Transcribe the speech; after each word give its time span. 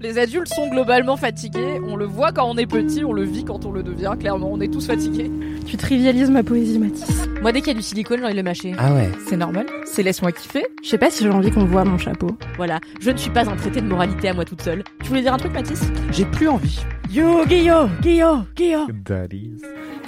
Les 0.00 0.18
adultes 0.18 0.52
sont 0.52 0.68
globalement 0.68 1.16
fatigués. 1.16 1.80
On 1.86 1.96
le 1.96 2.04
voit 2.04 2.32
quand 2.32 2.48
on 2.48 2.56
est 2.56 2.66
petit, 2.66 3.04
on 3.04 3.12
le 3.12 3.22
vit 3.22 3.44
quand 3.44 3.64
on 3.64 3.72
le 3.72 3.82
devient. 3.82 4.12
Clairement, 4.18 4.50
on 4.52 4.60
est 4.60 4.72
tous 4.72 4.86
fatigués. 4.86 5.30
Tu 5.66 5.76
trivialises 5.76 6.30
ma 6.30 6.42
poésie, 6.42 6.78
Mathis. 6.78 7.28
Moi, 7.40 7.52
dès 7.52 7.60
qu'il 7.60 7.68
y 7.68 7.70
a 7.70 7.74
du 7.74 7.82
silicone, 7.82 8.18
j'ai 8.18 8.24
envie 8.24 8.34
de 8.34 8.38
le 8.38 8.42
mâcher. 8.42 8.74
Ah 8.78 8.92
ouais. 8.94 9.10
C'est 9.28 9.36
normal. 9.36 9.66
C'est 9.86 10.02
laisse-moi 10.02 10.32
kiffer. 10.32 10.66
Je 10.82 10.88
sais 10.88 10.98
pas 10.98 11.10
si 11.10 11.24
j'ai 11.24 11.30
envie 11.30 11.50
qu'on 11.50 11.64
voit 11.64 11.84
mon 11.84 11.98
chapeau. 11.98 12.36
Voilà. 12.56 12.80
Je 13.00 13.10
ne 13.10 13.16
suis 13.16 13.30
pas 13.30 13.48
un 13.48 13.56
traité 13.56 13.80
de 13.80 13.86
moralité 13.86 14.28
à 14.28 14.34
moi 14.34 14.44
toute 14.44 14.62
seule. 14.62 14.82
Tu 15.02 15.08
voulais 15.08 15.22
dire 15.22 15.34
un 15.34 15.38
truc, 15.38 15.52
Mathis? 15.52 15.80
J'ai 16.10 16.24
plus 16.24 16.48
envie. 16.48 16.80
Yo, 17.10 17.44
Guillaume, 17.46 17.90
Guillaume, 18.00 18.46
Guillaume. 18.56 18.88
Daddies. 19.04 19.60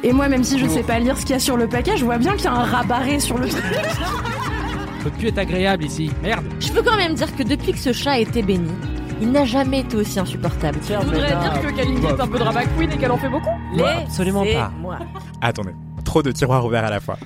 Et 0.02 0.12
moi, 0.12 0.28
même 0.28 0.44
si 0.44 0.58
je 0.58 0.66
sais 0.66 0.82
pas 0.82 0.98
lire 0.98 1.16
ce 1.16 1.22
qu'il 1.22 1.30
y 1.30 1.34
a 1.34 1.38
sur 1.38 1.56
le 1.56 1.68
paquet, 1.68 1.96
je 1.96 2.04
vois 2.04 2.18
bien 2.18 2.32
qu'il 2.34 2.44
y 2.44 2.48
a 2.48 2.52
un 2.52 2.64
rabarré 2.64 3.20
sur 3.20 3.38
le 3.38 3.48
truc. 3.48 3.62
Peut 5.04 5.10
plus 5.10 5.28
être 5.28 5.38
agréable 5.38 5.84
ici. 5.84 6.10
Merde. 6.22 6.44
Je 6.58 6.72
peux 6.72 6.82
quand 6.82 6.96
même 6.96 7.14
dire 7.14 7.34
que 7.36 7.42
depuis 7.42 7.72
que 7.72 7.78
ce 7.78 7.92
chat 7.92 8.12
a 8.12 8.18
été 8.18 8.42
béni, 8.42 8.70
il 9.20 9.30
n'a 9.32 9.44
jamais 9.44 9.80
été 9.80 9.96
aussi 9.96 10.18
insupportable. 10.18 10.78
Je 10.86 10.94
voudrais 10.94 11.28
dire 11.28 11.60
que 11.60 11.76
Kalindi 11.76 12.06
est 12.06 12.20
un 12.20 12.26
peu 12.26 12.38
drama 12.38 12.64
queen 12.76 12.92
et 12.92 12.96
qu'elle 12.96 13.10
en 13.10 13.18
fait 13.18 13.28
beaucoup. 13.28 13.50
Moi, 13.72 13.90
absolument 14.04 14.44
pas. 14.44 14.70
Moi. 14.80 14.98
Attendez, 15.40 15.72
trop 16.04 16.22
de 16.22 16.32
tiroirs 16.32 16.64
ouverts 16.64 16.84
à 16.84 16.90
la 16.90 17.00
fois. 17.00 17.18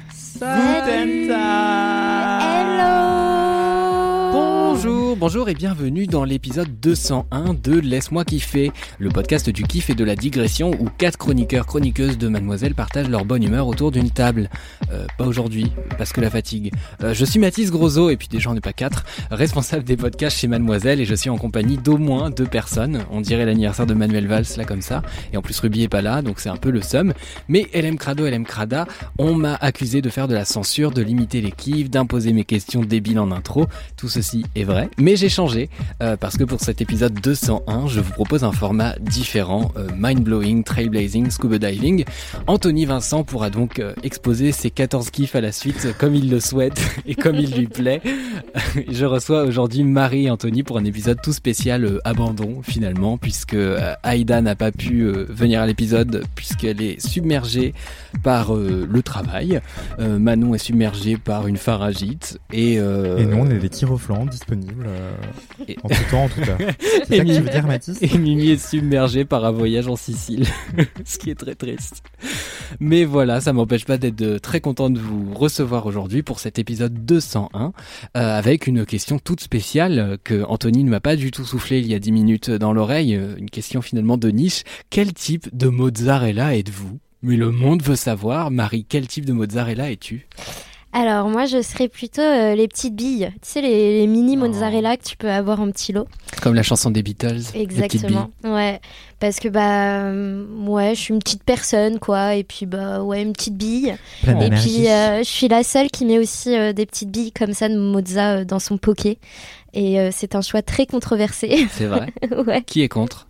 Bonjour, 4.73 5.17
bonjour 5.17 5.49
et 5.49 5.55
bienvenue 5.55 6.07
dans 6.07 6.23
l'épisode 6.23 6.69
201 6.81 7.55
de 7.55 7.81
Laisse-moi 7.81 8.25
kiffer, 8.25 8.71
le 9.01 9.09
podcast 9.09 9.51
du 9.51 9.65
kiff 9.65 9.91
et 9.91 9.95
de 9.95 10.05
la 10.05 10.15
digression 10.15 10.71
où 10.79 10.87
quatre 10.97 11.19
chroniqueurs 11.19 11.67
chroniqueuses 11.67 12.19
de 12.19 12.29
Mademoiselle 12.29 12.77
partagent 12.77 13.09
leur 13.09 13.25
bonne 13.25 13.43
humeur 13.43 13.67
autour 13.67 13.91
d'une 13.91 14.11
table. 14.11 14.49
Euh, 14.93 15.07
pas 15.19 15.27
aujourd'hui, 15.27 15.73
parce 15.99 16.13
que 16.13 16.21
la 16.21 16.31
fatigue. 16.31 16.73
Euh, 17.03 17.15
je 17.15 17.25
suis 17.25 17.41
Mathis 17.41 17.73
Grosot 17.73 18.11
et 18.11 18.17
puis 18.17 18.29
déjà 18.29 18.49
on 18.49 18.55
n'est 18.55 18.61
pas 18.61 18.73
quatre, 18.73 19.05
responsable 19.33 19.83
des 19.83 19.97
podcasts 19.97 20.39
chez 20.39 20.47
Mademoiselle 20.47 21.01
et 21.01 21.05
je 21.05 21.17
suis 21.17 21.31
en 21.31 21.37
compagnie 21.37 21.77
d'au 21.77 21.99
moins 21.99 22.31
deux 22.31 22.47
personnes. 22.47 23.01
On 23.11 23.21
dirait 23.21 23.47
l'anniversaire 23.47 23.87
de 23.87 23.95
Manuel 23.95 24.29
Valls 24.29 24.47
là 24.57 24.65
comme 24.65 24.83
ça. 24.83 25.03
Et 25.33 25.37
en 25.37 25.43
plus 25.43 25.59
Ruby 25.59 25.83
est 25.83 25.89
pas 25.89 26.01
là 26.01 26.23
donc 26.23 26.39
c'est 26.39 26.49
un 26.49 26.57
peu 26.57 26.71
le 26.71 26.81
somme. 26.81 27.13
Mais 27.49 27.67
LM 27.75 27.99
Crado, 27.99 28.25
LM 28.25 28.45
Crada, 28.45 28.87
on 29.19 29.35
m'a 29.35 29.57
accusé 29.57 30.01
de 30.01 30.11
faire 30.11 30.29
de 30.29 30.35
la 30.35 30.45
censure, 30.45 30.93
de 30.93 31.03
limiter 31.03 31.41
les 31.41 31.51
kiffs, 31.51 31.91
d'imposer 31.91 32.33
mes 32.33 32.45
questions 32.45 32.83
débiles 32.83 33.19
en 33.19 33.33
intro. 33.33 33.67
Tout 33.97 34.09
ceci 34.09 34.45
est 34.55 34.60
vrai. 34.65 34.89
Mais 34.99 35.17
j'ai 35.17 35.29
changé 35.29 35.69
euh, 36.03 36.17
parce 36.17 36.37
que 36.37 36.45
pour 36.45 36.61
cet 36.61 36.81
épisode 36.81 37.15
201, 37.21 37.89
je 37.89 38.01
vous 38.01 38.13
propose 38.13 38.45
un 38.45 38.53
format 38.53 38.95
différent, 39.01 39.73
euh, 39.77 39.89
mind-blowing, 39.97 40.65
trailblazing, 40.65 41.31
scuba 41.31 41.59
diving. 41.59 42.05
Anthony 42.47 42.87
Vincent 42.87 43.25
pourra 43.25 43.51
donc 43.51 43.79
euh, 43.79 43.93
exposer 44.03 44.53
ses 44.53 44.71
14 44.71 45.11
kiffs 45.11 45.37
à 45.37 45.41
la 45.41 45.53
suite 45.53 45.89
comme 45.99 46.15
il 46.15 46.31
le 46.31 46.41
souhaite 46.41 46.81
et 47.07 47.15
comme 47.15 47.37
il 47.37 47.55
lui 47.55 47.67
plaît. 47.67 48.01
je 48.91 49.05
reçois 49.05 49.45
aujourd'hui 49.45 49.85
Marie 49.85 50.27
et 50.27 50.31
Anthony 50.31 50.63
pour 50.63 50.79
un 50.79 50.85
épisode 50.85 51.19
tout 51.23 51.33
spécial 51.33 52.01
abandon 52.05 52.63
finalement 52.63 53.19
puisque 53.19 53.57
Aïda 54.03 54.41
n'a 54.41 54.55
pas 54.55 54.73
pu 54.73 55.05
venir 55.29 55.61
à 55.61 55.67
l'épisode 55.67 56.25
puisqu'elle 56.35 56.83
est 56.83 57.01
submergée 57.01 57.75
par 58.23 58.55
le 58.55 59.03
travail. 59.03 59.61
Manon 59.99 60.55
est 60.55 60.59
submergée 60.59 61.17
par 61.17 61.47
une 61.47 61.57
pharyngite 61.57 62.39
et, 62.53 62.75
Et 62.75 62.81
nous, 63.27 63.37
on 63.37 63.51
est 63.51 63.59
des 63.59 63.69
tirs 63.69 63.93
euh, 64.53 65.13
Et- 65.69 65.77
en 65.83 65.89
tout 65.89 65.95
temps, 66.11 66.25
en 66.25 66.29
tout 66.29 66.41
cas. 66.41 66.57
C'est 66.81 66.97
Et 66.97 66.99
ça 67.01 67.05
que 67.07 67.15
tu 67.17 67.25
Mimi- 67.25 67.39
veux 67.41 67.51
dire, 67.51 67.67
Mathis 67.67 67.99
Et 68.03 68.19
Mimi 68.19 68.51
est 68.51 68.69
submergée 68.69 69.25
par 69.25 69.45
un 69.45 69.51
voyage 69.51 69.87
en 69.89 69.97
Sicile, 69.97 70.47
ce 71.05 71.19
qui 71.19 71.31
est 71.31 71.35
très 71.35 71.55
triste. 71.55 72.03
Mais 72.81 73.05
voilà, 73.05 73.41
ça 73.41 73.53
m'empêche 73.53 73.85
pas 73.85 73.99
d'être 73.99 74.23
euh, 74.23 74.39
très 74.39 74.61
content 74.61 74.91
de 74.91 74.99
vous 75.01 75.35
recevoir 75.35 75.87
aujourd'hui 75.87 76.23
pour 76.23 76.41
cet 76.41 76.59
épisode 76.59 77.05
201, 77.05 77.67
euh, 77.67 77.71
avec 78.15 78.67
une 78.67 78.87
question 78.87 79.19
toute 79.19 79.41
spéciale 79.41 80.19
que 80.25 80.45
Anthony 80.45 80.85
ne 80.85 80.91
m'a 80.91 81.01
pas 81.01 81.17
du 81.17 81.31
tout 81.31 81.45
soufflé 81.45 81.81
il 81.81 81.87
y 81.87 81.95
a 81.95 81.99
10 81.99 82.13
minutes 82.13 82.51
dans 82.51 82.73
l'oreille, 82.73 83.19
une 83.39 83.51
question 83.51 83.83
finalement 83.83 84.17
de 84.17 84.29
niche. 84.31 84.63
Quel 84.91 85.13
type 85.13 85.49
de 85.57 85.69
mozzarella 85.69 86.57
êtes-vous? 86.57 86.99
Mais 87.23 87.37
le 87.37 87.51
monde 87.51 87.83
veut 87.83 87.97
savoir, 87.97 88.51
Marie, 88.51 88.87
quel 88.89 89.07
type 89.07 89.27
de 89.27 89.33
mozzarella 89.35 89.91
es-tu? 89.91 90.27
Alors 90.93 91.29
moi 91.29 91.47
je 91.47 91.63
serais 91.63 91.87
plutôt 91.87 92.21
euh, 92.21 92.57
les 92.57 92.67
petites 92.67 92.97
billes, 92.97 93.31
tu 93.43 93.49
sais 93.49 93.61
les, 93.63 94.01
les 94.01 94.07
mini 94.09 94.37
Oh. 94.37 94.41
mozzarella 94.41 94.97
que 94.97 95.05
tu 95.05 95.17
peux 95.17 95.31
avoir 95.31 95.61
en 95.61 95.71
petit 95.71 95.93
lot. 95.93 96.09
Comme 96.43 96.55
la 96.55 96.65
chanson 96.65 96.91
des 96.91 97.03
Beatles, 97.05 97.43
les 97.55 97.61
Exactement. 97.61 98.31
Ouais, 98.43 98.81
parce 99.21 99.39
que 99.39 99.49
bah 99.49 100.03
euh, 100.09 100.45
ouais, 100.67 100.97
je 100.97 101.01
suis 101.01 101.15
une 101.15 101.21
petite 101.21 101.45
personne 101.45 102.01
quoi 102.01 102.35
et 102.35 102.43
puis 102.43 102.67
bah 102.67 103.03
ouais, 103.05 103.23
une 103.23 103.33
petite 103.33 103.57
bille. 103.57 103.95
Plein 104.23 104.41
Et 104.41 104.51
puis 104.51 104.89
euh, 104.89 105.19
je 105.19 105.29
suis 105.29 105.47
la 105.47 105.63
seule 105.63 105.91
qui 105.91 106.05
met 106.07 106.19
aussi 106.19 106.57
euh, 106.57 106.73
des 106.73 106.87
petites 106.87 107.11
billes 107.11 107.31
comme 107.33 107.53
ça 107.53 107.69
de 107.69 107.77
mozza 107.79 108.45
dans 108.45 108.59
son 108.59 108.77
poké. 108.77 109.19
Et 109.73 110.09
c'est 110.11 110.35
un 110.35 110.41
choix 110.41 110.63
très 110.63 110.85
controversé. 110.87 111.69
C'est 111.71 111.87
vrai. 111.87 112.13
ouais. 112.45 112.63
Qui 112.63 112.83
est 112.83 112.89
contre? 112.89 113.29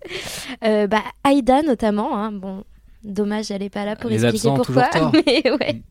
Bah 0.63 1.03
Aïda 1.25 1.61
notamment 1.61 2.17
hein. 2.17 2.33
Bon, 2.33 2.65
dommage, 3.05 3.51
elle 3.51 3.63
est 3.63 3.69
pas 3.69 3.85
là 3.85 3.97
pour 3.97 4.09
Les 4.09 4.25
expliquer 4.25 4.49
absents 4.49 4.57
pourquoi. 4.57 4.89
Mais 5.27 5.43
ouais. 5.51 5.83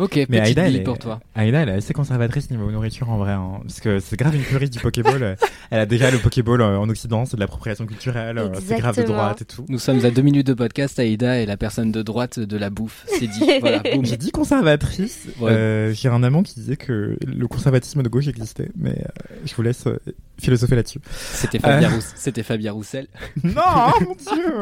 Ok, 0.00 0.16
Mais 0.16 0.24
petite 0.26 0.40
Aïda, 0.40 0.62
bille 0.64 0.74
elle 0.76 0.80
est- 0.80 0.84
pour 0.84 0.98
toi. 0.98 1.20
Aïda, 1.34 1.60
elle 1.60 1.68
est 1.68 1.72
assez 1.74 1.92
conservatrice 1.92 2.50
niveau 2.50 2.70
nourriture 2.70 3.08
en 3.10 3.18
vrai. 3.18 3.32
hein, 3.32 3.60
parce 3.62 3.80
que 3.80 4.00
c'est 4.00 4.16
grave 4.16 4.34
une 4.34 4.42
puriste 4.42 4.72
du 4.72 4.78
Pokéball. 4.80 5.22
euh, 5.22 5.34
elle 5.70 5.80
a 5.80 5.86
déjà 5.86 6.10
le 6.10 6.18
Pokéball 6.18 6.60
euh, 6.60 6.78
en 6.78 6.88
Occident, 6.88 7.26
c'est 7.26 7.36
de 7.36 7.40
l'appropriation 7.40 7.86
culturelle, 7.86 8.38
euh, 8.38 8.48
c'est 8.60 8.78
grave 8.78 8.96
de 8.96 9.02
droite 9.02 9.42
et 9.42 9.44
tout. 9.44 9.64
Nous 9.68 9.78
sommes 9.78 10.04
à 10.04 10.10
deux 10.10 10.22
minutes 10.22 10.46
de 10.46 10.54
podcast. 10.54 10.98
Aïda 10.98 11.36
est 11.40 11.46
la 11.46 11.56
personne 11.56 11.92
de 11.92 12.02
droite 12.02 12.38
de 12.40 12.56
la 12.56 12.70
bouffe. 12.70 13.04
C'est 13.06 13.26
dit. 13.26 13.44
Voilà. 13.60 13.82
J'ai 14.02 14.16
dit 14.16 14.30
conservatrice. 14.30 15.26
Ouais. 15.38 15.50
euh, 15.52 15.92
J'ai 15.92 16.08
un 16.08 16.22
amant 16.22 16.42
qui 16.42 16.54
disait 16.54 16.76
que 16.76 17.16
le 17.26 17.46
conservatisme 17.46 18.02
de 18.02 18.08
gauche 18.08 18.26
existait, 18.28 18.70
mais 18.76 18.92
euh, 18.92 19.34
je 19.44 19.54
vous 19.54 19.62
laisse 19.62 19.86
euh, 19.86 19.98
philosopher 20.40 20.76
là-dessus. 20.76 21.00
C'était 21.10 21.58
Fabien, 21.58 21.90
Rouss- 21.90 22.12
c'était 22.16 22.42
Fabien 22.42 22.72
Roussel. 22.72 23.06
Non, 23.44 23.92
mon 24.00 24.14
dieu 24.14 24.54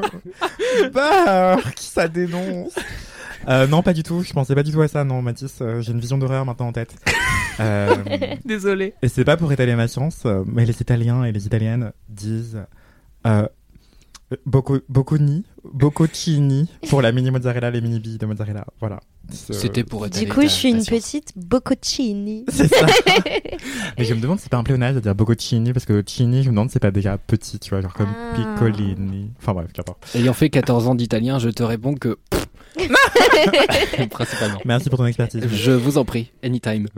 Bah, 0.93 1.57
qui 1.77 1.85
ça 1.87 2.09
dénonce 2.09 2.75
euh, 3.49 3.67
Non, 3.67 3.83
pas 3.83 3.93
du 3.93 4.03
tout. 4.03 4.23
Je 4.23 4.33
pensais 4.33 4.55
pas 4.55 4.63
du 4.63 4.73
tout 4.73 4.81
à 4.81 4.89
ça. 4.89 5.05
Non, 5.05 5.23
Mathis, 5.23 5.59
euh, 5.61 5.81
j'ai 5.81 5.93
une 5.93 6.01
vision 6.01 6.19
d'horreur 6.19 6.45
maintenant 6.45 6.69
en 6.69 6.73
tête. 6.73 6.95
Euh, 7.61 7.93
Désolé. 8.45 8.95
et 9.03 9.09
c'est 9.09 9.25
pas 9.25 9.37
pour 9.37 9.51
étaler 9.51 9.75
ma 9.75 9.89
science, 9.89 10.23
euh, 10.27 10.45
mais 10.47 10.65
les 10.65 10.81
Italiens 10.81 11.25
et 11.25 11.33
les 11.33 11.45
Italiennes 11.45 11.91
disent 12.09 12.57
euh, 13.27 13.49
bocco- 14.47 14.79
bocconi, 14.89 15.45
boccocini 15.65 16.69
pour 16.89 17.03
la 17.03 17.11
mini 17.11 17.33
mozzarella, 17.33 17.73
les 17.73 17.81
mini 17.81 17.99
billes 17.99 18.19
de 18.19 18.27
mozzarella. 18.27 18.65
Voilà. 18.79 19.01
C'était 19.31 19.83
pour 19.85 20.07
être. 20.07 20.19
Du 20.19 20.27
coup, 20.29 20.43
je 20.43 20.47
suis 20.47 20.71
une 20.71 20.85
petite 20.85 21.33
bocconcini. 21.37 22.45
C'est 22.49 22.69
ça. 22.73 22.87
Mais 23.99 24.05
je 24.05 24.15
me 24.15 24.21
demande 24.21 24.39
si 24.39 24.45
c'est 24.45 24.51
pas 24.51 24.57
un 24.57 24.63
pléonasme 24.65 24.95
de 24.95 25.01
dire 25.01 25.15
boccocini 25.15 25.73
parce 25.75 25.85
que 25.85 26.03
cini, 26.07 26.43
je 26.45 26.49
me 26.49 26.55
demande 26.55 26.69
si 26.71 26.75
c'est 26.75 26.79
pas 26.79 26.91
déjà 26.93 27.19
petit, 27.19 27.59
tu 27.59 27.71
vois, 27.71 27.81
genre 27.83 27.93
comme 27.93 28.09
Ah. 28.09 28.37
piccolini. 28.37 29.31
Enfin 29.39 29.53
bref, 29.53 29.71
qu'importe. 29.75 30.07
Ayant 30.15 30.33
fait 30.33 30.49
14 30.49 30.87
ans 30.87 30.95
d'italien, 30.95 31.39
je 31.39 31.51
te 31.51 31.63
réponds 31.63 31.95
que. 31.95 32.17
Principalement. 34.11 34.61
Merci 34.65 34.89
pour 34.89 34.99
ton 34.99 35.07
expertise. 35.07 35.43
Je 35.53 35.73
vous 35.73 35.99
en 35.99 36.05
prie, 36.05 36.31
anytime. 36.43 36.89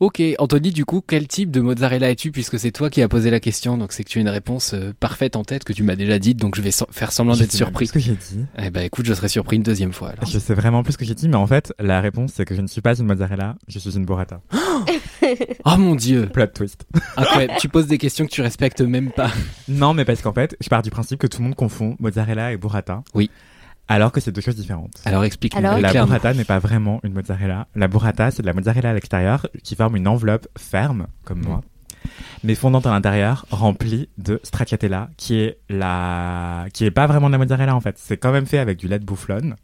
Ok, 0.00 0.22
Anthony, 0.38 0.70
du 0.70 0.86
coup, 0.86 1.02
quel 1.06 1.28
type 1.28 1.50
de 1.50 1.60
mozzarella 1.60 2.10
es-tu 2.10 2.32
puisque 2.32 2.58
c'est 2.58 2.70
toi 2.70 2.88
qui 2.88 3.02
as 3.02 3.08
posé 3.08 3.30
la 3.30 3.38
question, 3.38 3.76
donc 3.76 3.92
c'est 3.92 4.02
que 4.02 4.08
tu 4.08 4.16
as 4.16 4.22
une 4.22 4.30
réponse 4.30 4.72
euh, 4.72 4.94
parfaite 4.98 5.36
en 5.36 5.44
tête 5.44 5.62
que 5.62 5.74
tu 5.74 5.82
m'as 5.82 5.94
déjà 5.94 6.18
dite, 6.18 6.38
donc 6.38 6.56
je 6.56 6.62
vais 6.62 6.70
faire 6.90 7.12
semblant 7.12 7.36
d'être 7.36 7.52
surpris. 7.52 7.84
plus 7.84 7.86
ce 7.88 7.92
que 7.92 7.98
j'ai 7.98 8.12
dit? 8.12 8.46
Eh 8.56 8.70
ben 8.70 8.80
écoute, 8.80 9.04
je 9.04 9.12
serai 9.12 9.28
surpris 9.28 9.56
une 9.56 9.62
deuxième 9.62 9.92
fois 9.92 10.08
alors. 10.08 10.24
Je 10.24 10.38
sais 10.38 10.54
vraiment 10.54 10.82
plus 10.82 10.94
ce 10.94 10.98
que 10.98 11.04
j'ai 11.04 11.14
dit, 11.14 11.28
mais 11.28 11.36
en 11.36 11.46
fait, 11.46 11.74
la 11.78 12.00
réponse 12.00 12.32
c'est 12.34 12.46
que 12.46 12.54
je 12.54 12.62
ne 12.62 12.66
suis 12.66 12.80
pas 12.80 12.98
une 12.98 13.04
mozzarella, 13.04 13.56
je 13.68 13.78
suis 13.78 13.94
une 13.94 14.06
burrata. 14.06 14.40
Oh 15.66 15.76
mon 15.76 15.94
dieu 15.94 16.26
Plot 16.32 16.46
twist. 16.46 16.86
Incroyable, 17.16 17.52
tu 17.60 17.68
poses 17.68 17.86
des 17.86 17.98
questions 17.98 18.24
que 18.24 18.30
tu 18.30 18.40
respectes 18.40 18.80
même 18.80 19.12
pas. 19.12 19.30
Non, 19.68 19.92
mais 19.92 20.04
parce 20.06 20.22
qu'en 20.22 20.32
fait, 20.32 20.56
je 20.60 20.68
pars 20.68 20.82
du 20.82 20.90
principe 20.90 21.20
que 21.20 21.26
tout 21.26 21.38
le 21.38 21.44
monde 21.44 21.54
confond 21.54 21.96
mozzarella 22.00 22.52
et 22.52 22.56
burrata. 22.56 23.04
Oui. 23.14 23.30
Alors 23.90 24.12
que 24.12 24.20
c'est 24.20 24.30
deux 24.30 24.40
choses 24.40 24.54
différentes. 24.54 24.92
Alors 25.04 25.24
explique-nous 25.24 25.58
Alors 25.58 25.78
la 25.78 25.90
clairement. 25.90 26.06
burrata 26.06 26.32
n'est 26.32 26.44
pas 26.44 26.60
vraiment 26.60 27.00
une 27.02 27.12
mozzarella. 27.12 27.66
La 27.74 27.88
burrata, 27.88 28.30
c'est 28.30 28.40
de 28.42 28.46
la 28.46 28.52
mozzarella 28.54 28.90
à 28.90 28.94
l'extérieur 28.94 29.48
qui 29.64 29.74
forme 29.74 29.96
une 29.96 30.06
enveloppe 30.06 30.46
ferme, 30.56 31.08
comme 31.24 31.42
moi, 31.42 31.60
mais 32.44 32.54
fondante 32.54 32.86
à 32.86 32.90
l'intérieur, 32.90 33.46
remplie 33.50 34.08
de 34.16 34.40
stracciatella, 34.44 35.10
qui 35.16 35.40
est 35.40 35.58
la, 35.68 36.66
qui 36.72 36.84
est 36.84 36.92
pas 36.92 37.08
vraiment 37.08 37.26
de 37.26 37.32
la 37.32 37.38
mozzarella 37.38 37.74
en 37.74 37.80
fait. 37.80 37.96
C'est 37.98 38.16
quand 38.16 38.30
même 38.30 38.46
fait 38.46 38.58
avec 38.58 38.78
du 38.78 38.86
lait 38.86 39.00
de 39.00 39.04
bufflone 39.04 39.56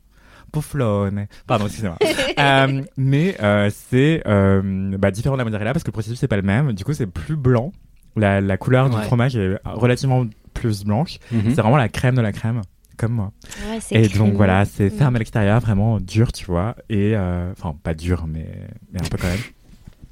Bufflone. 0.52 1.26
Pardon, 1.46 1.66
excusez-moi. 1.66 1.96
Euh, 2.38 2.82
mais 2.98 3.34
euh, 3.42 3.70
c'est 3.72 4.22
euh, 4.26 4.60
bah, 4.98 5.10
différent 5.10 5.36
de 5.36 5.38
la 5.38 5.44
mozzarella 5.46 5.72
parce 5.72 5.82
que 5.82 5.88
le 5.88 5.92
processus 5.92 6.18
c'est 6.20 6.28
pas 6.28 6.36
le 6.36 6.42
même. 6.42 6.74
Du 6.74 6.84
coup, 6.84 6.92
c'est 6.92 7.06
plus 7.06 7.34
blanc. 7.34 7.72
La, 8.14 8.42
la 8.42 8.58
couleur 8.58 8.90
du 8.90 8.96
fromage 8.98 9.36
est 9.36 9.56
relativement 9.64 10.26
plus 10.52 10.84
blanche. 10.84 11.18
Mhm. 11.32 11.54
C'est 11.54 11.62
vraiment 11.62 11.78
la 11.78 11.88
crème 11.88 12.14
de 12.14 12.20
la 12.20 12.32
crème, 12.32 12.60
comme 12.96 13.12
moi. 13.12 13.32
Ouais, 13.68 13.78
Et 13.92 14.08
donc 14.08 14.34
voilà, 14.34 14.64
c'est 14.64 14.86
Mm. 14.86 14.90
ferme 14.98 15.16
à 15.16 15.18
l'extérieur, 15.18 15.60
vraiment 15.60 16.00
dur, 16.00 16.32
tu 16.32 16.44
vois. 16.46 16.74
Et 16.88 17.14
euh, 17.16 17.52
enfin, 17.52 17.76
pas 17.82 17.94
dur, 17.94 18.26
mais, 18.26 18.46
mais 18.92 19.00
un 19.00 19.08
peu 19.08 19.16
quand 19.18 19.28
même. 19.28 19.38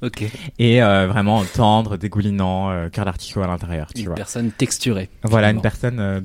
Ok. 0.01 0.23
Et 0.59 0.83
euh, 0.83 1.07
vraiment 1.07 1.43
tendre, 1.45 1.95
dégoulinant, 1.97 2.69
euh, 2.69 2.89
cœur 2.89 3.05
d'artichaut 3.05 3.41
à 3.41 3.47
l'intérieur, 3.47 3.87
tu 3.93 4.01
Une 4.01 4.07
vois. 4.07 4.15
personne 4.15 4.51
texturée. 4.51 5.09
Voilà, 5.23 5.49
une 5.49 5.61
personne 5.61 5.99
euh, 5.99 6.21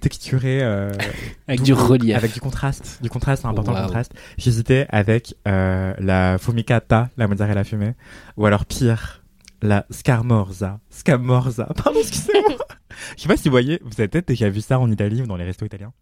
texturée. 0.00 0.60
euh, 0.62 0.90
Avec 1.46 1.62
du 1.62 1.72
relief. 1.74 2.16
Avec 2.16 2.32
du 2.32 2.40
contraste. 2.40 2.98
Du 3.02 3.10
contraste, 3.10 3.42
c'est 3.42 3.48
important 3.48 3.72
le 3.74 3.82
contraste. 3.82 4.14
J'hésitais 4.38 4.86
avec 4.88 5.36
euh, 5.46 5.92
la 5.98 6.38
fumicata, 6.38 7.10
la 7.18 7.28
mozzarella 7.28 7.62
fumée, 7.62 7.92
ou 8.38 8.46
alors 8.46 8.64
pire, 8.64 9.22
la 9.62 9.84
scamorza. 9.90 10.80
Scamorza. 10.88 11.66
Pardon, 11.84 12.00
excusez-moi. 12.00 12.56
Je 13.16 13.22
sais 13.22 13.28
pas 13.28 13.36
si 13.36 13.44
vous 13.48 13.52
voyez, 13.52 13.80
vous 13.82 13.92
avez 13.98 14.08
peut-être 14.08 14.28
déjà 14.28 14.48
vu 14.48 14.60
ça 14.60 14.78
en 14.78 14.90
Italie 14.90 15.22
ou 15.22 15.26
dans 15.26 15.36
les 15.36 15.44
restos 15.44 15.66
italiens. 15.66 15.92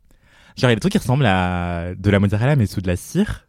Genre, 0.57 0.71
il 0.71 0.73
y 0.73 0.73
a 0.73 0.77
des 0.77 0.81
trucs 0.81 0.93
qui 0.93 0.99
ressemblent 0.99 1.27
à 1.27 1.95
de 1.97 2.11
la 2.11 2.19
mozzarella, 2.21 2.57
mais 2.57 2.67
sous 2.67 2.81
de 2.81 2.87
la 2.89 2.97
cire. 2.97 3.45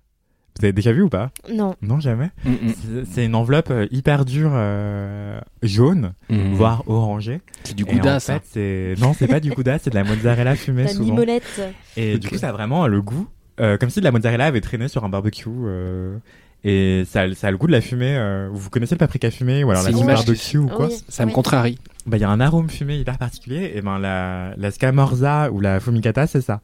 Vous 0.60 0.66
avez 0.66 0.74
déjà 0.74 0.92
vu 0.92 1.04
ou 1.04 1.10
pas? 1.10 1.32
Non. 1.54 1.76
Non, 1.82 2.00
jamais? 2.02 2.32
Mm, 2.44 2.50
mm, 2.52 3.06
C'est- 3.10 3.26
une 3.26 3.36
enveloppe 3.36 3.70
euh, 3.72 3.88
hyper 3.92 4.26
dure, 4.26 4.52
euh, 4.54 5.40
jaune, 5.64 6.14
mm. 6.30 6.54
voire 6.54 6.84
orangée. 6.90 7.40
C'est 7.64 7.76
du 7.76 7.84
en 7.86 7.88
gouda, 7.88 8.20
ça. 8.20 8.40
fait, 8.42 8.96
non, 9.00 9.14
c'est 9.14 9.28
pas 9.28 9.40
du 9.40 9.52
gouda, 9.52 9.80
c'est 9.80 9.90
de 9.90 9.96
la 9.96 10.04
mozzarella 10.04 10.56
fumée 10.58 10.84
La 10.84 10.90
souvent. 10.90 11.06
mimolette. 11.14 11.62
Et 11.96 12.18
du 12.18 12.28
coup, 12.28 12.38
ça 12.38 12.50
a 12.50 12.52
vraiment 12.52 12.88
le 12.88 13.02
goût, 13.02 13.28
euh, 13.62 13.78
comme 13.78 13.90
si 13.90 14.00
de 14.02 14.04
la 14.06 14.12
mozzarella 14.12 14.46
avait 14.48 14.60
traîné 14.62 14.90
sur 14.90 15.04
un 15.06 15.10
barbecue. 15.10 15.48
euh, 15.50 16.18
et 16.64 17.04
ça, 17.08 17.22
a- 17.22 17.34
ça 17.34 17.48
a 17.48 17.52
le 17.52 17.58
goût 17.58 17.68
de 17.68 17.72
la 17.72 17.82
fumée. 17.82 18.16
euh, 18.18 18.50
vous 18.52 18.70
connaissez 18.70 18.96
le 18.96 19.00
paprika 19.00 19.32
fumé 19.32 19.64
ou 19.64 19.72
alors 19.72 19.84
C'est 19.84 19.92
la 19.92 19.98
l'image 19.98 20.26
barbecue 20.26 20.58
ou 20.58 20.68
quoi 20.68 20.88
Oui. 20.88 21.04
Ça 21.08 21.26
me 21.26 21.32
contrarie. 21.32 21.78
Bah, 22.06 22.18
il 22.18 22.22
y 22.22 22.24
a 22.24 22.30
un 22.30 22.40
arôme 22.42 22.70
fumé 22.70 22.98
hyper 22.98 23.18
particulier. 23.18 23.72
Et 23.76 23.82
ben 23.82 24.00
la, 24.00 24.54
la 24.58 24.72
scamorza 24.72 25.52
ou 25.52 25.60
la 25.60 25.80
fumicata, 25.80 26.28
c'est 26.28 26.42
ça. 26.42 26.62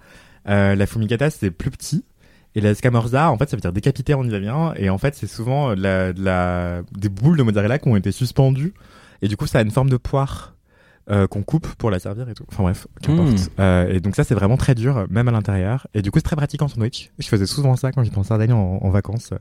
Euh, 0.49 0.75
la 0.75 0.85
fumicata, 0.85 1.29
c'est 1.29 1.51
plus 1.51 1.71
petit. 1.71 2.03
Et 2.55 2.61
la 2.61 2.73
scamorza, 2.75 3.29
en 3.31 3.37
fait, 3.37 3.49
ça 3.49 3.57
veut 3.57 3.61
dire 3.61 3.73
décapité 3.73 4.13
en 4.13 4.23
italien. 4.25 4.73
Et 4.77 4.89
en 4.89 4.97
fait, 4.97 5.15
c'est 5.15 5.27
souvent 5.27 5.75
de 5.75 5.81
la, 5.81 6.13
de 6.13 6.23
la, 6.23 6.81
des 6.91 7.09
boules 7.09 7.37
de 7.37 7.43
mozzarella 7.43 7.79
qui 7.79 7.87
ont 7.89 7.95
été 7.95 8.11
suspendues. 8.11 8.73
Et 9.21 9.27
du 9.27 9.37
coup, 9.37 9.45
ça 9.47 9.59
a 9.59 9.61
une 9.61 9.71
forme 9.71 9.89
de 9.89 9.97
poire 9.97 10.55
euh, 11.11 11.27
qu'on 11.27 11.43
coupe 11.43 11.67
pour 11.75 11.91
la 11.91 11.99
servir 11.99 12.29
et 12.29 12.33
tout. 12.33 12.45
Enfin 12.51 12.63
bref, 12.63 12.87
qu'importe. 13.01 13.29
Mm. 13.31 13.47
Euh, 13.59 13.89
et 13.93 13.99
donc 13.99 14.15
ça, 14.15 14.23
c'est 14.23 14.35
vraiment 14.35 14.57
très 14.57 14.73
dur, 14.73 15.05
même 15.09 15.27
à 15.27 15.31
l'intérieur. 15.31 15.87
Et 15.93 16.01
du 16.01 16.11
coup, 16.11 16.19
c'est 16.19 16.23
très 16.23 16.35
pratique 16.35 16.61
en 16.61 16.67
sandwich. 16.67 17.11
Je 17.19 17.27
faisais 17.27 17.45
souvent 17.45 17.75
ça 17.75 17.91
quand 17.91 18.03
j'étais 18.03 18.17
en 18.17 18.23
Sardaigne 18.23 18.53
en, 18.53 18.79
en 18.81 18.89
vacances 18.89 19.31
euh, 19.33 19.37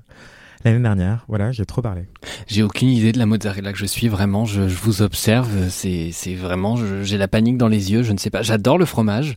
l'année 0.65 0.83
dernière. 0.83 1.25
Voilà, 1.29 1.53
j'ai 1.53 1.65
trop 1.65 1.83
parlé. 1.83 2.03
J'ai 2.47 2.63
aucune 2.63 2.89
idée 2.89 3.13
de 3.13 3.19
la 3.19 3.27
mozzarella 3.27 3.73
que 3.73 3.79
je 3.79 3.87
suis 3.87 4.09
vraiment. 4.09 4.45
Je, 4.45 4.69
je 4.69 4.77
vous 4.77 5.03
observe. 5.03 5.69
C'est, 5.69 6.13
vraiment. 6.35 6.77
J'ai 7.03 7.19
la 7.19 7.29
panique 7.29 7.59
dans 7.59 7.69
les 7.69 7.93
yeux. 7.93 8.03
Je 8.03 8.13
ne 8.13 8.19
sais 8.19 8.31
pas. 8.31 8.43
J'adore 8.43 8.79
le 8.79 8.85
fromage. 8.85 9.37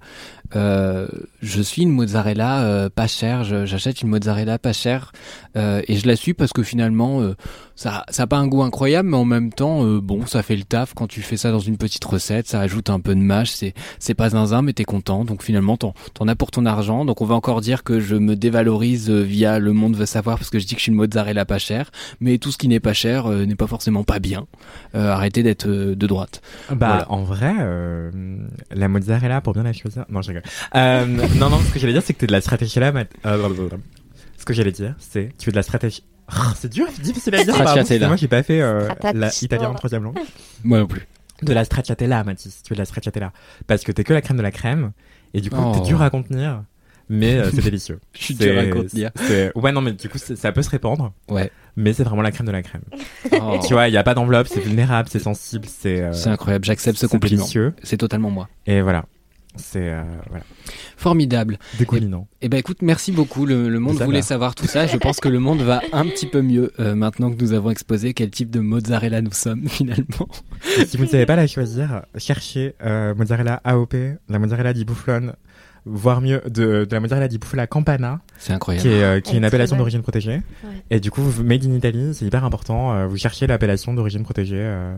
Euh, 0.56 1.08
je 1.42 1.62
suis 1.62 1.82
une 1.84 1.92
mozzarella 1.92 2.62
euh, 2.64 2.90
pas 2.90 3.08
chère. 3.08 3.44
J'achète 3.44 4.02
une 4.02 4.10
mozzarella 4.10 4.58
pas 4.60 4.74
chère 4.74 5.12
euh, 5.56 5.82
et 5.88 5.98
je 5.98 6.08
la 6.08 6.16
suis 6.16 6.34
parce 6.34 6.54
que 6.54 6.64
finalement, 6.64 7.22
euh, 7.22 7.36
ça, 7.76 8.04
ça 8.10 8.24
a 8.24 8.28
pas 8.28 8.38
un 8.38 8.48
goût 8.48 8.64
incroyable, 8.64 9.10
mais 9.10 9.18
en 9.18 9.26
même 9.26 9.52
temps, 9.52 9.86
euh, 9.86 10.00
bon, 10.02 10.26
ça 10.26 10.42
fait 10.44 10.56
le 10.56 10.64
taf 10.64 10.94
quand 10.94 11.08
tu 11.08 11.22
fais 11.22 11.38
ça 11.38 11.52
dans 11.52 11.60
une 11.60 11.78
petite 11.78 12.04
recette. 12.06 12.48
Ça 12.48 12.60
rajoute 12.60 12.90
un 12.90 13.00
peu 13.00 13.14
de 13.14 13.20
mâche. 13.20 13.50
C'est, 13.52 13.74
c'est 14.00 14.14
pas 14.16 14.30
zinzin, 14.32 14.62
mais 14.62 14.74
t'es 14.74 14.86
content. 14.86 15.26
Donc 15.26 15.44
finalement, 15.44 15.78
t'en, 15.78 15.94
t'en 16.14 16.28
as 16.28 16.36
pour 16.36 16.52
ton 16.52 16.66
argent. 16.66 17.06
Donc 17.06 17.22
on 17.22 17.26
va 17.26 17.36
encore 17.36 17.62
dire 17.62 17.84
que 17.84 18.00
je 18.00 18.16
me 18.16 18.36
dévalorise 18.36 19.10
via 19.10 19.60
le 19.60 19.74
monde 19.74 19.96
veut 19.96 20.06
savoir 20.06 20.38
parce 20.38 20.50
que 20.50 20.60
je 20.60 20.66
dis 20.66 20.74
que 20.74 20.80
je 20.80 20.84
suis 20.84 20.92
une 20.92 20.98
mozzarella 20.98 21.46
pas 21.46 21.58
chère 21.60 21.92
mais 22.20 22.38
tout 22.38 22.52
ce 22.52 22.58
qui 22.58 22.68
n'est 22.68 22.80
pas 22.80 22.94
cher 22.94 23.28
euh, 23.28 23.46
n'est 23.46 23.56
pas 23.56 23.68
forcément 23.68 24.04
pas 24.04 24.20
bien. 24.20 24.46
Euh, 24.96 25.10
arrêtez 25.12 25.44
d'être 25.44 25.68
euh, 25.68 25.96
de 25.96 26.08
droite. 26.08 26.42
Bah, 26.70 26.76
Voilà. 26.88 27.12
en 27.12 27.24
vrai, 27.24 27.54
euh, 27.60 28.12
la 28.72 28.88
mozzarella, 28.88 29.42
pour 29.42 29.54
bien 29.54 29.64
la 29.64 29.74
choisir. 29.74 30.06
Non, 30.10 30.22
je 30.22 30.32
Euh, 30.76 31.06
non, 31.06 31.50
non, 31.50 31.60
ce 31.60 31.72
que 31.74 31.80
j'allais 31.80 31.94
dire, 31.94 32.02
c'est 32.04 32.14
que 32.14 32.20
t'es 32.20 32.28
de 32.28 32.32
la 32.32 32.42
stratégie 32.42 32.80
là. 32.80 32.92
ce 34.38 34.46
que 34.46 34.54
j'allais 34.54 34.72
dire, 34.72 34.96
c'est 35.00 35.32
tu 35.38 35.50
es 35.50 35.52
de 35.52 35.58
la 35.58 35.64
stratégie. 35.64 36.04
Ah, 36.30 36.54
c'est 36.58 36.70
dur, 36.72 36.88
c'est 36.94 37.02
difficile 37.04 37.36
à 37.36 37.44
dire. 37.44 37.54
pardon, 37.56 37.70
Stracciatella. 37.72 38.08
Moi, 38.08 38.18
j'ai 38.18 38.28
pas 38.28 38.44
fait 38.44 38.62
euh, 38.62 38.90
la 39.14 39.30
italien 39.42 39.70
en 39.70 39.74
troisième 39.76 40.04
langue. 40.04 40.18
Moi 40.64 40.80
non 40.80 40.88
plus. 40.88 41.08
De 41.42 41.54
la 41.54 41.64
stracciatella, 41.64 42.24
Mathis. 42.24 42.64
Tu 42.64 42.74
es 42.74 42.76
de 42.76 42.80
la 42.82 42.86
stracciatella. 42.86 43.32
Parce 43.68 43.84
que 43.84 43.92
t'es 43.92 44.04
que 44.04 44.14
la 44.14 44.22
crème 44.22 44.38
de 44.38 44.42
la 44.42 44.52
crème. 44.52 44.92
Et 45.34 45.40
du 45.42 45.50
coup, 45.50 45.58
Oh. 45.62 45.72
t'es 45.76 45.82
dur 45.88 46.02
à 46.02 46.10
contenir. 46.10 46.64
Mais 47.10 47.36
euh, 47.38 47.50
c'est 47.54 47.62
délicieux. 47.62 48.00
Je 48.14 48.24
suis 48.24 48.36
C'est- 48.36 48.52
dur 48.52 48.60
à 48.60 48.66
contenir. 48.66 49.12
Ouais, 49.56 49.72
non, 49.72 49.80
mais 49.82 49.94
du 49.94 50.10
coup, 50.10 50.18
ça 50.18 50.52
peut 50.52 50.62
se 50.64 50.70
répandre. 50.70 51.14
Ouais. 51.30 51.50
Mais 51.78 51.94
c'est 51.94 52.04
vraiment 52.04 52.24
la 52.24 52.32
crème 52.32 52.48
de 52.48 52.52
la 52.52 52.64
crème. 52.64 52.82
Oh, 53.40 53.60
Tu 53.66 53.74
vois, 53.74 53.88
il 53.88 53.94
y 53.94 53.98
a 53.98 54.04
pas 54.04 54.14
d'enveloppe, 54.16 54.48
c'est 54.50 54.60
vulnérable, 54.60 55.08
c'est 55.12 55.20
sensible, 55.20 55.66
c'est. 55.70 56.02
euh, 56.02 56.12
c'est 56.12 56.30
incroyable. 56.30 56.66
J'accepte 56.66 56.98
ce 56.98 57.08
c'est 57.08 57.12
compliment. 57.12 57.38
délicieux. 57.44 57.74
C'est 57.84 57.98
totalement 57.98 58.32
moi. 58.32 58.50
Et 58.66 58.82
voilà. 58.82 59.06
C'est 59.58 59.90
euh, 59.90 60.04
voilà. 60.30 60.44
Formidable. 60.96 61.58
Dégoulinant. 61.78 62.28
Eh 62.42 62.50
ben 62.50 62.58
écoute, 62.58 62.82
merci 62.82 63.12
beaucoup. 63.12 63.46
Le, 63.46 63.70
le 63.70 63.80
monde 63.80 63.98
voulait 64.02 64.20
va. 64.20 64.26
savoir 64.26 64.56
tout 64.56 64.66
ça. 64.66 64.88
Je 64.88 64.98
pense 64.98 65.20
que 65.20 65.30
le 65.30 65.40
monde 65.40 65.62
va 65.62 65.82
un 65.94 66.06
petit 66.06 66.26
peu 66.26 66.42
mieux 66.42 66.72
euh, 66.80 66.96
maintenant 66.96 67.32
que 67.32 67.42
nous 67.42 67.54
avons 67.54 67.70
exposé 67.72 68.14
quel 68.14 68.30
type 68.30 68.50
de 68.50 68.60
mozzarella 68.60 69.22
nous 69.22 69.32
sommes 69.34 69.68
finalement. 69.70 70.28
Et 70.80 70.86
si 70.86 70.98
vous 70.98 71.04
ne 71.04 71.10
savez 71.10 71.26
pas 71.26 71.36
la 71.36 71.48
choisir, 71.48 72.04
cherchez 72.18 72.76
euh, 72.84 73.14
mozzarella 73.16 73.62
AOP, 73.64 73.96
la 74.30 74.40
mozzarella 74.40 74.74
di 74.74 74.86
Bufflone, 74.86 75.34
voire 75.90 76.22
mieux 76.22 76.42
de, 76.46 76.86
de 76.86 76.88
la 76.92 77.00
mozzarella 77.00 77.28
di 77.28 77.38
Bufala 77.38 77.68
Campana, 77.68 78.20
C'est 78.38 78.54
incroyable. 78.54 78.82
qui 78.88 78.94
est, 78.94 79.04
euh, 79.04 79.20
qui 79.20 79.30
est 79.30 79.34
Elle 79.34 79.38
une 79.40 79.46
appellation 79.46 79.76
d'origine 79.78 80.02
protégée. 80.02 80.42
Ouais. 80.64 80.82
Et 80.90 81.00
du 81.00 81.12
coup, 81.12 81.22
made 81.44 81.66
in 81.66 81.74
Italy, 81.74 82.14
c'est 82.14 82.26
hyper 82.26 82.44
important. 82.44 82.94
euh, 82.94 83.08
vous 83.08 83.18
cherchez 83.18 83.48
l'appellation 83.48 83.94
d'origine 83.94 84.24
protégée. 84.24 84.58
euh, 84.60 84.96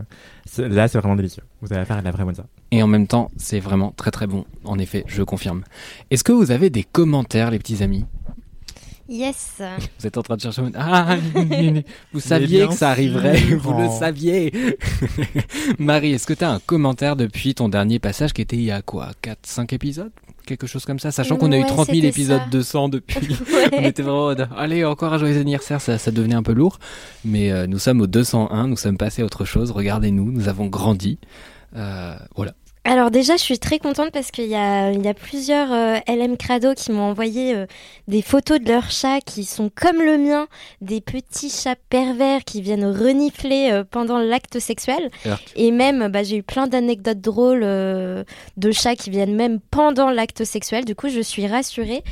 là, 0.58 0.88
c'est 0.88 0.98
vraiment 0.98 1.16
délicieux. 1.16 1.42
Vous 1.62 1.72
allez 1.72 1.84
faire 1.84 1.98
de 2.00 2.04
la 2.04 2.10
vraie 2.10 2.24
mozza. 2.24 2.44
Et 2.70 2.82
en 2.82 2.86
même 2.86 3.06
temps, 3.06 3.30
c'est 3.36 3.60
vraiment 3.60 3.92
très 3.96 4.10
très 4.10 4.26
bon. 4.26 4.44
En 4.64 4.78
effet, 4.78 5.04
je 5.06 5.22
confirme. 5.22 5.62
Est-ce 6.10 6.24
que 6.24 6.32
vous 6.32 6.50
avez 6.50 6.70
des 6.70 6.84
commentaires, 6.84 7.50
les 7.50 7.58
petits 7.58 7.82
amis? 7.82 8.04
Yes. 9.08 9.60
Vous 9.98 10.06
êtes 10.06 10.16
en 10.18 10.22
train 10.22 10.36
de 10.36 10.40
chercher. 10.40 10.62
Ah, 10.76 11.16
vous 12.12 12.20
saviez 12.20 12.68
que 12.68 12.74
ça 12.74 12.90
arriverait. 12.90 13.38
Vous 13.56 13.72
le 13.76 13.88
saviez. 13.88 14.52
Marie, 15.80 16.12
est-ce 16.12 16.28
que 16.28 16.32
tu 16.32 16.44
as 16.44 16.50
un 16.52 16.60
commentaire 16.60 17.16
depuis 17.16 17.54
ton 17.56 17.68
dernier 17.68 17.98
passage 17.98 18.32
qui 18.32 18.40
était 18.42 18.54
il 18.56 18.62
y 18.62 18.70
a 18.70 18.82
quoi? 18.82 19.08
4, 19.22 19.38
5 19.42 19.72
épisodes? 19.72 20.12
Quelque 20.46 20.66
chose 20.66 20.84
comme 20.84 20.98
ça 20.98 21.10
Sachant 21.12 21.36
qu'on 21.36 21.52
a 21.52 21.56
eu 21.56 21.60
Ouais, 21.62 21.66
30 21.66 21.86
000 21.86 21.96
c'était 21.96 22.08
épisodes 22.08 22.40
ça. 22.40 22.48
200 22.50 22.88
depuis. 22.88 23.36
On 23.72 23.76
Ouais. 23.78 23.88
était 23.88 24.02
vraiment. 24.02 24.28
Allez, 24.56 24.84
encore 24.84 25.12
un 25.12 25.18
joyeux 25.18 25.38
anniversaire, 25.40 25.80
ça, 25.80 25.98
ça 25.98 26.10
devenait 26.10 26.34
un 26.34 26.42
peu 26.42 26.52
lourd. 26.52 26.78
Mais 27.24 27.52
euh, 27.52 27.66
nous 27.66 27.78
sommes 27.78 28.00
au 28.00 28.06
201, 28.06 28.66
nous 28.68 28.76
sommes 28.76 28.96
passés 28.98 29.22
à 29.22 29.24
autre 29.24 29.44
chose. 29.44 29.70
Regardez-nous, 29.70 30.30
nous 30.32 30.48
avons 30.48 30.66
grandi. 30.66 31.18
Euh, 31.76 32.16
voilà. 32.36 32.52
Alors 32.84 33.10
déjà, 33.10 33.36
je 33.36 33.42
suis 33.42 33.58
très 33.58 33.78
contente 33.78 34.10
parce 34.10 34.30
qu'il 34.30 34.46
y 34.46 34.50
y 34.52 34.54
a 34.56 35.14
plusieurs 35.14 35.70
euh, 35.70 35.98
LM 36.08 36.38
Crado 36.38 36.72
qui 36.74 36.90
m'ont 36.92 37.10
envoyé 37.10 37.54
euh, 37.54 37.66
des 38.08 38.22
photos 38.22 38.58
de 38.58 38.66
leurs 38.68 38.90
chats 38.90 39.20
qui 39.20 39.44
sont 39.44 39.70
comme 39.74 39.98
le 40.02 40.16
mien, 40.16 40.48
des 40.80 41.02
petits 41.02 41.50
chats 41.50 41.76
pervers 41.90 42.42
qui 42.42 42.62
viennent 42.62 42.86
renifler 42.86 43.68
euh, 43.70 43.84
pendant 43.88 44.18
l'acte 44.18 44.58
sexuel. 44.60 45.10
Et 45.56 45.72
même, 45.72 46.08
bah, 46.08 46.22
j'ai 46.22 46.36
eu 46.38 46.42
plein 46.42 46.66
d'anecdotes 46.68 47.20
drôles 47.20 47.60
de 47.60 48.72
chats 48.72 48.96
qui 48.96 49.10
viennent 49.10 49.36
même 49.36 49.60
pendant 49.70 50.08
l'acte 50.10 50.44
sexuel. 50.44 50.86
Du 50.86 50.94
coup, 50.94 51.10
je 51.10 51.20
suis 51.20 51.46
rassurée. 51.46 52.02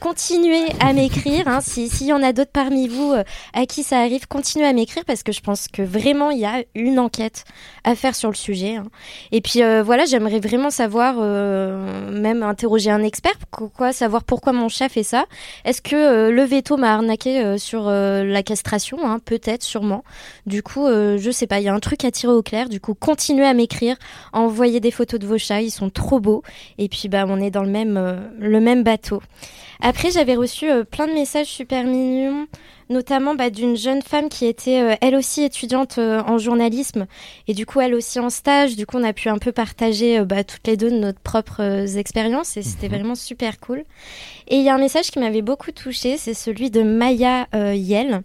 Continuez 0.00 0.64
à 0.80 0.92
m'écrire. 0.94 1.46
Hein, 1.46 1.60
si- 1.60 1.88
S'il 1.88 2.08
y 2.08 2.12
en 2.12 2.24
a 2.24 2.32
d'autres 2.32 2.50
parmi 2.52 2.88
vous 2.88 3.14
à 3.54 3.66
qui 3.66 3.84
ça 3.84 4.00
arrive, 4.00 4.26
continuez 4.26 4.66
à 4.66 4.72
m'écrire 4.72 5.04
parce 5.06 5.22
que 5.22 5.30
je 5.30 5.40
pense 5.40 5.68
que 5.68 5.80
vraiment, 5.82 6.30
il 6.30 6.40
y 6.40 6.44
a 6.44 6.64
une 6.74 6.98
enquête 6.98 7.44
à 7.84 7.94
faire 7.94 8.16
sur 8.16 8.30
le 8.30 8.34
sujet. 8.36 8.76
hein. 8.76 8.84
Et 9.30 9.40
puis 9.40 9.60
voilà, 9.84 10.06
j'aimerais 10.18 10.40
vraiment 10.40 10.70
savoir, 10.70 11.16
euh, 11.18 12.10
même 12.10 12.42
interroger 12.42 12.90
un 12.90 13.04
expert, 13.04 13.38
quoi, 13.50 13.92
savoir 13.92 14.24
pourquoi 14.24 14.52
mon 14.52 14.68
chat 14.68 14.88
fait 14.88 15.04
ça. 15.04 15.26
Est-ce 15.64 15.80
que 15.80 15.94
euh, 15.94 16.30
le 16.32 16.42
veto 16.42 16.76
m'a 16.76 16.92
arnaqué 16.92 17.40
euh, 17.40 17.56
sur 17.56 17.88
la 17.88 18.42
castration 18.42 18.98
hein, 19.04 19.20
Peut-être, 19.24 19.62
sûrement. 19.62 20.02
Du 20.46 20.62
coup, 20.62 20.86
je 20.88 21.30
sais 21.30 21.46
pas, 21.46 21.60
il 21.60 21.64
y 21.64 21.68
a 21.68 21.74
un 21.74 21.80
truc 21.80 22.04
à 22.04 22.10
tirer 22.10 22.32
au 22.32 22.42
clair. 22.42 22.68
Du 22.68 22.80
coup, 22.80 22.94
continuez 22.94 23.46
à 23.46 23.54
m'écrire, 23.54 23.96
envoyez 24.32 24.80
des 24.80 24.90
photos 24.90 25.20
de 25.20 25.26
vos 25.26 25.38
chats, 25.38 25.60
ils 25.60 25.70
sont 25.70 25.90
trop 25.90 26.18
beaux. 26.18 26.42
Et 26.78 26.88
puis, 26.88 27.08
bah, 27.08 27.24
on 27.28 27.40
est 27.40 27.50
dans 27.50 27.62
le 27.62 27.70
même, 27.70 28.30
le 28.38 28.60
même 28.60 28.82
bateau. 28.82 29.22
Après, 29.80 30.10
j'avais 30.10 30.34
reçu 30.34 30.68
euh, 30.68 30.82
plein 30.82 31.06
de 31.06 31.12
messages 31.12 31.46
super 31.46 31.84
mignons, 31.84 32.48
notamment 32.90 33.36
bah, 33.36 33.48
d'une 33.48 33.76
jeune 33.76 34.02
femme 34.02 34.28
qui 34.28 34.46
était 34.46 34.80
euh, 34.80 34.96
elle 35.00 35.14
aussi 35.14 35.44
étudiante 35.44 35.98
euh, 35.98 36.20
en 36.22 36.36
journalisme 36.36 37.06
et 37.46 37.54
du 37.54 37.64
coup 37.64 37.80
elle 37.80 37.94
aussi 37.94 38.18
en 38.18 38.28
stage. 38.28 38.74
Du 38.74 38.86
coup, 38.86 38.96
on 38.98 39.04
a 39.04 39.12
pu 39.12 39.28
un 39.28 39.38
peu 39.38 39.52
partager 39.52 40.24
bah, 40.24 40.42
toutes 40.42 40.66
les 40.66 40.76
deux 40.76 40.90
nos 40.90 41.12
propres 41.12 41.96
expériences 41.96 42.56
et 42.56 42.62
c'était 42.62 42.88
vraiment 42.88 43.14
super 43.14 43.60
cool. 43.60 43.84
Et 44.48 44.56
il 44.56 44.64
y 44.64 44.68
a 44.68 44.74
un 44.74 44.78
message 44.78 45.10
qui 45.10 45.20
m'avait 45.20 45.42
beaucoup 45.42 45.70
touchée, 45.70 46.16
c'est 46.16 46.34
celui 46.34 46.70
de 46.70 46.82
Maya 46.82 47.46
Yel 47.74 48.22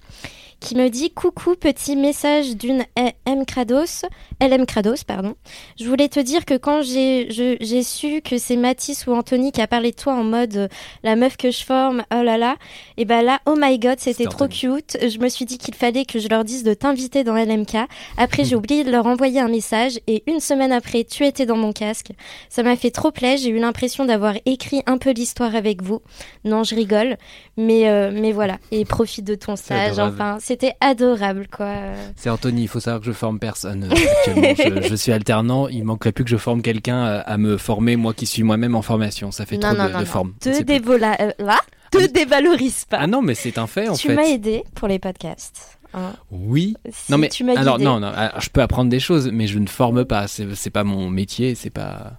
qui 0.63 0.75
me 0.75 0.89
dit 0.89 1.11
coucou 1.11 1.55
petit 1.55 1.97
message 1.97 2.55
d'une 2.55 2.85
M 2.95 3.45
Krados, 3.45 4.05
LM 4.39 4.65
Krados 4.65 5.03
pardon. 5.05 5.35
Je 5.77 5.89
voulais 5.89 6.07
te 6.07 6.21
dire 6.21 6.45
que 6.45 6.55
quand 6.55 6.81
j'ai 6.81 7.83
su 7.83 8.21
que 8.21 8.37
c'est 8.37 8.55
Mathis 8.55 9.05
ou 9.05 9.11
Anthony 9.11 9.51
qui 9.51 9.61
a 9.61 9.67
parlé 9.67 9.91
de 9.91 9.97
toi 9.97 10.13
en 10.13 10.23
mode 10.23 10.55
euh, 10.55 10.67
la 11.03 11.17
meuf 11.17 11.35
que 11.35 11.51
je 11.51 11.65
forme, 11.65 12.03
oh 12.15 12.23
là 12.23 12.37
là, 12.37 12.55
et 12.95 13.03
ben 13.03 13.21
là 13.21 13.41
oh 13.45 13.55
my 13.57 13.77
god 13.77 13.99
c'était 13.99 14.25
trop 14.25 14.47
cute. 14.47 14.97
Je 15.01 15.19
me 15.19 15.27
suis 15.27 15.43
dit 15.43 15.57
qu'il 15.57 15.75
fallait 15.75 16.05
que 16.05 16.17
je 16.17 16.29
leur 16.29 16.45
dise 16.45 16.63
de 16.63 16.73
t'inviter 16.73 17.25
dans 17.25 17.35
LMK. 17.35 17.75
Après 18.17 18.45
j'ai 18.45 18.55
oublié 18.63 18.85
de 18.85 18.91
leur 18.91 19.05
envoyer 19.05 19.41
un 19.41 19.49
message 19.49 19.99
et 20.07 20.23
une 20.27 20.39
semaine 20.39 20.71
après 20.71 21.03
tu 21.03 21.25
étais 21.25 21.45
dans 21.45 21.57
mon 21.57 21.73
casque. 21.73 22.11
Ça 22.47 22.63
m'a 22.63 22.77
fait 22.77 22.91
trop 22.91 23.11
plaisir. 23.11 23.33
J'ai 23.43 23.49
eu 23.49 23.59
l'impression 23.59 24.05
d'avoir 24.05 24.35
écrit 24.45 24.81
un 24.85 24.97
peu 24.97 25.11
l'histoire 25.11 25.55
avec 25.55 25.81
vous. 25.81 26.01
Non, 26.45 26.63
je 26.63 26.73
rigole, 26.73 27.17
mais 27.57 27.89
euh, 27.89 28.11
mais 28.13 28.31
voilà. 28.31 28.59
Et 28.71 28.85
profite 28.85 29.25
de 29.25 29.35
ton 29.35 29.57
stage. 29.57 29.99
Enfin, 29.99 30.37
c'était 30.53 30.75
adorable, 30.81 31.47
quoi. 31.51 31.73
C'est 32.15 32.29
Anthony, 32.29 32.63
il 32.63 32.67
faut 32.67 32.79
savoir 32.79 32.99
que 33.01 33.05
je 33.07 33.11
forme 33.11 33.39
personne 33.39 33.85
euh, 33.85 33.89
actuellement. 33.95 34.81
je, 34.83 34.87
je 34.89 34.95
suis 34.95 35.11
alternant, 35.11 35.67
il 35.67 35.83
manquerait 35.83 36.11
plus 36.11 36.23
que 36.23 36.29
je 36.29 36.37
forme 36.37 36.61
quelqu'un 36.61 37.05
euh, 37.05 37.21
à 37.25 37.37
me 37.37 37.57
former, 37.57 37.95
moi 37.95 38.13
qui 38.13 38.25
suis 38.25 38.43
moi-même 38.43 38.75
en 38.75 38.81
formation. 38.81 39.31
Ça 39.31 39.45
fait 39.45 39.55
non, 39.57 39.69
trop 39.69 39.77
non, 39.77 39.85
de, 39.85 39.89
non, 39.91 39.99
de 39.99 40.03
non. 40.03 40.09
forme. 40.09 40.33
Te 40.39 40.61
dévola- 40.61 41.17
euh, 41.21 41.31
là, 41.39 41.59
te 41.91 41.97
Ah, 42.03 42.07
dévalorise 42.07 42.85
pas. 42.85 42.97
Ah 43.01 43.07
non, 43.07 43.21
mais 43.21 43.33
c'est 43.35 43.57
un 43.57 43.67
fait 43.67 43.87
en 43.89 43.95
tu 43.95 44.07
fait. 44.07 44.15
m'as 44.15 44.23
aidé 44.27 44.63
pour 44.75 44.87
les 44.87 44.99
podcasts. 44.99 45.77
hein. 45.93 46.13
Oui. 46.31 46.75
Si 46.91 47.11
Non 47.11 47.17
mais 47.17 47.29
tu 47.29 47.43
m'as 47.43 47.57
alors 47.59 47.79
non 47.79 47.99
non, 47.99 48.07
alors, 48.07 48.39
je 48.41 48.49
peux 48.49 48.61
apprendre 48.61 48.89
des 48.89 48.99
choses, 48.99 49.29
mais 49.33 49.47
je 49.47 49.57
ne 49.59 49.67
forme 49.67 50.05
pas. 50.05 50.27
C'est 50.27 50.69
pas 50.71 50.83
mon 50.83 51.09
métier, 51.09 51.55
c'est 51.55 51.69
pas. 51.71 52.13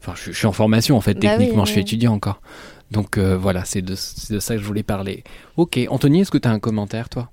Enfin, 0.00 0.12
je, 0.16 0.20
suis- 0.22 0.32
je 0.32 0.38
suis 0.38 0.46
en 0.46 0.52
formation 0.52 0.96
en 0.96 1.00
fait. 1.00 1.14
Bah 1.14 1.20
oui, 1.22 1.28
Techniquement, 1.38 1.64
je 1.64 1.72
suis 1.72 1.80
étudiant 1.80 2.12
encore. 2.12 2.40
Donc 2.90 3.16
euh, 3.16 3.36
voilà, 3.36 3.64
c'est 3.64 3.80
de, 3.82 3.94
c'est 3.94 4.34
de 4.34 4.38
ça 4.38 4.54
que 4.54 4.60
je 4.60 4.66
voulais 4.66 4.82
parler. 4.82 5.24
Ok, 5.56 5.80
Anthony, 5.88 6.20
est-ce 6.20 6.30
que 6.30 6.36
tu 6.38 6.46
as 6.46 6.50
un 6.50 6.58
commentaire 6.60 7.08
toi? 7.08 7.30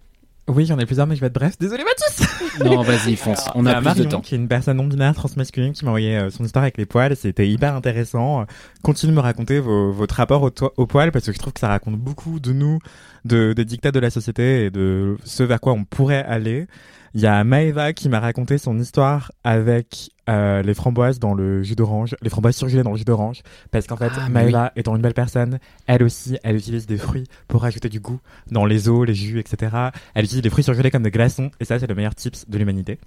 Oui, 0.54 0.66
j'en 0.66 0.78
ai 0.80 0.86
plusieurs, 0.86 1.08
mais 1.08 1.16
je 1.16 1.22
vais 1.22 1.28
être 1.28 1.34
bref. 1.34 1.54
Désolé, 1.60 1.84
Mathis. 1.84 2.28
Non, 2.66 2.82
vas-y, 2.82 3.16
fonce. 3.16 3.50
On 3.56 3.64
Il 3.64 3.70
y 3.70 3.72
a 3.72 3.76
plus 3.76 3.86
Marion, 3.86 4.04
de 4.04 4.10
temps. 4.10 4.20
qui 4.22 4.36
est 4.36 4.38
une 4.38 4.48
personne 4.50 4.78
non 4.78 4.84
binaire 4.86 5.16
transmasculine 5.16 5.72
qui 5.74 5.86
m'a 5.86 5.92
envoyé 5.92 6.18
euh, 6.18 6.30
son 6.30 6.44
histoire 6.44 6.64
avec 6.64 6.78
les 6.78 6.86
poils. 6.86 7.16
C'était 7.16 7.48
hyper 7.48 7.74
intéressant. 7.76 8.46
Continuez 8.84 9.12
de 9.12 9.16
me 9.18 9.22
raconter 9.22 9.60
vos, 9.60 9.92
votre 9.92 10.16
rapport 10.16 10.42
au, 10.42 10.50
to- 10.50 10.74
au 10.78 10.86
poil 10.86 11.12
parce 11.12 11.26
que 11.26 11.32
je 11.32 11.38
trouve 11.40 11.54
que 11.54 11.60
ça 11.62 11.70
raconte 11.70 11.96
beaucoup 11.96 12.40
de 12.42 12.52
nous, 12.52 12.80
de, 13.26 13.54
des 13.54 13.64
dictats 13.66 13.92
de 13.92 14.00
la 14.00 14.10
société 14.10 14.66
et 14.66 14.70
de 14.70 15.18
ce 15.24 15.44
vers 15.44 15.62
quoi 15.62 15.74
on 15.74 15.86
pourrait 15.86 16.24
aller. 16.26 16.68
Il 17.14 17.22
y 17.22 17.28
a 17.28 17.44
Maeva 17.44 17.94
qui 17.94 18.10
m'a 18.10 18.20
raconté 18.20 18.58
son 18.58 18.78
histoire 18.80 19.32
avec 19.44 20.12
euh, 20.32 20.62
les 20.62 20.74
framboises 20.74 21.20
dans 21.20 21.34
le 21.34 21.62
jus 21.62 21.76
d'orange, 21.76 22.16
les 22.22 22.30
framboises 22.30 22.56
surgelées 22.56 22.84
dans 22.84 22.92
le 22.92 22.98
jus 22.98 23.04
d'orange, 23.06 23.44
parce 23.70 23.86
qu'en 23.86 23.98
fait, 23.98 24.12
Ah, 24.18 24.72
étant 24.76 24.96
une 24.96 25.02
belle 25.02 25.14
personne, 25.14 25.60
elle 25.88 26.04
aussi, 26.04 26.38
elle 26.44 26.56
utilise 26.56 26.88
des 26.88 26.98
fruits 26.98 27.28
pour 27.48 27.62
rajouter 27.62 27.90
du 27.90 28.00
goût 28.00 28.20
dans 28.50 28.66
les 28.66 28.90
eaux, 28.90 29.04
les 29.04 29.14
jus, 29.14 29.40
etc. 29.40 29.76
Elle 30.14 30.26
utilise 30.26 30.42
des 30.42 30.50
fruits 30.50 30.64
surgelés 30.64 30.90
comme 30.92 31.04
des 31.04 31.12
glaçons, 31.12 31.52
et 31.60 31.66
ça, 31.66 31.80
c'est 31.80 31.88
le 31.88 31.96
meilleur 31.96 32.16
tips 32.16 32.50
de 32.50 32.58
l'humanité. 32.58 32.98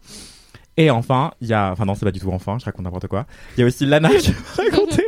Et 0.77 0.91
enfin, 0.91 1.33
il 1.41 1.49
y 1.49 1.55
a, 1.55 1.71
enfin 1.71 1.85
non, 1.85 1.95
c'est 1.95 2.05
pas 2.05 2.11
du 2.11 2.21
tout 2.21 2.31
enfin, 2.33 2.59
je 2.59 2.65
raconte 2.65 2.85
n'importe 2.85 3.07
quoi. 3.07 3.27
Il 3.57 3.61
y 3.61 3.63
a 3.63 3.67
aussi 3.67 3.87
Lana 3.87 4.11
qui 4.11 4.31
m'a 4.31 4.65
raconté 4.65 5.04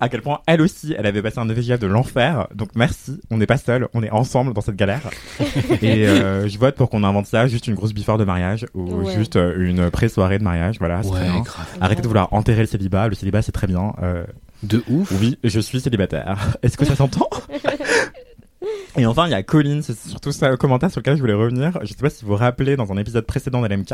à 0.00 0.08
quel 0.08 0.22
point 0.22 0.40
elle 0.46 0.60
aussi, 0.60 0.94
elle 0.98 1.06
avait 1.06 1.22
passé 1.22 1.38
un 1.38 1.48
EVGF 1.48 1.78
de 1.78 1.86
l'enfer. 1.86 2.46
Donc 2.54 2.70
merci, 2.74 3.20
on 3.30 3.38
n'est 3.38 3.46
pas 3.46 3.56
seul, 3.56 3.88
on 3.94 4.02
est 4.02 4.10
ensemble 4.10 4.52
dans 4.52 4.60
cette 4.60 4.76
galère. 4.76 5.02
Et 5.82 6.06
euh, 6.06 6.48
je 6.48 6.58
vote 6.58 6.74
pour 6.76 6.90
qu'on 6.90 7.04
invente 7.04 7.26
ça, 7.26 7.46
juste 7.46 7.66
une 7.66 7.74
grosse 7.74 7.92
before 7.92 8.18
de 8.18 8.24
mariage 8.24 8.66
ou 8.74 8.84
Ouais. 9.02 9.14
juste 9.14 9.36
euh, 9.36 9.54
une 9.58 9.90
pré-soirée 9.90 10.38
de 10.38 10.44
mariage. 10.44 10.76
Voilà, 10.78 11.02
c'est 11.02 11.10
très 11.10 11.20
Ouais, 11.26 11.30
bien. 11.32 11.40
grave. 11.42 11.66
Arrêtez 11.80 12.02
de 12.02 12.06
vouloir 12.08 12.32
enterrer 12.32 12.60
le 12.60 12.66
célibat. 12.66 13.08
Le 13.08 13.14
célibat, 13.14 13.42
c'est 13.42 13.52
très 13.52 13.66
bien. 13.66 13.92
Euh, 14.02 14.24
De 14.62 14.82
ouf. 14.88 15.12
oui, 15.20 15.38
je 15.44 15.60
suis 15.60 15.80
célibataire. 15.80 16.38
Est-ce 16.62 16.76
que 16.76 16.84
ça 16.84 16.96
s'entend? 16.96 17.28
Et 18.96 19.06
enfin, 19.06 19.26
il 19.26 19.30
y 19.32 19.34
a 19.34 19.42
Colline, 19.42 19.82
c'est 19.82 19.96
surtout 19.98 20.32
ça 20.32 20.48
le 20.48 20.56
commentaire 20.56 20.90
sur 20.90 21.00
lequel 21.00 21.16
je 21.16 21.20
voulais 21.20 21.34
revenir. 21.34 21.78
Je 21.82 21.88
sais 21.88 21.94
pas 21.96 22.10
si 22.10 22.24
vous 22.24 22.30
vous 22.32 22.36
rappelez 22.36 22.76
dans 22.76 22.92
un 22.92 22.96
épisode 22.96 23.26
précédent 23.26 23.60
de 23.60 23.66
l'MK, 23.66 23.92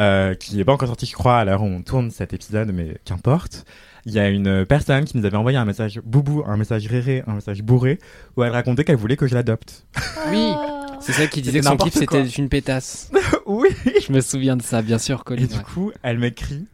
euh, 0.00 0.34
qui 0.34 0.56
n'est 0.56 0.64
pas 0.64 0.72
encore 0.72 0.88
sorti, 0.88 1.06
je 1.06 1.12
crois, 1.14 1.38
à 1.38 1.44
l'heure 1.44 1.62
où 1.62 1.66
on 1.66 1.80
tourne 1.82 2.10
cet 2.10 2.32
épisode, 2.32 2.72
mais 2.74 2.96
qu'importe. 3.04 3.64
Il 4.06 4.12
y 4.12 4.18
a 4.18 4.28
une 4.28 4.64
personne 4.66 5.04
qui 5.04 5.16
nous 5.18 5.24
avait 5.26 5.36
envoyé 5.36 5.58
un 5.58 5.64
message 5.64 6.00
boubou, 6.04 6.42
un 6.46 6.56
message 6.56 6.86
réré, 6.86 7.22
un 7.26 7.34
message 7.34 7.62
bourré, 7.62 7.98
où 8.36 8.42
elle 8.42 8.52
racontait 8.52 8.84
qu'elle 8.84 8.96
voulait 8.96 9.16
que 9.16 9.26
je 9.26 9.34
l'adopte. 9.34 9.86
Oui. 10.30 10.52
Oh. 10.54 10.76
C'est 11.00 11.12
ça 11.12 11.26
qui 11.26 11.40
disait 11.40 11.62
C'était 11.62 11.76
que 11.76 11.82
son 11.82 11.84
kiff 11.84 11.94
c'était 11.94 12.26
une 12.26 12.48
pétasse. 12.48 13.10
oui 13.46 13.68
Je 14.06 14.12
me 14.12 14.20
souviens 14.20 14.56
de 14.56 14.62
ça, 14.62 14.82
bien 14.82 14.98
sûr, 14.98 15.20
Et 15.20 15.24
Colin. 15.24 15.46
du 15.46 15.60
coup, 15.60 15.92
elle 16.02 16.18
m'écrit, 16.18 16.66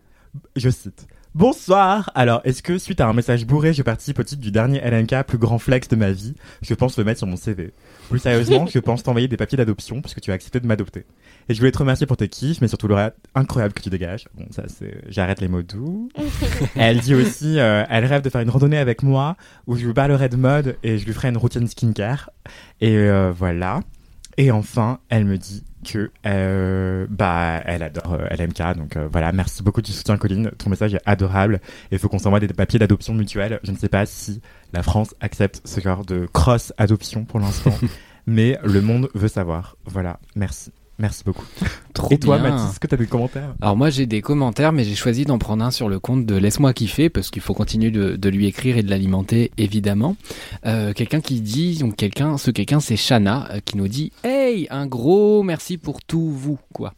je 0.57 0.69
cite. 0.69 1.07
Bonsoir. 1.37 2.11
Alors, 2.15 2.41
est-ce 2.45 2.63
que 2.63 2.79
suite 2.79 2.99
à 3.03 3.07
un 3.07 3.13
message 3.13 3.45
bourré, 3.45 3.75
je 3.75 3.83
participe 3.83 4.19
au 4.19 4.23
titre 4.23 4.41
du 4.41 4.51
dernier 4.51 4.79
LNK 4.79 5.27
plus 5.27 5.37
grand 5.37 5.59
flex 5.59 5.87
de 5.87 5.95
ma 5.95 6.11
vie? 6.11 6.33
Je 6.63 6.73
pense 6.73 6.97
le 6.97 7.05
mettre 7.05 7.19
sur 7.19 7.27
mon 7.27 7.37
CV. 7.37 7.75
Plus 8.09 8.21
sérieusement, 8.21 8.65
je 8.65 8.79
pense 8.79 9.03
t'envoyer 9.03 9.29
des 9.29 9.37
papiers 9.37 9.59
d'adoption 9.59 10.01
puisque 10.01 10.23
tu 10.23 10.31
as 10.31 10.35
accepté 10.35 10.61
de 10.61 10.67
m'adopter. 10.67 11.05
Et 11.51 11.55
je 11.55 11.59
voulais 11.59 11.73
te 11.73 11.77
remercier 11.77 12.07
pour 12.07 12.17
tes 12.17 12.31
kiffs, 12.31 12.63
mais 12.63 12.69
surtout 12.69 12.89
le 12.89 12.97
incroyable 13.35 13.75
que 13.75 13.83
tu 13.83 13.91
dégages. 13.91 14.29
Bon, 14.35 14.47
ça 14.51 14.63
c'est, 14.69 15.03
j'arrête 15.09 15.43
les 15.43 15.49
mots 15.49 15.61
doux. 15.61 16.09
elle 16.75 17.01
dit 17.01 17.15
aussi, 17.15 17.59
euh, 17.59 17.85
elle 17.91 18.07
rêve 18.07 18.23
de 18.23 18.31
faire 18.31 18.41
une 18.41 18.49
randonnée 18.49 18.79
avec 18.79 19.03
moi 19.03 19.37
où 19.67 19.77
je 19.77 19.85
lui 19.85 19.93
parlerai 19.93 20.31
de 20.31 20.37
mode 20.37 20.79
et 20.83 20.97
je 20.97 21.05
lui 21.05 21.13
ferai 21.13 21.29
une 21.29 21.37
routine 21.37 21.69
skincare. 21.69 22.31
Et 22.81 22.97
euh, 22.97 23.31
voilà. 23.31 23.81
Et 24.39 24.51
enfin, 24.51 25.01
elle 25.09 25.25
me 25.25 25.39
dit 25.39 25.65
que 25.85 26.11
euh, 26.27 27.07
bah 27.09 27.63
elle 27.65 27.83
adore 27.83 28.15
euh, 28.15 28.27
LMK 28.37 28.77
donc 28.77 28.97
euh, 28.97 29.09
voilà. 29.11 29.33
Merci 29.33 29.63
beaucoup 29.63 29.83
du 29.83 29.93
soutien 29.93 30.17
Colline. 30.17 30.51
Ton 30.59 30.71
message 30.71 30.95
est 30.95 31.03
adorable 31.07 31.61
il 31.91 31.99
faut 31.99 32.09
qu'on 32.09 32.19
s'envoie 32.19 32.41
des 32.41 32.49
papiers 32.49 32.79
d'adoption 32.79 33.15
mutuelle. 33.15 33.61
Je 33.63 33.71
ne 33.71 33.77
sais 33.77 33.89
pas 33.89 34.05
si 34.05 34.41
la 34.73 34.83
France 34.83 35.15
accepte 35.21 35.63
ce 35.65 35.81
genre 35.81 36.05
de 36.05 36.27
cross 36.33 36.73
adoption 36.77 37.25
pour 37.25 37.41
l'instant 37.41 37.75
mais 38.27 38.59
le 38.65 38.81
monde 38.81 39.09
veut 39.15 39.29
savoir. 39.29 39.77
Voilà. 39.87 40.19
Merci 40.35 40.73
merci 40.99 41.23
beaucoup 41.25 41.45
Trop 41.93 42.09
et 42.11 42.19
toi 42.19 42.39
bien. 42.39 42.51
Mathis 42.51 42.71
est-ce 42.71 42.81
que 42.81 42.87
t'as 42.87 42.97
des 42.97 43.07
commentaires? 43.07 43.55
Alors 43.61 43.77
moi 43.77 43.91
j'ai 43.91 44.07
des 44.07 44.21
commentaires, 44.21 44.73
mais 44.73 44.85
j'ai 44.85 44.95
choisi 44.95 45.25
d'en 45.25 45.39
prendre 45.39 45.65
un 45.65 45.71
sur 45.71 45.89
le 45.89 45.99
compte 45.99 46.27
de 46.27 46.37
Laisse-moi 46.37 46.73
kiffer, 46.75 47.09
parce 47.09 47.31
qu'il 47.31 47.43
faut 47.43 47.55
continuer 47.55 47.91
de, 47.91 48.17
de 48.17 48.29
lui 48.29 48.47
écrire 48.47 48.77
et 48.77 48.83
de 48.83 48.91
l'alimenter, 48.91 49.51
évidemment. 49.57 50.17
Euh, 50.67 50.93
quelqu'un 50.93 51.21
qui 51.21 51.41
dit, 51.41 51.79
donc 51.79 51.97
quelqu'un, 51.97 52.37
ce 52.39 52.51
quelqu'un 52.51 52.81
c'est 52.81 52.97
Shana, 52.97 53.49
euh, 53.51 53.61
qui 53.65 53.77
nous 53.77 53.89
dit 53.89 54.13
«Hey, 54.25 54.67
un 54.71 54.87
gros 54.87 55.43
merci 55.43 55.79
pour 55.79 56.03
tout 56.03 56.31
vous, 56.31 56.59
quoi». 56.73 56.95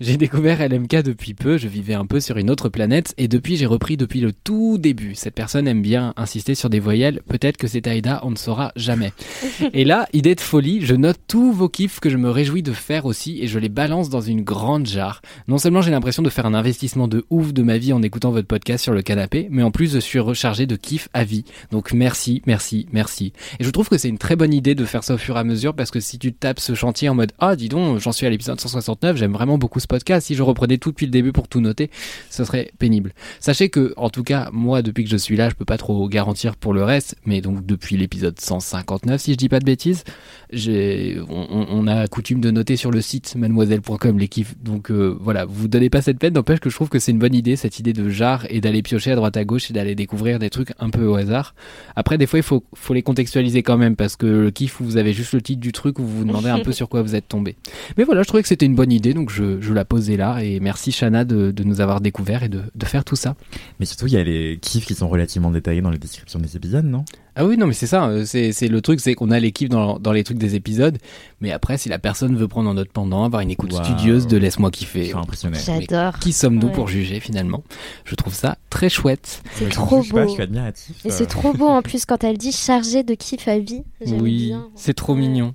J'ai 0.00 0.16
découvert 0.16 0.60
LMK 0.60 1.02
depuis 1.02 1.34
peu, 1.34 1.58
je 1.58 1.66
vivais 1.66 1.94
un 1.94 2.06
peu 2.06 2.20
sur 2.20 2.36
une 2.36 2.50
autre 2.50 2.68
planète 2.68 3.14
et 3.18 3.26
depuis 3.26 3.56
j'ai 3.56 3.66
repris 3.66 3.96
depuis 3.96 4.20
le 4.20 4.30
tout 4.30 4.78
début. 4.78 5.16
Cette 5.16 5.34
personne 5.34 5.66
aime 5.66 5.82
bien 5.82 6.14
insister 6.16 6.54
sur 6.54 6.70
des 6.70 6.78
voyelles, 6.78 7.20
peut-être 7.26 7.56
que 7.56 7.66
c'est 7.66 7.88
Aïda, 7.88 8.20
on 8.22 8.30
ne 8.30 8.36
saura 8.36 8.70
jamais. 8.76 9.12
et 9.72 9.84
là, 9.84 10.06
idée 10.12 10.36
de 10.36 10.40
folie, 10.40 10.86
je 10.86 10.94
note 10.94 11.18
tous 11.26 11.50
vos 11.50 11.68
kiffs 11.68 11.98
que 11.98 12.10
je 12.10 12.16
me 12.16 12.30
réjouis 12.30 12.62
de 12.62 12.72
faire 12.72 13.06
aussi 13.06 13.42
et 13.42 13.48
je 13.48 13.58
les 13.58 13.68
balance 13.68 14.08
dans 14.08 14.20
une 14.20 14.42
grande 14.42 14.86
jarre. 14.86 15.20
Non 15.48 15.58
seulement 15.58 15.82
j'ai 15.82 15.90
l'impression 15.90 16.22
de 16.22 16.30
faire 16.30 16.46
un 16.46 16.54
investissement 16.54 17.08
de 17.08 17.24
ouf 17.28 17.52
de 17.52 17.64
ma 17.64 17.76
vie 17.76 17.92
en 17.92 18.00
écoutant 18.00 18.30
votre 18.30 18.46
podcast 18.46 18.84
sur 18.84 18.94
le 18.94 19.02
canapé, 19.02 19.48
mais 19.50 19.64
en 19.64 19.72
plus 19.72 19.92
je 19.94 19.98
suis 19.98 20.20
rechargé 20.20 20.66
de 20.66 20.76
kiff 20.76 21.08
à 21.12 21.24
vie. 21.24 21.42
Donc 21.72 21.92
merci, 21.92 22.40
merci, 22.46 22.86
merci. 22.92 23.32
Et 23.58 23.64
je 23.64 23.70
trouve 23.70 23.88
que 23.88 23.98
c'est 23.98 24.08
une 24.08 24.18
très 24.18 24.36
bonne 24.36 24.54
idée 24.54 24.76
de 24.76 24.84
faire 24.84 25.02
ça 25.02 25.14
au 25.14 25.18
fur 25.18 25.36
et 25.36 25.40
à 25.40 25.44
mesure 25.44 25.74
parce 25.74 25.90
que 25.90 25.98
si 25.98 26.20
tu 26.20 26.32
tapes 26.32 26.60
ce 26.60 26.74
chantier 26.74 27.08
en 27.08 27.16
mode 27.16 27.32
ah 27.40 27.56
dis 27.56 27.68
donc 27.68 27.98
j'en 27.98 28.12
suis 28.12 28.26
à 28.28 28.30
l'épisode 28.30 28.60
169, 28.60 29.16
j'aime 29.16 29.32
vraiment 29.32 29.58
beaucoup 29.58 29.80
ce 29.80 29.87
podcast. 29.88 30.26
Si 30.26 30.34
je 30.34 30.42
reprenais 30.42 30.78
tout 30.78 30.90
depuis 30.90 31.06
le 31.06 31.12
début 31.12 31.32
pour 31.32 31.48
tout 31.48 31.60
noter, 31.60 31.90
ce 32.30 32.44
serait 32.44 32.70
pénible. 32.78 33.12
Sachez 33.40 33.68
que 33.68 33.92
en 33.96 34.10
tout 34.10 34.22
cas 34.22 34.50
moi 34.52 34.82
depuis 34.82 35.04
que 35.04 35.10
je 35.10 35.16
suis 35.16 35.36
là, 35.36 35.48
je 35.48 35.54
peux 35.54 35.64
pas 35.64 35.78
trop 35.78 36.08
garantir 36.08 36.56
pour 36.56 36.72
le 36.72 36.84
reste, 36.84 37.16
mais 37.26 37.40
donc 37.40 37.66
depuis 37.66 37.96
l'épisode 37.96 38.38
159 38.38 39.20
si 39.20 39.32
je 39.32 39.36
dis 39.36 39.48
pas 39.48 39.60
de 39.60 39.64
bêtises, 39.64 40.04
j'ai 40.52 41.18
on, 41.28 41.86
a 41.86 42.06
coutume 42.06 42.40
de 42.40 42.50
noter 42.50 42.76
sur 42.76 42.90
le 42.90 43.00
site 43.00 43.34
mademoiselle.com 43.36 44.18
les 44.18 44.28
kiffs. 44.28 44.54
Donc 44.62 44.90
euh, 44.90 45.16
voilà, 45.20 45.44
vous 45.44 45.68
donnez 45.68 45.90
pas 45.90 46.02
cette 46.02 46.18
peine, 46.18 46.34
n'empêche 46.34 46.60
que 46.60 46.70
je 46.70 46.74
trouve 46.74 46.88
que 46.88 46.98
c'est 46.98 47.12
une 47.12 47.18
bonne 47.18 47.34
idée 47.34 47.56
cette 47.56 47.78
idée 47.78 47.92
de 47.92 48.08
jarre 48.08 48.46
et 48.50 48.60
d'aller 48.60 48.82
piocher 48.82 49.12
à 49.12 49.16
droite 49.16 49.36
à 49.36 49.44
gauche 49.44 49.70
et 49.70 49.74
d'aller 49.74 49.94
découvrir 49.94 50.38
des 50.38 50.50
trucs 50.50 50.72
un 50.78 50.90
peu 50.90 51.06
au 51.06 51.14
hasard. 51.14 51.54
Après 51.96 52.18
des 52.18 52.26
fois 52.26 52.38
il 52.38 52.44
faut 52.44 52.64
faut 52.74 52.94
les 52.94 53.02
contextualiser 53.02 53.62
quand 53.62 53.76
même 53.76 53.96
parce 53.96 54.16
que 54.16 54.26
le 54.26 54.50
kiff 54.50 54.80
vous 54.80 54.96
avez 54.96 55.12
juste 55.12 55.32
le 55.32 55.40
titre 55.40 55.60
du 55.60 55.72
truc 55.72 55.98
où 55.98 56.04
vous 56.04 56.18
vous 56.18 56.24
demandez 56.24 56.48
un 56.48 56.60
peu 56.60 56.72
sur 56.78 56.88
quoi 56.88 57.02
vous 57.02 57.14
êtes 57.14 57.28
tombé. 57.28 57.56
Mais 57.96 58.04
voilà, 58.04 58.22
je 58.22 58.28
trouvais 58.28 58.42
que 58.42 58.48
c'était 58.48 58.66
une 58.66 58.74
bonne 58.74 58.92
idée 58.92 59.14
donc 59.14 59.30
je, 59.30 59.60
je 59.60 59.72
la 59.78 59.84
posais 59.84 60.16
là 60.16 60.40
et 60.42 60.60
merci 60.60 60.92
Shana 60.92 61.24
de, 61.24 61.50
de 61.50 61.64
nous 61.64 61.80
avoir 61.80 62.00
découvert 62.00 62.42
et 62.42 62.48
de, 62.48 62.62
de 62.74 62.84
faire 62.86 63.04
tout 63.04 63.16
ça. 63.16 63.34
mais 63.80 63.86
surtout 63.86 64.06
il 64.06 64.12
y 64.12 64.16
a 64.18 64.24
les 64.24 64.58
kiffs 64.60 64.84
qui 64.86 64.94
sont 64.94 65.08
relativement 65.08 65.50
détaillés 65.50 65.80
dans 65.80 65.90
les 65.90 65.98
descriptions 65.98 66.38
des 66.38 66.56
épisodes 66.56 66.84
non? 66.84 67.04
Ah 67.40 67.46
oui, 67.46 67.56
non, 67.56 67.68
mais 67.68 67.72
c'est 67.72 67.86
ça. 67.86 68.08
euh, 68.08 68.24
C'est, 68.24 68.66
le 68.66 68.80
truc, 68.80 68.98
c'est 68.98 69.14
qu'on 69.14 69.30
a 69.30 69.38
l'équipe 69.38 69.68
dans, 69.68 70.00
dans 70.00 70.10
les 70.10 70.24
trucs 70.24 70.38
des 70.38 70.56
épisodes. 70.56 70.98
Mais 71.40 71.52
après, 71.52 71.78
si 71.78 71.88
la 71.88 72.00
personne 72.00 72.34
veut 72.34 72.48
prendre 72.48 72.68
en 72.68 72.74
note 72.74 72.88
pendant, 72.92 73.22
avoir 73.22 73.42
une 73.42 73.50
écoute 73.52 73.72
studieuse 73.72 74.26
de 74.26 74.36
Laisse-moi 74.36 74.72
kiffer. 74.72 75.12
impressionné 75.14 75.56
J'adore. 75.64 76.18
Qui 76.18 76.32
sommes-nous 76.32 76.66
Ouais. 76.66 76.72
pour 76.74 76.88
juger 76.88 77.20
finalement? 77.20 77.62
Je 78.04 78.16
trouve 78.16 78.34
ça 78.34 78.58
très 78.70 78.88
chouette. 78.88 79.42
C'est 79.54 79.68
trop 79.68 80.02
pas, 80.02 80.22
beau. 80.24 80.28
je 80.30 80.32
suis 80.34 80.42
admiratif 80.42 80.96
Et 81.04 81.10
euh. 81.10 81.14
c'est 81.16 81.26
trop 81.26 81.52
beau 81.52 81.68
en 81.68 81.80
plus 81.80 82.06
quand 82.06 82.24
elle 82.24 82.38
dit 82.38 82.50
chargé 82.50 83.04
de 83.04 83.14
kiff 83.14 83.46
à 83.46 83.60
vie. 83.60 83.84
Oui, 84.04 84.52
c'est 84.74 84.94
trop 84.94 85.12
Ouais. 85.14 85.20
mignon. 85.20 85.54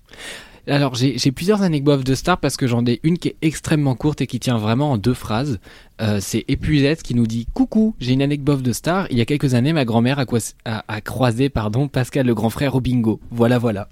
Alors 0.67 0.96
j'ai, 0.96 1.17
plusieurs 1.32 1.62
anecdotes 1.62 2.05
de 2.05 2.15
stars 2.15 2.38
parce 2.38 2.55
que 2.55 2.67
j'en 2.67 2.86
ai 2.86 3.01
une 3.03 3.17
qui 3.17 3.29
est 3.29 3.36
extrêmement 3.41 3.96
courte 3.96 4.22
et 4.22 4.27
qui 4.27 4.39
tient 4.39 4.58
vraiment 4.58 4.91
en 4.91 4.98
deux 4.98 5.13
phrases. 5.13 5.60
Euh, 6.01 6.20
c'est 6.22 6.46
Épuisette 6.48 7.03
qui 7.03 7.15
nous 7.15 7.27
dit 7.27 7.48
coucou, 7.53 7.96
j'ai 8.00 8.13
une 8.13 8.22
anecdote 8.22 8.62
de 8.62 8.72
star. 8.72 9.08
Il 9.12 9.17
y 9.17 9.22
a 9.22 9.25
quelques 9.25 9.55
années, 9.55 9.74
ma 9.74 9.84
grand-mère 9.84 10.20
a 10.20 11.01
croisé 11.01 11.50
pardon 11.50 11.89
Pascal 11.89 12.25
le 12.25 12.34
grand 12.34 12.50
frère 12.50 12.75
au 12.75 12.82
bingo. 12.82 13.20
Voilà 13.29 13.58
voilà. 13.58 13.89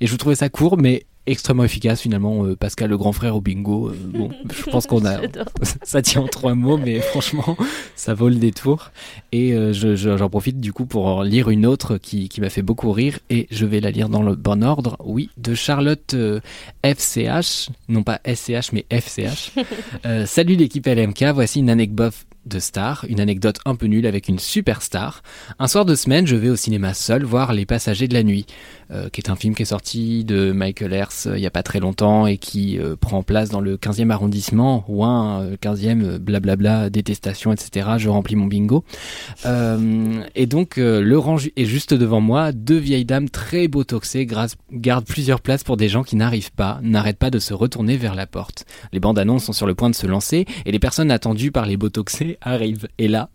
Et 0.00 0.06
je 0.06 0.16
trouvais 0.16 0.34
ça 0.34 0.48
court, 0.48 0.76
mais 0.76 1.04
extrêmement 1.26 1.64
efficace 1.64 2.00
finalement. 2.00 2.44
euh, 2.44 2.56
Pascal 2.56 2.90
le 2.90 2.98
grand 2.98 3.12
frère 3.12 3.36
au 3.36 3.40
bingo. 3.40 3.88
euh, 3.88 3.96
bon, 4.06 4.30
je 4.54 4.70
pense 4.70 4.86
qu'on 4.86 5.04
a, 5.06 5.18
ça 5.82 6.02
tient 6.02 6.22
en 6.22 6.26
trois 6.28 6.54
mots, 6.54 6.76
mais 6.78 7.00
franchement, 7.12 7.56
ça 7.96 8.14
vaut 8.14 8.28
le 8.28 8.36
détour. 8.36 8.90
Et 9.32 9.52
euh, 9.54 9.72
je- 9.72 9.94
je- 9.96 10.16
j'en 10.16 10.28
profite 10.28 10.60
du 10.60 10.72
coup 10.72 10.86
pour 10.86 11.06
en 11.06 11.22
lire 11.22 11.48
une 11.50 11.64
autre 11.66 11.96
qui, 11.98 12.28
qui 12.28 12.40
m'a 12.40 12.50
fait 12.50 12.62
beaucoup 12.62 12.92
rire 12.92 13.18
et 13.30 13.46
je 13.50 13.66
vais 13.66 13.80
la 13.80 13.90
lire 13.90 14.08
dans 14.08 14.22
le 14.22 14.34
bon 14.34 14.62
ordre. 14.64 14.96
Oui, 15.04 15.30
de 15.38 15.54
Charlotte 15.54 16.14
euh, 16.14 16.40
FCH, 16.84 17.68
non 17.88 18.02
pas 18.02 18.20
SCH 18.26 18.72
mais 18.72 18.84
FCH. 18.90 19.52
Euh, 20.06 20.26
salut 20.26 20.56
l'équipe 20.56 20.86
LMK, 20.86 21.24
voici 21.34 21.60
une 21.60 21.70
anecdote 21.70 22.14
de 22.46 22.58
star, 22.58 23.04
une 23.08 23.20
anecdote 23.20 23.58
un 23.64 23.74
peu 23.74 23.86
nulle 23.86 24.06
avec 24.06 24.28
une 24.28 24.38
superstar. 24.38 25.22
Un 25.58 25.68
soir 25.68 25.84
de 25.84 25.94
semaine, 25.94 26.26
je 26.26 26.36
vais 26.36 26.48
au 26.48 26.56
cinéma 26.56 26.94
seul 26.94 27.24
voir 27.24 27.52
Les 27.52 27.66
Passagers 27.66 28.08
de 28.08 28.14
la 28.14 28.22
Nuit, 28.22 28.46
euh, 28.90 29.08
qui 29.08 29.20
est 29.20 29.30
un 29.30 29.36
film 29.36 29.54
qui 29.54 29.62
est 29.62 29.66
sorti 29.66 30.24
de 30.24 30.52
Michael 30.52 30.92
Hers 30.92 31.08
euh, 31.26 31.38
il 31.38 31.42
y 31.42 31.46
a 31.46 31.50
pas 31.50 31.62
très 31.62 31.80
longtemps 31.80 32.26
et 32.26 32.38
qui 32.38 32.78
euh, 32.78 32.96
prend 32.96 33.22
place 33.22 33.48
dans 33.48 33.60
le 33.60 33.76
15e 33.76 34.10
arrondissement, 34.10 34.84
ouin, 34.88 35.42
euh, 35.42 35.56
15e, 35.56 36.04
euh, 36.04 36.18
blablabla, 36.18 36.90
détestation, 36.90 37.52
etc. 37.52 37.90
Je 37.98 38.08
remplis 38.08 38.36
mon 38.36 38.46
bingo. 38.46 38.84
Euh, 39.46 40.22
et 40.34 40.46
donc, 40.46 40.76
le 40.76 41.18
rang 41.18 41.36
est 41.56 41.64
juste 41.64 41.94
devant 41.94 42.20
moi, 42.20 42.52
deux 42.52 42.78
vieilles 42.78 43.04
dames 43.04 43.28
très 43.28 43.68
botoxées 43.68 44.26
gardent 44.26 45.06
plusieurs 45.06 45.40
places 45.40 45.64
pour 45.64 45.76
des 45.76 45.88
gens 45.88 46.02
qui 46.02 46.16
n'arrivent 46.16 46.52
pas, 46.52 46.80
n'arrêtent 46.82 47.18
pas 47.18 47.30
de 47.30 47.38
se 47.38 47.54
retourner 47.54 47.96
vers 47.96 48.14
la 48.14 48.26
porte. 48.26 48.64
Les 48.92 49.00
bandes 49.00 49.18
annonces 49.18 49.44
sont 49.44 49.52
sur 49.52 49.66
le 49.66 49.74
point 49.74 49.90
de 49.90 49.94
se 49.94 50.06
lancer 50.06 50.46
et 50.64 50.72
les 50.72 50.78
personnes 50.78 51.10
attendues 51.10 51.52
par 51.52 51.66
les 51.66 51.76
botoxés 51.76 52.31
arrivent. 52.40 52.88
Et 52.98 53.08
là, 53.08 53.30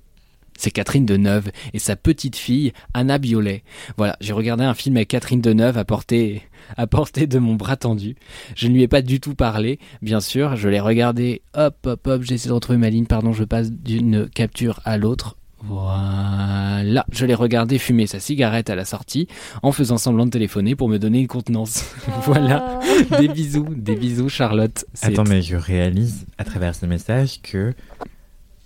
c'est 0.57 0.71
Catherine 0.71 1.05
Deneuve 1.05 1.51
et 1.73 1.79
sa 1.79 1.95
petite 1.95 2.35
fille 2.35 2.73
Anna 2.93 3.19
Biolay. 3.19 3.63
Voilà, 3.95 4.17
j'ai 4.19 4.33
regardé 4.33 4.63
un 4.63 4.73
film 4.73 4.97
avec 4.97 5.09
Catherine 5.09 5.39
Deneuve 5.39 5.77
à 5.77 5.85
portée, 5.85 6.41
à 6.75 6.87
portée 6.87 7.27
de 7.27 7.39
mon 7.39 7.55
bras 7.55 7.77
tendu. 7.77 8.15
Je 8.55 8.67
ne 8.67 8.73
lui 8.73 8.81
ai 8.81 8.87
pas 8.87 9.01
du 9.03 9.19
tout 9.19 9.35
parlé, 9.35 9.79
bien 10.01 10.19
sûr, 10.19 10.55
je 10.55 10.67
l'ai 10.67 10.79
regardé, 10.79 11.43
hop, 11.53 11.77
hop, 11.85 12.07
hop, 12.07 12.23
j'essaie 12.23 12.49
de 12.49 12.53
retrouver 12.53 12.79
ma 12.79 12.89
ligne, 12.89 13.05
pardon, 13.05 13.31
je 13.33 13.43
passe 13.43 13.71
d'une 13.71 14.27
capture 14.27 14.81
à 14.83 14.97
l'autre. 14.97 15.37
Voilà, 15.63 17.05
je 17.11 17.25
l'ai 17.25 17.33
regardé 17.33 17.79
fumer 17.79 18.05
sa 18.05 18.19
cigarette 18.19 18.69
à 18.69 18.75
la 18.75 18.85
sortie 18.85 19.27
en 19.63 19.71
faisant 19.71 19.97
semblant 19.97 20.25
de 20.25 20.31
téléphoner 20.31 20.75
pour 20.75 20.87
me 20.87 20.99
donner 20.99 21.19
une 21.19 21.27
contenance. 21.27 21.95
voilà, 22.23 22.79
des 23.19 23.27
bisous, 23.27 23.67
des 23.75 23.95
bisous 23.95 24.29
Charlotte. 24.29 24.85
Attends, 25.01 25.23
mais 25.23 25.41
je 25.41 25.55
réalise 25.55 26.25
à 26.37 26.43
travers 26.43 26.75
ce 26.75 26.85
message 26.85 27.41
que 27.41 27.73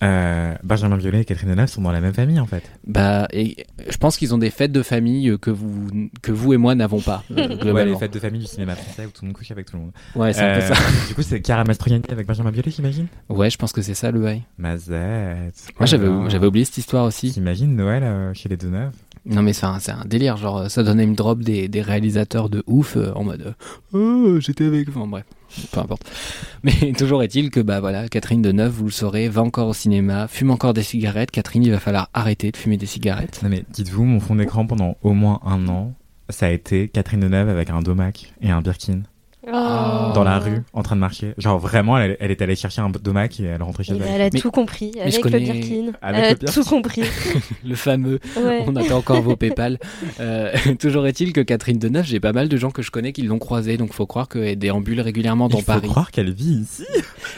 euh, 0.03 0.55
Benjamin 0.63 0.97
Biolay 0.97 1.21
et 1.21 1.25
Catherine 1.25 1.49
Deneuve 1.49 1.67
sont 1.69 1.81
dans 1.81 1.91
la 1.91 2.01
même 2.01 2.13
famille 2.13 2.39
en 2.39 2.45
fait. 2.45 2.63
Bah, 2.87 3.27
et 3.31 3.65
je 3.89 3.97
pense 3.97 4.17
qu'ils 4.17 4.33
ont 4.33 4.37
des 4.37 4.49
fêtes 4.49 4.71
de 4.71 4.81
famille 4.81 5.37
que 5.39 5.51
vous, 5.51 5.87
que 6.21 6.31
vous 6.31 6.53
et 6.53 6.57
moi 6.57 6.73
n'avons 6.75 7.01
pas. 7.01 7.23
euh, 7.31 7.71
Ouais, 7.73 7.85
les 7.85 7.95
fêtes 7.95 8.13
de 8.13 8.19
famille 8.19 8.41
du 8.41 8.47
cinéma 8.47 8.75
français 8.75 9.05
où 9.05 9.09
tout 9.09 9.21
le 9.21 9.27
monde 9.27 9.35
couche 9.37 9.51
avec 9.51 9.67
tout 9.67 9.75
le 9.77 9.83
monde. 9.83 9.91
Ouais, 10.15 10.33
c'est 10.33 10.41
un 10.41 10.57
peu 10.59 10.63
Euh, 10.63 10.73
ça. 10.73 10.75
Du 11.07 11.15
coup, 11.15 11.21
c'est 11.21 11.41
Cara 11.41 11.63
Mastroianni 11.63 12.03
avec 12.11 12.25
Benjamin 12.27 12.51
Biolay, 12.51 12.71
j'imagine? 12.71 13.07
Ouais, 13.29 13.49
je 13.49 13.57
pense 13.57 13.71
que 13.73 13.81
c'est 13.81 13.93
ça 13.93 14.11
le 14.11 14.19
bail. 14.21 14.43
Mazette. 14.57 15.55
Moi, 15.79 15.85
j'avais, 15.85 16.07
Voilà. 16.07 16.29
j'avais 16.29 16.47
oublié 16.47 16.65
cette 16.65 16.77
histoire 16.77 17.05
aussi. 17.05 17.31
T'imagines 17.31 17.75
Noël 17.75 18.33
chez 18.33 18.49
les 18.49 18.57
Deneuve 18.57 18.91
Non, 19.25 19.43
mais 19.43 19.53
c'est 19.53 19.65
un, 19.65 20.05
délire. 20.05 20.37
Genre, 20.37 20.57
euh, 20.57 20.69
ça 20.69 20.83
donnait 20.83 21.03
une 21.03 21.13
drop 21.13 21.41
des, 21.41 21.69
réalisateurs 21.81 22.49
de 22.49 22.63
ouf 22.65 22.97
euh, 22.97 23.11
en 23.13 23.23
mode 23.23 23.55
Oh, 23.93 24.39
j'étais 24.39 24.65
avec. 24.65 24.89
Enfin, 24.89 25.05
bref, 25.05 25.25
peu 25.71 25.79
importe. 25.79 26.03
Mais 26.63 26.93
toujours 26.93 27.21
est-il 27.21 27.51
que, 27.51 27.59
bah 27.59 27.79
voilà, 27.79 28.07
Catherine 28.09 28.41
Deneuve, 28.41 28.71
vous 28.71 28.85
le 28.85 28.91
saurez, 28.91 29.29
va 29.29 29.43
encore 29.43 29.67
au 29.67 29.73
cinéma, 29.73 30.27
fume 30.27 30.49
encore 30.49 30.73
des 30.73 30.83
cigarettes. 30.83 31.31
Catherine, 31.31 31.63
il 31.63 31.71
va 31.71 31.79
falloir 31.79 32.09
arrêter 32.13 32.51
de 32.51 32.57
fumer 32.57 32.77
des 32.77 32.85
cigarettes. 32.87 33.41
Non 33.43 33.49
mais 33.49 33.63
dites-vous, 33.69 34.05
mon 34.05 34.19
fond 34.19 34.35
d'écran 34.35 34.65
pendant 34.65 34.97
au 35.03 35.13
moins 35.13 35.39
un 35.45 35.67
an, 35.67 35.93
ça 36.29 36.47
a 36.47 36.49
été 36.49 36.87
Catherine 36.87 37.19
Deneuve 37.19 37.49
avec 37.49 37.69
un 37.69 37.81
domac 37.81 38.33
et 38.41 38.49
un 38.49 38.61
Birkin 38.61 39.03
Oh. 39.47 40.11
dans 40.13 40.23
la 40.23 40.37
rue 40.37 40.61
en 40.73 40.83
train 40.83 40.95
de 40.95 41.01
marcher. 41.01 41.33
Genre 41.39 41.57
vraiment, 41.57 41.97
elle, 41.97 42.15
elle 42.19 42.29
est 42.29 42.41
allée 42.43 42.55
chercher 42.55 42.81
un 42.81 42.89
domac 42.91 43.39
et 43.39 43.43
elle 43.45 43.63
rentrait 43.63 43.83
chez 43.83 43.93
elle. 43.93 44.03
elle 44.07 44.21
a 44.21 44.29
Mais- 44.31 44.39
tout 44.39 44.51
compris 44.51 44.91
avec 45.01 45.23
le 45.23 45.29
Birkin. 45.39 45.91
Avec 46.01 46.19
elle 46.23 46.25
a 46.25 46.29
le 46.33 46.53
tout 46.53 46.63
compris. 46.63 47.01
Le 47.65 47.75
fameux 47.75 48.19
Ouais. 48.37 48.63
On 48.67 48.75
attend 48.75 48.97
encore 48.97 49.21
vos 49.21 49.35
PayPal. 49.41 49.79
Euh, 50.19 50.51
toujours 50.79 51.07
est-il 51.07 51.33
que 51.33 51.41
Catherine 51.41 51.79
Deneuve, 51.79 52.05
j'ai 52.05 52.19
pas 52.19 52.33
mal 52.33 52.49
de 52.49 52.57
gens 52.57 52.69
que 52.71 52.81
je 52.81 52.91
connais 52.91 53.13
qui 53.13 53.23
l'ont 53.23 53.39
croisée, 53.39 53.77
donc 53.77 53.93
faut 53.93 54.05
croire 54.05 54.27
qu'elle 54.29 54.57
déambule 54.59 55.01
régulièrement 55.01 55.47
dans 55.49 55.57
Il 55.57 55.61
faut 55.63 55.71
Paris. 55.71 55.87
croire 55.87 56.11
qu'elle 56.11 56.31
vit 56.31 56.61
ici. 56.61 56.85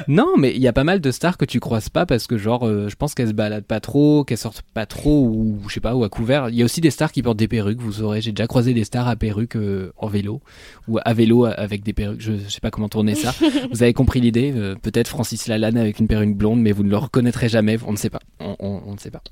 Non, 0.07 0.27
mais 0.37 0.51
il 0.53 0.61
y 0.61 0.67
a 0.67 0.73
pas 0.73 0.83
mal 0.83 0.99
de 0.99 1.11
stars 1.11 1.37
que 1.37 1.45
tu 1.45 1.59
croises 1.59 1.89
pas 1.89 2.05
parce 2.05 2.27
que 2.27 2.37
genre, 2.37 2.67
euh, 2.67 2.89
je 2.89 2.95
pense 2.95 3.13
qu'elles 3.13 3.29
se 3.29 3.33
baladent 3.33 3.63
pas 3.65 3.79
trop, 3.79 4.23
qu'elles 4.25 4.37
sortent 4.37 4.63
pas 4.73 4.85
trop 4.85 5.25
ou 5.25 5.57
je 5.67 5.73
sais 5.75 5.79
pas 5.79 5.95
ou 5.95 6.03
à 6.03 6.09
couvert. 6.09 6.49
Il 6.49 6.55
y 6.55 6.61
a 6.61 6.65
aussi 6.65 6.81
des 6.81 6.91
stars 6.91 7.11
qui 7.11 7.21
portent 7.21 7.37
des 7.37 7.47
perruques. 7.47 7.79
Vous 7.79 7.93
saurez, 7.93 8.19
j'ai 8.21 8.31
déjà 8.31 8.47
croisé 8.47 8.73
des 8.73 8.83
stars 8.83 9.07
à 9.07 9.15
perruques 9.15 9.55
euh, 9.55 9.91
en 9.97 10.07
vélo 10.07 10.41
ou 10.87 10.99
à 11.03 11.13
vélo 11.13 11.45
avec 11.45 11.83
des 11.83 11.92
perruques. 11.93 12.21
Je, 12.21 12.33
je 12.33 12.49
sais 12.49 12.59
pas 12.61 12.71
comment 12.71 12.89
tourner 12.89 13.15
ça. 13.15 13.33
vous 13.71 13.83
avez 13.83 13.93
compris 13.93 14.19
l'idée. 14.21 14.51
euh, 14.55 14.75
Peut-être 14.81 15.07
Francis 15.07 15.47
Lalanne 15.47 15.77
avec 15.77 15.99
une 15.99 16.07
perruque 16.07 16.35
blonde, 16.35 16.61
mais 16.61 16.71
vous 16.71 16.83
ne 16.83 16.89
le 16.89 16.97
reconnaîtrez 16.97 17.49
jamais. 17.49 17.77
On 17.87 17.91
ne 17.91 17.97
sait 17.97 18.09
pas. 18.09 18.19
On, 18.39 18.55
on- 18.59 18.81
on 18.87 18.93
ne 18.93 18.97
sait 18.99 19.11
pas. 19.11 19.23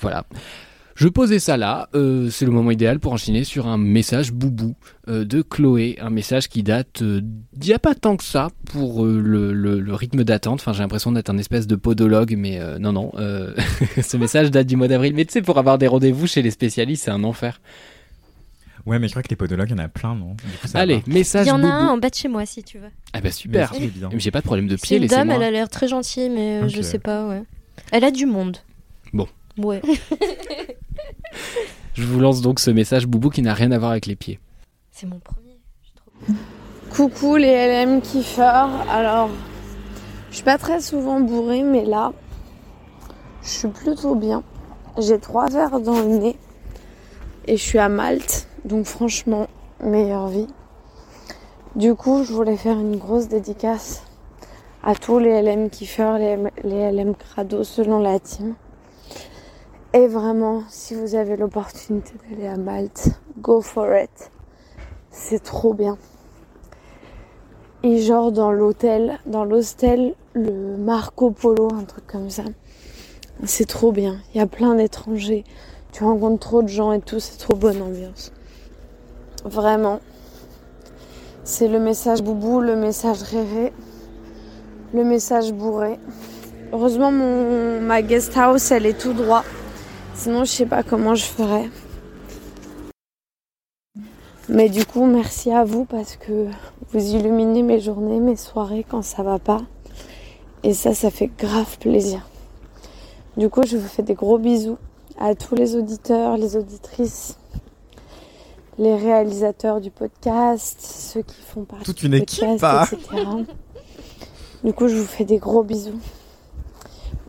Voilà. 0.00 0.26
Je 0.94 1.08
posais 1.08 1.38
ça 1.40 1.58
là, 1.58 1.90
euh, 1.94 2.30
c'est 2.30 2.46
le 2.46 2.50
moment 2.52 2.70
idéal 2.70 3.00
pour 3.00 3.12
enchaîner 3.12 3.44
sur 3.44 3.66
un 3.66 3.76
message 3.76 4.32
boubou 4.32 4.76
euh, 5.08 5.26
de 5.26 5.42
Chloé, 5.42 5.98
un 6.00 6.08
message 6.08 6.48
qui 6.48 6.62
date 6.62 7.02
euh, 7.02 7.20
d'il 7.52 7.68
y 7.68 7.74
a 7.74 7.78
pas 7.78 7.94
tant 7.94 8.16
que 8.16 8.24
ça 8.24 8.48
pour 8.72 9.04
le, 9.04 9.52
le- 9.52 9.78
le 9.78 9.94
rythme 9.94 10.24
d'attente. 10.24 10.60
Enfin, 10.60 10.72
j'ai 10.72 10.80
l'impression 10.82 11.12
d'être 11.12 11.28
un 11.28 11.36
espèce 11.36 11.66
de 11.66 11.76
podologue, 11.76 12.34
mais 12.38 12.58
non, 12.80 12.92
non. 12.94 13.12
ce 14.02 14.16
message 14.16 14.50
date 14.50 14.66
du 14.66 14.76
mois 14.76 14.88
d'avril. 14.88 15.12
Mais 15.14 15.26
tu 15.26 15.32
sais, 15.32 15.42
pour 15.42 15.58
avoir 15.58 15.76
des 15.76 15.86
rendez-vous 15.86 16.26
chez 16.26 16.40
les 16.40 16.50
spécialistes, 16.50 17.04
c'est 17.04 17.10
un 17.10 17.24
enfer. 17.24 17.60
Ouais, 18.86 18.98
mais 19.00 19.08
je 19.08 19.12
crois 19.12 19.22
que 19.22 19.28
les 19.28 19.36
podologues, 19.36 19.68
il 19.70 19.76
y 19.76 19.80
en 19.80 19.84
a 19.84 19.88
plein, 19.88 20.14
non? 20.14 20.34
Du 20.34 20.56
coup, 20.58 20.66
ça 20.68 20.78
Allez, 20.78 20.96
va. 20.98 21.02
message 21.12 21.46
Il 21.46 21.48
y 21.48 21.52
en 21.52 21.56
a 21.56 21.62
boubou. 21.62 21.72
un 21.72 21.88
en 21.88 21.98
bas 21.98 22.08
de 22.08 22.14
chez 22.14 22.28
moi 22.28 22.46
si 22.46 22.62
tu 22.62 22.78
veux. 22.78 22.90
Ah 23.12 23.20
bah 23.20 23.30
super. 23.32 23.70
Mais 23.72 23.78
c'est 23.80 23.86
bien. 23.88 24.08
Mais 24.12 24.20
J'ai 24.20 24.30
pas 24.30 24.40
de 24.40 24.44
problème 24.46 24.68
de 24.68 24.76
C'est 24.76 24.82
pied, 24.86 24.96
une 24.98 25.06
dame, 25.06 25.26
laissez-moi. 25.28 25.34
elle 25.36 25.42
a 25.42 25.50
l'air 25.50 25.68
très 25.68 25.88
gentille, 25.88 26.30
mais 26.30 26.62
euh, 26.62 26.68
je 26.68 26.78
Ok. 26.78 26.84
sais 26.84 26.98
pas, 27.00 27.26
ouais. 27.28 27.42
Elle 27.92 28.04
a 28.04 28.10
du 28.12 28.26
monde. 28.26 28.58
Bon. 29.12 29.26
Ouais. 29.58 29.82
Je 31.94 32.02
vous 32.04 32.20
lance 32.20 32.42
donc 32.42 32.60
ce 32.60 32.70
message 32.70 33.06
boubou 33.06 33.30
qui 33.30 33.42
n'a 33.42 33.54
rien 33.54 33.70
à 33.72 33.78
voir 33.78 33.90
avec 33.92 34.06
les 34.06 34.16
pieds. 34.16 34.38
C'est 34.92 35.06
mon 35.06 35.18
premier. 35.18 35.58
je 35.82 35.90
trouve. 35.96 36.36
Coucou 36.90 37.36
les 37.36 37.84
LM 37.84 38.00
kiffeurs. 38.02 38.70
Alors, 38.90 39.30
je 40.30 40.36
suis 40.36 40.44
pas 40.44 40.58
très 40.58 40.80
souvent 40.80 41.20
bourrée, 41.20 41.62
mais 41.62 41.84
là, 41.84 42.12
je 43.42 43.48
suis 43.48 43.68
plutôt 43.68 44.14
bien. 44.14 44.42
J'ai 44.98 45.18
trois 45.18 45.48
verres 45.48 45.80
dans 45.80 45.98
le 46.00 46.06
nez 46.18 46.36
et 47.46 47.56
je 47.56 47.62
suis 47.62 47.78
à 47.78 47.88
Malte, 47.88 48.46
donc 48.66 48.86
franchement, 48.86 49.46
meilleure 49.80 50.26
vie. 50.26 50.48
Du 51.76 51.94
coup, 51.94 52.24
je 52.24 52.32
voulais 52.32 52.56
faire 52.56 52.76
une 52.76 52.96
grosse 52.96 53.28
dédicace 53.28 54.02
à 54.82 54.96
tous 54.96 55.20
les 55.20 55.40
LM 55.40 55.70
kiffeurs, 55.70 56.18
les, 56.18 56.36
les 56.64 56.90
LM 56.90 57.14
crado 57.14 57.62
selon 57.62 58.00
la 58.00 58.18
team. 58.18 58.54
Et 59.92 60.08
vraiment, 60.08 60.64
si 60.68 60.96
vous 60.96 61.14
avez 61.14 61.36
l'opportunité 61.36 62.12
d'aller 62.28 62.48
à 62.48 62.56
Malte, 62.56 63.10
go 63.38 63.60
for 63.60 63.96
it. 63.96 64.32
C'est 65.10 65.42
trop 65.42 65.72
bien. 65.72 65.96
Et 67.84 68.00
genre 68.00 68.32
dans 68.32 68.50
l'hôtel, 68.50 69.20
dans 69.26 69.44
l'hostel, 69.44 70.16
le 70.32 70.76
Marco 70.76 71.30
Polo, 71.30 71.68
un 71.72 71.84
truc 71.84 72.06
comme 72.08 72.30
ça. 72.30 72.42
C'est 73.44 73.66
trop 73.66 73.92
bien. 73.92 74.18
Il 74.34 74.38
y 74.38 74.40
a 74.40 74.46
plein 74.48 74.74
d'étrangers. 74.74 75.44
Tu 75.92 76.02
rencontres 76.02 76.40
trop 76.40 76.62
de 76.62 76.68
gens 76.68 76.90
et 76.90 77.00
tout, 77.00 77.20
c'est 77.20 77.38
trop 77.38 77.54
bonne 77.54 77.80
ambiance. 77.80 78.32
Vraiment. 79.46 80.00
C'est 81.44 81.68
le 81.68 81.78
message 81.78 82.20
boubou, 82.20 82.60
le 82.60 82.74
message 82.74 83.22
réré, 83.22 83.72
le 84.92 85.04
message 85.04 85.52
bourré. 85.52 86.00
Heureusement, 86.72 87.12
ma 87.12 88.02
guest 88.02 88.36
house, 88.36 88.72
elle 88.72 88.86
est 88.86 89.00
tout 89.00 89.12
droit. 89.12 89.44
Sinon, 90.16 90.42
je 90.42 90.50
sais 90.50 90.66
pas 90.66 90.82
comment 90.82 91.14
je 91.14 91.26
ferais. 91.26 91.70
Mais 94.48 94.68
du 94.68 94.84
coup, 94.84 95.06
merci 95.06 95.52
à 95.52 95.62
vous 95.62 95.84
parce 95.84 96.16
que 96.16 96.48
vous 96.90 97.14
illuminez 97.14 97.62
mes 97.62 97.78
journées, 97.78 98.18
mes 98.18 98.34
soirées 98.34 98.84
quand 98.88 99.02
ça 99.02 99.22
va 99.22 99.38
pas. 99.38 99.60
Et 100.64 100.74
ça, 100.74 100.92
ça 100.92 101.12
fait 101.12 101.30
grave 101.38 101.78
plaisir. 101.78 102.28
Du 103.36 103.48
coup, 103.48 103.62
je 103.64 103.76
vous 103.76 103.86
fais 103.86 104.02
des 104.02 104.14
gros 104.14 104.38
bisous 104.38 104.78
à 105.20 105.36
tous 105.36 105.54
les 105.54 105.76
auditeurs, 105.76 106.36
les 106.36 106.56
auditrices, 106.56 107.38
les 108.78 108.96
réalisateurs 108.96 109.80
du 109.80 109.90
podcast, 109.90 110.78
ceux 110.80 111.22
qui 111.22 111.40
font 111.40 111.64
partie 111.64 111.84
Toute 111.84 112.00
du 112.00 112.06
une 112.06 112.14
équipe, 112.14 112.40
podcast, 112.40 112.64
hein. 112.64 112.84
etc. 112.92 113.26
Du 114.64 114.72
coup, 114.72 114.88
je 114.88 114.96
vous 114.96 115.06
fais 115.06 115.24
des 115.24 115.38
gros 115.38 115.62
bisous. 115.62 116.00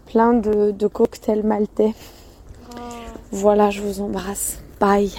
Plein 0.08 0.34
de, 0.34 0.72
de 0.72 0.88
cocktails 0.88 1.44
maltais. 1.44 1.94
Voilà, 3.32 3.70
je 3.70 3.82
vous 3.82 4.02
embrasse. 4.02 4.60
Bye. 4.80 5.12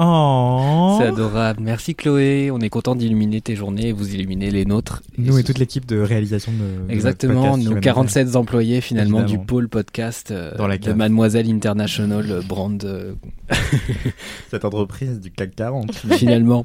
Oh. 0.00 0.96
C'est 1.00 1.08
adorable. 1.08 1.60
Merci 1.60 1.96
Chloé. 1.96 2.52
On 2.52 2.60
est 2.60 2.68
content 2.68 2.94
d'illuminer 2.94 3.40
tes 3.40 3.56
journées 3.56 3.88
et 3.88 3.92
vous 3.92 4.14
illuminer 4.14 4.48
les 4.52 4.64
nôtres. 4.64 5.02
Nous 5.18 5.36
et 5.38 5.42
toute 5.42 5.58
l'équipe 5.58 5.86
de 5.86 5.98
réalisation 5.98 6.52
de. 6.52 6.86
de 6.86 6.92
Exactement, 6.92 7.34
notre 7.34 7.48
podcast 7.48 7.64
nos 7.64 7.70
Human 7.72 7.80
47 7.80 8.36
employés 8.36 8.80
finalement 8.80 9.18
Évidemment. 9.18 9.40
du 9.40 9.46
pôle 9.46 9.68
podcast 9.68 10.30
euh, 10.30 10.54
Dans 10.56 10.68
la 10.68 10.78
de. 10.78 10.92
Mademoiselle 10.92 11.50
International 11.50 12.42
Brand 12.48 12.84
euh, 12.84 13.14
Cette 14.50 14.64
entreprise 14.64 15.18
du 15.18 15.32
CAC 15.32 15.56
40. 15.56 15.92
finalement. 16.16 16.64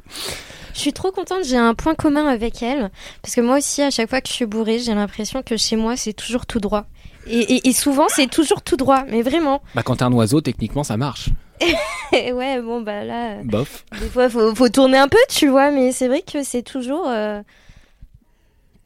Je 0.76 0.80
suis 0.80 0.93
trop 0.93 1.12
contente, 1.12 1.43
j'ai 1.43 1.58
un 1.58 1.74
point 1.74 1.96
commun 1.96 2.28
avec 2.28 2.62
elle. 2.62 2.91
Parce 3.24 3.34
que 3.34 3.41
moi 3.41 3.58
aussi, 3.58 3.82
à 3.82 3.89
chaque 3.89 4.10
fois 4.12 4.22
que 4.22 4.28
je 4.28 4.34
suis 4.34 4.46
bourrée, 4.46 4.78
j'ai 4.78 4.93
l'impression 4.93 5.41
que 5.41 5.58
chez 5.58 5.76
moi, 5.76 5.98
c'est 5.98 6.13
toujours 6.13 6.46
tout 6.46 6.60
droit. 6.60 6.86
Et, 7.28 7.40
et- 7.40 7.70
et 7.70 7.74
souvent, 7.74 8.06
c'est 8.10 8.28
toujours 8.30 8.62
tout 8.62 8.76
droit, 8.78 9.04
mais 9.10 9.22
vraiment. 9.22 9.62
Bah 9.76 9.84
quand 9.84 9.96
t'es 9.98 10.04
un 10.04 10.12
oiseau, 10.14 10.42
techniquement 10.42 10.84
ça 10.84 10.98
marche. 10.98 11.30
Ouais, 12.12 12.62
bon, 12.62 12.82
bah 12.82 13.04
là, 13.04 13.42
Bof. 13.44 13.86
des 14.00 14.08
fois, 14.08 14.30
faut, 14.30 14.54
faut 14.54 14.70
tourner 14.70 14.98
un 14.98 15.08
peu, 15.08 15.18
tu 15.30 15.48
vois, 15.48 15.72
mais 15.72 15.92
c'est 15.92 16.08
vrai 16.08 16.22
que 16.22 16.44
c'est 16.44 16.62
toujours. 16.62 17.08
euh, 17.08 17.42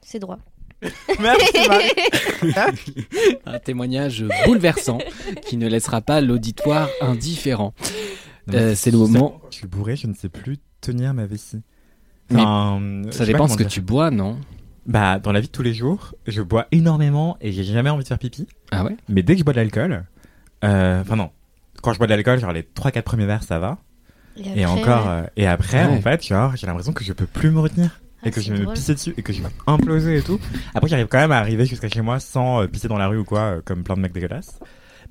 C'est 0.02 0.20
droit. 0.20 0.38
Merci. 1.20 1.58
Un 3.46 3.60
témoignage 3.60 4.26
bouleversant 4.46 5.00
qui 5.46 5.58
ne 5.58 5.68
laissera 5.68 6.02
pas 6.02 6.22
l'auditoire 6.22 6.88
indifférent. 7.02 7.74
Euh, 8.54 8.76
c'est 8.76 8.92
le 8.92 8.98
moment. 9.00 9.42
Je 9.50 9.58
suis 9.58 9.68
bourré, 9.68 9.96
je 9.96 10.08
ne 10.08 10.14
sais 10.14 10.30
plus 10.30 10.58
tenir 10.80 11.14
ma 11.14 11.26
vessie. 11.26 11.62
Enfin, 12.32 12.80
Ça 13.12 13.26
dépend 13.26 13.48
ce 13.48 13.58
que 13.58 13.64
dire. 13.64 13.72
tu 13.72 13.82
bois, 13.82 14.12
non? 14.12 14.38
Bah, 14.88 15.20
dans 15.20 15.32
la 15.34 15.42
vie 15.42 15.48
de 15.48 15.52
tous 15.52 15.64
les 15.64 15.74
jours, 15.74 16.16
je 16.28 16.42
bois 16.42 16.66
énormément 16.72 17.38
et 17.42 17.52
j'ai 17.52 17.64
jamais 17.66 17.90
envie 17.90 18.04
de 18.04 18.08
faire 18.08 18.18
pipi. 18.20 18.48
Ah 18.72 18.86
ouais? 18.86 18.96
Mais 19.10 19.22
dès 19.22 19.34
que 19.34 19.40
je 19.40 19.44
bois 19.44 19.54
de 19.54 19.60
l'alcool, 19.60 20.06
euh, 20.64 21.02
enfin 21.02 21.16
non, 21.18 21.30
quand 21.82 21.92
je 21.94 21.98
bois 21.98 22.08
de 22.08 22.14
l'alcool, 22.14 22.40
genre 22.40 22.54
les 22.54 22.64
3-4 22.64 23.02
premiers 23.04 23.26
verres, 23.26 23.44
ça 23.44 23.60
va. 23.60 23.80
Et 24.38 24.64
après, 24.64 24.82
encore, 24.82 25.10
euh, 25.10 25.24
et 25.36 25.46
après, 25.48 25.86
Ouais. 25.86 25.98
en 25.98 26.02
fait, 26.02 26.26
genre, 26.26 26.56
j'ai 26.56 26.68
l'impression 26.68 26.94
que 26.94 27.04
je 27.04 27.12
peux 27.12 27.26
plus 27.26 27.50
me 27.52 27.60
retenir. 27.60 28.00
Ah, 28.24 28.28
et 28.30 28.32
que 28.32 28.40
je 28.42 28.52
vais 28.54 28.66
me 28.66 28.74
pisser 28.74 28.94
dessus 28.96 29.14
et 29.18 29.22
que 29.22 29.32
je 29.34 29.44
vais 29.44 29.50
imploser 29.68 30.18
et 30.18 30.22
tout. 30.24 30.40
Après, 30.74 30.88
j'arrive 30.88 31.06
quand 31.08 31.20
même 31.20 31.32
à 31.32 31.38
arriver 31.38 31.66
jusqu'à 31.68 31.88
chez 31.90 32.02
moi 32.02 32.20
sans 32.20 32.64
euh, 32.64 32.68
pisser 32.68 32.88
dans 32.88 32.98
la 32.98 33.08
rue 33.08 33.18
ou 33.20 33.24
quoi, 33.24 33.40
euh, 33.42 33.62
comme 33.64 33.84
plein 33.84 33.96
de 33.96 34.02
mecs 34.02 34.14
dégueulasses. 34.14 34.60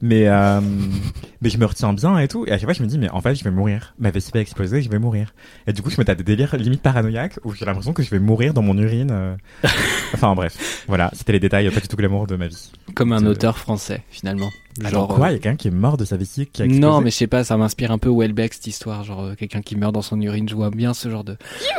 Mais, 0.03 0.29
euh, 0.29 0.61
mais 1.41 1.49
je 1.49 1.59
me 1.59 1.65
retiens 1.65 1.93
bien 1.93 2.19
et 2.19 2.29
tout. 2.29 2.45
Et 2.47 2.53
à 2.53 2.57
chaque 2.59 2.65
fois, 2.65 2.73
je 2.75 2.83
me 2.83 2.89
dis, 2.89 2.99
mais 2.99 3.09
en 3.11 3.21
fait, 3.21 3.35
je 3.35 3.45
vais 3.45 3.51
mourir. 3.51 3.95
Ma 3.99 4.11
vessie 4.11 4.31
va 4.33 4.41
exploser, 4.41 4.83
je 4.83 4.91
vais 4.91 4.99
mourir. 4.99 5.35
Et 5.67 5.73
du 5.73 5.83
coup, 5.83 5.91
je 5.91 5.99
me 5.99 6.05
tape 6.05 6.19
des 6.19 6.25
délires 6.25 6.57
limite 6.57 6.83
paranoïaques 6.83 7.39
où 7.45 7.55
j'ai 7.55 7.65
l'impression 7.65 7.93
que 7.93 8.03
je 8.03 8.11
vais 8.11 8.19
mourir 8.19 8.55
dans 8.55 8.63
mon 8.63 8.77
urine. 8.79 9.11
euh. 9.11 9.37
enfin, 10.15 10.35
bref. 10.35 10.85
Voilà, 10.89 11.11
c'était 11.15 11.33
les 11.33 11.41
détails, 11.41 11.71
pas 11.71 11.81
du 11.81 11.89
tout 11.89 11.97
glamour 11.97 12.27
de 12.27 12.37
ma 12.37 12.49
vie. 12.49 12.73
Comme 12.95 13.13
un 13.13 13.25
Euh, 13.25 13.31
auteur 13.31 13.59
français, 13.59 14.03
finalement. 14.11 14.51
Genre, 14.81 14.91
Genre. 14.91 15.09
quoi 15.09 15.27
euh, 15.29 15.31
Il 15.31 15.33
y 15.33 15.37
a 15.37 15.39
quelqu'un 15.39 15.57
qui 15.57 15.69
est 15.69 15.71
mort 15.71 15.97
de 15.97 16.05
sa 16.05 16.19
vessie 16.19 16.47
qui 16.47 16.61
a 16.61 16.67
explosé 16.67 16.81
Non, 16.81 17.01
mais 17.01 17.11
je 17.11 17.17
sais 17.17 17.27
pas, 17.27 17.45
ça 17.45 17.57
m'inspire 17.57 17.91
un 17.93 17.97
peu 17.99 18.11
Welbeck 18.11 18.53
cette 18.53 18.67
histoire, 18.67 19.05
genre 19.05 19.23
euh, 19.25 19.35
quelqu'un 19.35 19.63
qui 19.63 19.75
meurt 19.75 19.95
dans 19.95 20.03
son 20.03 20.21
urine, 20.21 20.47
je 20.49 20.55
vois 20.55 20.71
bien 20.71 20.93
ce 20.93 21.09
genre 21.09 21.25
de. 21.25 21.37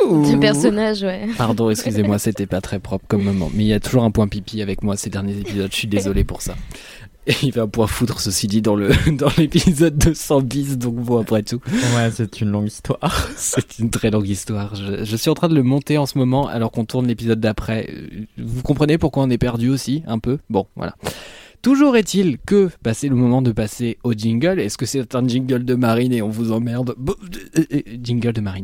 De 0.09 0.35
personnage, 0.39 1.03
ouais. 1.03 1.27
Pardon, 1.37 1.69
excusez-moi, 1.71 2.17
c'était 2.17 2.47
pas 2.47 2.59
très 2.61 2.79
propre 2.79 3.05
comme 3.07 3.21
moment. 3.23 3.51
Mais 3.53 3.63
il 3.65 3.67
y 3.67 3.73
a 3.73 3.79
toujours 3.79 4.03
un 4.03 4.09
point 4.09 4.27
pipi 4.27 4.63
avec 4.63 4.81
moi 4.81 4.97
ces 4.97 5.11
derniers 5.11 5.37
épisodes, 5.37 5.69
je 5.71 5.75
suis 5.77 5.87
désolé 5.87 6.23
pour 6.23 6.41
ça. 6.41 6.55
Et 7.27 7.35
il 7.43 7.51
va 7.51 7.67
point 7.67 7.87
foudre, 7.87 8.19
ceci 8.19 8.47
dit, 8.47 8.61
dans 8.61 8.75
le 8.75 8.89
dans 9.11 9.29
l'épisode 9.37 9.97
200 9.97 10.41
bis, 10.41 10.77
donc 10.77 10.95
bon, 10.95 11.19
après 11.19 11.43
tout. 11.43 11.59
Ouais, 11.95 12.09
c'est 12.11 12.39
une 12.41 12.49
longue 12.51 12.67
histoire. 12.67 13.29
C'est 13.35 13.79
une 13.79 13.89
très 13.89 14.09
longue 14.11 14.27
histoire. 14.27 14.75
Je, 14.75 15.03
je 15.03 15.15
suis 15.17 15.29
en 15.29 15.33
train 15.33 15.49
de 15.49 15.55
le 15.55 15.63
monter 15.63 15.97
en 15.97 16.05
ce 16.05 16.17
moment 16.17 16.47
alors 16.47 16.71
qu'on 16.71 16.85
tourne 16.85 17.05
l'épisode 17.07 17.39
d'après. 17.39 17.89
Euh, 17.91 18.25
Vous 18.37 18.61
comprenez 18.63 18.97
pourquoi 18.97 19.23
on 19.23 19.29
est 19.29 19.37
perdu 19.37 19.69
aussi, 19.69 20.03
un 20.07 20.19
peu? 20.19 20.37
Bon, 20.49 20.67
voilà. 20.75 20.95
Toujours 21.61 21.97
est-il 21.97 22.37
que 22.37 22.69
bah, 22.81 22.93
c'est 22.93 23.09
le 23.09 23.15
moment 23.15 23.41
de 23.41 23.51
passer 23.51 23.97
au 24.03 24.13
jingle. 24.13 24.59
Est-ce 24.59 24.77
que 24.77 24.85
c'est 24.85 25.15
un 25.15 25.27
jingle 25.27 25.65
de 25.65 25.75
Marine 25.75 26.13
et 26.13 26.21
on 26.21 26.29
vous 26.29 26.51
emmerde? 26.51 26.95
Euh, 27.57 27.63
euh, 27.73 27.81
Jingle 28.01 28.31
de 28.33 28.41
Marine. 28.41 28.63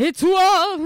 Et 0.00 0.12
toi, 0.12 0.76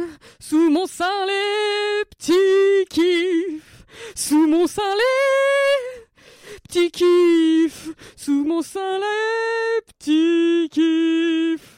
sous 0.41 0.71
mon 0.71 0.87
sein 0.87 1.27
les 1.27 2.05
petits 2.07 2.87
kiffs, 2.89 3.85
sous 4.15 4.47
mon 4.47 4.67
sein 4.67 4.95
les 4.95 6.59
petits 6.63 6.91
kiffs, 6.91 7.91
sous 8.17 8.43
mon 8.43 8.63
sein 8.63 8.99
les 8.99 9.83
petits 9.83 10.71
kiffs. 10.71 11.72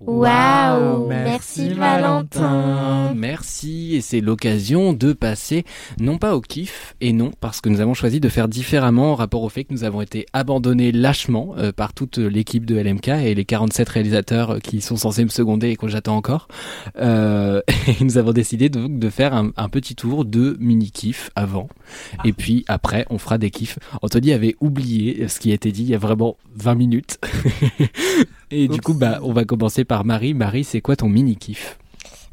Waouh, 0.00 1.08
merci 1.08 1.70
Valentin. 1.70 3.12
Merci, 3.16 3.96
et 3.96 4.00
c'est 4.00 4.20
l'occasion 4.20 4.92
de 4.92 5.12
passer 5.12 5.64
non 5.98 6.18
pas 6.18 6.36
au 6.36 6.40
kiff, 6.40 6.94
et 7.00 7.12
non, 7.12 7.32
parce 7.40 7.60
que 7.60 7.68
nous 7.68 7.80
avons 7.80 7.94
choisi 7.94 8.20
de 8.20 8.28
faire 8.28 8.46
différemment 8.46 9.12
en 9.12 9.14
rapport 9.16 9.42
au 9.42 9.48
fait 9.48 9.64
que 9.64 9.72
nous 9.72 9.82
avons 9.82 10.00
été 10.00 10.26
abandonnés 10.32 10.92
lâchement 10.92 11.54
euh, 11.58 11.72
par 11.72 11.94
toute 11.94 12.18
l'équipe 12.18 12.64
de 12.64 12.80
LMK 12.80 13.08
et 13.08 13.34
les 13.34 13.44
47 13.44 13.88
réalisateurs 13.88 14.50
euh, 14.50 14.58
qui 14.60 14.80
sont 14.80 14.96
censés 14.96 15.24
me 15.24 15.30
seconder 15.30 15.70
et 15.70 15.76
que 15.76 15.88
j'attends 15.88 16.16
encore. 16.16 16.46
Euh, 16.98 17.60
et 17.88 18.04
nous 18.04 18.18
avons 18.18 18.32
décidé 18.32 18.68
donc 18.68 19.00
de 19.00 19.10
faire 19.10 19.34
un, 19.34 19.50
un 19.56 19.68
petit 19.68 19.96
tour 19.96 20.24
de 20.24 20.56
mini-kiff 20.60 21.30
avant, 21.34 21.68
et 22.24 22.32
puis 22.32 22.64
après 22.68 23.06
on 23.10 23.18
fera 23.18 23.38
des 23.38 23.50
kiffs. 23.50 23.78
Anthony 24.02 24.32
avait 24.32 24.56
oublié 24.60 25.28
ce 25.28 25.40
qui 25.40 25.50
a 25.50 25.54
été 25.54 25.72
dit 25.72 25.82
il 25.82 25.88
y 25.88 25.94
a 25.94 25.98
vraiment 25.98 26.36
20 26.56 26.74
minutes. 26.74 27.18
et 28.50 28.68
du 28.68 28.80
coup, 28.80 28.94
bah, 28.94 29.20
on 29.22 29.32
va 29.32 29.44
commencer 29.44 29.84
par 29.84 30.04
Marie. 30.04 30.34
Marie, 30.34 30.64
c'est 30.64 30.80
quoi 30.80 30.96
ton 30.96 31.08
mini-kiff? 31.08 31.78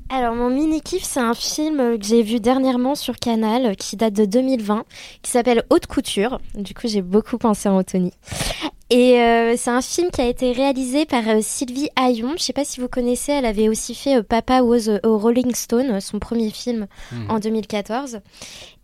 Alors, 0.09 0.35
mon 0.35 0.49
mini-kiff, 0.49 1.03
c'est 1.03 1.19
un 1.19 1.33
film 1.33 1.97
que 1.97 2.05
j'ai 2.05 2.21
vu 2.21 2.39
dernièrement 2.39 2.93
sur 2.93 3.15
Canal, 3.15 3.75
qui 3.75 3.95
date 3.95 4.13
de 4.13 4.25
2020, 4.25 4.85
qui 5.23 5.31
s'appelle 5.31 5.63
Haute 5.71 5.87
Couture. 5.87 6.39
Du 6.55 6.75
coup, 6.75 6.87
j'ai 6.87 7.01
beaucoup 7.01 7.39
pensé 7.39 7.69
à 7.69 7.73
Anthony. 7.73 8.11
Et 8.91 9.19
euh, 9.19 9.55
c'est 9.57 9.71
un 9.71 9.81
film 9.81 10.11
qui 10.11 10.21
a 10.21 10.27
été 10.27 10.51
réalisé 10.51 11.05
par 11.05 11.27
euh, 11.27 11.39
Sylvie 11.41 11.89
Hayon. 11.99 12.35
Je 12.37 12.43
sais 12.43 12.53
pas 12.53 12.63
si 12.63 12.79
vous 12.79 12.87
connaissez, 12.87 13.31
elle 13.31 13.45
avait 13.45 13.67
aussi 13.67 13.95
fait 13.95 14.17
euh, 14.17 14.23
Papa 14.23 14.61
Was 14.61 14.89
a 14.89 14.99
Rolling 15.03 15.55
Stone, 15.55 15.99
son 15.99 16.19
premier 16.19 16.51
film 16.51 16.85
en 17.27 17.39
2014. 17.39 18.19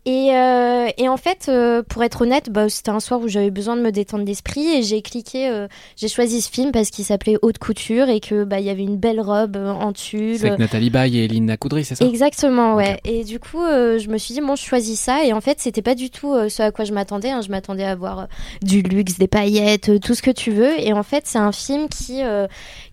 Et, 0.05 0.35
euh, 0.35 0.87
et 0.97 1.07
en 1.09 1.17
fait, 1.17 1.45
euh, 1.47 1.83
pour 1.87 2.03
être 2.03 2.23
honnête, 2.23 2.49
bah, 2.49 2.69
c'était 2.69 2.89
un 2.89 2.99
soir 2.99 3.21
où 3.21 3.27
j'avais 3.27 3.51
besoin 3.51 3.75
de 3.75 3.81
me 3.81 3.91
détendre 3.91 4.25
d'esprit 4.25 4.67
et 4.67 4.81
j'ai 4.81 5.03
cliqué, 5.03 5.47
euh, 5.47 5.67
j'ai 5.95 6.07
choisi 6.07 6.41
ce 6.41 6.49
film 6.49 6.71
parce 6.71 6.89
qu'il 6.89 7.05
s'appelait 7.05 7.37
Haute 7.43 7.59
Couture 7.59 8.09
et 8.09 8.19
que 8.19 8.43
bah 8.43 8.59
il 8.59 8.65
y 8.65 8.71
avait 8.71 8.81
une 8.81 8.97
belle 8.97 9.21
robe 9.21 9.57
en 9.57 9.93
tulle. 9.93 10.39
C'est 10.39 10.47
avec 10.47 10.59
Nathalie 10.59 10.89
Baye 10.89 11.19
et 11.19 11.27
Lina 11.27 11.55
Coudry, 11.55 11.85
c'est 11.85 11.93
ça? 11.93 12.03
Exactement, 12.05 12.73
ouais. 12.73 12.99
Et 13.05 13.23
du 13.23 13.39
coup, 13.39 13.61
je 13.61 14.07
me 14.09 14.17
suis 14.17 14.33
dit, 14.33 14.41
bon, 14.41 14.55
je 14.55 14.63
choisis 14.63 14.99
ça. 14.99 15.23
Et 15.23 15.33
en 15.33 15.41
fait, 15.41 15.59
c'était 15.59 15.83
pas 15.83 15.93
du 15.93 16.09
tout 16.09 16.33
ce 16.49 16.63
à 16.63 16.71
quoi 16.71 16.83
je 16.83 16.93
m'attendais. 16.93 17.29
hein. 17.29 17.41
Je 17.41 17.49
m'attendais 17.49 17.83
à 17.83 17.95
voir 17.95 18.27
du 18.63 18.81
luxe, 18.81 19.19
des 19.19 19.27
paillettes, 19.27 19.99
tout 20.01 20.15
ce 20.15 20.23
que 20.23 20.31
tu 20.31 20.49
veux. 20.49 20.79
Et 20.79 20.93
en 20.93 21.03
fait, 21.03 21.25
c'est 21.27 21.37
un 21.37 21.51
film 21.51 21.87
qui, 21.89 22.21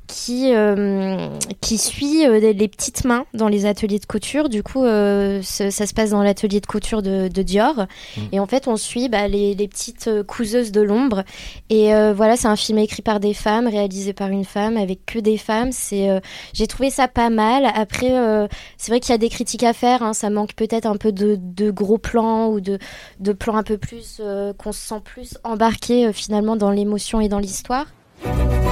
qui, 0.09 0.53
euh, 0.55 1.29
qui 1.61 1.79
suit 1.79 2.27
euh, 2.27 2.41
les, 2.41 2.69
petites 2.69 3.05
mains 3.05 3.27
dans 3.35 3.47
les 3.47 3.67
ateliers 3.67 4.01
de 4.01 4.07
couture. 4.07 4.49
Du 4.49 4.65
coup, 4.65 4.85
euh, 4.85 5.41
ça 5.43 5.71
se 5.71 5.95
passe 5.95 6.11
dans 6.11 6.23
l'atelier 6.23 6.61
de 6.61 6.67
couture 6.67 7.03
de, 7.03 7.29
de 7.29 7.43
Dior. 7.43 7.87
Et 8.33 8.41
en 8.41 8.47
fait, 8.47 8.67
on 8.67 8.77
suit 8.77 9.09
bah, 9.09 9.29
les, 9.29 9.55
les 9.55 9.69
petites 9.69 10.09
euh, 10.09 10.25
couseuses 10.25 10.73
de 10.73 10.81
l'ombre. 10.81 11.23
Et 11.71 11.95
euh, 11.95 12.13
voilà, 12.13 12.37
c'est 12.37 12.49
un 12.49 12.57
film 12.57 12.79
écrit 12.79 13.03
par 13.03 13.21
des 13.21 13.35
femmes, 13.35 13.69
réalisé 13.69 14.13
par 14.13 14.31
une 14.31 14.45
femme, 14.45 14.77
avec 14.77 15.07
que 15.07 15.19
des 15.19 15.37
femmes. 15.37 15.71
C'est, 15.71 16.11
euh, 16.11 16.19
j'ai 16.55 16.67
trouvé 16.67 16.91
ça 16.91 17.07
pas 17.07 17.31
mal. 17.31 17.67
Après, 17.75 18.13
euh, 18.13 18.49
c'est 18.79 18.91
vrai 18.91 19.01
qu'il 19.01 19.11
y 19.11 19.15
a 19.15 19.19
des 19.19 19.29
critiques 19.29 19.63
à 19.63 19.73
faire. 19.75 20.03
hein. 20.03 20.15
Ça 20.15 20.31
manque 20.31 20.55
peut-être 20.55 20.87
un 20.87 20.97
peu 20.97 21.13
de, 21.13 21.37
de 21.39 21.71
gros 21.71 21.99
plans 21.99 22.49
ou 22.49 22.61
de, 22.61 22.79
de 23.21 23.33
plans 23.33 23.57
un 23.57 23.63
peu 23.63 23.77
plus 23.79 24.19
euh, 24.21 24.53
qu'on 24.55 24.73
se 24.73 24.81
sent 24.81 25.01
plus 25.05 25.37
embarqué 25.45 26.07
euh, 26.07 26.13
finalement 26.13 26.57
dans 26.57 26.71
l'émotion 26.71 27.21
et 27.21 27.29
dans 27.29 27.39
l'histoire. 27.39 27.87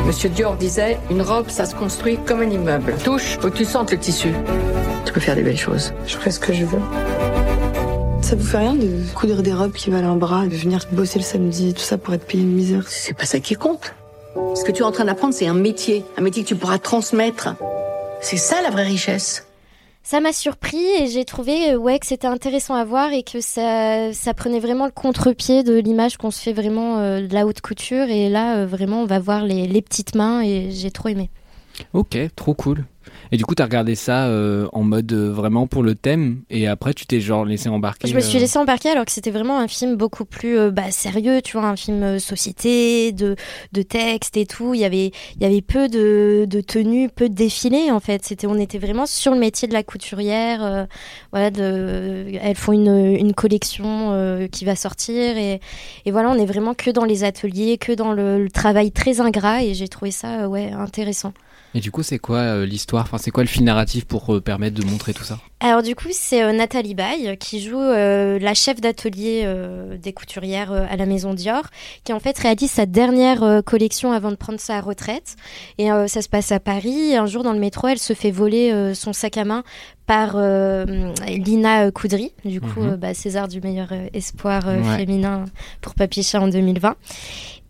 Monsieur 0.06 0.28
Dior 0.28 0.56
disait, 0.56 0.98
une 1.10 1.22
robe, 1.22 1.48
ça 1.48 1.66
se 1.66 1.74
construit 1.74 2.18
comme 2.26 2.40
un 2.40 2.50
immeuble. 2.50 2.94
Touche, 3.02 3.38
faut 3.40 3.50
que 3.50 3.56
tu 3.56 3.64
sentes 3.64 3.90
le 3.90 3.98
tissu. 3.98 4.32
Tu 5.04 5.12
peux 5.12 5.20
faire 5.20 5.34
des 5.34 5.42
belles 5.42 5.58
choses. 5.58 5.92
Je 6.06 6.16
ferai 6.16 6.30
ce 6.30 6.38
que 6.38 6.52
je 6.52 6.64
veux. 6.64 6.80
Ça 8.22 8.34
vous 8.36 8.44
fait 8.44 8.58
rien 8.58 8.74
de 8.74 8.88
coudre 9.14 9.42
des 9.42 9.52
robes 9.52 9.72
qui 9.72 9.90
valent 9.90 10.12
un 10.12 10.16
bras, 10.16 10.46
de 10.46 10.54
venir 10.56 10.80
bosser 10.92 11.18
le 11.18 11.24
samedi, 11.24 11.74
tout 11.74 11.82
ça 11.82 11.98
pour 11.98 12.14
être 12.14 12.26
payé 12.26 12.42
une 12.42 12.52
misère? 12.52 12.84
C'est 12.88 13.14
pas 13.16 13.26
ça 13.26 13.40
qui 13.40 13.54
compte. 13.54 13.94
Ce 14.54 14.64
que 14.64 14.72
tu 14.72 14.82
es 14.82 14.84
en 14.84 14.92
train 14.92 15.04
d'apprendre, 15.04 15.34
c'est 15.34 15.46
un 15.46 15.54
métier. 15.54 16.04
Un 16.16 16.22
métier 16.22 16.42
que 16.42 16.48
tu 16.48 16.56
pourras 16.56 16.78
transmettre. 16.78 17.54
C'est 18.20 18.36
ça 18.36 18.62
la 18.62 18.70
vraie 18.70 18.84
richesse. 18.86 19.46
Ça 20.06 20.20
m'a 20.20 20.32
surpris 20.32 20.84
et 21.00 21.08
j'ai 21.08 21.24
trouvé 21.24 21.72
euh, 21.72 21.76
ouais 21.76 21.98
que 21.98 22.06
c'était 22.06 22.28
intéressant 22.28 22.76
à 22.76 22.84
voir 22.84 23.12
et 23.12 23.24
que 23.24 23.40
ça, 23.40 24.12
ça 24.12 24.34
prenait 24.34 24.60
vraiment 24.60 24.84
le 24.84 24.92
contre-pied 24.92 25.64
de 25.64 25.76
l'image 25.76 26.16
qu'on 26.16 26.30
se 26.30 26.40
fait 26.40 26.52
vraiment 26.52 26.98
euh, 26.98 27.26
de 27.26 27.34
la 27.34 27.44
haute 27.44 27.60
couture 27.60 28.08
et 28.08 28.28
là 28.28 28.58
euh, 28.58 28.66
vraiment 28.66 29.02
on 29.02 29.06
va 29.06 29.18
voir 29.18 29.42
les, 29.42 29.66
les 29.66 29.82
petites 29.82 30.14
mains 30.14 30.42
et 30.42 30.70
j'ai 30.70 30.92
trop 30.92 31.08
aimé. 31.08 31.28
Ok, 31.92 32.16
trop 32.36 32.54
cool. 32.54 32.84
Et 33.32 33.36
du 33.36 33.44
coup, 33.44 33.54
t'as 33.54 33.64
regardé 33.64 33.94
ça 33.94 34.26
euh, 34.26 34.68
en 34.72 34.82
mode 34.82 35.12
euh, 35.12 35.32
vraiment 35.32 35.66
pour 35.66 35.82
le 35.82 35.94
thème, 35.94 36.42
et 36.50 36.66
après 36.66 36.94
tu 36.94 37.06
t'es 37.06 37.20
genre 37.20 37.44
laissé 37.44 37.68
embarquer. 37.68 38.08
Je 38.08 38.14
me 38.14 38.20
suis 38.20 38.38
euh, 38.38 38.40
laissée 38.40 38.58
embarquer 38.58 38.90
alors 38.90 39.04
que 39.04 39.10
c'était 39.12 39.30
vraiment 39.30 39.58
un 39.58 39.68
film 39.68 39.96
beaucoup 39.96 40.24
plus 40.24 40.58
euh, 40.58 40.70
bah, 40.70 40.90
sérieux, 40.90 41.42
tu 41.42 41.56
vois, 41.56 41.66
un 41.66 41.76
film 41.76 42.18
société, 42.18 43.12
de, 43.12 43.36
de 43.72 43.82
texte 43.82 44.36
et 44.36 44.46
tout. 44.46 44.74
Il 44.74 44.80
y 44.80 44.84
avait, 44.84 45.10
il 45.36 45.42
y 45.42 45.44
avait 45.44 45.62
peu 45.62 45.88
de, 45.88 46.46
de 46.48 46.60
tenues, 46.60 47.08
peu 47.08 47.28
de 47.28 47.34
défilés 47.34 47.90
en 47.90 48.00
fait. 48.00 48.24
C'était, 48.24 48.46
on 48.46 48.58
était 48.58 48.78
vraiment 48.78 49.06
sur 49.06 49.32
le 49.32 49.38
métier 49.38 49.66
de 49.66 49.72
la 49.72 49.82
couturière. 49.82 50.86
voilà, 51.32 51.50
de, 51.50 52.26
elles 52.40 52.56
font 52.56 52.72
une, 52.72 53.16
une 53.18 53.34
collection 53.34 54.48
qui 54.52 54.64
va 54.64 54.76
sortir 54.76 55.36
et, 55.36 55.60
et 56.04 56.10
voilà, 56.10 56.30
on 56.30 56.38
est 56.38 56.46
vraiment 56.46 56.74
que 56.74 56.90
dans 56.90 57.04
les 57.04 57.24
ateliers, 57.24 57.78
que 57.78 57.92
dans 57.92 58.12
le, 58.12 58.42
le 58.42 58.50
travail 58.50 58.92
très 58.92 59.20
ingrat 59.20 59.64
et 59.64 59.74
j'ai 59.74 59.88
trouvé 59.88 60.10
ça 60.10 60.48
ouais 60.48 60.70
intéressant. 60.72 61.32
Et 61.76 61.80
du 61.80 61.90
coup, 61.90 62.02
c'est 62.02 62.18
quoi 62.18 62.38
euh, 62.38 62.64
l'histoire 62.64 63.02
Enfin, 63.04 63.18
c'est 63.18 63.30
quoi 63.30 63.42
le 63.42 63.48
film 63.50 63.66
narratif 63.66 64.06
pour 64.06 64.34
euh, 64.34 64.40
permettre 64.40 64.80
de 64.80 64.86
montrer 64.86 65.12
tout 65.12 65.24
ça? 65.24 65.38
Alors 65.60 65.82
du 65.82 65.94
coup, 65.94 66.08
c'est 66.10 66.42
euh, 66.42 66.52
Nathalie 66.52 66.94
Baye 66.94 67.36
qui 67.38 67.60
joue 67.60 67.78
la 67.78 68.54
chef 68.54 68.80
d'atelier 68.80 69.46
des 70.02 70.12
couturières 70.14 70.72
à 70.72 70.96
la 70.96 71.04
Maison 71.04 71.34
Dior, 71.34 71.64
qui 72.04 72.14
en 72.14 72.18
fait 72.20 72.38
réalise 72.38 72.70
sa 72.70 72.86
dernière 72.86 73.62
collection 73.64 74.12
avant 74.12 74.30
de 74.30 74.36
prendre 74.36 74.58
sa 74.58 74.80
retraite. 74.80 75.36
Et 75.78 75.88
ça 76.08 76.22
se 76.22 76.28
passe 76.30 76.50
à 76.52 76.60
Paris. 76.60 77.10
Et 77.12 77.16
un 77.16 77.26
jour 77.26 77.42
dans 77.42 77.52
le 77.52 77.58
métro, 77.58 77.88
elle 77.88 77.98
se 77.98 78.12
fait 78.14 78.30
voler 78.30 78.92
son 78.94 79.12
sac 79.12 79.36
à 79.36 79.44
main 79.44 79.62
par 80.06 80.36
Lina 81.26 81.90
Coudry, 81.90 82.32
du 82.44 82.60
coup 82.60 82.80
Mhm. 82.82 82.96
bah, 82.96 83.14
César 83.14 83.48
du 83.48 83.60
meilleur 83.60 83.88
espoir 84.14 84.64
Ouais. 84.66 84.96
féminin 84.98 85.44
pour 85.80 85.94
Papier 85.94 86.22
Chat 86.22 86.40
en 86.40 86.48
2020. 86.48 86.94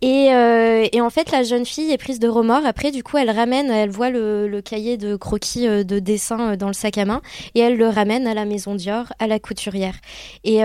Et, 0.01 0.29
euh, 0.31 0.87
et 0.91 1.01
en 1.01 1.09
fait, 1.09 1.31
la 1.31 1.43
jeune 1.43 1.65
fille 1.65 1.91
est 1.91 1.97
prise 1.97 2.19
de 2.19 2.27
remords. 2.27 2.65
Après, 2.65 2.91
du 2.91 3.03
coup, 3.03 3.17
elle 3.17 3.31
ramène, 3.31 3.71
elle 3.71 3.89
voit 3.89 4.09
le, 4.09 4.61
cahier 4.63 4.97
de 4.97 5.15
croquis 5.15 5.67
euh, 5.67 5.83
de 5.83 5.99
dessin 5.99 6.51
euh, 6.51 6.55
dans 6.55 6.67
le 6.67 6.73
sac 6.73 6.97
à 6.97 7.05
main 7.05 7.21
et 7.55 7.59
elle 7.61 7.77
le 7.77 7.87
ramène 7.87 8.27
à 8.27 8.33
la 8.33 8.45
maison 8.45 8.75
Dior, 8.75 9.05
à 9.19 9.27
la 9.27 9.39
couturière. 9.39 9.95
Et, 10.43 10.57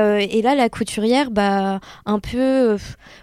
là, 0.42 0.54
la 0.54 0.68
couturière, 0.68 1.30
bah, 1.30 1.80
un 2.04 2.18
peu 2.18 2.76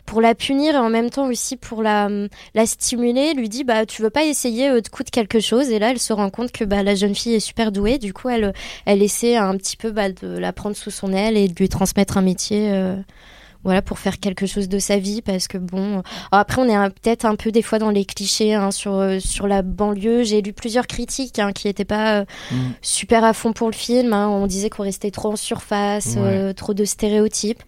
pour 0.06 0.22
la 0.22 0.34
punir 0.36 0.76
et 0.76 0.78
en 0.78 0.90
même 0.90 1.10
temps 1.10 1.28
aussi 1.28 1.58
pour 1.58 1.84
la, 1.84 2.10
la 2.56 2.66
stimuler, 2.66 3.34
lui 3.34 3.50
dit 3.50 3.64
bah, 3.64 3.86
tu 3.86 4.02
veux 4.02 4.10
pas 4.10 4.24
essayer 4.24 4.82
de 4.82 4.90
coudre 4.90 5.12
quelque 5.12 5.40
chose 5.40 5.70
Et 5.70 5.80
là, 5.80 5.92
elle 5.92 6.00
se 6.00 6.14
rend 6.14 6.30
compte 6.30 6.52
que 6.52 6.64
bah, 6.64 6.84
la 6.84 6.96
jeune 6.96 7.16
fille 7.16 7.36
est 7.36 7.40
super 7.40 7.72
douée. 7.72 7.98
Du 7.98 8.14
coup, 8.14 8.30
elle, 8.30 8.54
elle 8.86 9.04
essaie 9.04 9.36
un 9.36 9.56
petit 9.58 9.78
peu 9.78 9.92
bah, 9.92 10.10
de 10.10 10.38
la 10.38 10.54
prendre 10.54 10.76
sous 10.76 10.92
son 10.92 11.14
aile 11.14 11.38
et 11.38 11.48
de 11.48 11.56
lui 11.56 11.70
transmettre 11.70 12.18
un 12.18 12.22
métier. 12.22 12.72
Voilà 13.66 13.82
pour 13.82 14.00
faire 14.00 14.20
quelque 14.20 14.46
chose 14.46 14.70
de 14.70 14.80
sa 14.80 14.98
vie 14.98 15.22
parce 15.22 15.48
que 15.50 15.58
bon 15.58 15.98
euh, 15.98 16.02
après 16.32 16.62
on 16.62 16.66
est 16.70 16.90
peut-être 16.92 17.26
un 17.26 17.36
peu 17.36 17.52
des 17.52 17.62
fois 17.62 17.78
dans 17.78 17.90
les 17.90 18.06
clichés 18.06 18.54
hein, 18.54 18.72
sur 18.72 18.94
euh, 18.94 19.20
sur 19.20 19.48
la 19.48 19.62
banlieue 19.62 20.24
j'ai 20.24 20.42
lu 20.42 20.54
plusieurs 20.54 20.88
critiques 20.88 21.40
hein, 21.40 21.52
qui 21.52 21.68
étaient 21.68 21.86
pas 21.86 22.20
euh, 22.22 22.26
Mm. 22.52 22.56
super 22.82 23.24
à 23.24 23.34
fond 23.34 23.52
pour 23.54 23.68
le 23.70 23.76
film 23.76 24.14
hein. 24.14 24.28
on 24.30 24.48
disait 24.48 24.70
qu'on 24.70 24.84
restait 24.84 25.12
trop 25.12 25.34
en 25.34 25.36
surface 25.36 26.16
Ouais. 26.16 26.22
euh, 26.22 26.54
trop 26.54 26.74
de 26.74 26.86
stéréotypes 26.86 27.62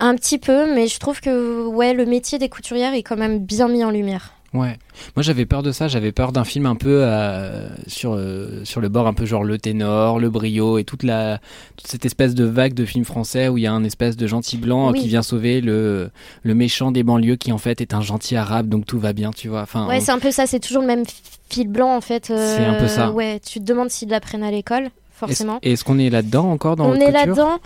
un 0.00 0.14
petit 0.14 0.38
peu 0.38 0.72
mais 0.74 0.86
je 0.86 0.98
trouve 1.00 1.20
que 1.20 1.66
ouais 1.66 1.94
le 1.94 2.04
métier 2.06 2.38
des 2.38 2.48
couturières 2.48 2.94
est 2.94 3.02
quand 3.02 3.16
même 3.16 3.38
bien 3.38 3.68
mis 3.68 3.82
en 3.84 3.90
lumière 3.90 4.34
Ouais. 4.54 4.78
Moi, 5.14 5.22
j'avais 5.22 5.44
peur 5.44 5.62
de 5.62 5.72
ça. 5.72 5.88
J'avais 5.88 6.10
peur 6.10 6.32
d'un 6.32 6.44
film 6.44 6.64
un 6.64 6.74
peu 6.74 7.02
euh, 7.04 7.68
sur 7.86 8.14
euh, 8.14 8.64
sur 8.64 8.80
le 8.80 8.88
bord, 8.88 9.06
un 9.06 9.12
peu 9.12 9.26
genre 9.26 9.44
le 9.44 9.58
ténor, 9.58 10.18
le 10.18 10.30
brio 10.30 10.78
et 10.78 10.84
toute 10.84 11.02
la 11.02 11.38
toute 11.76 11.86
cette 11.86 12.06
espèce 12.06 12.34
de 12.34 12.44
vague 12.44 12.72
de 12.72 12.86
films 12.86 13.04
français 13.04 13.48
où 13.48 13.58
il 13.58 13.64
y 13.64 13.66
a 13.66 13.72
un 13.72 13.84
espèce 13.84 14.16
de 14.16 14.26
gentil 14.26 14.56
blanc 14.56 14.88
euh, 14.88 14.92
Oui. 14.92 15.00
qui 15.02 15.08
vient 15.08 15.20
sauver 15.22 15.60
le 15.60 16.10
le 16.42 16.54
méchant 16.54 16.90
des 16.92 17.02
banlieues 17.02 17.36
qui 17.36 17.52
en 17.52 17.58
fait 17.58 17.82
est 17.82 17.92
un 17.92 18.00
gentil 18.00 18.36
arabe, 18.36 18.68
donc 18.70 18.86
tout 18.86 18.98
va 18.98 19.12
bien, 19.12 19.32
tu 19.32 19.48
vois. 19.48 19.60
Enfin, 19.62 19.86
ouais 19.86 19.98
on- 19.98 20.00
c'est 20.00 20.12
un 20.12 20.18
peu 20.18 20.30
ça 20.30 20.46
c'est 20.46 20.60
toujours 20.60 20.80
le 20.80 20.88
même 20.88 21.04
fil 21.50 21.68
blanc 21.68 21.94
en 21.94 22.00
fait 22.00 22.30
euh, 22.30 22.56
C'est 22.56 22.64
un 22.64 22.74
peu 22.80 22.88
ça. 22.88 23.10
ouais 23.10 23.40
tu 23.46 23.58
te 23.60 23.64
demandes 23.64 23.90
s'ils 23.90 24.08
l'apprennent 24.08 24.42
à 24.42 24.50
l'école 24.50 24.88
forcément 25.12 25.58
Est-ce, 25.60 25.72
est-ce 25.74 25.84
qu'on 25.84 25.98
est 25.98 26.08
là-dedans 26.10 26.50
encore 26.50 26.76
dans 26.76 26.86
on 26.88 26.94
est 26.94 27.10
là-dedans. 27.10 27.58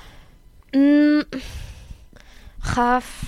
Hmm. 0.74 1.20
Raf. 2.60 3.24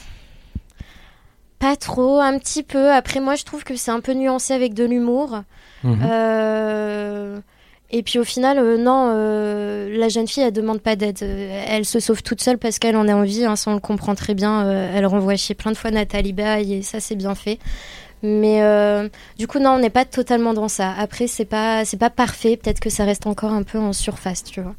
Pas 1.64 1.76
trop, 1.76 2.20
un 2.20 2.38
petit 2.38 2.62
peu. 2.62 2.92
Après, 2.92 3.20
moi, 3.20 3.36
je 3.36 3.44
trouve 3.44 3.64
que 3.64 3.74
c'est 3.74 3.90
un 3.90 4.00
peu 4.00 4.12
nuancé 4.12 4.52
avec 4.52 4.74
de 4.74 4.84
l'humour. 4.84 5.42
Mhm. 5.82 5.98
Euh, 6.04 7.40
Et 7.90 8.02
puis 8.02 8.18
au 8.18 8.24
final, 8.24 8.58
euh, 8.58 8.76
non, 8.76 9.12
euh, 9.14 9.96
la 9.96 10.08
jeune 10.08 10.26
fille, 10.26 10.42
elle 10.42 10.52
demande 10.52 10.80
pas 10.80 10.96
d'aide. 10.96 11.22
Elle 11.22 11.84
se 11.84 12.00
sauve 12.00 12.22
toute 12.22 12.42
seule 12.42 12.58
parce 12.58 12.78
qu'elle 12.78 12.96
en 12.96 13.08
a 13.08 13.14
envie. 13.14 13.44
Hein, 13.46 13.56
ça, 13.56 13.70
on 13.70 13.74
le 13.74 13.80
comprend 13.80 14.14
très 14.14 14.34
bien. 14.34 14.66
Euh, 14.66 14.92
elle 14.94 15.06
renvoie 15.06 15.36
chez 15.36 15.54
plein 15.54 15.70
de 15.70 15.76
fois 15.76 15.90
Nathalie 15.90 16.32
Baye 16.34 16.74
et 16.74 16.82
ça, 16.82 17.00
c'est 17.00 17.14
bien 17.14 17.34
fait. 17.34 17.58
Mais 18.22 18.60
du 19.38 19.46
coup, 19.46 19.58
non, 19.58 19.70
on 19.76 19.78
n'est 19.78 19.90
pas 19.90 20.04
totalement 20.04 20.54
dans 20.54 20.68
ça. 20.68 20.92
Après, 20.98 21.28
c'est 21.28 21.44
pas, 21.44 21.84
c'est 21.84 21.98
pas 21.98 22.10
parfait. 22.10 22.56
Peut-être 22.56 22.80
que 22.80 22.90
ça 22.90 23.04
reste 23.04 23.26
encore 23.26 23.52
un 23.52 23.62
peu 23.62 23.78
en 23.78 23.92
surface, 23.92 24.42
tu 24.44 24.60
vois. 24.60 24.74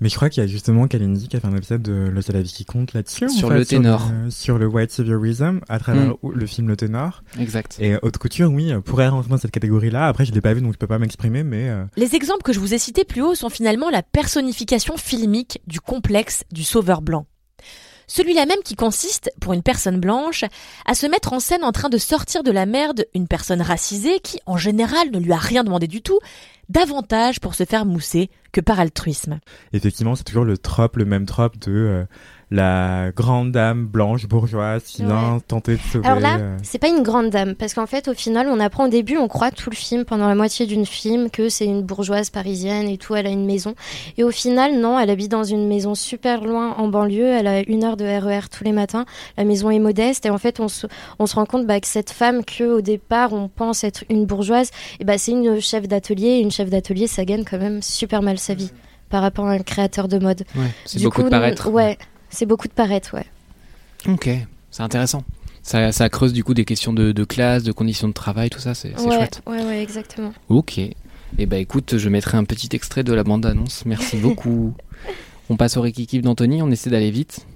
Mais 0.00 0.08
je 0.08 0.16
crois 0.16 0.28
qu'il 0.30 0.42
y 0.42 0.44
a 0.44 0.48
justement 0.48 0.86
Kalindi 0.88 1.28
qui 1.28 1.36
a 1.36 1.40
fait 1.40 1.46
un 1.46 1.56
épisode 1.56 1.82
de 1.82 1.92
Le 2.12 2.22
seul 2.22 2.36
la 2.36 2.42
vie 2.42 2.52
qui 2.52 2.64
compte 2.64 2.92
là-dessus. 2.94 3.26
en 3.26 3.28
Sur 3.28 3.48
fait, 3.48 3.58
le 3.58 3.64
ténor. 3.66 4.10
le- 4.24 4.30
Sur 4.30 4.58
le, 4.58 4.66
white 4.66 4.90
saviorism 4.90 5.60
à 5.68 5.78
travers 5.78 6.10
Mm. 6.22 6.32
le 6.34 6.46
film 6.46 6.68
Le 6.68 6.76
ténor. 6.76 7.22
Exact. 7.38 7.76
Et 7.80 7.96
haute 8.02 8.18
couture, 8.18 8.50
oui, 8.50 8.72
pourrait 8.84 9.08
rentrer 9.08 9.30
dans 9.30 9.38
cette 9.38 9.50
catégorie-là. 9.52 10.06
Après, 10.08 10.24
je 10.24 10.32
l'ai 10.32 10.40
pas 10.40 10.54
vu, 10.54 10.60
donc 10.60 10.72
je 10.72 10.78
peux 10.78 10.86
pas 10.86 10.98
m'exprimer, 10.98 11.42
mais 11.44 11.68
euh, 11.68 11.84
Les 11.96 12.14
exemples 12.14 12.42
que 12.42 12.52
je 12.52 12.60
vous 12.60 12.74
ai 12.74 12.78
cités 12.78 13.04
plus 13.04 13.22
haut 13.22 13.34
sont 13.34 13.50
finalement 13.50 13.90
la 13.90 14.02
personnification 14.02 14.96
filmique 14.96 15.60
du 15.66 15.80
complexe 15.80 16.44
du 16.52 16.64
sauveur 16.64 17.02
blanc. 17.02 17.26
Celui-là 18.06 18.46
même 18.46 18.62
qui 18.64 18.74
consiste, 18.74 19.30
pour 19.40 19.52
une 19.52 19.62
personne 19.62 20.00
blanche, 20.00 20.44
à 20.86 20.94
se 20.94 21.06
mettre 21.06 21.32
en 21.32 21.40
scène 21.40 21.64
en 21.64 21.72
train 21.72 21.88
de 21.88 21.98
sortir 21.98 22.42
de 22.42 22.50
la 22.50 22.66
merde 22.66 23.06
une 23.14 23.28
personne 23.28 23.62
racisée 23.62 24.20
qui, 24.20 24.40
en 24.46 24.56
général, 24.56 25.10
ne 25.10 25.18
lui 25.18 25.32
a 25.32 25.38
rien 25.38 25.64
demandé 25.64 25.86
du 25.86 26.02
tout, 26.02 26.18
davantage 26.68 27.40
pour 27.40 27.54
se 27.54 27.64
faire 27.64 27.84
mousser 27.84 28.30
que 28.52 28.60
par 28.60 28.80
altruisme. 28.80 29.40
effectivement, 29.72 30.14
c'est 30.14 30.24
toujours 30.24 30.44
le 30.44 30.56
trope, 30.56 30.96
le 30.96 31.04
même 31.04 31.26
trope 31.26 31.58
de 31.58 31.72
euh, 31.72 32.04
la 32.50 33.10
grande 33.14 33.52
dame 33.52 33.86
blanche 33.86 34.26
bourgeoise 34.26 34.82
qui 34.84 35.04
vient 35.04 35.40
tenter 35.46 35.76
de 35.76 35.80
sauver. 35.80 36.06
Alors 36.06 36.20
là, 36.20 36.38
euh, 36.38 36.56
c'est 36.62 36.78
pas 36.78 36.88
une 36.88 37.02
grande 37.02 37.30
dame, 37.30 37.54
parce 37.54 37.74
qu'en 37.74 37.86
fait, 37.86 38.08
au 38.08 38.14
final, 38.14 38.48
on 38.48 38.60
apprend 38.60 38.86
au 38.86 38.88
début, 38.88 39.16
on 39.16 39.28
croit 39.28 39.50
tout 39.50 39.70
le 39.70 39.76
film, 39.76 40.04
pendant 40.04 40.28
la 40.28 40.34
moitié 40.34 40.66
d'une 40.66 40.86
film, 40.86 41.30
que 41.30 41.48
c'est 41.48 41.64
une 41.64 41.82
bourgeoise 41.82 42.30
parisienne 42.30 42.88
et 42.88 42.98
tout, 42.98 43.14
elle 43.14 43.26
a 43.26 43.30
une 43.30 43.46
maison. 43.46 43.74
Et 44.18 44.24
au 44.24 44.30
final, 44.30 44.78
non, 44.78 44.98
elle 44.98 45.10
habite 45.10 45.30
dans 45.30 45.44
une 45.44 45.66
maison 45.68 45.94
super 45.94 46.44
loin 46.44 46.74
en 46.76 46.88
banlieue, 46.88 47.26
elle 47.26 47.46
a 47.46 47.60
une 47.68 47.84
heure 47.84 47.96
de 47.96 48.04
RER 48.04 48.48
tous 48.50 48.64
les 48.64 48.72
matins, 48.72 49.04
la 49.36 49.44
maison 49.44 49.70
est 49.70 49.78
modeste, 49.78 50.26
et 50.26 50.30
en 50.30 50.38
fait, 50.38 50.60
on 50.60 50.68
se, 50.68 50.86
on 51.18 51.26
se 51.26 51.34
rend 51.34 51.46
compte 51.46 51.66
bah, 51.66 51.80
que 51.80 51.86
cette 51.86 52.10
femme, 52.10 52.44
que 52.44 52.64
au 52.64 52.80
départ, 52.80 53.32
on 53.32 53.48
pense 53.48 53.84
être 53.84 54.04
une 54.10 54.26
bourgeoise, 54.26 54.70
et 55.00 55.04
bah, 55.04 55.18
c'est 55.18 55.32
une 55.32 55.60
chef 55.60 55.88
d'atelier, 55.88 56.28
et 56.28 56.40
une 56.40 56.50
chef 56.50 56.70
d'atelier, 56.70 57.06
ça 57.06 57.24
gagne 57.24 57.44
quand 57.44 57.58
même 57.58 57.82
super 57.82 58.22
mal 58.22 58.38
sa 58.38 58.54
vie 58.54 58.70
par 59.08 59.22
rapport 59.22 59.46
à 59.46 59.52
un 59.52 59.58
créateur 59.60 60.08
de 60.08 60.18
mode. 60.18 60.44
Ouais, 60.56 60.66
c'est 60.84 60.98
Du 60.98 61.04
beaucoup 61.04 61.20
de 61.20 61.24
coup, 61.24 61.30
paraître. 61.30 61.70
Ouais, 61.70 61.98
c'est 62.34 62.46
beaucoup 62.46 62.68
de 62.68 62.72
paraître, 62.72 63.14
ouais. 63.14 63.26
Ok, 64.08 64.28
c'est 64.70 64.82
intéressant. 64.82 65.24
Ça, 65.62 65.92
ça 65.92 66.10
creuse 66.10 66.34
du 66.34 66.44
coup 66.44 66.52
des 66.52 66.66
questions 66.66 66.92
de, 66.92 67.12
de 67.12 67.24
classe, 67.24 67.62
de 67.62 67.72
conditions 67.72 68.08
de 68.08 68.12
travail, 68.12 68.50
tout 68.50 68.58
ça, 68.58 68.74
c'est, 68.74 68.94
ouais, 69.00 69.16
chouette. 69.16 69.40
ouais, 69.46 69.64
ouais, 69.64 69.82
exactement. 69.82 70.32
Ok. 70.50 70.78
Et 70.78 71.46
bah 71.46 71.56
écoute, 71.56 71.96
je 71.96 72.08
mettrai 72.08 72.36
un 72.36 72.44
petit 72.44 72.68
extrait 72.72 73.02
de 73.02 73.12
la 73.14 73.24
bande-annonce. 73.24 73.86
Merci 73.86 74.16
beaucoup. 74.18 74.74
on 75.48 75.56
passe 75.56 75.76
au 75.76 75.80
Rikikif 75.80 76.22
d'Anthony, 76.22 76.60
on 76.62 76.70
essaie 76.70 76.90
d'aller 76.90 77.10
vite. 77.10 77.46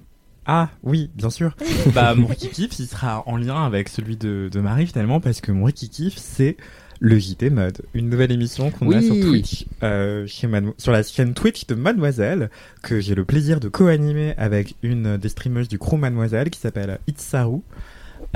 Ah 0.45 0.69
oui, 0.83 1.11
bien 1.13 1.29
sûr. 1.29 1.55
bah 1.93 2.15
mon 2.15 2.25
Rikikif, 2.27 2.79
il 2.79 2.87
sera 2.87 3.23
en 3.27 3.37
lien 3.37 3.63
avec 3.63 3.89
celui 3.89 4.17
de, 4.17 4.49
de 4.51 4.59
Marie 4.59 4.87
finalement 4.87 5.19
parce 5.19 5.41
que 5.41 5.51
mon 5.51 5.65
Rikikif, 5.65 6.17
c'est 6.17 6.57
le 6.99 7.17
JT 7.17 7.49
Mode, 7.49 7.81
une 7.93 8.09
nouvelle 8.09 8.31
émission 8.31 8.71
qu'on 8.71 8.91
a 8.91 9.01
sur 9.01 9.15
Twitch, 9.15 9.65
euh, 9.83 10.27
chez 10.27 10.49
sur 10.77 10.91
la 10.91 11.03
chaîne 11.03 11.33
Twitch 11.33 11.65
de 11.67 11.75
Mademoiselle, 11.75 12.49
que 12.81 12.99
j'ai 12.99 13.15
le 13.15 13.23
plaisir 13.23 13.59
de 13.59 13.69
co-animer 13.69 14.33
avec 14.37 14.75
une 14.83 15.17
des 15.17 15.29
streameuses 15.29 15.69
du 15.69 15.79
crew 15.79 15.95
Mademoiselle 15.95 16.49
qui 16.49 16.59
s'appelle 16.59 16.99
Itsaru. 17.07 17.59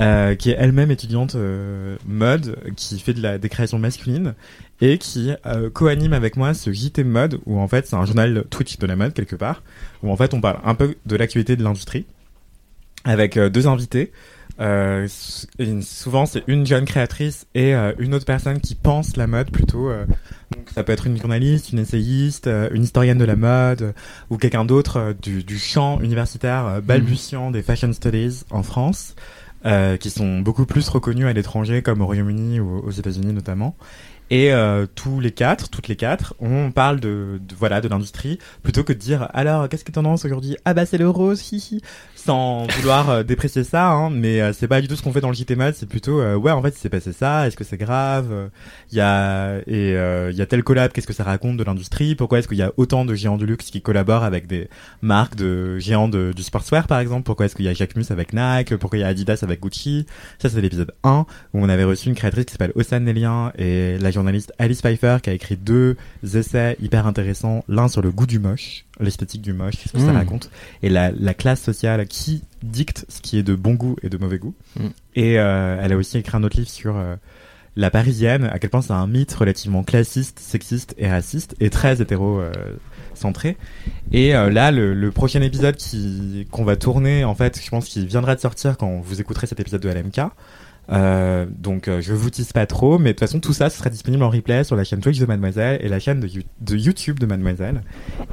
Euh, 0.00 0.34
qui 0.34 0.50
est 0.50 0.56
elle-même 0.58 0.90
étudiante 0.90 1.36
euh, 1.36 1.96
mode, 2.04 2.56
qui 2.74 2.98
fait 2.98 3.12
de 3.12 3.22
la 3.22 3.38
des 3.38 3.48
créations 3.48 3.78
masculines 3.78 4.34
et 4.80 4.98
qui 4.98 5.32
euh, 5.46 5.70
co-anime 5.70 6.12
avec 6.12 6.36
moi 6.36 6.52
ce 6.52 6.72
JT 6.72 7.04
mode 7.04 7.38
où 7.46 7.60
en 7.60 7.68
fait 7.68 7.86
c'est 7.86 7.94
un 7.94 8.04
journal 8.04 8.44
Twitch 8.50 8.78
de 8.78 8.86
la 8.86 8.96
mode 8.96 9.12
quelque 9.12 9.36
part 9.36 9.62
où 10.02 10.10
en 10.10 10.16
fait 10.16 10.34
on 10.34 10.40
parle 10.40 10.58
un 10.64 10.74
peu 10.74 10.96
de 11.06 11.14
l'actualité 11.16 11.54
de 11.54 11.62
l'industrie 11.62 12.06
avec 13.04 13.36
euh, 13.36 13.50
deux 13.50 13.66
invités. 13.68 14.10
Euh, 14.60 15.08
souvent 15.82 16.26
c'est 16.26 16.44
une 16.46 16.64
jeune 16.64 16.84
créatrice 16.84 17.46
et 17.56 17.74
euh, 17.74 17.92
une 17.98 18.14
autre 18.14 18.24
personne 18.24 18.60
qui 18.60 18.76
pense 18.76 19.16
la 19.16 19.26
mode 19.26 19.50
plutôt. 19.50 19.90
euh, 19.90 20.06
donc 20.52 20.70
ça 20.72 20.84
peut 20.84 20.92
être 20.92 21.08
une 21.08 21.18
journaliste, 21.18 21.72
une 21.72 21.80
essayiste, 21.80 22.46
euh, 22.46 22.68
une 22.72 22.84
historienne 22.84 23.18
de 23.18 23.24
la 23.24 23.34
mode 23.34 23.82
euh, 23.82 23.92
ou 24.30 24.36
quelqu'un 24.38 24.64
d'autre 24.64 25.14
du, 25.20 25.42
du 25.42 25.58
champ 25.58 26.00
universitaire 26.00 26.80
balbutiant 26.82 27.50
des 27.50 27.62
fashion 27.62 27.92
studies 27.92 28.44
en 28.50 28.62
France. 28.62 29.16
qui 29.98 30.10
sont 30.10 30.40
beaucoup 30.40 30.66
plus 30.66 30.88
reconnus 30.88 31.26
à 31.26 31.32
l'étranger 31.32 31.80
comme 31.82 32.02
au 32.02 32.06
Royaume-Uni 32.06 32.60
ou 32.60 32.80
aux 32.86 32.90
États-Unis 32.90 33.32
notamment. 33.32 33.76
Et 34.30 34.52
euh, 34.52 34.86
tous 34.94 35.20
les 35.20 35.32
quatre, 35.32 35.68
toutes 35.68 35.88
les 35.88 35.96
quatre, 35.96 36.34
on 36.40 36.70
parle 36.70 36.98
de, 36.98 37.40
voilà 37.58 37.80
de 37.82 37.88
l'industrie 37.88 38.38
plutôt 38.62 38.82
que 38.82 38.92
de 38.92 38.98
dire 38.98 39.28
alors 39.34 39.68
qu'est-ce 39.68 39.84
que 39.84 39.92
tendance 39.92 40.24
aujourd'hui? 40.24 40.56
Ah 40.64 40.72
bah 40.74 40.86
c'est 40.86 40.96
le 40.98 41.08
rose, 41.10 41.52
hihi, 41.52 41.80
sans 42.24 42.66
vouloir 42.78 43.10
euh, 43.10 43.22
déprécier 43.22 43.64
ça, 43.64 43.90
hein, 43.90 44.08
mais 44.10 44.40
euh, 44.40 44.52
c'est 44.52 44.68
pas 44.68 44.80
du 44.80 44.88
tout 44.88 44.96
ce 44.96 45.02
qu'on 45.02 45.12
fait 45.12 45.20
dans 45.20 45.28
le 45.28 45.34
JT 45.34 45.56
c'est 45.74 45.88
plutôt 45.88 46.20
euh, 46.20 46.36
ouais 46.36 46.52
en 46.52 46.62
fait 46.62 46.70
il 46.70 46.78
s'est 46.78 46.88
passé 46.88 47.12
ça, 47.12 47.46
est-ce 47.46 47.56
que 47.56 47.64
c'est 47.64 47.76
grave 47.76 48.28
Euh, 48.30 48.48
Il 48.90 48.96
y 48.98 49.00
a 49.00 49.58
et 49.66 49.94
euh, 49.94 50.30
il 50.32 50.36
y 50.36 50.42
a 50.42 50.46
tel 50.46 50.62
collab, 50.62 50.90
qu'est-ce 50.92 51.06
que 51.06 51.12
ça 51.12 51.24
raconte 51.24 51.56
de 51.58 51.64
l'industrie 51.64 52.14
Pourquoi 52.14 52.38
est-ce 52.38 52.48
qu'il 52.48 52.56
y 52.56 52.62
a 52.62 52.72
autant 52.76 53.04
de 53.04 53.14
géants 53.14 53.36
du 53.36 53.44
luxe 53.46 53.70
qui 53.70 53.82
collaborent 53.82 54.24
avec 54.24 54.46
des 54.46 54.68
marques 55.02 55.36
de 55.36 55.78
géants 55.78 56.08
de, 56.08 56.32
du 56.34 56.42
sportswear 56.42 56.86
par 56.86 56.98
exemple 57.00 57.24
Pourquoi 57.24 57.46
est-ce 57.46 57.54
qu'il 57.54 57.66
y 57.66 57.68
a 57.68 57.74
Jacquemus 57.74 58.06
avec 58.10 58.32
Nike 58.32 58.76
Pourquoi 58.76 58.98
il 58.98 59.02
y 59.02 59.04
a 59.04 59.08
Adidas 59.08 59.40
avec 59.42 59.60
Gucci 59.60 60.06
Ça 60.38 60.48
c'est 60.48 60.60
l'épisode 60.60 60.92
1 61.02 61.26
où 61.52 61.62
on 61.62 61.68
avait 61.68 61.84
reçu 61.84 62.08
une 62.08 62.14
créatrice 62.14 62.46
qui 62.46 62.52
s'appelle 62.52 62.72
Ossane 62.74 63.04
Nélien 63.04 63.52
et 63.58 63.98
la 63.98 64.10
journaliste 64.10 64.52
Alice 64.58 64.80
Pfeiffer 64.80 65.18
qui 65.22 65.30
a 65.30 65.34
écrit 65.34 65.56
deux 65.56 65.96
essais 66.22 66.76
hyper 66.80 67.06
intéressants, 67.06 67.64
l'un 67.68 67.88
sur 67.88 68.00
le 68.00 68.10
goût 68.10 68.26
du 68.26 68.38
moche, 68.38 68.86
l'esthétique 69.00 69.42
du 69.42 69.52
moche, 69.52 69.74
qu'est-ce 69.76 69.92
que 69.92 69.98
ça 69.98 70.12
Mm. 70.12 70.16
raconte, 70.16 70.50
et 70.82 70.88
la, 70.88 71.10
la 71.10 71.34
classe 71.34 71.60
sociale 71.60 72.06
qui 72.06 72.42
dicte 72.62 73.06
ce 73.08 73.20
qui 73.20 73.38
est 73.38 73.42
de 73.42 73.54
bon 73.54 73.74
goût 73.74 73.96
et 74.02 74.08
de 74.08 74.16
mauvais 74.16 74.38
goût. 74.38 74.54
Mm. 74.78 74.86
Et 75.16 75.38
euh, 75.38 75.78
elle 75.82 75.92
a 75.92 75.96
aussi 75.96 76.18
écrit 76.18 76.36
un 76.36 76.42
autre 76.44 76.56
livre 76.56 76.68
sur 76.68 76.96
euh, 76.96 77.16
la 77.76 77.90
parisienne, 77.90 78.44
à 78.44 78.58
quel 78.58 78.70
point 78.70 78.82
c'est 78.82 78.92
un 78.92 79.06
mythe 79.06 79.34
relativement 79.34 79.82
classiste, 79.82 80.38
sexiste 80.38 80.94
et 80.96 81.08
raciste, 81.08 81.56
et 81.60 81.70
très 81.70 82.00
hétéro 82.00 82.40
euh. 82.40 82.52
Et 84.12 84.32
là, 84.32 84.70
le, 84.70 84.92
le 84.92 85.10
prochain 85.12 85.40
épisode 85.40 85.76
qui 85.76 86.46
qu'on 86.50 86.64
va 86.64 86.76
tourner, 86.76 87.24
en 87.24 87.34
fait, 87.34 87.60
je 87.62 87.70
pense 87.70 87.86
qu'il 87.88 88.06
viendra 88.06 88.34
de 88.34 88.40
sortir 88.40 88.76
quand 88.76 89.00
vous 89.00 89.20
écouterez 89.20 89.46
cet 89.46 89.60
épisode 89.60 89.80
de 89.80 89.88
LMK. 89.88 90.20
Euh, 90.92 91.46
donc 91.58 91.88
euh, 91.88 92.00
je 92.00 92.12
vous 92.12 92.30
tease 92.30 92.52
pas 92.52 92.66
trop, 92.66 92.98
mais 92.98 93.10
de 93.10 93.12
toute 93.14 93.20
façon 93.20 93.40
tout 93.40 93.52
ça 93.54 93.70
sera 93.70 93.88
disponible 93.90 94.22
en 94.22 94.30
replay 94.30 94.64
sur 94.64 94.76
la 94.76 94.84
chaîne 94.84 95.00
Twitch 95.00 95.18
de 95.18 95.26
Mademoiselle 95.26 95.80
et 95.82 95.88
la 95.88 95.98
chaîne 95.98 96.20
de, 96.20 96.26
You- 96.28 96.42
de 96.60 96.76
YouTube 96.76 97.18
de 97.18 97.26
Mademoiselle 97.26 97.82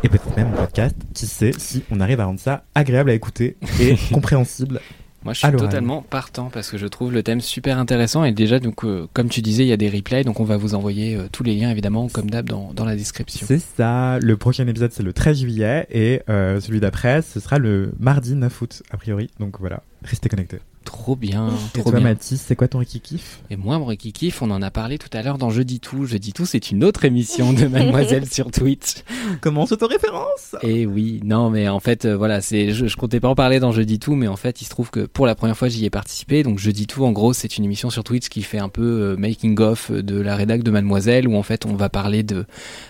et 0.04 0.10
peut-être 0.10 0.36
même 0.36 0.48
en 0.48 0.58
podcast. 0.58 0.96
Qui 1.14 1.26
sait 1.28 1.52
si 1.58 1.84
on 1.92 2.00
arrive 2.02 2.20
à 2.20 2.26
rendre 2.26 2.40
ça 2.40 2.64
agréable 2.76 3.10
à 3.10 3.14
écouter 3.14 3.56
et 3.80 3.96
compréhensible. 4.14 4.80
Moi, 5.24 5.34
je 5.34 5.40
suis 5.40 5.48
totalement 5.68 6.02
partant 6.02 6.50
parce 6.50 6.72
que 6.72 6.80
je 6.80 6.88
trouve 6.88 7.14
le 7.14 7.22
thème 7.22 7.42
super 7.42 7.78
intéressant 7.78 8.24
et 8.24 8.32
déjà, 8.32 8.60
donc, 8.60 8.84
euh, 8.84 9.06
comme 9.14 9.30
tu 9.30 9.44
disais, 9.44 9.64
il 9.64 9.68
y 9.68 9.72
a 9.72 9.78
des 9.78 9.88
replays, 9.88 10.24
donc 10.24 10.40
on 10.40 10.44
va 10.44 10.58
vous 10.58 10.74
envoyer 10.74 11.16
euh, 11.16 11.28
tous 11.32 11.44
les 11.44 11.54
liens 11.56 11.70
évidemment, 11.70 12.10
comme 12.10 12.28
d'hab, 12.28 12.48
dans, 12.50 12.74
dans 12.74 12.86
la 12.86 12.96
description. 12.96 13.46
C'est 13.48 13.60
ça. 13.62 14.18
Le 14.20 14.36
prochain 14.36 14.66
épisode 14.66 14.92
c'est 14.92 15.04
le 15.04 15.14
13 15.14 15.40
juillet 15.42 15.86
et 15.92 16.22
euh, 16.28 16.60
celui 16.60 16.80
d'après 16.80 17.22
ce 17.22 17.40
sera 17.40 17.60
le 17.60 17.94
mardi 18.00 18.34
9 18.34 18.62
août 18.64 18.82
a 18.90 18.98
priori. 18.98 19.30
Donc 19.40 19.60
voilà, 19.60 19.84
restez 20.04 20.28
connectés. 20.28 20.58
Trop 20.92 21.16
bien, 21.16 21.48
Et 21.74 21.80
trop 21.80 21.90
toi 21.90 22.00
bien. 22.00 22.10
Mathis, 22.10 22.44
c'est 22.46 22.56
quoi 22.58 22.68
ton 22.68 22.84
kiff? 22.84 23.42
Et 23.50 23.56
moi, 23.56 23.80
mon 23.80 23.96
Kiff, 23.96 24.42
on 24.42 24.52
en 24.52 24.62
a 24.62 24.72
parlé 24.72 24.98
tout 24.98 25.08
à 25.14 25.22
l'heure 25.22 25.38
dans 25.38 25.50
Jeudi 25.50 25.80
Tout. 25.80 26.06
Jeudi 26.06 26.34
Tout, 26.34 26.46
c'est 26.46 26.70
une 26.70 26.84
autre 26.84 27.06
émission 27.06 27.54
de 27.54 27.66
Mademoiselle 27.68 28.30
sur 28.30 28.52
Twitch. 28.52 28.96
Comment 29.40 29.64
référence 29.64 30.56
Et 30.64 30.86
oui, 30.86 31.22
non, 31.24 31.50
mais 31.50 31.70
en 31.70 31.80
fait, 31.80 32.04
euh, 32.04 32.18
voilà, 32.18 32.42
c'est, 32.42 32.72
je, 32.72 32.88
je 32.88 32.98
comptais 32.98 33.22
pas 33.22 33.30
en 33.30 33.36
parler 33.36 33.62
dans 33.62 33.72
Jeudi 33.72 34.00
Tout, 34.00 34.16
mais 34.16 34.28
en 34.28 34.36
fait, 34.36 34.62
il 34.62 34.66
se 34.66 34.70
trouve 34.70 34.92
que 34.92 35.00
pour 35.06 35.26
la 35.26 35.34
première 35.34 35.56
fois, 35.58 35.70
j'y 35.70 35.86
ai 35.86 35.90
participé. 35.90 36.44
Donc, 36.44 36.60
Jeudi 36.60 36.88
Tout, 36.88 37.06
en 37.06 37.14
gros, 37.14 37.32
c'est 37.32 37.58
une 37.58 37.64
émission 37.64 37.90
sur 37.90 38.04
Twitch 38.04 38.28
qui 38.28 38.44
fait 38.44 38.60
un 38.60 38.70
peu 38.70 38.84
euh, 38.84 39.16
making 39.16 39.58
of 39.62 39.92
de 39.92 40.20
la 40.20 40.36
rédac 40.36 40.62
de 40.62 40.72
Mademoiselle, 40.72 41.26
où 41.26 41.38
en 41.38 41.44
fait, 41.44 41.66
on 41.66 41.76
va 41.76 41.88
parler 41.88 42.24
de, 42.24 42.46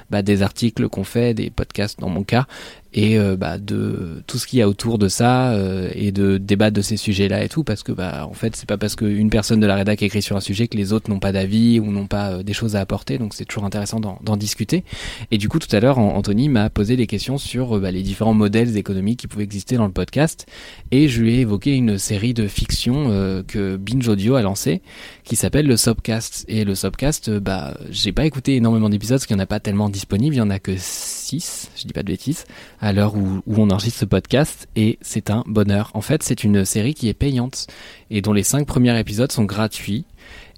bah, 0.09 0.23
des 0.23 0.41
articles 0.41 0.89
qu'on 0.89 1.03
fait, 1.03 1.35
des 1.35 1.51
podcasts 1.51 1.99
dans 1.99 2.09
mon 2.09 2.23
cas, 2.23 2.47
et 2.93 3.17
euh, 3.17 3.37
bah, 3.37 3.57
de 3.57 4.21
tout 4.27 4.37
ce 4.37 4.45
qu'il 4.45 4.59
y 4.59 4.61
a 4.61 4.67
autour 4.67 4.97
de 4.97 5.07
ça, 5.07 5.51
euh, 5.51 5.89
et 5.95 6.11
de 6.11 6.37
débattre 6.37 6.75
de 6.75 6.81
ces 6.81 6.97
sujets-là 6.97 7.43
et 7.43 7.49
tout, 7.49 7.63
parce 7.63 7.83
que, 7.83 7.91
bah, 7.91 8.27
en 8.29 8.33
fait, 8.33 8.55
c'est 8.55 8.67
pas 8.67 8.77
parce 8.77 8.95
qu'une 8.95 9.29
personne 9.29 9.59
de 9.59 9.67
la 9.67 9.75
rédac 9.75 10.01
écrit 10.01 10.21
sur 10.21 10.35
un 10.35 10.41
sujet 10.41 10.67
que 10.67 10.77
les 10.77 10.91
autres 10.93 11.09
n'ont 11.09 11.19
pas 11.19 11.31
d'avis 11.31 11.79
ou 11.79 11.91
n'ont 11.91 12.07
pas 12.07 12.31
euh, 12.31 12.43
des 12.43 12.53
choses 12.53 12.75
à 12.75 12.81
apporter, 12.81 13.17
donc 13.17 13.33
c'est 13.33 13.45
toujours 13.45 13.63
intéressant 13.65 13.99
d'en, 13.99 14.37
discuter. 14.37 14.83
Et 15.29 15.37
du 15.37 15.49
coup, 15.49 15.59
tout 15.59 15.73
à 15.75 15.79
l'heure, 15.79 15.99
An- 15.99 16.15
Anthony 16.15 16.49
m'a 16.49 16.69
posé 16.69 16.95
des 16.95 17.05
questions 17.07 17.37
sur 17.37 17.77
euh, 17.77 17.79
bah, 17.79 17.91
les 17.91 18.01
différents 18.01 18.33
modèles 18.33 18.77
économiques 18.77 19.19
qui 19.19 19.27
pouvaient 19.27 19.43
exister 19.43 19.75
dans 19.75 19.85
le 19.85 19.91
podcast. 19.91 20.45
Et 20.91 21.07
je 21.07 21.21
lui 21.21 21.35
ai 21.35 21.39
évoqué 21.41 21.75
une 21.75 21.97
série 21.97 22.33
de 22.33 22.47
fiction 22.47 23.07
euh, 23.09 23.43
que 23.43 23.77
Binge 23.77 24.07
Audio 24.07 24.35
a 24.35 24.41
lancé, 24.41 24.81
qui 25.23 25.35
s'appelle 25.35 25.67
le 25.67 25.77
Sobcast. 25.77 26.45
Et 26.47 26.65
le 26.65 26.75
Sobcast, 26.75 27.29
bah, 27.29 27.77
j'ai 27.89 28.11
pas 28.11 28.25
écouté 28.25 28.55
énormément 28.55 28.89
d'épisodes, 28.89 29.17
parce 29.17 29.25
qu'il 29.27 29.35
y 29.35 29.39
en 29.39 29.43
a 29.43 29.45
pas 29.45 29.59
tellement 29.59 29.89
disponibles. 29.89 30.35
Il 30.35 30.39
y 30.39 30.41
en 30.41 30.49
a 30.49 30.59
que 30.59 30.73
6, 30.77 31.71
je 31.75 31.83
dis 31.87 31.93
pas 31.93 32.03
de 32.03 32.07
bêtises, 32.07 32.45
à 32.81 32.91
l'heure 32.91 33.15
où, 33.15 33.41
on 33.47 33.69
enregistre 33.69 33.99
ce 33.99 34.05
podcast. 34.05 34.67
Et 34.75 34.97
c'est 35.01 35.29
un 35.29 35.43
bonheur. 35.47 35.91
En 35.93 36.01
fait, 36.01 36.23
c'est 36.23 36.43
une 36.43 36.65
série 36.65 36.93
qui 36.93 37.07
est 37.07 37.13
payante 37.13 37.67
et 38.09 38.21
dont 38.21 38.33
les 38.33 38.43
5 38.43 38.65
premiers 38.65 38.99
épisodes 38.99 39.31
sont 39.31 39.45
gratuits. 39.45 40.05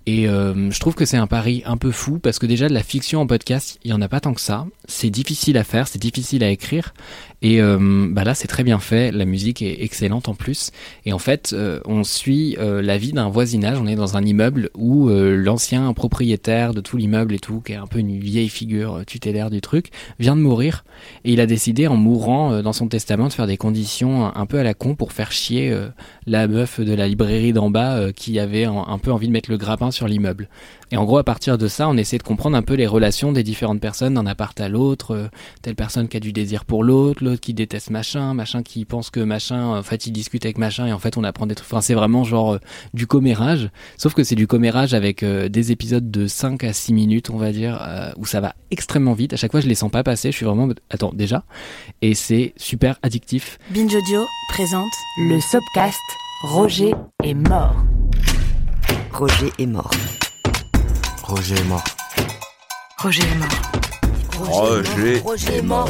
Et 0.06 0.28
euh, 0.28 0.70
je 0.70 0.80
trouve 0.80 0.96
que 0.96 1.06
c'est 1.06 1.18
un 1.18 1.28
pari 1.28 1.64
un 1.66 1.78
peu 1.78 1.92
fou 1.92 2.20
parce 2.20 2.38
que 2.38 2.46
déjà 2.46 2.68
de 2.68 2.74
la 2.74 2.84
fiction 2.84 3.22
en 3.22 3.28
podcast, 3.28 3.80
il 3.84 3.92
y 3.92 3.94
en 3.94 4.02
a 4.02 4.10
pas 4.10 4.20
tant 4.20 4.34
que 4.34 4.42
ça. 4.42 4.66
C'est 4.86 5.10
difficile 5.10 5.58
à 5.58 5.64
faire, 5.64 5.88
c'est 5.88 6.00
difficile 6.00 6.44
à 6.44 6.50
écrire. 6.50 6.94
Et 7.44 7.62
euh, 7.62 8.08
bah 8.10 8.24
là, 8.24 8.34
c'est 8.34 8.48
très 8.48 8.64
bien 8.64 8.80
fait. 8.80 9.12
La 9.12 9.26
musique 9.26 9.62
est 9.62 9.84
excellente 9.84 10.30
en 10.30 10.34
plus. 10.34 10.72
Et 11.06 11.12
en 11.12 11.20
fait, 11.20 11.52
euh, 11.52 11.82
on 11.86 12.06
suit 12.06 12.56
euh, 12.58 12.82
la 12.82 12.98
vie 12.98 13.12
d'un 13.12 13.28
voisinage. 13.28 13.78
On 13.80 13.86
est 13.86 13.96
dans 13.96 14.16
un 14.16 14.24
immeuble 14.24 14.70
où 14.76 15.10
euh, 15.10 15.36
l'ancien 15.36 15.92
propriétaire 15.94 16.74
de 16.74 16.80
tout 16.80 16.96
l'immeuble 16.96 17.34
et 17.34 17.40
tout, 17.40 17.60
qui 17.60 17.74
est 17.74 17.76
un 17.76 17.86
peu 17.86 18.00
une 18.00 18.18
vieille 18.18 18.48
figure 18.48 18.96
euh, 18.96 19.04
tutélaire 19.04 19.50
du 19.50 19.60
truc, 19.60 19.92
vient 20.20 20.38
de 20.38 20.42
mourir. 20.42 20.86
Et 21.26 21.34
il 21.34 21.42
a 21.42 21.46
décidé, 21.46 21.86
en 21.88 21.98
mourant 21.98 22.62
dans 22.62 22.72
son 22.72 22.88
testament, 22.88 23.28
de 23.28 23.34
faire 23.34 23.48
des 23.48 23.58
conditions 23.58 24.34
un, 24.34 24.46
peu 24.46 24.60
à 24.60 24.64
la 24.64 24.74
con 24.74 24.96
pour 24.96 25.12
faire 25.12 25.34
chier 25.34 25.76
la 26.26 26.48
meuf 26.48 26.80
de 26.80 26.94
la 26.94 27.10
librairie 27.10 27.52
d'en 27.52 27.70
bas 27.70 28.14
qui 28.14 28.40
avait 28.40 28.64
un 28.64 28.98
peu 29.00 29.12
envie 29.12 29.28
de 29.28 29.34
mettre 29.34 29.52
le 29.52 29.58
grappin 29.58 29.92
sur 29.92 30.08
l'immeuble. 30.08 30.48
Et 30.94 30.98
en 30.98 31.06
gros, 31.06 31.18
à 31.18 31.24
partir 31.24 31.58
de 31.58 31.68
ça, 31.68 31.90
on 31.90 31.98
essaie 31.98 32.20
de 32.20 32.24
comprendre 32.24 32.56
un 32.56 32.62
peu 32.62 32.76
les 32.76 32.86
relations 32.86 33.32
des 33.32 33.42
différentes 33.42 33.80
personnes 33.80 34.14
d'un 34.14 34.28
appart 34.28 34.62
à 34.62 34.70
l'autre. 34.70 35.16
euh, 35.16 35.28
telle 35.64 35.74
personne 35.74 36.08
qui 36.08 36.18
a 36.18 36.20
du 36.20 36.32
désir 36.34 36.66
pour 36.66 36.84
l'autre, 36.84 37.24
l'autre 37.24 37.42
qui 37.42 37.56
déteste 37.56 37.90
machin, 37.90 38.36
machin 38.36 38.62
qui 38.62 38.86
pense 38.86 39.10
que 39.10 39.20
machin, 39.20 39.76
en 39.76 39.82
fait, 39.82 40.06
il 40.06 40.12
discute 40.12 40.46
avec 40.46 40.60
machin 40.60 40.86
et 40.86 40.94
en 40.94 41.00
fait, 41.00 41.18
on 41.18 41.24
apprend 41.24 41.48
des 41.48 41.56
trucs. 41.56 41.66
Enfin, 41.66 41.82
c'est 41.82 41.96
vraiment 41.96 42.24
genre 42.24 42.54
euh, 42.54 42.60
du 42.94 43.08
commérage. 43.08 43.72
Sauf 43.98 44.14
que 44.14 44.24
c'est 44.24 44.36
du 44.36 44.46
commérage 44.46 44.94
avec 44.94 45.24
euh, 45.24 45.50
des 45.50 45.72
épisodes 45.72 46.12
de 46.12 46.28
5 46.28 46.64
à 46.64 46.74
6 46.74 46.94
minutes, 46.94 47.32
on 47.32 47.38
va 47.38 47.52
dire, 47.52 47.82
euh, 47.82 48.12
où 48.18 48.28
ça 48.28 48.40
va 48.40 48.54
extrêmement 48.70 49.14
vite. 49.14 49.34
À 49.34 49.36
chaque 49.36 49.50
fois, 49.50 49.62
je 49.62 49.68
les 49.68 49.74
sens 49.74 49.90
pas 49.90 50.04
passer. 50.04 50.32
Je 50.32 50.38
suis 50.38 50.46
vraiment, 50.46 50.70
attends, 50.92 51.12
déjà. 51.12 51.44
Et 52.04 52.14
c'est 52.14 52.54
super 52.56 53.00
addictif. 53.02 53.58
Binge 53.72 53.96
Audio 53.96 54.22
présente 54.50 54.94
le 55.18 55.40
Sobcast 55.40 55.98
Roger 56.44 56.94
est 57.24 57.34
mort. 57.34 57.84
Roger 59.12 59.52
est 59.58 59.66
mort. 59.66 59.90
Roger 61.24 61.56
est 61.56 61.64
mort. 61.64 61.84
Roger 62.98 63.24
est 63.24 63.36
mort. 63.36 65.24
Roger, 65.24 65.58
est 65.58 65.62
mort. 65.62 65.90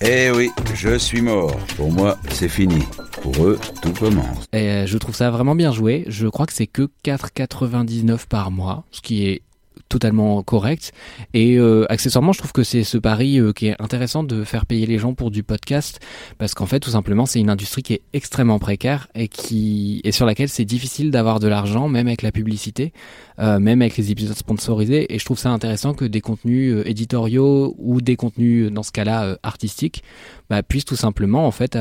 Eh 0.00 0.30
oui, 0.30 0.50
je 0.74 0.96
suis 0.96 1.20
mort. 1.20 1.56
Pour 1.76 1.90
moi, 1.90 2.16
c'est 2.30 2.48
fini. 2.48 2.84
Pour 3.22 3.44
eux, 3.44 3.58
tout 3.82 3.92
commence. 3.92 4.46
Et 4.52 4.68
euh, 4.68 4.86
je 4.86 4.96
trouve 4.96 5.16
ça 5.16 5.30
vraiment 5.30 5.56
bien 5.56 5.72
joué. 5.72 6.04
Je 6.06 6.28
crois 6.28 6.46
que 6.46 6.52
c'est 6.52 6.68
que 6.68 6.88
4,99 7.04 8.28
par 8.28 8.52
mois, 8.52 8.84
ce 8.92 9.00
qui 9.00 9.26
est 9.26 9.42
totalement 9.88 10.42
correct. 10.42 10.92
Et 11.34 11.56
euh, 11.56 11.86
accessoirement, 11.90 12.32
je 12.32 12.38
trouve 12.38 12.52
que 12.52 12.62
c'est 12.62 12.84
ce 12.84 12.98
pari 12.98 13.40
euh, 13.40 13.52
qui 13.52 13.66
est 13.68 13.76
intéressant 13.80 14.22
de 14.22 14.44
faire 14.44 14.66
payer 14.66 14.86
les 14.86 14.98
gens 14.98 15.14
pour 15.14 15.30
du 15.30 15.42
podcast, 15.42 16.00
parce 16.38 16.54
qu'en 16.54 16.66
fait, 16.66 16.80
tout 16.80 16.90
simplement, 16.90 17.26
c'est 17.26 17.40
une 17.40 17.50
industrie 17.50 17.82
qui 17.82 17.94
est 17.94 18.02
extrêmement 18.12 18.58
précaire 18.58 19.08
et 19.14 19.28
qui 19.28 20.00
et 20.04 20.12
sur 20.12 20.26
laquelle 20.26 20.48
c'est 20.48 20.64
difficile 20.64 21.10
d'avoir 21.10 21.40
de 21.40 21.48
l'argent, 21.48 21.88
même 21.88 22.06
avec 22.06 22.22
la 22.22 22.32
publicité, 22.32 22.92
euh, 23.38 23.58
même 23.58 23.82
avec 23.82 23.96
les 23.96 24.10
épisodes 24.10 24.36
sponsorisés. 24.36 25.12
Et 25.14 25.18
je 25.18 25.24
trouve 25.24 25.38
ça 25.38 25.50
intéressant 25.50 25.94
que 25.94 26.04
des 26.04 26.20
contenus 26.20 26.74
euh, 26.74 26.88
éditoriaux 26.88 27.74
ou 27.78 28.00
des 28.00 28.16
contenus, 28.16 28.66
euh, 28.66 28.70
dans 28.70 28.82
ce 28.82 28.92
cas-là, 28.92 29.24
euh, 29.24 29.36
artistiques, 29.42 30.02
bah, 30.50 30.62
puissent 30.62 30.84
tout 30.84 30.96
simplement, 30.96 31.46
en 31.46 31.50
fait, 31.50 31.78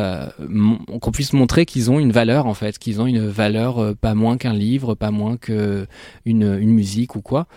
qu'on 1.02 1.12
puisse 1.12 1.34
montrer 1.34 1.65
qu'ils 1.65 1.89
ont 1.89 2.00
une 2.00 2.12
valeur, 2.12 2.46
en 2.48 2.54
fait, 2.54 2.78
qu'ils 2.78 3.02
ont 3.02 3.08
une 3.08 3.26
valeur 3.26 3.96
pas 3.96 4.13
moins 4.13 4.38
qu'un 4.38 4.54
livre, 4.54 4.93
pas 4.93 5.12
moins 5.12 5.38
que 5.38 5.88
une, 6.26 6.58
une 6.60 6.72
musique 6.72 7.15
ou 7.15 7.22
quoi. 7.22 7.48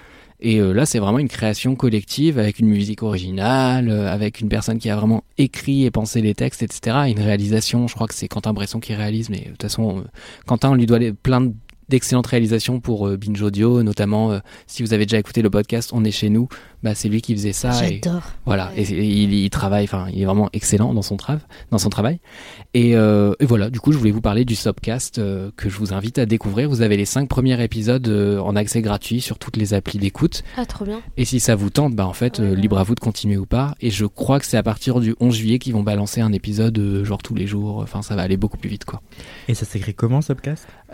Et 0.42 0.58
euh, 0.58 0.72
là, 0.72 0.86
c'est 0.86 0.98
vraiment 0.98 1.18
une 1.18 1.28
création 1.28 1.76
collective 1.76 2.38
avec 2.38 2.58
une 2.58 2.68
musique 2.68 3.02
originale, 3.02 3.88
euh, 3.90 4.10
avec 4.10 4.40
une 4.40 4.48
personne 4.48 4.78
qui 4.78 4.88
a 4.88 4.96
vraiment 4.96 5.22
écrit 5.38 5.84
et 5.84 5.90
pensé 5.90 6.20
les 6.22 6.34
textes, 6.34 6.62
etc. 6.62 6.96
Et 7.06 7.10
une 7.10 7.20
réalisation, 7.20 7.86
je 7.88 7.94
crois 7.94 8.06
que 8.06 8.14
c'est 8.14 8.28
Quentin 8.28 8.52
Bresson 8.54 8.80
qui 8.80 8.94
réalise, 8.94 9.28
mais 9.28 9.40
de 9.40 9.50
toute 9.50 9.62
façon, 9.62 9.98
euh, 9.98 10.02
Quentin, 10.46 10.70
on 10.70 10.74
lui 10.74 10.86
doit 10.86 10.98
plein 11.22 11.42
de- 11.42 11.52
d'excellentes 11.90 12.28
réalisations 12.28 12.78
pour 12.80 13.08
euh, 13.08 13.16
Binge 13.16 13.42
Audio, 13.42 13.82
notamment 13.82 14.30
euh, 14.30 14.38
si 14.66 14.82
vous 14.82 14.94
avez 14.94 15.04
déjà 15.06 15.18
écouté 15.18 15.42
le 15.42 15.50
podcast 15.50 15.90
On 15.92 16.04
est 16.04 16.10
chez 16.12 16.30
nous, 16.30 16.48
bah, 16.82 16.94
c'est 16.94 17.08
lui 17.08 17.20
qui 17.22 17.34
faisait 17.34 17.52
ça. 17.52 17.70
et- 17.86 18.00
J'adore. 18.02 18.22
voilà, 18.46 18.70
et, 18.76 18.82
et 18.82 19.04
il, 19.04 19.32
il 19.34 19.50
travaille, 19.50 19.84
enfin, 19.84 20.06
il 20.12 20.22
est 20.22 20.24
vraiment 20.24 20.48
excellent 20.52 20.94
dans 20.94 21.02
son 21.02 21.16
travail, 21.16 21.42
dans 21.70 21.78
son 21.78 21.90
travail. 21.90 22.20
Et, 22.74 22.94
euh, 22.96 23.34
et 23.40 23.46
voilà, 23.46 23.70
du 23.70 23.80
coup, 23.80 23.92
je 23.92 23.98
voulais 23.98 24.10
vous 24.10 24.20
parler 24.20 24.44
du 24.44 24.54
Sobcast 24.54 25.18
euh, 25.18 25.50
que 25.56 25.68
je 25.68 25.76
vous 25.78 25.92
invite 25.92 26.18
à 26.18 26.26
découvrir. 26.26 26.68
Vous 26.68 26.82
avez 26.82 26.96
les 26.96 27.04
cinq 27.04 27.28
premiers 27.28 27.62
épisodes 27.62 28.06
euh, 28.08 28.38
en 28.40 28.56
accès 28.56 28.80
gratuit 28.82 29.20
sur 29.20 29.38
toutes 29.38 29.56
les 29.56 29.74
applis 29.74 29.98
d'écoute. 29.98 30.42
Ah, 30.56 30.66
trop 30.66 30.84
bien. 30.84 31.00
Et 31.16 31.24
si 31.24 31.40
ça 31.40 31.54
vous 31.56 31.70
tente, 31.70 31.94
bah 31.94 32.06
en 32.06 32.12
fait, 32.12 32.40
euh, 32.40 32.54
libre 32.54 32.78
à 32.78 32.82
vous 32.82 32.94
de 32.94 33.00
continuer 33.00 33.36
ou 33.36 33.46
pas. 33.46 33.74
Et 33.80 33.90
je 33.90 34.06
crois 34.06 34.38
que 34.40 34.46
c'est 34.46 34.56
à 34.56 34.62
partir 34.62 35.00
du 35.00 35.14
11 35.20 35.34
juillet 35.34 35.58
qu'ils 35.58 35.72
vont 35.72 35.82
balancer 35.82 36.20
un 36.20 36.32
épisode 36.32 36.78
euh, 36.78 37.04
genre 37.04 37.22
tous 37.22 37.34
les 37.34 37.46
jours. 37.46 37.78
Enfin, 37.78 38.02
ça 38.02 38.14
va 38.16 38.22
aller 38.22 38.36
beaucoup 38.36 38.56
plus 38.58 38.70
vite, 38.70 38.84
quoi. 38.84 39.02
Et 39.48 39.54
ça 39.54 39.64
s'écrit 39.66 39.94
comment, 39.94 40.20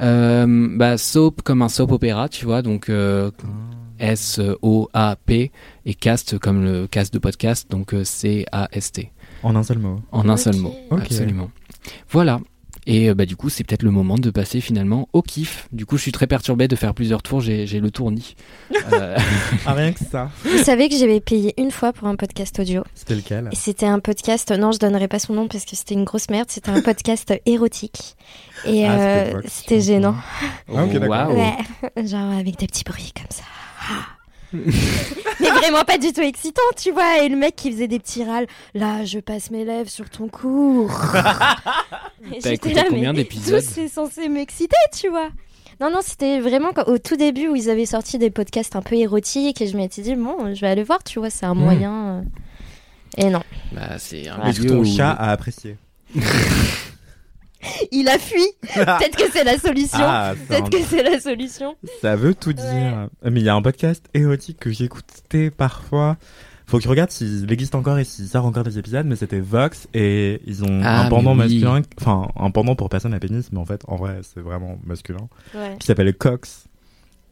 Euh, 0.01 0.69
bah 0.77 0.99
soap 0.99 1.43
comme 1.43 1.63
un 1.63 1.69
soap 1.69 1.93
opéra, 1.93 2.29
tu 2.29 2.45
vois. 2.45 2.63
Donc 2.63 2.89
euh, 2.89 3.31
S-O-A-P 3.99 5.51
et 5.85 5.95
cast 5.95 6.39
comme 6.39 6.65
le 6.65 6.87
cast 6.87 7.13
de 7.13 7.19
podcast, 7.19 7.71
donc 7.71 7.95
euh, 7.95 8.05
C-A-S-T. 8.05 9.13
En 9.43 9.55
un 9.57 9.63
seul 9.63 9.79
mot. 9.79 10.01
En 10.13 10.29
un 10.29 10.37
seul 10.37 10.57
mot, 10.57 10.75
absolument. 10.91 11.51
Voilà. 12.11 12.41
Et 12.89 13.11
euh, 13.11 13.15
bah, 13.15 13.27
du 13.27 13.35
coup, 13.35 13.49
c'est 13.49 13.65
peut-être 13.65 13.83
le 13.83 13.91
moment 13.91 14.15
de 14.17 14.31
passer 14.31 14.61
finalement 14.61 15.09
au 15.13 15.21
kiff. 15.21 15.67
Du 15.73 15.87
coup, 15.87 15.97
je 15.97 16.03
suis 16.03 16.13
très 16.13 16.29
perturbé 16.29 16.69
de 16.69 16.77
faire 16.77 16.95
plusieurs 16.95 17.21
tours. 17.21 17.41
J'ai 17.41 17.67
j'ai 17.67 17.81
le 17.81 17.91
tournis. 17.91 18.37
Euh, 18.93 19.17
Ah, 19.67 19.73
rien 19.75 19.93
que 19.93 19.99
ça. 20.05 20.31
Vous 20.45 20.59
savez 20.63 20.89
que 20.89 20.95
j'avais 20.97 21.19
payé 21.21 21.53
une 21.59 21.73
fois 21.73 21.93
pour 21.93 22.07
un 22.07 22.15
podcast 22.15 22.57
audio. 22.61 22.85
C'était 22.95 23.17
lequel? 23.17 23.49
Et 23.51 23.57
C'était 23.57 23.87
un 23.87 23.99
podcast, 23.99 24.53
non, 24.53 24.71
je 24.71 24.79
donnerai 24.79 25.09
pas 25.09 25.19
son 25.19 25.33
nom 25.35 25.49
parce 25.49 25.65
que 25.65 25.75
c'était 25.75 25.95
une 25.95 26.05
grosse 26.05 26.31
merde. 26.31 26.47
C'était 26.49 26.71
un 26.71 26.81
podcast 26.81 27.35
érotique. 27.47 28.15
Et 28.65 28.87
Ah, 28.87 29.25
c'était 29.47 29.79
euh, 29.79 29.81
gênant. 29.81 30.15
Ah, 30.73 30.85
ok, 30.85 30.93
d'accord. 30.93 31.09
Waouh. 31.09 31.37
Ouais, 31.37 32.05
genre 32.07 32.31
avec 32.33 32.57
des 32.61 32.69
petits 32.69 32.85
bruits 32.85 33.13
comme 33.17 33.31
ça. 33.31 33.43
Mais 34.53 35.51
vraiment 35.51 35.85
pas 35.85 35.99
du 35.99 36.13
tout 36.13 36.21
excitant, 36.23 36.63
tu 36.77 36.91
vois. 36.93 37.23
Et 37.23 37.29
le 37.29 37.37
mec 37.37 37.57
qui 37.57 37.71
faisait 37.73 37.89
des 37.89 37.99
petits 37.99 38.25
râles. 38.25 38.47
Là, 38.75 39.05
je 39.05 39.19
passe 39.19 39.51
mes 39.51 39.65
lèvres 39.65 39.91
sur 39.91 40.09
ton 40.09 40.29
cours. 40.29 40.91
T'as 42.43 42.53
écouté 42.53 42.75
là, 42.75 42.85
combien 42.89 43.13
mais 43.13 43.19
d'épisodes 43.25 43.61
tout 43.63 43.69
C'est 43.75 43.89
censé 43.89 44.29
m'exciter, 44.29 44.77
tu 44.99 45.09
vois. 45.09 45.29
Non, 45.81 45.91
non, 45.91 45.99
c'était 46.03 46.41
vraiment 46.41 46.73
quand- 46.75 46.89
au 46.89 46.97
tout 46.99 47.17
début 47.17 47.49
où 47.49 47.57
ils 47.57 47.69
avaient 47.69 47.85
sorti 47.87 48.19
des 48.19 48.31
podcasts 48.31 48.77
un 48.77 48.83
peu 48.83 48.95
érotiques 48.95 49.61
et 49.61 49.67
je 49.67 49.77
m'étais 49.77 50.01
dit, 50.01 50.15
bon, 50.15 50.55
je 50.55 50.61
vais 50.61 50.69
aller 50.69 50.85
voir, 50.85 51.03
tu 51.05 51.19
vois, 51.19 51.29
c'est 51.29 51.45
un 51.45 51.55
Hmm. 51.55 51.59
moyen. 51.59 51.93
euh. 52.07 52.23
Et 53.19 53.27
non. 53.31 53.43
bah, 53.73 53.99
c'est 53.99 54.29
un 54.29 54.39
Mais 54.45 54.53
ton 54.55 54.85
chat 54.85 55.11
a 55.11 55.31
apprécié. 55.33 55.77
Il 57.93 58.09
a 58.09 58.19
fui. 58.19 58.43
Peut-être 58.75 59.17
que 59.17 59.31
c'est 59.33 59.45
la 59.45 59.59
solution. 59.59 59.99
Ah, 60.01 60.35
Peut-être 60.49 60.71
que 60.71 60.83
c'est 60.83 61.03
la 61.03 61.21
solution. 61.21 61.77
Ça 62.03 62.17
veut 62.17 62.35
tout 62.35 62.53
dire. 62.53 63.09
Mais 63.25 63.41
il 63.41 63.45
y 63.45 63.49
a 63.49 63.55
un 63.55 63.63
podcast 63.63 64.05
érotique 64.15 64.59
que 64.61 64.71
j'écoutais 64.71 65.51
parfois. 65.51 66.17
Faut 66.69 66.79
que 66.79 66.83
je 66.83 66.89
regarde 66.89 67.13
s'il 67.13 67.51
existe 67.53 67.77
encore 67.77 67.97
et 67.99 68.05
s'il 68.05 68.27
sort 68.27 68.45
encore 68.45 68.65
des 68.65 68.77
épisodes, 68.77 69.07
mais 69.07 69.15
c'était 69.15 69.39
Vox 69.39 69.87
et 69.95 70.41
ils 70.47 70.65
ont 70.65 70.81
Ah, 70.83 71.03
un 71.07 71.09
pendant 71.09 71.31
oui. 71.31 71.37
masculin, 71.39 71.83
enfin 72.01 72.27
un 72.35 72.51
pendant 72.51 72.75
pour 72.75 72.89
personne 72.89 73.15
à 73.15 73.21
pénis, 73.21 73.53
mais 73.53 73.59
en 73.61 73.65
fait 73.65 73.83
en 73.87 73.95
vrai 73.95 74.19
c'est 74.23 74.41
vraiment 74.41 74.77
masculin, 74.85 75.29
Ouais. 75.55 75.77
qui 75.79 75.87
s'appelle 75.87 76.13
Cox. 76.13 76.65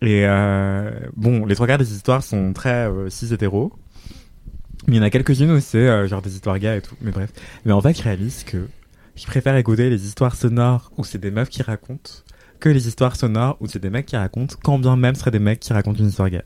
Et 0.02 0.24
euh, 0.24 0.88
bon, 1.16 1.46
les 1.46 1.56
trois 1.56 1.66
quarts 1.66 1.78
des 1.78 1.92
histoires 1.92 2.22
sont 2.22 2.52
très 2.52 2.88
euh, 2.88 3.10
cis 3.10 3.34
hétéros, 3.34 3.72
mais 4.86 4.94
il 4.94 4.98
y 4.98 5.00
en 5.00 5.02
a 5.04 5.10
quelques-unes 5.10 5.50
où 5.50 5.58
c'est 5.60 5.78
euh, 5.78 6.06
genre 6.06 6.22
des 6.22 6.32
histoires 6.34 6.58
gays 6.60 6.78
et 6.78 6.82
tout. 6.82 6.94
Mais 7.00 7.10
bref, 7.10 7.30
mais 7.64 7.72
en 7.72 7.80
fait 7.80 7.96
je 7.98 8.02
réalise 8.04 8.44
que 8.44 8.68
je 9.16 9.26
préfère 9.26 9.56
écouter 9.56 9.90
les 9.90 10.06
histoires 10.06 10.34
sonores 10.36 10.90
où 10.96 11.04
c'est 11.04 11.18
des 11.18 11.30
meufs 11.30 11.48
qui 11.50 11.62
racontent 11.62 12.10
que 12.60 12.68
les 12.68 12.88
histoires 12.88 13.16
sonores 13.16 13.56
où 13.60 13.66
c'est 13.66 13.78
des 13.82 13.90
mecs 13.90 14.06
qui 14.06 14.16
racontent, 14.16 14.56
quand 14.62 14.78
bien 14.78 14.96
même 14.96 15.14
ce 15.14 15.20
seraient 15.20 15.30
des 15.30 15.38
mecs 15.38 15.60
qui 15.60 15.72
racontent 15.72 15.98
une 15.98 16.08
histoire 16.08 16.30
gay. 16.30 16.42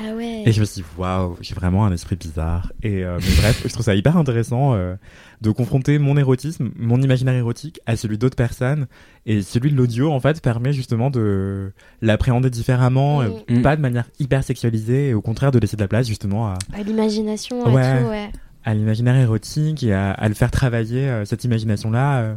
Ah 0.00 0.14
ouais. 0.14 0.44
Et 0.46 0.52
je 0.52 0.60
me 0.60 0.64
suis 0.64 0.82
dit, 0.82 0.88
waouh, 0.96 1.36
j'ai 1.40 1.54
vraiment 1.56 1.84
un 1.84 1.92
esprit 1.92 2.14
bizarre. 2.14 2.72
Et 2.84 3.02
euh, 3.04 3.18
mais 3.20 3.34
bref, 3.38 3.62
je 3.66 3.72
trouve 3.72 3.84
ça 3.84 3.96
hyper 3.96 4.16
intéressant 4.16 4.74
euh, 4.74 4.94
de 5.40 5.50
confronter 5.50 5.98
mon 5.98 6.16
érotisme, 6.16 6.70
mon 6.78 7.02
imaginaire 7.02 7.34
érotique 7.34 7.80
à 7.84 7.96
celui 7.96 8.16
d'autres 8.16 8.36
personnes. 8.36 8.86
Et 9.26 9.42
celui 9.42 9.72
de 9.72 9.76
l'audio, 9.76 10.12
en 10.12 10.20
fait, 10.20 10.40
permet 10.40 10.72
justement 10.72 11.10
de 11.10 11.72
l'appréhender 12.00 12.48
différemment, 12.48 13.22
euh, 13.22 13.30
Mm. 13.50 13.62
pas 13.62 13.74
de 13.74 13.80
manière 13.82 14.08
hyper 14.20 14.44
sexualisée, 14.44 15.08
et 15.08 15.14
au 15.14 15.20
contraire 15.20 15.50
de 15.50 15.58
laisser 15.58 15.76
de 15.76 15.82
la 15.82 15.88
place 15.88 16.06
justement 16.06 16.46
à, 16.46 16.58
À 16.72 16.82
l'imagination 16.84 17.66
et 17.68 17.74
Ouais. 17.74 18.02
tout, 18.02 18.08
ouais. 18.08 18.30
À 18.64 18.74
l'imaginaire 18.74 19.16
érotique 19.16 19.82
et 19.82 19.92
à, 19.92 20.10
à 20.12 20.28
le 20.28 20.34
faire 20.34 20.50
travailler 20.50 21.08
euh, 21.08 21.24
cette 21.24 21.44
imagination-là. 21.44 22.18
euh, 22.20 22.34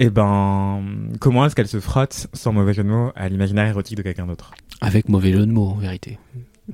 et 0.00 0.10
ben, 0.10 0.82
comment 1.20 1.44
est-ce 1.46 1.54
qu'elle 1.56 1.66
se 1.68 1.80
frotte, 1.80 2.28
sans 2.32 2.52
mauvais 2.52 2.72
jeu 2.72 2.84
de 2.84 2.88
mots, 2.88 3.10
à 3.16 3.28
l'imaginaire 3.28 3.66
érotique 3.66 3.96
de 3.96 4.02
quelqu'un 4.02 4.26
d'autre? 4.26 4.52
Avec 4.80 5.08
mauvais 5.08 5.32
jeu 5.32 5.44
de 5.44 5.50
mots, 5.52 5.70
en 5.70 5.74
vérité. 5.74 6.18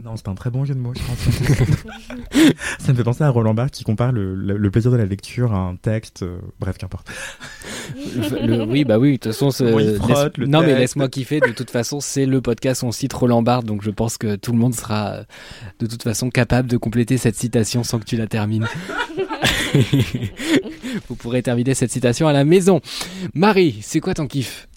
Non, 0.04 0.16
c'est 0.16 0.28
un 0.28 0.34
très 0.34 0.50
bon 0.50 0.64
jeu 0.64 0.74
de 0.74 0.80
mots, 0.80 0.92
je 0.94 1.00
pense. 1.02 1.18
Ça 2.80 2.92
me 2.92 2.96
fait 2.96 3.04
penser 3.04 3.22
à 3.24 3.30
Roland 3.30 3.54
Barthes 3.54 3.72
qui 3.72 3.84
compare 3.84 4.12
le, 4.12 4.34
le- 4.34 4.56
le 4.56 4.70
plaisir 4.70 4.90
de 4.90 4.96
la 4.96 5.06
lecture 5.06 5.54
à 5.54 5.58
un 5.58 5.76
texte. 5.76 6.22
euh, 6.22 6.38
bref, 6.60 6.76
qu'importe. 6.78 7.08
Le- 8.42 8.64
oui, 8.64 8.84
bah 8.84 8.98
oui, 8.98 9.12
de 9.12 9.16
toute 9.18 9.32
façon, 9.32 9.50
Bon, 9.64 9.78
laisse- 9.78 9.98
non 10.38 10.60
mais 10.62 10.74
laisse-moi 10.78 11.08
kiffer. 11.08 11.40
De 11.40 11.52
toute 11.52 11.70
façon, 11.70 12.00
c'est 12.00 12.26
le 12.26 12.40
podcast 12.40 12.82
on 12.82 12.92
cite 12.92 13.12
Roland 13.12 13.42
Barthes, 13.42 13.66
donc 13.66 13.82
je 13.82 13.90
pense 13.90 14.18
que 14.18 14.36
tout 14.36 14.52
le 14.52 14.58
monde 14.58 14.74
sera 14.74 15.12
euh, 15.12 15.24
de 15.80 15.86
toute 15.86 16.02
façon 16.02 16.30
capable 16.30 16.68
de 16.68 16.76
compléter 16.76 17.16
cette 17.18 17.36
citation 17.36 17.82
sans 17.84 17.98
que 17.98 18.04
tu 18.04 18.16
la 18.16 18.26
termines. 18.26 18.66
Vous 21.08 21.14
pourrez 21.16 21.42
terminer 21.42 21.74
cette 21.74 21.90
citation 21.90 22.28
à 22.28 22.32
la 22.32 22.44
maison. 22.44 22.80
Marie, 23.34 23.78
c'est 23.82 24.00
quoi 24.00 24.14
ton 24.14 24.26
kiff? 24.26 24.68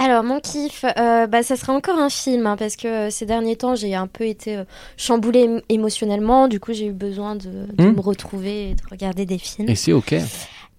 Alors 0.00 0.24
mon 0.24 0.40
kiff, 0.40 0.84
euh, 0.98 1.28
bah, 1.28 1.44
ça 1.44 1.54
sera 1.56 1.72
encore 1.72 1.98
un 2.00 2.10
film 2.10 2.46
hein, 2.48 2.56
parce 2.58 2.74
que 2.74 2.88
euh, 2.88 3.10
ces 3.10 3.26
derniers 3.26 3.54
temps 3.54 3.76
j'ai 3.76 3.94
un 3.94 4.08
peu 4.08 4.24
été 4.26 4.56
euh, 4.56 4.64
chamboulée 4.96 5.46
ém- 5.46 5.62
émotionnellement, 5.68 6.48
du 6.48 6.58
coup 6.58 6.72
j'ai 6.72 6.86
eu 6.86 6.92
besoin 6.92 7.36
de, 7.36 7.48
de 7.72 7.84
Hmm. 7.84 7.94
me 7.94 8.00
retrouver 8.00 8.70
et 8.70 8.74
de 8.74 8.82
regarder 8.90 9.24
des 9.24 9.38
films. 9.38 9.68
Et 9.68 9.76
c'est 9.76 9.92
ok. 9.92 10.16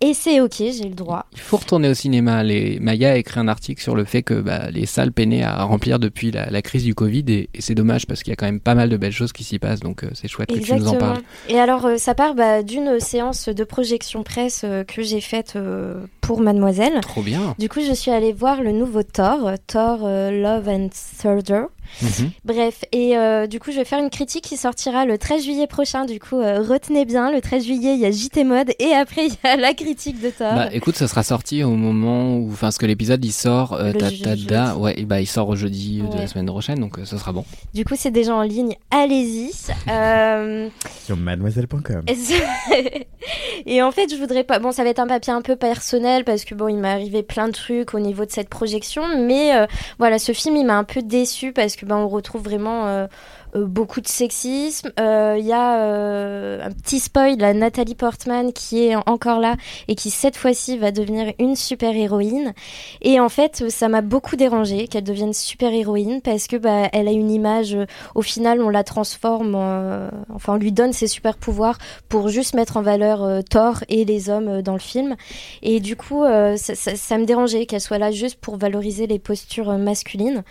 Et 0.01 0.13
c'est 0.13 0.41
ok, 0.41 0.55
j'ai 0.57 0.89
le 0.89 0.95
droit. 0.95 1.25
Il 1.33 1.39
faut 1.39 1.57
retourner 1.57 1.89
au 1.89 1.93
cinéma. 1.93 2.43
Les... 2.43 2.79
Maya 2.79 3.11
a 3.13 3.15
écrit 3.15 3.39
un 3.39 3.47
article 3.47 3.81
sur 3.81 3.95
le 3.95 4.03
fait 4.03 4.23
que 4.23 4.33
bah, 4.33 4.69
les 4.71 4.85
salles 4.85 5.11
peinaient 5.11 5.43
à 5.43 5.63
remplir 5.63 5.99
depuis 5.99 6.31
la, 6.31 6.49
la 6.49 6.61
crise 6.61 6.83
du 6.83 6.93
Covid 6.93 7.23
et, 7.27 7.49
et 7.53 7.61
c'est 7.61 7.75
dommage 7.75 8.05
parce 8.05 8.21
qu'il 8.21 8.31
y 8.31 8.33
a 8.33 8.35
quand 8.35 8.45
même 8.45 8.59
pas 8.59 8.75
mal 8.75 8.89
de 8.89 8.97
belles 8.97 9.13
choses 9.13 9.31
qui 9.31 9.43
s'y 9.43 9.57
passent, 9.57 9.79
donc 9.79 10.03
euh, 10.03 10.09
c'est 10.13 10.27
chouette 10.27 10.49
que 10.49 10.59
tu 10.59 10.73
nous 10.73 10.87
en 10.87 10.95
parles. 10.95 11.21
Et 11.49 11.59
alors 11.59 11.85
euh, 11.85 11.97
ça 11.97 12.13
part 12.13 12.35
bah, 12.35 12.61
d'une 12.61 12.99
séance 12.99 13.49
de 13.49 13.63
projection 13.63 14.23
presse 14.23 14.61
euh, 14.65 14.83
que 14.83 15.01
j'ai 15.01 15.21
faite 15.21 15.53
euh, 15.55 16.05
pour 16.21 16.41
Mademoiselle. 16.41 16.99
Trop 17.01 17.21
bien. 17.21 17.55
Du 17.57 17.69
coup 17.69 17.79
je 17.81 17.93
suis 17.93 18.11
allée 18.11 18.33
voir 18.33 18.61
le 18.61 18.71
nouveau 18.71 19.03
Thor, 19.03 19.47
euh, 19.47 19.55
Thor 19.65 19.99
euh, 20.03 20.31
Love 20.31 20.67
and 20.67 20.89
Thunder. 21.21 21.63
Mhm. 22.01 22.31
Bref, 22.43 22.83
et 22.91 23.17
euh, 23.17 23.47
du 23.47 23.59
coup, 23.59 23.71
je 23.71 23.77
vais 23.77 23.85
faire 23.85 23.99
une 23.99 24.09
critique 24.09 24.43
qui 24.43 24.57
sortira 24.57 25.05
le 25.05 25.17
13 25.17 25.43
juillet 25.43 25.67
prochain. 25.67 26.05
Du 26.05 26.19
coup, 26.19 26.39
euh, 26.39 26.61
retenez 26.61 27.05
bien, 27.05 27.31
le 27.31 27.41
13 27.41 27.63
juillet, 27.65 27.93
il 27.95 27.99
y 27.99 28.05
a 28.05 28.11
JT 28.11 28.43
Mode 28.43 28.71
et 28.79 28.93
après, 28.93 29.25
il 29.27 29.33
y 29.43 29.47
a 29.47 29.55
la 29.55 29.73
critique 29.73 30.21
de 30.21 30.29
Thor. 30.29 30.53
Bah 30.53 30.69
écoute, 30.73 30.95
ça 30.95 31.07
sera 31.07 31.23
sorti 31.23 31.63
au 31.63 31.71
moment 31.71 32.37
où, 32.37 32.49
enfin, 32.51 32.67
parce 32.67 32.77
que 32.77 32.85
l'épisode 32.85 33.23
il 33.23 33.31
sort, 33.31 33.73
euh, 33.73 33.93
ta- 33.93 34.75
ouais, 34.77 34.93
et 34.99 35.05
bah 35.05 35.21
il 35.21 35.27
sort 35.27 35.49
au 35.49 35.55
jeudi 35.55 36.01
de 36.01 36.17
la 36.17 36.27
semaine 36.27 36.45
prochaine, 36.47 36.79
donc 36.79 36.99
euh, 36.99 37.05
ça 37.05 37.17
sera 37.17 37.31
bon. 37.31 37.45
Du 37.73 37.85
coup, 37.85 37.95
c'est 37.97 38.11
déjà 38.11 38.35
en 38.35 38.41
ligne. 38.41 38.75
Allez-y. 38.91 39.51
Euh, 39.87 40.67
Sur 41.05 41.15
mademoiselle.com. 41.15 42.03
et 43.65 43.81
en 43.81 43.91
fait, 43.91 44.09
je 44.11 44.15
voudrais 44.15 44.43
pas. 44.43 44.59
Bon, 44.59 44.71
ça 44.71 44.83
va 44.83 44.89
être 44.89 44.99
un 44.99 45.07
papier 45.07 45.31
un 45.33 45.41
peu 45.41 45.55
personnel 45.55 46.23
parce 46.23 46.43
que 46.45 46.55
bon, 46.55 46.67
il 46.67 46.77
m'est 46.77 46.89
arrivé 46.89 47.23
plein 47.23 47.47
de 47.47 47.53
trucs 47.53 47.93
au 47.93 47.99
niveau 47.99 48.25
de 48.25 48.31
cette 48.31 48.49
projection, 48.49 49.03
mais 49.19 49.55
euh, 49.55 49.65
voilà, 49.99 50.19
ce 50.19 50.31
film, 50.31 50.55
il 50.55 50.65
m'a 50.65 50.77
un 50.77 50.83
peu 50.83 51.01
déçu 51.01 51.51
parce 51.53 51.74
que 51.75 51.85
ben, 51.85 51.95
on 51.95 52.07
retrouve 52.07 52.43
vraiment. 52.43 53.07
Euh, 53.55 53.61
euh, 53.61 53.65
beaucoup 53.65 54.01
de 54.01 54.07
sexisme. 54.07 54.91
Euh, 54.99 55.35
Il 55.39 55.45
y 55.45 55.53
a 55.53 55.79
euh, 55.81 56.59
un 56.63 56.71
petit 56.71 56.99
spoil, 56.99 57.37
la 57.37 57.53
Nathalie 57.53 57.95
Portman 57.95 58.51
qui 58.53 58.83
est 58.85 58.95
encore 58.95 59.39
là 59.39 59.55
et 59.87 59.95
qui 59.95 60.09
cette 60.09 60.37
fois-ci 60.37 60.77
va 60.77 60.91
devenir 60.91 61.33
une 61.39 61.55
super 61.55 61.95
héroïne. 61.95 62.53
Et 63.01 63.19
en 63.19 63.29
fait, 63.29 63.69
ça 63.69 63.87
m'a 63.89 64.01
beaucoup 64.01 64.35
dérangé 64.35 64.87
qu'elle 64.87 65.03
devienne 65.03 65.33
super 65.33 65.73
héroïne 65.73 66.21
parce 66.21 66.47
que 66.47 66.57
bah, 66.57 66.89
elle 66.93 67.07
a 67.07 67.11
une 67.11 67.31
image. 67.31 67.75
euh, 67.75 67.85
au 68.13 68.21
final, 68.21 68.61
on 68.61 68.69
la 68.69 68.83
transforme, 68.83 69.55
en- 69.55 70.09
enfin, 70.33 70.53
on 70.53 70.57
lui 70.57 70.71
donne 70.71 70.93
ses 70.93 71.07
super 71.07 71.37
pouvoirs 71.37 71.77
pour 72.09 72.29
juste 72.29 72.55
mettre 72.55 72.77
en 72.77 72.81
valeur 72.81 73.23
euh, 73.23 73.41
Thor 73.41 73.83
et 73.89 74.05
les 74.05 74.29
hommes 74.29 74.47
euh, 74.47 74.61
dans 74.61 74.73
le 74.73 74.79
film. 74.79 75.15
Et 75.61 75.79
du 75.79 75.95
coup, 75.95 76.23
euh, 76.23 76.55
ça, 76.57 77.17
me 77.17 77.25
dérangeait 77.25 77.65
qu'elle 77.65 77.81
soit 77.81 77.97
là 77.97 78.11
juste 78.11 78.39
pour 78.39 78.57
valoriser 78.57 79.07
les 79.07 79.19
postures 79.19 79.69
euh, 79.71 79.77
masculines. 79.77 80.43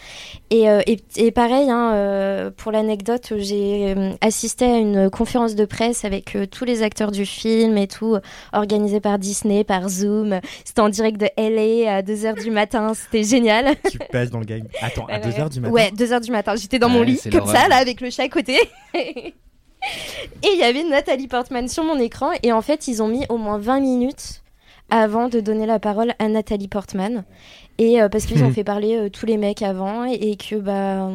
Et, 0.51 0.69
euh, 0.69 0.81
et, 1.17 1.31
pareil, 1.31 1.71
hein, 1.71 1.93
euh, 1.95 2.51
pour 2.57 2.73
l'anecdote, 2.95 3.33
j'ai 3.39 3.93
euh, 3.97 4.13
assisté 4.21 4.65
à 4.67 4.79
une 4.79 5.11
conférence 5.11 5.57
de 5.57 5.65
presse 5.65 6.05
avec 6.05 6.37
euh, 6.37 6.47
tous 6.47 6.65
les 6.65 6.83
acteurs 6.83 7.11
du 7.11 7.27
film 7.27 7.77
et 7.77 7.89
tout, 7.89 8.17
organisée 8.53 9.01
par 9.01 9.19
Disney, 9.19 9.65
par 9.65 9.89
Zoom. 9.89 10.39
C'était 10.65 10.81
en 10.81 10.89
direct 10.89 11.19
de 11.19 11.27
LA 11.37 11.93
à 11.93 12.03
2h 12.03 12.41
du 12.41 12.53
matin, 12.53 12.93
c'était 12.95 13.25
génial. 13.25 13.75
Tu 13.91 13.99
passes 14.13 14.31
dans 14.31 14.39
le 14.39 14.45
game. 14.45 14.63
Attends, 14.81 15.07
à 15.07 15.19
Ouais, 15.19 15.21
2h 15.21 15.51
du 15.51 15.61
matin 15.61 15.73
Ouais, 15.73 15.91
2h 15.91 16.21
du 16.21 16.31
matin. 16.31 16.55
J'étais 16.55 16.79
dans 16.79 16.89
mon 16.89 17.03
lit, 17.03 17.21
comme 17.33 17.47
ça, 17.47 17.67
là, 17.67 17.77
avec 17.77 18.01
le 18.01 18.11
chat 18.11 18.23
à 18.23 18.29
côté. 18.29 18.59
et 18.95 19.35
il 20.45 20.59
y 20.59 20.63
avait 20.63 20.85
Nathalie 20.85 21.27
Portman 21.27 21.67
sur 21.67 21.83
mon 21.83 21.99
écran. 21.99 22.31
Et 22.45 22.53
en 22.53 22.63
fait, 22.63 22.87
ils 22.87 23.03
ont 23.03 23.09
mis 23.09 23.27
au 23.29 23.39
moins 23.39 23.59
20 23.59 23.81
minutes 23.81 24.43
avant 24.89 25.29
de 25.29 25.41
donner 25.41 25.67
la 25.67 25.81
parole 25.81 26.13
à 26.21 26.29
Nathalie 26.29 26.69
Portman. 26.69 27.25
Et 27.79 28.01
euh, 28.01 28.09
parce 28.09 28.27
qu'ils 28.27 28.45
ont 28.45 28.53
fait 28.53 28.65
parler 28.65 28.97
euh, 28.97 29.11
tous 29.11 29.27
les 29.27 29.37
mecs 29.37 29.63
avant. 29.63 30.05
Et, 30.05 30.15
et 30.15 30.37
que, 30.37 30.55
bah. 30.55 31.11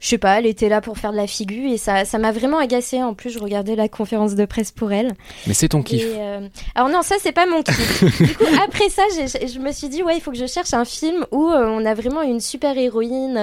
Je 0.00 0.08
sais 0.08 0.18
pas, 0.18 0.38
elle 0.38 0.46
était 0.46 0.68
là 0.68 0.80
pour 0.80 0.96
faire 0.98 1.12
de 1.12 1.16
la 1.16 1.26
figure 1.26 1.70
et 1.72 1.76
ça 1.76 2.04
ça 2.04 2.18
m'a 2.18 2.32
vraiment 2.32 2.58
agacée. 2.58 3.02
En 3.02 3.14
plus, 3.14 3.30
je 3.30 3.38
regardais 3.38 3.76
la 3.76 3.88
conférence 3.88 4.34
de 4.34 4.44
presse 4.46 4.70
pour 4.72 4.92
elle. 4.92 5.12
Mais 5.46 5.54
c'est 5.54 5.68
ton 5.68 5.82
kiff. 5.82 6.04
Euh, 6.06 6.48
Alors 6.74 6.88
non, 6.88 7.02
ça 7.02 7.16
c'est 7.20 7.32
pas 7.32 7.46
mon 7.46 7.62
kiff. 7.62 8.04
du 8.20 8.34
coup, 8.34 8.44
après 8.64 8.88
ça, 8.88 9.02
je 9.14 9.58
me 9.58 9.72
suis 9.72 9.88
dit 9.88 10.02
ouais, 10.02 10.16
il 10.16 10.20
faut 10.20 10.30
que 10.32 10.38
je 10.38 10.46
cherche 10.46 10.72
un 10.74 10.84
film 10.84 11.26
où 11.32 11.48
euh, 11.48 11.66
on 11.68 11.84
a 11.84 11.94
vraiment 11.94 12.22
une 12.22 12.40
super 12.40 12.76
héroïne 12.78 13.36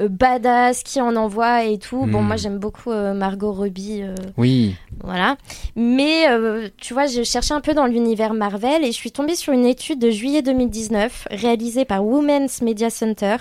euh, 0.00 0.08
badass 0.08 0.82
qui 0.84 1.00
en 1.00 1.16
envoie 1.16 1.64
et 1.64 1.78
tout. 1.78 2.06
Bon, 2.06 2.22
Hmm. 2.22 2.26
moi 2.28 2.36
j'aime 2.36 2.58
beaucoup 2.58 2.90
Margot 2.90 3.52
Robbie. 3.52 4.02
Oui. 4.36 4.74
voilà. 5.02 5.36
Mais 5.76 6.26
tu 6.80 6.94
vois, 6.94 7.06
je 7.06 7.22
cherchais 7.24 7.54
un 7.54 7.60
peu 7.60 7.74
dans 7.74 7.86
l'univers 7.86 8.34
Marvel 8.34 8.82
et 8.84 8.88
je 8.88 8.92
suis 8.96 9.10
tombée 9.10 9.34
sur 9.34 9.52
une 9.52 9.66
étude 9.66 9.98
de 9.98 10.10
juillet 10.10 10.42
2019 10.42 11.28
réalisée 11.30 11.84
par 11.84 12.04
Women's 12.06 12.62
Media 12.62 12.90
Center. 12.90 13.36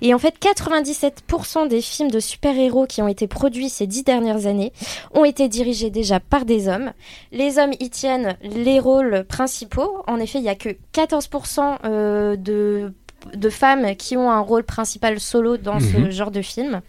Et 0.00 0.14
en 0.14 0.18
fait, 0.18 0.34
97% 0.40 1.68
des 1.68 1.80
films 1.80 2.10
de 2.10 2.13
super-héros 2.20 2.86
qui 2.86 3.02
ont 3.02 3.08
été 3.08 3.26
produits 3.26 3.68
ces 3.68 3.86
dix 3.86 4.02
dernières 4.04 4.46
années 4.46 4.72
ont 5.12 5.24
été 5.24 5.48
dirigés 5.48 5.90
déjà 5.90 6.20
par 6.20 6.44
des 6.44 6.68
hommes. 6.68 6.92
Les 7.32 7.58
hommes 7.58 7.72
y 7.80 7.90
tiennent 7.90 8.36
les 8.42 8.78
rôles 8.80 9.24
principaux. 9.28 10.02
En 10.06 10.18
effet, 10.18 10.38
il 10.38 10.42
n'y 10.42 10.48
a 10.48 10.54
que 10.54 10.70
14% 10.92 11.78
euh, 11.84 12.36
de, 12.36 12.92
de 13.34 13.48
femmes 13.50 13.94
qui 13.96 14.16
ont 14.16 14.30
un 14.30 14.40
rôle 14.40 14.64
principal 14.64 15.18
solo 15.20 15.56
dans 15.56 15.80
ce 15.80 15.96
Mhm. 15.96 16.10
genre 16.10 16.30
de 16.30 16.42
film. 16.42 16.80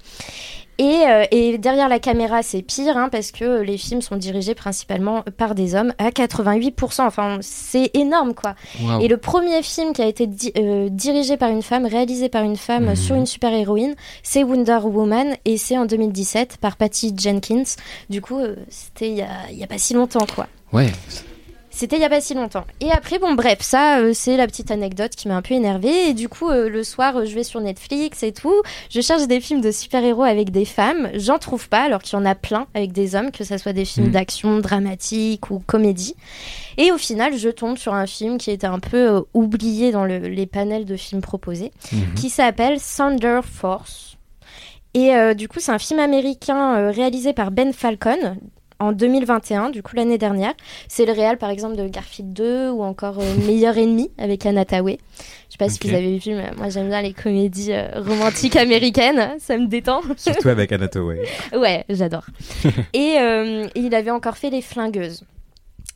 Et, 0.78 1.04
euh, 1.08 1.24
et 1.32 1.58
derrière 1.58 1.88
la 1.88 2.00
caméra, 2.00 2.44
c'est 2.44 2.62
pire, 2.62 2.98
hein, 2.98 3.08
parce 3.10 3.32
que 3.32 3.62
les 3.62 3.78
films 3.78 4.02
sont 4.02 4.18
dirigés 4.18 4.56
principalement 4.56 5.24
par 5.38 5.56
des 5.56 5.74
hommes 5.76 5.94
à 5.98 6.10
88%. 6.12 7.06
Enfin, 7.06 7.38
c'est 7.42 7.92
énorme, 7.94 8.34
quoi. 8.34 8.56
Et 9.02 9.08
le 9.08 9.18
premier 9.18 9.62
film 9.64 9.94
qui 9.94 10.02
a 10.02 10.06
été 10.06 10.28
di- 10.28 10.52
euh, 10.58 10.90
dirigé 10.90 11.38
par 11.38 11.50
une 11.50 11.62
femme, 11.62 11.86
réalisé 11.86 12.28
par 12.30 12.44
une 12.44 12.58
femme 12.58 12.88
Mhm. 12.90 12.96
sur 12.96 13.16
une 13.16 13.26
super-héroïne, 13.26 13.96
c'est 14.24 14.44
Wonder 14.44 14.80
Woman, 14.84 15.36
et 15.46 15.58
c'est 15.58 15.78
en 15.78 15.86
2017 15.86 16.58
par 16.58 16.76
Patty 16.76 17.14
Jenkins. 17.18 17.64
Du 18.10 18.22
coup, 18.22 18.40
euh, 18.40 18.56
c'était 18.70 19.10
il 19.10 19.16
y 19.18 19.58
y 19.58 19.64
a 19.64 19.68
pas 19.68 19.78
si 19.78 19.94
longtemps, 19.94 20.26
quoi. 20.36 20.48
Ouais. 20.74 20.92
C'était 21.78 21.98
il 21.98 22.02
y 22.02 22.06
a 22.06 22.10
pas 22.10 22.22
si 22.22 22.34
longtemps. 22.36 22.64
Et 22.80 22.90
après, 22.90 23.20
bon, 23.20 23.34
bref, 23.34 23.58
ça, 23.60 24.00
euh, 24.00 24.12
c'est 24.14 24.38
la 24.38 24.48
petite 24.48 24.72
anecdote 24.72 25.12
qui 25.12 25.28
m'a 25.28 25.36
un 25.36 25.42
peu 25.42 25.56
énervée. 25.56 26.08
Et 26.08 26.14
du 26.14 26.30
coup, 26.30 26.50
euh, 26.50 26.70
le 26.70 26.86
soir, 26.86 27.18
euh, 27.18 27.26
je 27.26 27.36
vais 27.36 27.44
sur 27.44 27.60
Netflix 27.60 28.24
et 28.24 28.32
tout. 28.32 28.54
Je 28.90 29.02
cherche 29.02 29.28
des 29.28 29.42
films 29.42 29.60
de 29.60 29.72
super-héros 29.72 30.24
avec 30.24 30.52
des 30.52 30.64
femmes. 30.64 31.10
J'en 31.16 31.38
trouve 31.38 31.68
pas, 31.68 31.82
alors 31.82 32.02
qu'il 32.02 32.18
y 32.18 32.22
en 32.22 32.26
a 32.26 32.34
plein 32.34 32.68
avec 32.76 32.94
des 32.94 33.14
hommes, 33.16 33.30
que 33.30 33.44
ce 33.44 33.58
soit 33.58 33.74
des 33.74 33.84
films 33.84 34.06
Mhm. 34.06 34.12
d'action, 34.14 34.60
dramatiques 34.60 35.52
ou 35.52 35.60
comédie. 35.68 36.16
Et 36.78 36.94
au 36.94 36.98
final, 36.98 37.38
je 37.38 37.50
tombe 37.50 37.78
sur 37.78 37.94
un 37.94 38.08
film 38.08 38.38
qui 38.38 38.52
était 38.52 38.68
un 38.68 38.80
peu 38.80 39.26
oublié 39.34 39.92
dans 39.92 40.06
le- 40.06 40.20
les 40.20 40.46
panels 40.46 40.86
de 40.86 40.96
films 40.96 41.22
proposés, 41.22 41.74
Mhm. 41.92 42.14
qui 42.16 42.30
s'appelle 42.30 42.80
Thunder 42.80 43.42
Force. 43.44 44.16
Et 44.94 45.14
euh, 45.14 45.34
du 45.34 45.50
coup, 45.50 45.60
c'est 45.60 45.74
un 45.74 45.78
film 45.80 46.00
américain 46.00 46.78
euh, 46.78 46.92
réalisé 46.92 47.34
par 47.34 47.52
Ben 47.52 47.74
Falcon 47.74 48.38
en 48.80 48.92
2021, 48.92 49.70
du 49.70 49.84
coup 49.84 49.96
l'année 49.96 50.18
dernière. 50.18 50.54
C'est 50.88 51.06
le 51.06 51.12
réal 51.12 51.38
par 51.38 51.50
exemple 51.50 51.76
de 51.76 51.88
Garfield 51.88 52.34
2 52.34 52.70
ou 52.70 52.84
encore 52.84 53.20
euh, 53.20 53.36
Meilleur 53.46 53.78
ennemi 53.78 54.12
avec 54.18 54.46
Anna 54.46 54.66
Tawai. 54.66 55.00
Je 55.48 55.52
sais 55.52 55.58
pas 55.58 55.70
si 55.70 55.80
vous 55.88 55.94
avez 55.94 56.18
vu, 56.18 56.34
mais 56.34 56.52
moi 56.58 56.70
j'aime 56.70 56.90
bien 56.90 57.02
les 57.02 57.14
comédies 57.14 57.74
euh, 57.74 58.02
romantiques 58.02 58.56
américaines, 58.56 59.36
ça 59.40 59.58
me 59.58 59.68
détend. 59.68 60.02
Surtout 60.18 60.50
avec 60.50 60.72
Anna 60.72 60.88
Tawai. 60.88 61.22
Ouais, 61.56 61.86
j'adore. 61.90 62.26
et 62.94 63.18
euh, 63.20 63.68
il 63.76 63.96
avait 63.96 64.12
encore 64.12 64.38
fait 64.38 64.50
Les 64.50 64.62
Flingueuses 64.62 65.24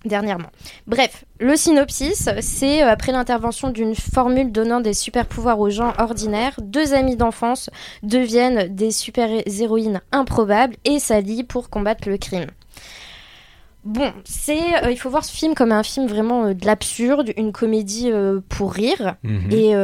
dernièrement. 0.05 0.49
Bref, 0.87 1.25
le 1.39 1.55
synopsis, 1.55 2.29
c'est 2.41 2.83
euh, 2.83 2.89
après 2.89 3.11
l'intervention 3.11 3.69
d'une 3.69 3.95
formule 3.95 4.51
donnant 4.51 4.79
des 4.79 4.93
super 4.93 5.25
pouvoirs 5.25 5.59
aux 5.59 5.69
gens 5.69 5.93
ordinaires, 5.97 6.55
deux 6.61 6.93
amies 6.93 7.17
d'enfance 7.17 7.69
deviennent 8.03 8.73
des 8.73 8.91
super-héroïnes 8.91 10.01
improbables 10.11 10.75
et 10.85 10.99
s'allient 10.99 11.43
pour 11.43 11.69
combattre 11.69 12.07
le 12.07 12.17
crime. 12.17 12.47
Bon, 13.85 14.11
c'est, 14.25 14.83
euh, 14.83 14.91
il 14.91 14.97
faut 14.97 15.09
voir 15.09 15.23
ce 15.23 15.31
film 15.31 15.55
comme 15.55 15.71
un 15.71 15.83
film 15.83 16.05
vraiment 16.05 16.47
euh, 16.47 16.53
de 16.53 16.65
l'absurde, 16.65 17.31
une 17.37 17.53
comédie 17.53 18.11
euh, 18.11 18.41
pour 18.49 18.73
rire. 18.73 19.15
Mhm. 19.23 19.51
Et 19.51 19.75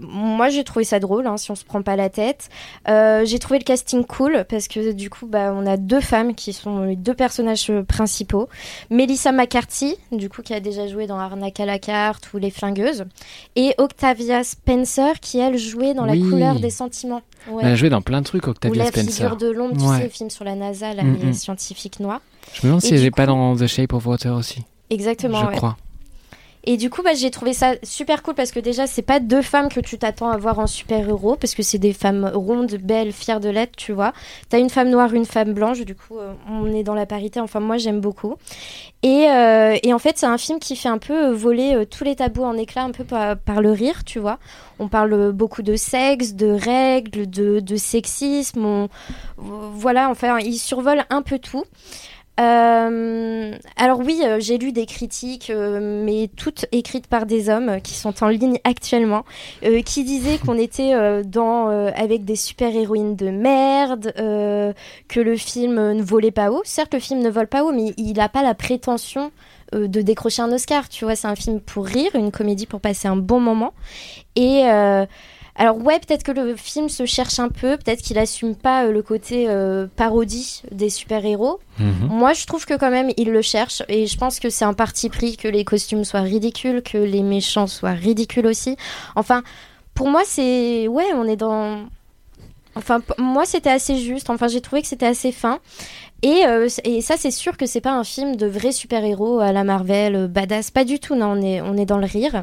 moi, 0.00 0.48
j'ai 0.48 0.64
trouvé 0.64 0.84
ça 0.84 0.98
drôle, 0.98 1.26
hein, 1.26 1.36
si 1.36 1.50
on 1.50 1.54
se 1.54 1.64
prend 1.64 1.82
pas 1.82 1.96
la 1.96 2.08
tête. 2.08 2.48
J'ai 2.86 3.38
trouvé 3.38 3.58
le 3.58 3.64
casting 3.64 4.04
cool 4.04 4.44
parce 4.48 4.68
que 4.68 4.92
du 4.92 5.10
coup, 5.10 5.26
bah, 5.26 5.52
on 5.54 5.66
a 5.66 5.76
deux 5.76 6.00
femmes 6.00 6.34
qui 6.34 6.52
sont 6.52 6.82
les 6.82 6.96
deux 6.96 7.14
personnages 7.14 7.70
principaux. 7.86 8.48
Melissa 8.90 9.32
McCarthy, 9.32 9.96
du 10.12 10.28
coup, 10.28 10.42
qui 10.42 10.54
a 10.54 10.60
déjà 10.60 10.86
joué 10.88 11.06
dans 11.06 11.18
Arnaque 11.18 11.60
à 11.60 11.66
la 11.66 11.78
carte 11.78 12.32
ou 12.32 12.38
Les 12.38 12.50
Flingueuses, 12.50 13.04
et 13.56 13.74
Octavia 13.78 14.42
Spencer, 14.42 15.20
qui 15.20 15.38
elle 15.38 15.58
jouait 15.58 15.94
dans 15.94 16.08
Oui. 16.08 16.20
La 16.20 16.28
couleur 16.28 16.60
des 16.60 16.70
sentiments. 16.70 17.22
Ouais. 17.50 17.62
Elle 17.64 17.72
a 17.72 17.74
joué 17.76 17.90
dans 17.90 18.00
plein 18.02 18.20
de 18.20 18.26
trucs, 18.26 18.46
Ou 18.46 18.50
Octavia 18.50 18.84
La 18.84 18.90
Spencer. 18.90 19.12
figure 19.30 19.36
de 19.36 19.50
l'ombre, 19.50 19.76
tu 19.76 19.84
Ouais. 19.84 19.98
sais, 19.98 20.04
le 20.04 20.08
film 20.10 20.30
sur 20.30 20.44
la 20.44 20.54
NASA, 20.54 20.94
là, 20.94 21.02
Mm, 21.02 21.16
les 21.20 21.26
mm. 21.26 21.32
scientifiques 21.34 22.00
noirs. 22.00 22.20
Je 22.54 22.60
me 22.62 22.70
demande 22.72 22.80
si 22.82 22.94
elle 22.94 23.00
du 23.00 23.06
est 23.06 23.10
pas 23.10 23.26
dans 23.26 23.54
The 23.56 23.66
Shape 23.66 23.92
of 23.92 24.06
Water 24.06 24.34
aussi. 24.34 24.62
Exactement, 24.90 25.40
Je 25.42 25.46
ouais. 25.48 25.56
crois. 25.56 25.76
Et 26.66 26.78
du 26.78 26.88
coup, 26.88 27.02
bah, 27.02 27.12
j'ai 27.14 27.30
trouvé 27.30 27.52
ça 27.52 27.74
super 27.82 28.22
cool 28.22 28.34
parce 28.34 28.50
que 28.50 28.58
déjà, 28.58 28.86
c'est 28.86 29.02
pas 29.02 29.20
deux 29.20 29.42
femmes 29.42 29.68
que 29.68 29.80
tu 29.80 29.98
t'attends 29.98 30.30
à 30.30 30.38
voir 30.38 30.58
en 30.58 30.66
super-héros 30.66 31.36
parce 31.36 31.54
que 31.54 31.62
c'est 31.62 31.78
des 31.78 31.92
femmes 31.92 32.30
rondes, 32.34 32.74
belles, 32.76 33.12
fières 33.12 33.40
de 33.40 33.50
l'être, 33.50 33.76
tu 33.76 33.92
vois. 33.92 34.14
T'as 34.48 34.58
une 34.58 34.70
femme 34.70 34.88
noire, 34.88 35.12
une 35.12 35.26
femme 35.26 35.52
blanche, 35.52 35.80
du 35.82 35.94
coup, 35.94 36.18
euh, 36.18 36.32
on 36.50 36.72
est 36.72 36.82
dans 36.82 36.94
la 36.94 37.04
parité. 37.04 37.38
Enfin, 37.38 37.60
moi, 37.60 37.76
j'aime 37.76 38.00
beaucoup. 38.00 38.36
Et, 39.02 39.28
euh, 39.28 39.76
et 39.82 39.92
en 39.92 39.98
fait, 39.98 40.16
c'est 40.16 40.26
un 40.26 40.38
film 40.38 40.58
qui 40.58 40.74
fait 40.74 40.88
un 40.88 40.96
peu 40.96 41.26
euh, 41.26 41.34
voler 41.34 41.84
tous 41.90 42.04
les 42.04 42.16
tabous 42.16 42.44
en 42.44 42.56
éclats, 42.56 42.84
un 42.84 42.92
peu 42.92 43.04
par, 43.04 43.60
le 43.60 43.70
rire, 43.70 44.02
tu 44.04 44.18
vois. 44.18 44.38
On 44.78 44.88
parle 44.88 45.32
beaucoup 45.32 45.62
de 45.62 45.76
sexe, 45.76 46.32
de 46.32 46.48
règles, 46.48 47.28
de, 47.28 47.60
de 47.60 47.76
sexisme. 47.76 48.88
Voilà, 49.36 50.08
enfin, 50.08 50.38
il 50.38 50.56
survole 50.56 51.04
un 51.10 51.20
peu 51.20 51.38
tout. 51.38 51.64
Euh, 52.40 53.56
alors 53.76 54.00
oui, 54.00 54.20
euh, 54.24 54.40
j'ai 54.40 54.58
lu 54.58 54.72
des 54.72 54.86
critiques, 54.86 55.50
euh, 55.50 56.02
mais 56.04 56.28
toutes 56.36 56.66
écrites 56.72 57.06
par 57.06 57.26
des 57.26 57.48
hommes 57.48 57.68
euh, 57.68 57.78
qui 57.78 57.94
sont 57.94 58.24
en 58.24 58.28
ligne 58.28 58.58
actuellement, 58.64 59.24
qui 59.84 60.02
disaient 60.04 60.38
qu'on 60.38 60.58
était 60.58 61.22
dans 61.24 61.68
avec 61.68 62.24
des 62.24 62.36
super 62.36 62.74
héroïnes 62.74 63.16
de 63.16 63.30
merde, 63.30 64.12
que 64.16 65.20
le 65.20 65.36
film 65.36 65.92
ne 65.92 66.02
volait 66.02 66.30
pas 66.30 66.50
haut. 66.50 66.62
Certes, 66.64 66.94
le 66.94 67.00
film 67.00 67.20
ne 67.20 67.30
vole 67.30 67.46
pas 67.46 67.64
haut, 67.64 67.72
mais 67.72 67.94
il 67.96 68.14
n'a 68.14 68.28
pas 68.28 68.42
la 68.42 68.54
prétention 68.54 69.30
de 69.72 70.02
décrocher 70.02 70.42
un 70.42 70.52
Oscar. 70.52 70.88
Tu 70.88 71.04
vois, 71.04 71.16
c'est 71.16 71.28
un 71.28 71.34
film 71.34 71.60
pour 71.60 71.86
rire, 71.86 72.10
une 72.14 72.30
comédie 72.30 72.66
pour 72.66 72.80
passer 72.80 73.08
un 73.08 73.16
bon 73.16 73.40
moment. 73.40 73.72
Et 74.36 74.64
alors 75.56 75.76
ouais, 75.78 76.00
peut-être 76.00 76.24
que 76.24 76.32
le 76.32 76.56
film 76.56 76.88
se 76.88 77.06
cherche 77.06 77.38
un 77.38 77.48
peu, 77.48 77.76
peut-être 77.76 78.02
qu'il 78.02 78.18
assume 78.18 78.56
pas 78.56 78.86
euh, 78.86 78.92
le 78.92 79.02
côté 79.02 79.46
euh, 79.48 79.86
parodie 79.94 80.62
des 80.72 80.90
super-héros. 80.90 81.60
Mhm. 81.78 82.08
Moi, 82.10 82.32
je 82.32 82.44
trouve 82.46 82.66
que 82.66 82.74
quand 82.74 82.90
même 82.90 83.10
il 83.16 83.30
le 83.30 83.42
cherche 83.42 83.82
et 83.88 84.06
je 84.06 84.16
pense 84.16 84.40
que 84.40 84.50
c'est 84.50 84.64
un 84.64 84.74
parti 84.74 85.08
pris 85.08 85.36
que 85.36 85.46
les 85.46 85.64
costumes 85.64 86.04
soient 86.04 86.22
ridicules, 86.22 86.82
que 86.82 86.98
les 86.98 87.22
méchants 87.22 87.68
soient 87.68 87.92
ridicules 87.92 88.46
aussi. 88.46 88.76
Enfin, 89.14 89.42
pour 89.94 90.08
moi, 90.08 90.22
c'est 90.24 90.88
ouais, 90.88 91.06
on 91.14 91.24
est 91.24 91.36
dans 91.36 91.84
Enfin, 92.76 93.00
moi, 93.18 93.44
c'était 93.44 93.70
assez 93.70 93.98
juste. 93.98 94.30
Enfin, 94.30 94.48
j'ai 94.48 94.60
trouvé 94.60 94.82
que 94.82 94.88
c'était 94.88 95.06
assez 95.06 95.30
fin. 95.30 95.60
Et, 96.22 96.44
euh, 96.46 96.68
et 96.82 97.02
ça, 97.02 97.14
c'est 97.16 97.30
sûr 97.30 97.56
que 97.56 97.66
c'est 97.66 97.80
pas 97.80 97.92
un 97.92 98.02
film 98.02 98.34
de 98.34 98.46
vrais 98.46 98.72
super-héros 98.72 99.38
à 99.38 99.52
la 99.52 99.62
Marvel, 99.62 100.26
badass. 100.26 100.72
Pas 100.72 100.84
du 100.84 100.98
tout, 100.98 101.14
non. 101.14 101.34
On 101.38 101.42
est, 101.42 101.60
on 101.60 101.76
est 101.76 101.86
dans 101.86 101.98
le 101.98 102.06
rire. 102.06 102.42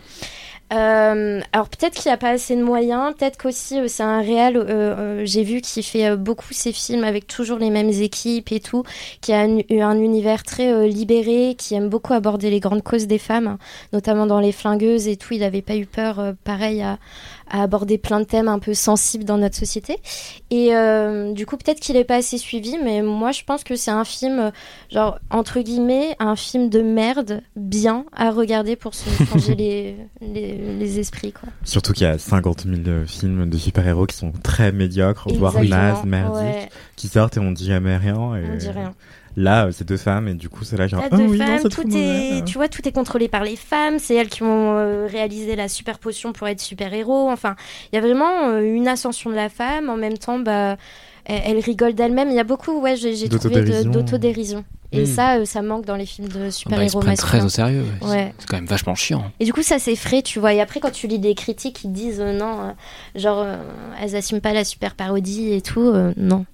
Euh, 0.72 1.42
alors 1.52 1.68
peut-être 1.68 1.96
qu'il 1.96 2.10
n'y 2.10 2.14
a 2.14 2.18
pas 2.18 2.30
assez 2.30 2.56
de 2.56 2.64
moyens, 2.64 3.14
peut-être 3.18 3.38
qu'aussi 3.38 3.78
euh, 3.78 3.88
c'est 3.90 4.04
un 4.04 4.22
réal, 4.22 4.56
euh, 4.56 4.64
euh, 4.70 5.22
j'ai 5.26 5.44
vu 5.44 5.60
qu'il 5.60 5.84
fait 5.84 6.12
euh, 6.12 6.16
beaucoup 6.16 6.54
ses 6.54 6.72
films 6.72 7.04
avec 7.04 7.28
toujours 7.28 7.58
les 7.58 7.70
mêmes 7.70 7.90
équipes 7.90 8.54
et 8.54 8.62
tout, 8.62 8.84
qui 9.20 9.34
a 9.34 9.42
un, 9.42 9.60
un 9.70 10.00
univers 10.00 10.44
très 10.44 10.88
libéré, 10.88 11.56
qui 11.58 11.76
aime 11.76 11.90
beaucoup 11.90 12.14
aborder 12.14 12.50
les 12.50 12.62
grandes 12.62 12.84
causes 12.84 13.06
des 13.06 13.18
femmes, 13.18 13.48
hein, 13.48 13.58
notamment 13.92 14.26
dans 14.26 14.40
Les 14.40 14.54
Flingueuses 14.54 15.10
et 15.10 15.18
tout, 15.18 15.34
il 15.34 15.42
n'avait 15.42 15.62
pas 15.62 15.76
eu 15.76 15.86
peur, 15.86 16.34
pareil, 16.46 16.82
à, 16.82 17.00
à 17.50 17.64
aborder 17.64 17.98
plein 17.98 18.20
de 18.20 18.26
thèmes 18.26 18.48
un 18.48 18.60
peu 18.60 18.74
sensibles 18.74 19.24
dans 19.24 19.38
notre 19.38 19.56
société. 19.56 19.98
Et 20.50 20.76
euh, 20.76 21.34
du 21.34 21.46
coup 21.46 21.58
peut-être 21.58 21.80
qu'il 21.80 21.96
n'est 21.96 22.04
pas 22.04 22.16
assez 22.16 22.38
suivi, 22.38 22.78
mais 22.84 23.02
moi 23.02 23.32
je 23.32 23.44
pense 23.44 23.64
que 23.64 23.76
c'est 23.76 23.92
un 23.92 24.06
film, 24.06 24.40
euh, 24.40 24.52
genre 24.90 25.20
entre 25.30 25.60
guillemets, 25.62 26.16
un 26.20 26.36
film 26.36 26.70
de 26.70 26.82
merde, 26.82 27.42
bien 27.56 28.06
à 28.16 28.32
regarder 28.32 28.76
pour 28.76 28.94
se 28.94 29.10
changer 29.26 29.56
les, 29.56 29.98
les, 30.22 30.58
les 30.78 31.00
esprits, 31.00 31.32
quoi. 31.32 31.50
Surtout 31.64 31.94
qu'il 31.94 32.04
y 32.04 32.10
a 32.10 32.18
50 32.18 32.66
000 32.66 32.76
euh, 32.88 33.06
films 33.06 33.50
de 33.50 33.58
super-héros 33.58 34.06
qui 34.06 34.18
sont 34.18 34.32
très 34.44 34.72
médiocres, 34.72 35.28
voire 35.34 35.62
nazes, 35.64 36.06
merdiques, 36.06 36.42
ouais. 36.42 36.70
qui 36.96 37.08
sortent 37.08 37.38
et 37.38 37.40
on 37.40 37.52
dit 37.52 37.66
jamais 37.66 37.98
rien. 37.98 38.36
Et 38.36 38.44
On 38.52 38.58
dit 38.58 38.70
rien. 38.70 38.94
Là, 39.38 39.66
euh, 39.66 39.72
c'est 39.72 39.88
deux 39.88 39.98
femmes 39.98 40.28
et 40.28 40.34
du 40.34 40.50
coup, 40.50 40.64
c'est 40.64 40.78
là 40.78 40.88
genre. 40.88 41.02
T'as 41.02 41.08
Ah 41.12 41.18
deux 41.18 41.24
oui, 41.24 41.38
non, 41.40 41.46
femmes, 41.46 41.70
tout 41.70 41.88
est, 41.96 42.44
tu 42.46 42.58
vois, 42.58 42.68
tout 42.68 42.86
est 42.88 42.92
contrôlé 42.92 43.28
par 43.28 43.44
les 43.44 43.56
femmes. 43.56 43.98
C'est 44.00 44.16
elles 44.16 44.30
qui 44.30 44.44
ont 44.44 44.78
euh, 44.78 45.08
réalisé 45.10 45.56
la 45.56 45.68
super 45.68 46.00
potion 46.00 46.34
pour 46.34 46.48
être 46.48 46.60
super 46.62 46.94
héros. 46.94 47.30
Enfin, 47.30 47.56
il 47.92 47.96
y 47.96 48.00
a 48.00 48.02
vraiment 48.02 48.50
euh, 48.50 48.62
une 48.62 48.88
ascension 48.88 49.30
de 49.30 49.36
la 49.36 49.50
femme. 49.50 49.90
En 49.90 49.98
même 49.98 50.18
temps, 50.18 50.40
bah, 50.40 50.76
elle, 51.26 51.42
elle 51.46 51.60
rigole 51.60 51.94
d'elle-même. 51.94 52.30
Il 52.30 52.36
y 52.36 52.40
a 52.40 52.44
beaucoup, 52.44 52.82
ouais, 52.82 52.96
j'ai 52.96 53.16
j'ai 53.16 53.30
trouvé 53.30 53.62
D'autodérision. 53.86 54.66
Et 54.94 55.06
ça, 55.06 55.38
euh, 55.38 55.46
ça 55.46 55.62
manque 55.62 55.86
dans 55.86 55.96
les 55.96 56.06
films 56.06 56.28
de 56.28 56.34
Ah 56.38 56.44
bah, 56.48 56.52
super 56.52 56.84
ils 56.84 56.90
se 56.90 56.96
héros 56.96 57.00
prennent 57.00 57.16
très 57.16 57.46
au 57.46 57.48
sérieux. 57.48 57.86
ouais. 58.02 58.10
Ouais. 58.10 58.34
C'est 58.38 58.46
quand 58.50 58.58
même 58.58 58.66
vachement 58.66 58.94
chiant. 58.94 59.32
Et 59.40 59.46
du 59.46 59.54
coup, 59.54 59.62
ça 59.64 59.80
c'est 59.80 59.96
frais, 59.96 60.22
tu 60.22 60.40
vois. 60.42 60.54
Et 60.54 60.60
après, 60.60 60.82
quand 60.82 60.92
tu 60.92 61.08
lis 61.08 61.20
des 61.20 61.34
critiques 61.34 61.78
qui 61.78 61.88
disent 61.88 62.20
euh, 62.20 62.38
non, 62.38 62.60
euh, 62.60 62.72
genre, 63.16 63.40
euh, 63.40 63.56
elles 64.02 64.18
assument 64.18 64.42
pas 64.42 64.52
la 64.52 64.66
super 64.66 64.94
parodie 64.96 65.54
et 65.54 65.62
tout, 65.62 65.80
euh, 65.80 66.12
non. 66.18 66.46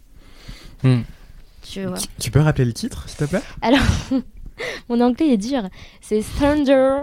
Hmm. 0.84 1.00
Tu 1.72 1.86
vois. 1.86 1.98
Tu 2.20 2.32
peux 2.32 2.40
rappeler 2.42 2.66
le 2.66 2.74
titre, 2.74 3.04
s'il 3.08 3.18
te 3.18 3.26
plaît? 3.26 3.42
Alors, 3.62 3.82
mon 4.90 5.02
anglais 5.02 5.30
est 5.34 5.38
dur. 5.38 5.64
C'est 6.02 6.24
Thunder. 6.40 6.98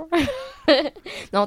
non, 1.33 1.47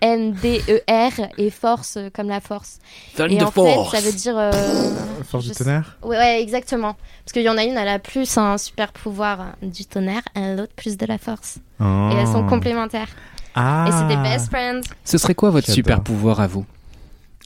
T-H-U-N-D-E-R 0.00 1.12
et 1.38 1.50
force 1.50 1.96
euh, 1.96 2.10
comme 2.12 2.28
la 2.28 2.40
force. 2.40 2.78
Thunder 3.16 3.34
et 3.36 3.42
en 3.42 3.50
Force. 3.50 3.90
fait, 3.90 3.96
ça 4.00 4.02
veut 4.06 4.12
dire. 4.16 4.34
euh, 4.36 4.52
Force 5.24 5.44
du 5.46 5.52
tonnerre 5.52 5.96
Ouais, 6.02 6.16
ouais, 6.18 6.42
exactement. 6.42 6.96
Parce 7.24 7.32
qu'il 7.32 7.42
y 7.42 7.48
en 7.48 7.56
a 7.56 7.64
une, 7.64 7.76
elle 7.76 7.88
a 7.88 7.98
plus 7.98 8.36
un 8.36 8.58
super 8.58 8.92
pouvoir 8.92 9.54
du 9.62 9.84
tonnerre 9.86 10.22
et 10.36 10.54
l'autre 10.56 10.72
plus 10.76 10.96
de 10.96 11.06
la 11.06 11.18
force. 11.18 11.58
Oh. 11.80 12.10
Et 12.12 12.16
elles 12.16 12.26
sont 12.26 12.46
complémentaires. 12.46 13.08
Ah. 13.54 13.86
Et 13.88 13.92
c'est 13.92 14.06
des 14.08 14.16
best 14.22 14.48
friends. 14.50 14.80
Ce 15.04 15.18
serait 15.18 15.34
quoi 15.34 15.50
votre 15.50 15.70
super 15.70 16.02
pouvoir 16.02 16.40
à 16.40 16.46
vous? 16.46 16.64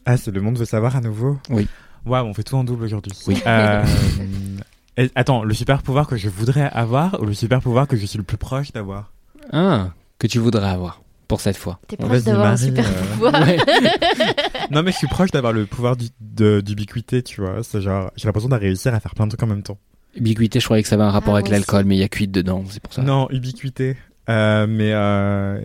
Ah, 0.07 0.17
c'est 0.17 0.31
le 0.33 0.41
monde 0.41 0.59
veut 0.59 0.65
savoir 0.67 0.97
à 0.97 1.01
nouveau? 1.01 1.39
Oui. 1.51 1.67
Waouh, 2.05 2.27
on 2.27 2.35
fait 2.35 2.43
tout 2.43 2.57
en 2.57 2.65
double 2.65 2.85
aujourd'hui. 2.85 3.13
Oui. 3.27 3.43
Euh, 3.47 3.83
et- 4.97 5.11
attends, 5.15 5.43
le 5.45 5.55
super 5.55 5.83
pouvoir 5.83 6.07
que 6.07 6.17
je 6.17 6.29
voudrais 6.29 6.69
avoir 6.71 7.21
ou 7.21 7.27
le 7.27 7.35
super 7.35 7.61
pouvoir 7.61 7.87
que 7.89 7.97
je 7.97 8.07
suis 8.07 8.19
le 8.19 8.25
plus 8.25 8.37
proche 8.37 8.73
d'avoir? 8.73 9.13
Ah, 9.53 9.91
que 10.19 10.27
tu 10.27 10.39
voudrais 10.39 10.69
avoir 10.71 11.03
pour 11.29 11.41
cette 11.41 11.57
fois. 11.57 11.79
T'es 11.89 11.97
proche 11.97 12.23
d'avoir 12.23 12.53
un 12.53 12.57
super 12.57 12.87
euh, 12.87 13.13
pouvoir. 13.13 13.43
Ouais. 13.43 13.57
Non, 14.71 14.83
mais 14.83 14.93
je 14.93 14.97
suis 14.97 15.07
proche 15.09 15.31
d'avoir 15.31 15.53
le 15.53 15.67
pouvoir 15.67 15.97
d'ubiquité, 16.21 17.23
tu 17.23 17.41
vois. 17.43 17.63
C'est 17.63 17.81
genre, 17.81 18.11
j'ai 18.17 18.27
l'impression 18.27 18.49
de 18.49 18.55
réussir 18.57 18.95
à 18.95 19.01
faire 19.01 19.15
plein 19.15 19.27
de 19.27 19.31
trucs 19.31 19.43
en 19.43 19.47
même 19.47 19.63
temps. 19.63 19.79
Ubiquité, 20.17 20.61
je 20.61 20.65
croyais 20.65 20.83
que 20.83 20.89
ça 20.89 20.95
avait 20.95 21.05
un 21.05 21.11
rapport 21.11 21.35
Ah, 21.35 21.39
avec 21.39 21.49
l'alcool, 21.51 21.85
mais 21.85 21.97
il 21.97 22.01
y 22.01 22.05
a 22.05 22.09
cuite 22.09 22.31
dedans, 22.31 22.65
c'est 22.71 22.83
pour 22.83 22.93
ça. 22.93 23.03
Non, 23.03 23.29
ubiquité. 23.31 23.97
Euh, 24.31 24.67
mais 24.67 24.93
euh, 24.95 25.61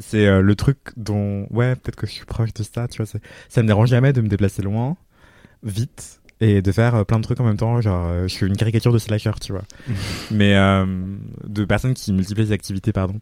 c'est 0.00 0.26
euh, 0.26 0.40
le 0.40 0.54
truc 0.54 0.78
dont 0.96 1.48
ouais 1.50 1.74
peut-être 1.74 1.96
que 1.96 2.06
je 2.06 2.12
suis 2.12 2.24
proche 2.24 2.54
de 2.54 2.62
ça 2.62 2.86
tu 2.86 2.98
vois 2.98 3.06
c'est- 3.06 3.20
ça 3.48 3.60
me 3.60 3.66
dérange 3.66 3.88
jamais 3.88 4.12
de 4.12 4.20
me 4.20 4.28
déplacer 4.28 4.62
loin 4.62 4.96
vite 5.64 6.20
et 6.42 6.60
de 6.60 6.72
faire 6.72 6.94
euh, 6.96 7.04
plein 7.04 7.18
de 7.18 7.24
trucs 7.24 7.38
en 7.40 7.44
même 7.44 7.56
temps 7.56 7.80
genre 7.80 8.06
euh, 8.08 8.22
je 8.26 8.34
suis 8.34 8.46
une 8.46 8.56
caricature 8.56 8.92
de 8.92 8.98
slasher 8.98 9.30
tu 9.40 9.52
vois. 9.52 9.62
Mais 10.30 10.56
euh, 10.56 10.84
de 11.46 11.64
personnes 11.64 11.94
qui 11.94 12.12
multiplient 12.12 12.46
les 12.46 12.52
activités 12.52 12.92
pardon. 12.92 13.20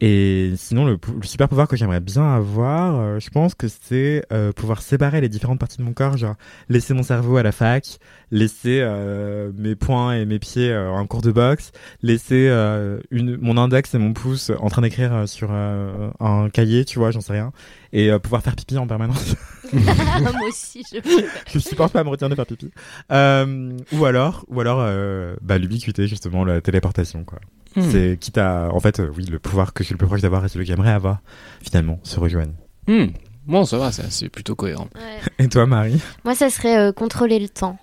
Et 0.00 0.52
sinon 0.56 0.84
le, 0.84 0.98
super 1.22 1.48
pouvoir 1.48 1.66
que 1.66 1.76
j'aimerais 1.76 2.00
bien 2.00 2.34
avoir 2.34 3.00
euh, 3.00 3.18
je 3.18 3.30
pense 3.30 3.54
que 3.54 3.66
c'est 3.68 4.24
euh, 4.32 4.52
pouvoir 4.52 4.82
séparer 4.82 5.20
les 5.20 5.28
différentes 5.28 5.58
parties 5.58 5.78
de 5.78 5.82
mon 5.82 5.92
corps 5.92 6.16
genre 6.16 6.36
laisser 6.68 6.94
mon 6.94 7.02
cerveau 7.02 7.38
à 7.38 7.42
la 7.42 7.52
fac 7.52 7.98
laisser 8.30 8.80
euh, 8.82 9.50
mes 9.56 9.74
poings 9.74 10.12
et 10.12 10.24
mes 10.24 10.38
pieds 10.38 10.70
euh, 10.70 10.90
en 10.90 11.06
cours 11.06 11.22
de 11.22 11.32
boxe 11.32 11.72
laisser 12.02 12.48
euh, 12.48 13.00
une, 13.10 13.36
mon 13.36 13.56
index 13.56 13.94
et 13.94 13.98
mon 13.98 14.12
pouce 14.12 14.50
en 14.58 14.68
train 14.68 14.82
d'écrire 14.82 15.12
euh, 15.12 15.26
sur 15.26 15.48
euh, 15.50 16.10
un 16.20 16.48
cahier, 16.50 16.84
tu 16.84 16.98
vois, 16.98 17.10
j'en 17.10 17.20
sais 17.20 17.32
rien, 17.32 17.52
et 17.92 18.10
euh, 18.10 18.18
pouvoir 18.18 18.42
faire 18.42 18.56
pipi 18.56 18.76
en 18.78 18.86
permanence. 18.86 19.34
Moi 19.72 20.32
aussi, 20.48 20.82
je 20.92 21.00
peux. 21.00 21.26
je 21.46 21.58
supporte 21.58 21.92
pas 21.92 22.02
me 22.02 22.08
retenir 22.08 22.30
de 22.30 22.34
faire 22.34 22.46
pipi. 22.46 22.70
Euh, 23.12 23.76
ou 23.92 24.04
alors, 24.04 24.44
ou 24.48 24.60
alors, 24.60 24.78
euh, 24.80 25.36
bah, 25.42 25.58
l'ubiquité 25.58 26.06
justement, 26.06 26.44
la 26.44 26.60
téléportation, 26.60 27.24
quoi. 27.24 27.38
Hmm. 27.76 27.90
C'est 27.90 28.16
quitte 28.18 28.38
à, 28.38 28.70
en 28.72 28.80
fait, 28.80 29.00
euh, 29.00 29.10
oui, 29.14 29.26
le 29.26 29.38
pouvoir 29.38 29.74
que 29.74 29.84
je 29.84 29.88
suis 29.88 29.94
le 29.94 29.98
plus 29.98 30.06
proche 30.06 30.22
d'avoir 30.22 30.44
et 30.44 30.48
celui 30.48 30.64
que 30.64 30.68
j'aimerais 30.68 30.90
avoir, 30.90 31.20
finalement, 31.62 32.00
se 32.02 32.18
rejoignent. 32.18 32.54
Hmm. 32.86 33.08
Bon, 33.46 33.64
ça 33.64 33.78
va, 33.78 33.90
c'est 33.92 34.28
plutôt 34.28 34.54
cohérent. 34.54 34.88
Ouais. 34.94 35.44
Et 35.44 35.48
toi, 35.48 35.66
Marie? 35.66 36.00
Moi, 36.24 36.34
ça 36.34 36.50
serait 36.50 36.78
euh, 36.78 36.92
contrôler 36.92 37.38
le 37.38 37.48
temps. 37.48 37.78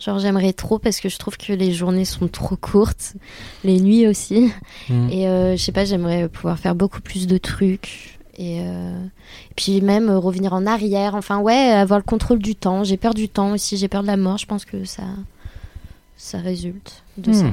Genre, 0.00 0.18
j'aimerais 0.18 0.52
trop 0.52 0.78
parce 0.78 1.00
que 1.00 1.08
je 1.08 1.18
trouve 1.18 1.36
que 1.36 1.52
les 1.52 1.72
journées 1.72 2.04
sont 2.04 2.28
trop 2.28 2.56
courtes, 2.56 3.14
les 3.64 3.80
nuits 3.80 4.06
aussi. 4.06 4.52
Mm. 4.88 5.08
Et 5.10 5.28
euh, 5.28 5.56
je 5.56 5.62
sais 5.62 5.72
pas, 5.72 5.84
j'aimerais 5.84 6.28
pouvoir 6.28 6.58
faire 6.58 6.74
beaucoup 6.74 7.00
plus 7.00 7.26
de 7.26 7.36
trucs. 7.38 8.18
Et, 8.36 8.60
euh, 8.60 9.04
et 9.50 9.54
puis 9.56 9.80
même 9.80 10.08
euh, 10.08 10.18
revenir 10.18 10.52
en 10.52 10.66
arrière. 10.66 11.16
Enfin, 11.16 11.40
ouais, 11.40 11.70
avoir 11.70 11.98
le 11.98 12.04
contrôle 12.04 12.38
du 12.38 12.54
temps. 12.54 12.84
J'ai 12.84 12.96
peur 12.96 13.14
du 13.14 13.28
temps 13.28 13.52
aussi, 13.52 13.76
j'ai 13.76 13.88
peur 13.88 14.02
de 14.02 14.06
la 14.06 14.16
mort. 14.16 14.38
Je 14.38 14.46
pense 14.46 14.64
que 14.64 14.84
ça, 14.84 15.02
ça 16.16 16.38
résulte 16.38 17.02
de 17.16 17.32
ça. 17.32 17.46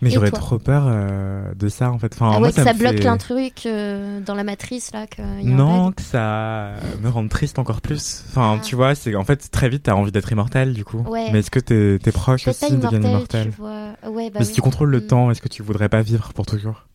Mais 0.00 0.10
j'aurais 0.10 0.30
trop 0.30 0.58
peur 0.58 0.84
euh, 0.86 1.54
de 1.54 1.68
ça, 1.68 1.90
en 1.92 1.98
fait. 1.98 2.12
Enfin, 2.14 2.26
ah 2.34 2.38
moi, 2.38 2.48
ouais, 2.48 2.54
que 2.54 2.62
ça, 2.62 2.72
bloque 2.72 2.96
fait- 2.98 3.06
un 3.06 3.16
truc 3.16 3.66
euh, 3.66 4.20
dans 4.20 4.34
la 4.34 4.44
matrice 4.44 4.90
là. 4.92 5.06
y 5.18 5.22
a 5.22 5.42
Non, 5.44 5.92
que 5.92 6.02
ça 6.02 6.74
me 7.02 7.08
rende 7.08 7.28
triste 7.28 7.58
encore 7.58 7.80
plus. 7.80 8.24
Enfin, 8.28 8.56
Ah. 8.58 8.62
tu 8.64 8.74
vois, 8.76 8.94
c'est 8.94 9.14
en 9.14 9.24
fait 9.24 9.50
très 9.50 9.68
vite 9.68 9.84
t'as 9.84 9.94
envie 9.94 10.12
d'être 10.12 10.30
immortel 10.32 10.72
du 10.74 10.84
coup. 10.84 10.98
Ouais. 11.08 11.30
Mais 11.32 11.38
est-ce 11.40 11.50
que 11.50 11.60
tes, 11.60 11.98
Peut-être 11.98 12.24
pas 12.24 12.32
aussi 12.34 12.48
deviennent 12.76 13.04
immortel, 13.04 13.08
immortels 13.10 13.50
tu 13.50 13.56
vois. 13.56 14.10
Ouais, 14.10 14.30
bah 14.30 14.38
Mais 14.40 14.44
si 14.44 14.52
tu 14.52 14.60
contrôles 14.62 14.90
le 14.90 15.00
Mm. 15.00 15.06
temps, 15.06 15.30
est-ce 15.30 15.40
que 15.42 15.48
tu 15.48 15.62
voudrais 15.62 15.88
pas 15.88 16.02
vivre 16.02 16.32
pour 16.32 16.46
toujours? 16.46 16.86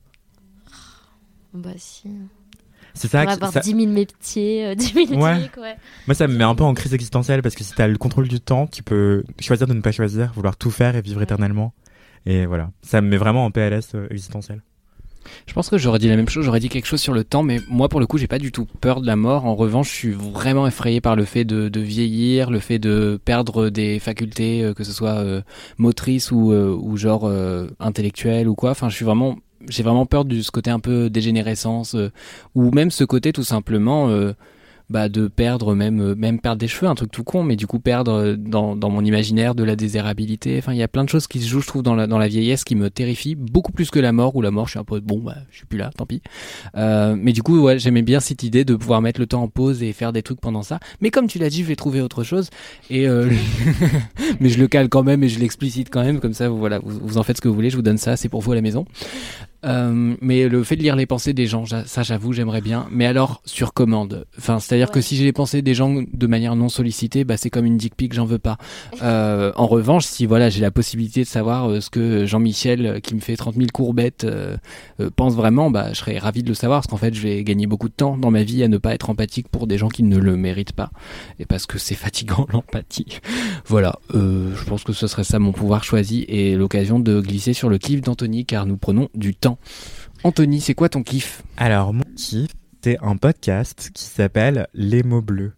Bah 1.54 1.70
si. 1.78 2.10
C'est 2.94 3.08
ça. 3.10 3.22
On 3.22 3.26
va 3.26 3.32
avoir 3.34 3.52
ça- 3.54 3.60
10 3.60 3.72
000 3.76 3.88
métiers, 3.92 4.66
euh, 4.68 4.76
10 4.76 5.08
000 5.08 5.22
Ouais. 5.22 5.40
trucs, 5.48 5.58
ouais. 5.64 5.76
Moi, 6.08 6.16
ça 6.16 6.28
me 6.28 6.36
met 6.36 6.44
un 6.44 6.56
peu 6.56 6.64
en 6.64 6.74
crise 6.74 6.94
existentielle 6.94 7.42
parce 7.44 7.54
que 7.56 7.64
si 7.64 7.74
t'as 7.74 7.88
le 7.88 7.98
contrôle 7.98 8.28
du 8.28 8.40
temps, 8.40 8.66
tu 8.68 8.82
peux 8.84 9.24
choisir 9.40 9.68
de 9.68 9.74
ne 9.74 9.82
pas 9.82 9.92
choisir, 9.92 10.32
vouloir 10.34 10.58
tout 10.58 10.72
faire 10.72 10.96
et 10.96 11.02
vivre 11.02 11.22
éternellement. 11.22 11.74
Et 12.28 12.46
voilà, 12.46 12.72
ça 12.82 13.00
me 13.00 13.08
met 13.08 13.16
vraiment 13.16 13.46
en 13.46 13.52
PLS 13.52 13.96
euh, 13.96 14.06
existentiel. 14.10 14.62
Je 15.46 15.54
pense 15.54 15.70
que 15.70 15.78
j'aurais 15.78 16.00
dit 16.00 16.10
la 16.10 16.18
même 16.18 16.28
chose, 16.28 16.44
j'aurais 16.46 16.60
dit 16.60 16.68
quelque 16.68 16.86
chose 16.86 17.00
sur 17.00 17.14
le 17.14 17.24
temps, 17.24 17.42
mais 17.42 17.60
moi 17.70 17.88
pour 17.88 18.02
le 18.02 18.06
coup 18.06 18.18
j'ai 18.18 18.28
pas 18.28 18.38
du 18.38 18.52
tout 18.52 18.66
peur 18.82 19.00
de 19.00 19.08
la 19.08 19.16
mort. 19.16 19.46
En 19.46 19.56
revanche, 19.56 19.90
je 19.90 19.96
suis 19.96 20.12
vraiment 20.12 20.68
effrayé 20.68 21.00
par 21.00 21.16
le 21.16 21.24
fait 21.24 21.46
de, 21.46 21.80
vieillir, 21.80 22.52
le 22.52 22.60
fait 22.60 22.80
de 22.80 23.18
perdre 23.24 23.70
des 23.70 24.00
facultés, 24.00 24.62
euh, 24.62 24.74
que 24.74 24.84
ce 24.84 24.92
soit 24.92 25.20
euh, 25.20 25.42
motrices 25.78 26.32
ou, 26.32 26.98
genre 26.98 27.32
intellectuelles 27.80 28.50
ou 28.50 28.56
quoi. 28.56 28.72
Enfin, 28.72 28.90
je 28.90 28.96
suis 28.96 29.06
vraiment, 29.06 29.38
j'ai 29.70 29.84
vraiment 29.84 30.06
peur 30.06 30.26
de 30.26 30.42
ce 30.42 30.52
côté 30.52 30.70
un 30.70 30.80
peu 30.80 31.10
dégénérescence, 31.10 31.96
ou 32.56 32.72
même 32.72 32.92
ce 32.92 33.06
côté 33.06 33.32
tout 33.32 33.44
simplement. 33.44 34.10
Bah, 34.90 35.10
de 35.10 35.28
perdre 35.28 35.76
même 35.76 36.00
euh, 36.00 36.16
même 36.16 36.40
perdre 36.40 36.60
des 36.60 36.68
cheveux 36.68 36.88
un 36.88 36.96
truc 36.96 37.12
tout 37.12 37.24
con 37.24 37.44
mais 37.44 37.58
du 37.58 37.68
coup 37.68 37.80
perdre 37.80 38.14
euh, 38.14 38.36
dans, 38.38 38.76
dans 38.76 38.90
mon 38.90 39.04
imaginaire 39.04 39.54
de 39.54 39.64
la 39.64 39.76
désirabilité. 39.76 40.58
Enfin 40.58 40.74
il 40.74 40.78
y 40.78 40.84
a 40.84 40.88
plein 40.88 41.04
de 41.04 41.10
choses 41.10 41.28
qui 41.28 41.42
se 41.42 41.48
jouent 41.48 41.62
je 41.62 41.68
trouve 41.68 41.84
dans 41.84 41.96
la 41.96 42.08
dans 42.08 42.18
la 42.18 42.28
vieillesse 42.28 42.64
qui 42.64 42.76
me 42.76 42.90
terrifient 42.90 43.36
beaucoup 43.36 43.72
plus 43.72 43.92
que 43.92 44.00
la 44.00 44.12
mort 44.14 44.36
où 44.36 44.42
la 44.42 44.52
mort 44.52 44.68
je 44.68 44.72
suis 44.72 44.80
un 44.80 44.86
peu 44.86 45.00
bon 45.00 45.20
bah 45.20 45.36
je 45.52 45.58
suis 45.58 45.66
plus 45.66 45.78
là 45.78 45.92
tant 45.96 46.06
pis. 46.06 46.22
Euh, 46.76 47.16
mais 47.20 47.34
du 47.34 47.44
coup 47.44 47.60
ouais 47.60 47.80
j'aimais 47.80 48.02
bien 48.02 48.20
cette 48.20 48.44
idée 48.44 48.64
de 48.64 48.76
pouvoir 48.76 49.02
mettre 49.02 49.20
le 49.20 49.28
temps 49.28 49.44
en 49.44 49.50
pause 49.50 49.84
et 49.84 49.92
faire 49.92 50.14
des 50.14 50.24
trucs 50.24 50.40
pendant 50.40 50.64
ça. 50.64 50.80
Mais 51.02 51.10
comme 51.10 51.28
tu 51.28 51.38
l'as 51.38 51.50
dit 51.50 51.64
je 51.64 51.68
vais 51.68 51.76
trouver 51.76 52.02
autre 52.02 52.24
chose 52.24 52.50
et 52.90 53.08
euh, 53.08 53.30
mais 54.40 54.50
je 54.50 54.60
le 54.60 54.68
cale 54.68 54.88
quand 54.88 55.04
même 55.04 55.24
et 55.24 55.30
je 55.30 55.40
l'explicite 55.40 55.90
quand 55.90 56.04
même 56.04 56.20
comme 56.20 56.34
ça 56.34 56.48
vous, 56.48 56.58
voilà 56.58 56.80
vous, 56.80 57.00
vous 57.02 57.18
en 57.18 57.24
faites 57.24 57.38
ce 57.38 57.42
que 57.42 57.50
vous 57.50 57.56
voulez 57.56 57.70
je 57.70 57.76
vous 57.76 57.82
donne 57.82 57.98
ça 57.98 58.16
c'est 58.16 58.30
pour 58.30 58.42
vous 58.42 58.54
à 58.54 58.56
la 58.56 58.62
maison 58.62 58.86
euh, 59.66 60.16
mais 60.22 60.48
le 60.48 60.64
fait 60.64 60.76
de 60.76 60.82
lire 60.82 60.96
les 60.96 61.06
pensées 61.06 61.34
des 61.34 61.48
gens, 61.48 61.66
ça 61.66 62.04
j'avoue, 62.04 62.34
j'aimerais 62.34 62.62
bien. 62.62 62.88
Mais 62.92 63.06
alors 63.06 63.42
sur 63.46 63.74
commande. 63.74 64.26
Enfin, 64.38 64.60
c'est-à-dire 64.60 64.92
que 64.92 65.02
si 65.02 65.16
j'ai 65.16 65.24
les 65.24 65.34
pensées 65.34 65.62
des 65.62 65.74
gens 65.74 66.04
de 66.12 66.28
manière 66.28 66.56
non 66.56 66.70
sollicitée, 66.70 67.24
bah 67.24 67.38
c'est 67.38 67.50
comme 67.50 67.66
une 67.66 67.78
dick 67.78 67.96
pic, 67.96 68.14
j'en 68.14 68.26
veux 68.26 68.40
pas. 68.40 68.58
Euh, 69.04 69.52
en 69.56 69.68
revanche, 69.68 70.06
si 70.06 70.26
voilà, 70.26 70.50
j'ai 70.50 70.60
la 70.60 70.72
possibilité 70.72 71.22
de 71.22 71.28
savoir 71.28 71.70
euh, 71.70 71.82
ce 71.82 71.90
que 71.90 72.26
Jean-Michel, 72.26 73.00
qui 73.02 73.16
me 73.16 73.20
fait 73.20 73.36
30 73.36 73.56
000 73.56 73.68
courbettes, 73.72 74.26
pense 75.16 75.36
vraiment, 75.36 75.70
bah 75.70 75.94
je 75.94 76.00
serais 76.00 76.18
ravi 76.18 76.42
de 76.42 76.48
le 76.48 76.56
savoir, 76.56 76.82
parce 76.82 76.88
qu'en 76.88 76.98
fait, 76.98 77.14
je 77.14 77.22
vais 77.22 77.44
gagner 77.44 77.68
beaucoup 77.68 77.90
de 77.90 77.94
temps 77.94 78.18
dans 78.18 78.32
ma 78.32 78.44
vie 78.44 78.64
à 78.64 78.68
ne 78.68 78.78
pas 78.78 78.94
être 78.94 79.10
empathique 79.10 79.50
pour 79.50 79.68
des 79.68 79.78
gens 79.78 79.88
qui 79.88 80.04
ne 80.04 80.18
le 80.18 80.36
méritent 80.36 80.74
pas, 80.74 80.90
et 81.40 81.46
parce 81.46 81.68
que 81.68 81.78
c'est 81.78 81.96
fatigant 81.96 82.48
l'empathie. 82.54 83.20
voilà, 83.66 84.00
je 84.14 84.64
pense 84.66 84.84
que 84.84 84.94
ce 84.94 85.08
serait 85.08 85.24
ça 85.24 85.40
mon 85.40 85.52
pouvoir 85.52 85.84
choisi 85.84 86.26
et 86.28 86.56
l'occasion 86.56 87.00
de 87.00 87.22
glisser 87.22 87.54
sur 87.54 87.70
le 87.70 87.78
kiff 87.78 88.02
d'Anthony, 88.02 88.46
car 88.46 88.66
nous 88.66 88.78
prenons 88.78 89.10
du 89.14 89.36
temps. 89.36 89.47
Anthony, 90.24 90.62
c'est 90.62 90.74
quoi 90.74 90.90
ton 90.90 91.04
kiff? 91.04 91.44
Alors, 91.58 91.94
mon 91.94 92.04
kiff, 92.16 92.50
c'est 92.84 92.98
un 93.02 93.18
podcast 93.18 93.92
qui 93.94 94.04
s'appelle 94.04 94.68
Les 94.74 95.04
mots 95.04 95.22
bleus. 95.22 95.54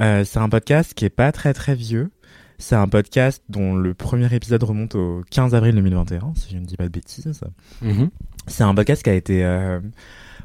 Euh, 0.00 0.24
c'est 0.24 0.38
un 0.38 0.48
podcast 0.48 0.94
qui 0.94 1.04
est 1.04 1.10
pas 1.10 1.32
très 1.32 1.52
très 1.52 1.74
vieux. 1.74 2.10
C'est 2.58 2.74
un 2.74 2.88
podcast 2.88 3.42
dont 3.48 3.74
le 3.74 3.94
premier 3.94 4.32
épisode 4.34 4.62
remonte 4.62 4.94
au 4.96 5.22
15 5.30 5.54
avril 5.54 5.74
2021, 5.74 6.32
si 6.34 6.52
je 6.52 6.58
ne 6.58 6.64
dis 6.64 6.76
pas 6.76 6.84
de 6.84 6.90
bêtises. 6.90 7.40
Mhm. 7.82 8.10
C'est 8.46 8.64
un 8.64 8.74
podcast 8.74 9.02
qui 9.02 9.10
a 9.10 9.14
été 9.14 9.44
euh, 9.44 9.80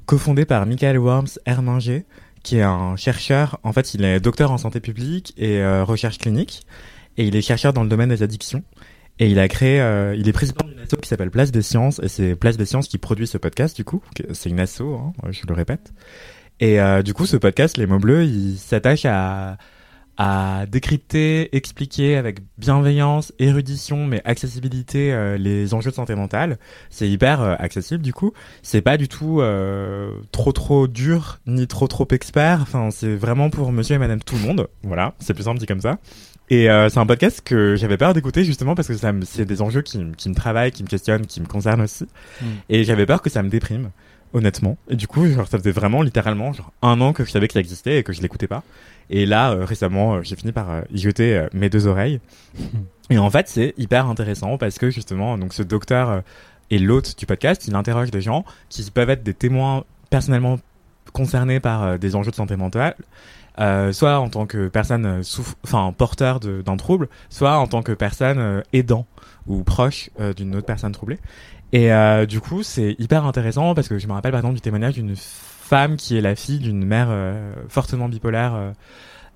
cofondé 0.06 0.46
par 0.46 0.66
Michael 0.66 0.98
Worms 1.00 1.40
Herminger, 1.46 2.06
qui 2.44 2.58
est 2.58 2.64
un 2.64 2.96
chercheur. 2.96 3.60
En 3.64 3.74
fait, 3.74 3.94
il 3.94 4.04
est 4.04 4.20
docteur 4.20 4.52
en 4.52 4.58
santé 4.58 4.80
publique 4.80 5.34
et 5.38 5.60
euh, 5.60 5.84
recherche 5.84 6.20
clinique, 6.20 6.68
et 7.18 7.26
il 7.28 7.36
est 7.36 7.42
chercheur 7.42 7.74
dans 7.74 7.84
le 7.84 7.90
domaine 7.90 8.10
des 8.10 8.22
addictions. 8.22 8.64
Et 9.24 9.28
il 9.28 9.40
a 9.40 9.48
créé, 9.48 9.80
euh, 9.80 10.14
il 10.18 10.28
est 10.28 10.34
président 10.34 10.68
d'une 10.68 10.80
asso 10.80 11.00
qui 11.02 11.08
s'appelle 11.08 11.32
Place 11.32 11.50
des 11.50 11.62
Sciences, 11.62 12.02
et 12.04 12.10
c'est 12.10 12.36
Place 12.36 12.58
des 12.58 12.66
Sciences 12.66 12.90
qui 12.90 12.98
produit 12.98 13.26
ce 13.26 13.38
podcast 13.38 13.74
du 13.74 13.86
coup. 13.86 14.04
C'est 14.34 14.50
une 14.50 14.60
asso, 14.60 14.82
hein, 14.82 15.14
je 15.30 15.44
le 15.48 15.54
répète. 15.54 15.94
Et 16.60 16.82
euh, 16.82 17.02
du 17.04 17.14
coup, 17.14 17.26
ce 17.26 17.38
podcast, 17.38 17.78
Les 17.78 17.86
mots 17.88 18.00
bleus, 18.00 18.26
il 18.26 18.58
s'attache 18.58 19.06
à 19.06 19.58
décrypter, 20.70 21.56
expliquer 21.56 22.18
avec 22.18 22.40
bienveillance, 22.58 23.32
érudition, 23.40 24.06
mais 24.06 24.22
accessibilité 24.26 25.14
euh, 25.14 25.38
les 25.38 25.74
enjeux 25.74 25.92
de 25.92 25.96
santé 25.96 26.16
mentale. 26.16 26.58
C'est 26.90 27.08
hyper 27.08 27.40
accessible 27.62 28.04
du 28.04 28.12
coup. 28.12 28.34
C'est 28.62 28.82
pas 28.82 28.98
du 28.98 29.08
tout 29.08 29.42
trop 30.34 30.52
trop 30.52 30.88
dur 30.90 31.40
ni 31.48 31.66
trop 31.66 31.88
trop 31.88 32.10
expert. 32.12 32.60
Enfin, 32.62 32.92
c'est 32.92 33.16
vraiment 33.16 33.50
pour 33.50 33.72
Monsieur 33.72 33.96
et 33.96 34.00
Madame 34.00 34.22
tout 34.22 34.36
le 34.36 34.42
monde. 34.42 34.68
Voilà, 34.84 35.14
c'est 35.20 35.34
plus 35.34 35.44
simple 35.44 35.60
dit 35.60 35.66
comme 35.66 35.80
ça. 35.80 35.98
Et 36.54 36.70
euh, 36.70 36.88
c'est 36.88 37.00
un 37.00 37.06
podcast 37.08 37.42
que 37.44 37.76
j'avais 37.76 37.98
peur 37.98 38.14
d'écouter 38.14 38.44
justement 38.44 38.76
parce 38.76 38.88
que 38.88 38.94
ça 38.94 39.12
c'est 39.24 39.44
des 39.44 39.64
enjeux 39.64 39.82
qui, 39.82 39.98
me 39.98 40.36
travaillent, 40.36 40.72
qui 40.72 40.84
me 40.84 40.88
questionnent, 40.88 41.26
qui 41.26 41.42
me 41.42 41.48
concernent 41.48 41.82
aussi. 41.82 42.04
Mm. 42.40 42.46
Et 42.70 42.84
j'avais 42.84 43.08
peur 43.08 43.24
que 43.24 43.32
ça 43.32 43.42
me 43.42 43.50
déprime, 43.50 43.90
honnêtement. 44.34 44.78
Et 44.88 44.96
du 44.96 45.08
coup, 45.08 45.26
genre, 45.26 45.48
ça 45.48 45.58
faisait 45.58 45.72
vraiment 45.72 46.04
littéralement 46.04 46.54
genre 46.54 46.72
un 46.84 47.02
an 47.02 47.12
que 47.12 47.26
je 47.26 47.32
savais 47.32 47.48
qu'il 47.48 47.60
existait 47.60 47.98
et 47.98 48.04
que 48.04 48.14
je 48.14 48.22
l'écoutais 48.22 48.46
pas. 48.46 48.62
Et 49.10 49.26
là, 49.26 49.52
euh, 49.52 49.66
récemment, 49.66 50.14
euh, 50.14 50.22
j'ai 50.22 50.36
fini 50.36 50.52
par 50.52 50.84
y 50.92 51.00
jeter 51.00 51.48
mes 51.54 51.72
deux 51.72 51.88
oreilles. 51.88 52.20
Et 53.10 53.18
en 53.18 53.32
fait, 53.32 53.48
c'est 53.48 53.74
hyper 53.80 54.08
intéressant 54.08 54.60
parce 54.60 54.78
que 54.78 54.92
justement, 54.92 55.40
donc 55.40 55.54
ce 55.54 55.64
docteur 55.64 56.22
et 56.70 56.80
l'hôte 56.80 57.18
du 57.18 57.26
podcast, 57.26 57.68
il 57.68 57.76
interroge 57.76 58.12
des 58.12 58.22
gens 58.22 58.46
qui 58.70 58.90
peuvent 58.92 59.10
être 59.10 59.24
des 59.24 59.34
témoins 59.34 59.84
personnellement 60.10 60.60
concernés 61.12 61.60
par 61.60 62.00
des 62.00 62.16
enjeux 62.16 62.32
de 62.32 62.36
santé 62.36 62.56
mentale, 62.56 62.96
euh, 63.60 63.92
soit 63.94 64.20
en 64.20 64.30
tant 64.30 64.46
que 64.46 64.68
personne 64.68 65.06
euh, 65.06 65.22
enfin 65.64 65.94
porteur 65.98 66.40
d'un 66.40 66.78
trouble, 66.78 67.08
soit 67.30 67.58
en 67.58 67.68
tant 67.68 67.82
que 67.84 67.92
personne 67.92 68.40
euh, 68.40 68.62
aidant 68.74 69.06
ou 69.48 69.64
proche 69.64 70.10
euh, 70.20 70.34
d'une 70.34 70.56
autre 70.56 70.66
personne 70.66 70.92
troublée. 70.92 71.20
Et 71.72 71.90
du 72.28 72.40
coup, 72.40 72.62
c'est 72.62 72.96
hyper 73.00 73.26
intéressant 73.26 73.74
parce 73.74 73.88
que 73.88 73.98
je 73.98 74.06
me 74.08 74.14
rappelle 74.14 74.30
par 74.32 74.42
exemple 74.42 74.54
du 74.54 74.62
témoignage 74.62 74.94
d'une 74.94 75.16
femme 75.16 75.98
qui 75.98 76.16
est 76.16 76.22
la 76.22 76.36
fille 76.36 76.60
d'une 76.60 76.86
mère 76.86 77.10
fortement 77.68 78.08
bipolaire. 78.08 78.74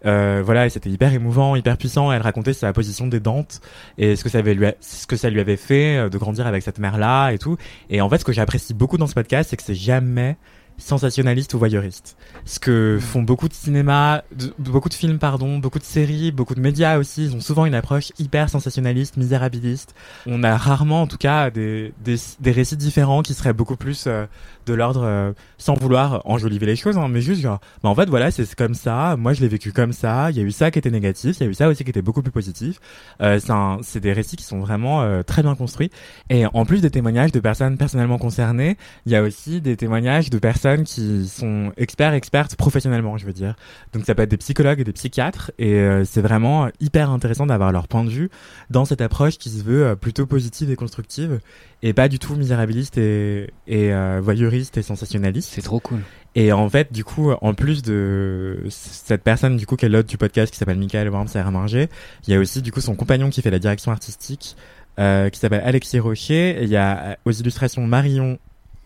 euh, 0.05 0.41
voilà, 0.45 0.68
et 0.68 0.70
c'était 0.70 0.89
hyper 0.89 1.11
émouvant, 1.13 1.55
hyper 1.55 1.78
puissant. 1.78 2.11
Elle 2.11 2.22
racontait 2.22 2.53
sa 2.53 2.72
position 2.74 3.07
des 3.07 3.20
dentes 3.20 3.61
et 3.97 4.15
ce 4.15 4.24
que 4.24 4.30
ça 4.30 4.38
avait 4.38 4.53
lui, 4.53 4.68
ce 4.82 5.07
que 5.07 5.15
ça 5.15 5.30
lui 5.30 5.39
avait 5.39 5.57
fait 5.57 6.09
de 6.09 6.18
grandir 6.20 6.45
avec 6.45 6.61
cette 6.61 6.78
mère-là 6.80 7.32
et 7.32 7.39
tout. 7.39 7.57
Et 7.89 8.01
en 8.01 8.09
fait, 8.09 8.20
ce 8.20 8.26
que 8.26 8.34
j'apprécie 8.34 8.74
beaucoup 8.76 8.97
dans 8.97 9.07
ce 9.07 9.15
podcast, 9.15 9.49
c'est 9.49 9.57
que 9.57 9.63
c'est 9.63 9.74
jamais 9.76 10.38
sensationnaliste 10.78 11.54
ou 11.54 11.60
voyeuriste. 11.60 12.18
Ce 12.46 12.60
que 12.60 13.00
font 13.02 13.22
beaucoup 13.24 13.48
de 13.50 13.54
cinéma, 13.54 14.24
de- 14.36 14.54
beaucoup 14.60 14.90
de 14.90 14.94
films, 14.94 15.18
pardon, 15.20 15.58
beaucoup 15.58 15.80
de 15.80 15.84
séries, 15.84 16.32
beaucoup 16.32 16.56
de 16.56 16.62
médias 16.62 16.98
aussi, 16.98 17.26
ils 17.26 17.36
ont 17.36 17.42
souvent 17.42 17.66
une 17.66 17.74
approche 17.76 18.12
hyper 18.20 18.50
sensationnaliste, 18.50 19.18
misérabiliste. 19.18 19.96
On 20.28 20.44
a 20.44 20.56
rarement, 20.56 21.02
en 21.02 21.08
tout 21.08 21.18
cas, 21.18 21.50
des, 21.50 21.94
des, 22.04 22.16
des 22.40 22.52
récits 22.52 22.78
différents 22.78 23.22
qui 23.24 23.34
seraient 23.34 23.54
beaucoup 23.54 23.76
plus 23.76 24.06
euh, 24.08 24.26
de 24.66 24.74
l'ordre, 24.74 25.02
euh, 25.04 25.34
sans 25.58 25.74
vouloir 25.74 26.22
enjoliver 26.26 26.66
les 26.66 26.76
choses, 26.76 26.98
hein, 26.98 27.08
mais 27.10 27.22
juste 27.22 27.42
genre, 27.42 27.60
bah 27.82 27.90
en 27.90 27.96
fait 27.96 28.10
voilà, 28.10 28.30
c'est 28.32 28.54
comme 28.56 28.76
ça, 28.76 29.16
moi 29.18 29.34
je 29.34 29.42
l'ai 29.42 29.48
vécu 29.48 29.72
comme 29.72 29.94
ça, 29.94 30.30
il 30.30 30.38
y 30.38 30.40
a 30.40 30.44
eu 30.44 30.52
ça 30.52 30.72
qui 30.72 30.80
était 30.80 30.92
négatif, 30.92 31.38
il 31.40 31.44
y 31.44 31.48
a 31.48 31.50
eu 31.50 31.54
ça 31.54 31.68
aussi 31.70 31.84
qui 31.84 31.90
était 31.90 32.02
beaucoup 32.02 32.22
plus 32.22 32.32
positif. 32.32 32.80
Euh, 33.22 33.40
c'est 33.82 34.00
des 34.00 34.14
récits 34.14 34.36
qui 34.36 34.44
sont 34.44 34.60
vraiment 34.60 35.02
euh, 35.02 35.24
très 35.24 35.42
bien 35.42 35.56
construits. 35.56 35.90
Et 36.30 36.46
en 36.46 36.66
plus 36.66 36.82
des 36.82 36.92
témoignages 36.92 37.32
de 37.32 37.40
personnes 37.40 37.78
personnellement 37.78 38.18
concernées, 38.18 38.78
il 39.06 39.12
y 39.12 39.16
a 39.16 39.24
aussi 39.24 39.62
des 39.62 39.76
témoignages 39.78 40.30
de 40.30 40.38
personnes 40.38 40.66
qui 40.76 41.28
sont 41.28 41.72
experts, 41.78 42.13
expertes 42.13 42.55
professionnellement, 42.55 43.18
je 43.18 43.26
veux 43.26 43.34
dire. 43.34 43.55
Donc 43.93 44.05
ça 44.05 44.13
peut 44.15 44.24
être 44.24 44.32
des 44.32 44.38
psychologues 44.38 44.82
et 44.82 44.84
des 44.84 44.93
psychiatres, 44.93 45.51
et 45.57 45.74
euh, 45.76 46.03
c'est 46.03 46.22
vraiment 46.22 46.70
hyper 46.80 47.09
intéressant 47.11 47.45
d'avoir 47.45 47.72
leur 47.72 47.88
point 47.88 48.03
de 48.03 48.09
vue 48.09 48.30
dans 48.70 48.84
cette 48.84 49.01
approche 49.01 49.38
qui 49.38 49.49
se 49.49 49.63
veut 49.63 49.86
euh, 49.86 49.95
plutôt 49.95 50.26
positive 50.26 50.70
et 50.70 50.76
constructive, 50.76 51.39
et 51.84 51.93
pas 51.93 52.09
du 52.09 52.20
tout 52.20 52.36
misérabiliste 52.36 52.97
et, 52.97 53.51
et 53.68 53.93
euh, 53.93 54.20
voyeuriste 54.22 54.78
et 54.78 54.82
sensationnaliste. 54.82 55.51
C'est 55.53 55.61
trop 55.61 55.80
cool. 55.80 56.01
Et 56.36 56.51
en 56.51 56.70
fait, 56.70 56.93
du 56.93 57.03
coup, 57.03 57.32
en 57.32 57.53
plus 57.55 57.82
de 57.82 58.63
cette 58.70 59.24
personne, 59.24 59.57
du 59.57 59.65
coup, 59.65 59.76
qui 59.76 59.86
est 59.86 59.89
l'hôte 59.89 60.05
du 60.05 60.18
podcast, 60.18 60.51
qui 60.53 60.59
s'appelle 60.59 60.78
Michael 60.78 61.09
Worms 61.09 61.30
à 61.34 61.41
Raminger, 61.41 61.88
il 62.28 62.32
y 62.32 62.36
a 62.36 62.39
aussi, 62.39 62.61
du 62.61 62.72
coup, 62.72 62.80
son 62.80 62.95
compagnon 62.95 63.32
qui 63.32 63.41
fait 63.41 63.49
la 63.49 63.57
direction 63.57 63.91
artistique, 63.91 64.55
euh, 64.99 65.30
qui 65.30 65.39
s'appelle 65.39 65.63
Alexis 65.65 65.99
Rocher. 65.99 66.61
Et 66.61 66.63
il 66.63 66.70
y 66.70 66.78
a 66.78 67.18
aux 67.26 67.32
illustrations 67.32 67.88
Marion, 67.88 68.38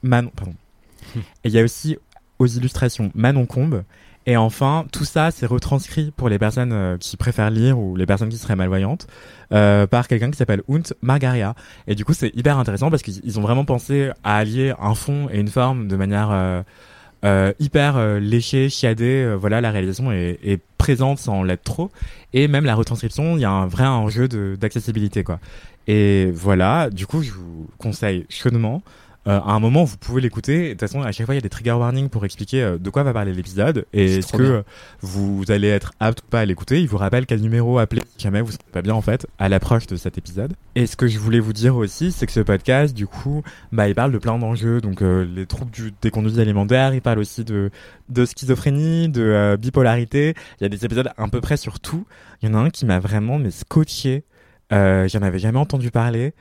Manon, 0.02 0.32
pardon. 0.34 0.54
Et 1.16 1.50
il 1.50 1.52
y 1.52 1.60
a 1.60 1.64
aussi 1.64 1.98
aux 2.40 2.48
illustrations 2.48 3.12
Manon 3.14 3.46
Combe. 3.46 3.84
Et 4.28 4.38
enfin, 4.38 4.86
tout 4.92 5.06
ça, 5.06 5.32
c'est 5.32 5.48
retranscrit 5.48 6.12
pour 6.16 6.30
les 6.30 6.38
personnes 6.38 6.74
euh, 6.74 6.98
qui 6.98 7.18
préfèrent 7.18 7.50
lire 7.50 7.80
ou 7.80 7.96
les 7.96 8.06
personnes 8.06 8.30
qui 8.30 8.38
seraient 8.38 8.56
malvoyantes 8.56 9.08
euh, 9.52 9.88
par 9.88 10.08
quelqu'un 10.08 10.30
qui 10.30 10.38
s'appelle 10.38 10.62
Unt 10.70 10.94
Margaria. 11.02 11.56
Et 11.88 11.96
du 11.96 12.06
coup, 12.06 12.14
c'est 12.14 12.32
hyper 12.36 12.60
intéressant 12.60 12.92
parce 12.92 13.02
qu'ils 13.02 13.20
ils 13.24 13.40
ont 13.40 13.42
vraiment 13.42 13.66
pensé 13.66 14.12
à 14.24 14.38
allier 14.38 14.74
un 14.80 14.94
fond 14.94 15.28
et 15.32 15.40
une 15.40 15.48
forme 15.48 15.88
de 15.88 15.96
manière 15.96 16.30
euh, 17.24 17.54
hyper 17.60 18.20
léchée, 18.20 18.70
chiadée. 18.70 19.36
Voilà, 19.40 19.60
la 19.60 19.72
réalisation 19.72 20.12
est, 20.12 20.38
est 20.44 20.62
présente 20.78 21.18
sans 21.18 21.42
l'être 21.42 21.64
trop. 21.64 21.90
Et 22.34 22.48
même 22.48 22.66
la 22.66 22.76
retranscription, 22.76 23.38
il 23.38 23.42
y 23.42 23.46
a 23.46 23.52
un 23.52 23.66
vrai 23.66 23.88
enjeu 23.88 24.28
d'accessibilité, 24.28 25.24
quoi. 25.24 25.40
Et 25.88 26.30
voilà, 26.32 26.92
du 26.92 27.08
coup, 27.08 27.24
je 27.24 27.32
vous 27.32 27.68
conseille 27.80 28.28
chaudement. 28.30 28.84
Euh, 29.28 29.40
à 29.40 29.52
un 29.52 29.60
moment, 29.60 29.84
vous 29.84 29.98
pouvez 29.98 30.20
l'écouter. 30.20 30.64
De 30.66 30.70
toute 30.72 30.80
façon, 30.80 31.02
à 31.02 31.12
chaque 31.12 31.26
fois, 31.26 31.36
il 31.36 31.38
y 31.38 31.40
a 31.40 31.42
des 31.42 31.50
trigger 31.50 31.74
warnings 31.74 32.10
pour 32.10 32.26
expliquer 32.26 32.64
euh, 32.64 32.78
de 32.80 32.90
quoi 32.90 33.04
va 33.04 33.14
parler 33.14 33.34
l'épisode 33.34 33.86
et 33.94 34.18
est-ce 34.18 34.34
que 34.34 34.42
bien. 34.42 34.64
vous 35.02 35.44
allez 35.50 35.68
être 35.68 35.94
apte 36.00 36.22
ou 36.22 36.28
pas 36.28 36.40
à 36.40 36.46
l'écouter? 36.46 36.82
Il 36.82 36.88
vous 36.88 36.98
rappelle 36.98 37.28
quel 37.28 37.40
numéro 37.40 37.78
appeler 37.78 38.02
si 38.18 38.24
jamais 38.24 38.42
vous 38.42 38.52
ne 38.52 38.72
pas 38.72 38.82
bien 38.82 38.96
en 38.96 39.02
fait 39.02 39.28
à 39.38 39.48
l'approche 39.48 39.86
de 39.86 39.96
cet 39.96 40.18
épisode. 40.18 40.54
Et 40.76 40.88
ce 40.88 40.96
que 40.96 41.08
je 41.08 41.20
voulais 41.20 41.40
vous 41.40 41.54
dire 41.54 41.76
aussi, 41.76 42.12
c'est 42.12 42.26
que 42.26 42.32
ce 42.32 42.40
podcast, 42.40 42.96
du 42.96 43.06
coup, 43.06 43.44
bah, 43.72 43.88
il 43.88 43.94
parle 43.94 44.12
de 44.12 44.18
plein 44.18 44.40
d'enjeux. 44.40 44.82
Donc, 44.82 45.02
euh, 45.02 45.24
les 45.24 45.46
troubles 45.46 45.72
du, 45.72 45.94
des 46.02 46.10
conduites 46.10 46.40
alimentaires. 46.40 46.94
Il 46.94 47.02
parle 47.02 47.20
aussi 47.20 47.44
de, 47.44 47.70
de 48.10 48.26
schizophrénie, 48.26 49.10
de 49.10 49.22
euh, 49.22 49.58
bipolarité. 49.58 50.34
Il 50.60 50.64
y 50.64 50.66
a 50.66 50.70
des 50.70 50.84
épisodes 50.84 51.12
à 51.16 51.28
peu 51.28 51.42
près 51.42 51.58
sur 51.58 51.80
tout. 51.80 52.06
Il 52.42 52.50
y 52.50 52.52
en 52.52 52.56
a 52.56 52.58
un 52.58 52.70
qui 52.72 52.86
m'a 52.86 53.00
vraiment 53.00 53.38
mais 53.38 53.52
scotché. 53.52 54.24
Euh, 54.74 55.08
J'en 55.08 55.22
avais 55.22 55.40
jamais 55.40 55.60
entendu 55.60 55.92
parler. 55.92 56.34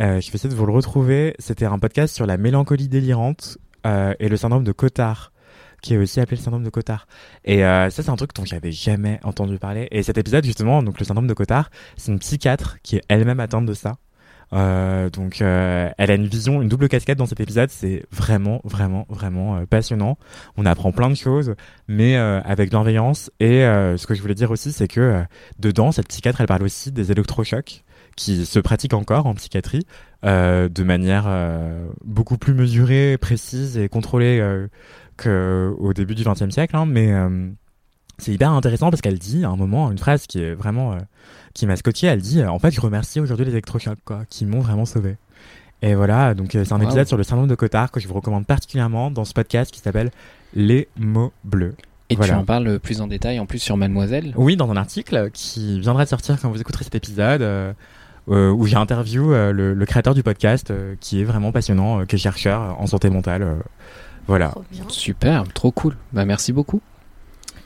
Euh, 0.00 0.18
je 0.20 0.30
vais 0.30 0.36
essayer 0.36 0.48
de 0.48 0.54
vous 0.54 0.64
le 0.66 0.72
retrouver. 0.72 1.34
C'était 1.38 1.66
un 1.66 1.78
podcast 1.78 2.14
sur 2.14 2.24
la 2.24 2.38
mélancolie 2.38 2.88
délirante 2.88 3.58
euh, 3.86 4.14
et 4.18 4.28
le 4.28 4.36
syndrome 4.38 4.64
de 4.64 4.72
Cotard, 4.72 5.30
qui 5.82 5.92
est 5.92 5.98
aussi 5.98 6.20
appelé 6.20 6.38
le 6.38 6.42
syndrome 6.42 6.64
de 6.64 6.70
Cotard. 6.70 7.06
Et 7.44 7.64
euh, 7.64 7.90
ça, 7.90 8.02
c'est 8.02 8.10
un 8.10 8.16
truc 8.16 8.34
dont 8.34 8.46
j'avais 8.46 8.72
jamais 8.72 9.20
entendu 9.24 9.58
parler. 9.58 9.88
Et 9.90 10.02
cet 10.02 10.16
épisode, 10.16 10.44
justement, 10.44 10.82
donc 10.82 10.98
le 10.98 11.04
syndrome 11.04 11.26
de 11.26 11.34
Cotard, 11.34 11.70
c'est 11.98 12.12
une 12.12 12.18
psychiatre 12.18 12.78
qui 12.82 12.96
est 12.96 13.02
elle-même 13.08 13.40
atteinte 13.40 13.66
de 13.66 13.74
ça. 13.74 13.98
Donc, 14.52 15.42
elle 15.42 16.10
a 16.10 16.14
une 16.14 16.26
vision, 16.26 16.60
une 16.60 16.68
double 16.68 16.88
casquette 16.88 17.16
dans 17.16 17.26
cet 17.26 17.38
épisode. 17.38 17.70
C'est 17.70 18.04
vraiment, 18.10 18.60
vraiment, 18.64 19.06
vraiment 19.08 19.64
passionnant. 19.66 20.18
On 20.56 20.66
apprend 20.66 20.90
plein 20.90 21.08
de 21.08 21.14
choses, 21.14 21.54
mais 21.86 22.16
avec 22.16 22.68
bienveillance. 22.68 23.30
Et 23.38 23.60
ce 23.60 24.06
que 24.08 24.14
je 24.14 24.20
voulais 24.20 24.34
dire 24.34 24.50
aussi, 24.50 24.72
c'est 24.72 24.88
que 24.88 25.22
dedans, 25.60 25.92
cette 25.92 26.08
psychiatre, 26.08 26.40
elle 26.40 26.48
parle 26.48 26.64
aussi 26.64 26.90
des 26.90 27.12
électrochocs 27.12 27.84
qui 28.16 28.44
se 28.46 28.58
pratiquent 28.58 28.94
encore 28.94 29.26
en 29.26 29.34
psychiatrie 29.34 29.86
euh, 30.24 30.68
de 30.68 30.82
manière 30.82 31.24
euh, 31.26 31.86
beaucoup 32.04 32.36
plus 32.38 32.52
mesurée, 32.54 33.16
précise 33.18 33.78
et 33.78 33.88
contrôlée 33.88 34.38
euh, 34.40 34.68
qu'au 35.16 35.92
début 35.92 36.14
du 36.14 36.24
XXe 36.24 36.50
siècle. 36.50 36.76
hein. 36.76 36.86
mais 36.86 37.12
c'est 38.18 38.32
hyper 38.32 38.50
intéressant 38.50 38.90
parce 38.90 39.00
qu'elle 39.00 39.18
dit 39.18 39.44
à 39.44 39.48
un 39.48 39.56
moment 39.56 39.90
une 39.90 39.96
phrase 39.98 40.26
qui 40.26 40.40
est 40.42 40.52
vraiment 40.54 40.92
euh, 40.92 40.96
qui 41.54 41.66
m'a 41.66 41.76
scotché. 41.76 42.06
Elle 42.06 42.20
dit 42.20 42.44
en 42.44 42.58
fait 42.58 42.70
je 42.70 42.80
remercie 42.80 43.18
aujourd'hui 43.20 43.46
les 43.46 43.52
électrochocs 43.52 43.98
quoi, 44.04 44.24
qui 44.28 44.44
m'ont 44.44 44.60
vraiment 44.60 44.84
sauvé. 44.84 45.16
Et 45.82 45.94
voilà, 45.94 46.34
donc 46.34 46.50
c'est 46.52 46.72
un 46.72 46.76
Wow. 46.78 46.82
épisode 46.84 47.06
sur 47.06 47.16
le 47.16 47.22
syndrome 47.22 47.48
de 47.48 47.54
Cotard 47.54 47.90
que 47.90 48.00
je 48.00 48.06
vous 48.08 48.12
recommande 48.12 48.46
particulièrement 48.46 49.10
dans 49.10 49.24
ce 49.24 49.32
podcast 49.32 49.72
qui 49.72 49.80
s'appelle 49.80 50.10
Les 50.54 50.88
mots 50.98 51.32
bleus. 51.44 51.74
Et 52.10 52.16
Voilà. 52.16 52.34
tu 52.34 52.38
en 52.40 52.44
parles 52.44 52.78
plus 52.80 53.00
en 53.00 53.06
détail 53.06 53.38
en 53.40 53.46
plus 53.46 53.60
sur 53.60 53.78
Mademoiselle? 53.78 54.34
Oui, 54.36 54.56
dans 54.56 54.70
un 54.70 54.76
article 54.76 55.30
qui 55.32 55.80
viendra 55.80 56.04
de 56.04 56.08
sortir 56.10 56.38
quand 56.42 56.50
vous 56.50 56.60
écouterez 56.60 56.84
cet 56.84 56.96
épisode, 56.96 57.40
euh, 57.40 57.72
où 58.30 58.66
j'ai 58.66 58.76
interview 58.76 59.32
euh, 59.32 59.52
le, 59.52 59.74
le 59.74 59.86
créateur 59.86 60.14
du 60.14 60.22
podcast, 60.22 60.70
euh, 60.70 60.94
qui 61.00 61.20
est 61.20 61.24
vraiment 61.24 61.52
passionnant, 61.52 62.00
euh, 62.00 62.04
qui 62.04 62.16
est 62.16 62.18
chercheur 62.18 62.76
en 62.80 62.86
santé 62.86 63.10
mentale. 63.10 63.42
euh, 63.42 63.56
voilà. 64.26 64.54
Super, 64.88 65.44
trop 65.52 65.72
cool. 65.72 65.96
Bah 66.12 66.24
merci 66.24 66.52
beaucoup. 66.52 66.80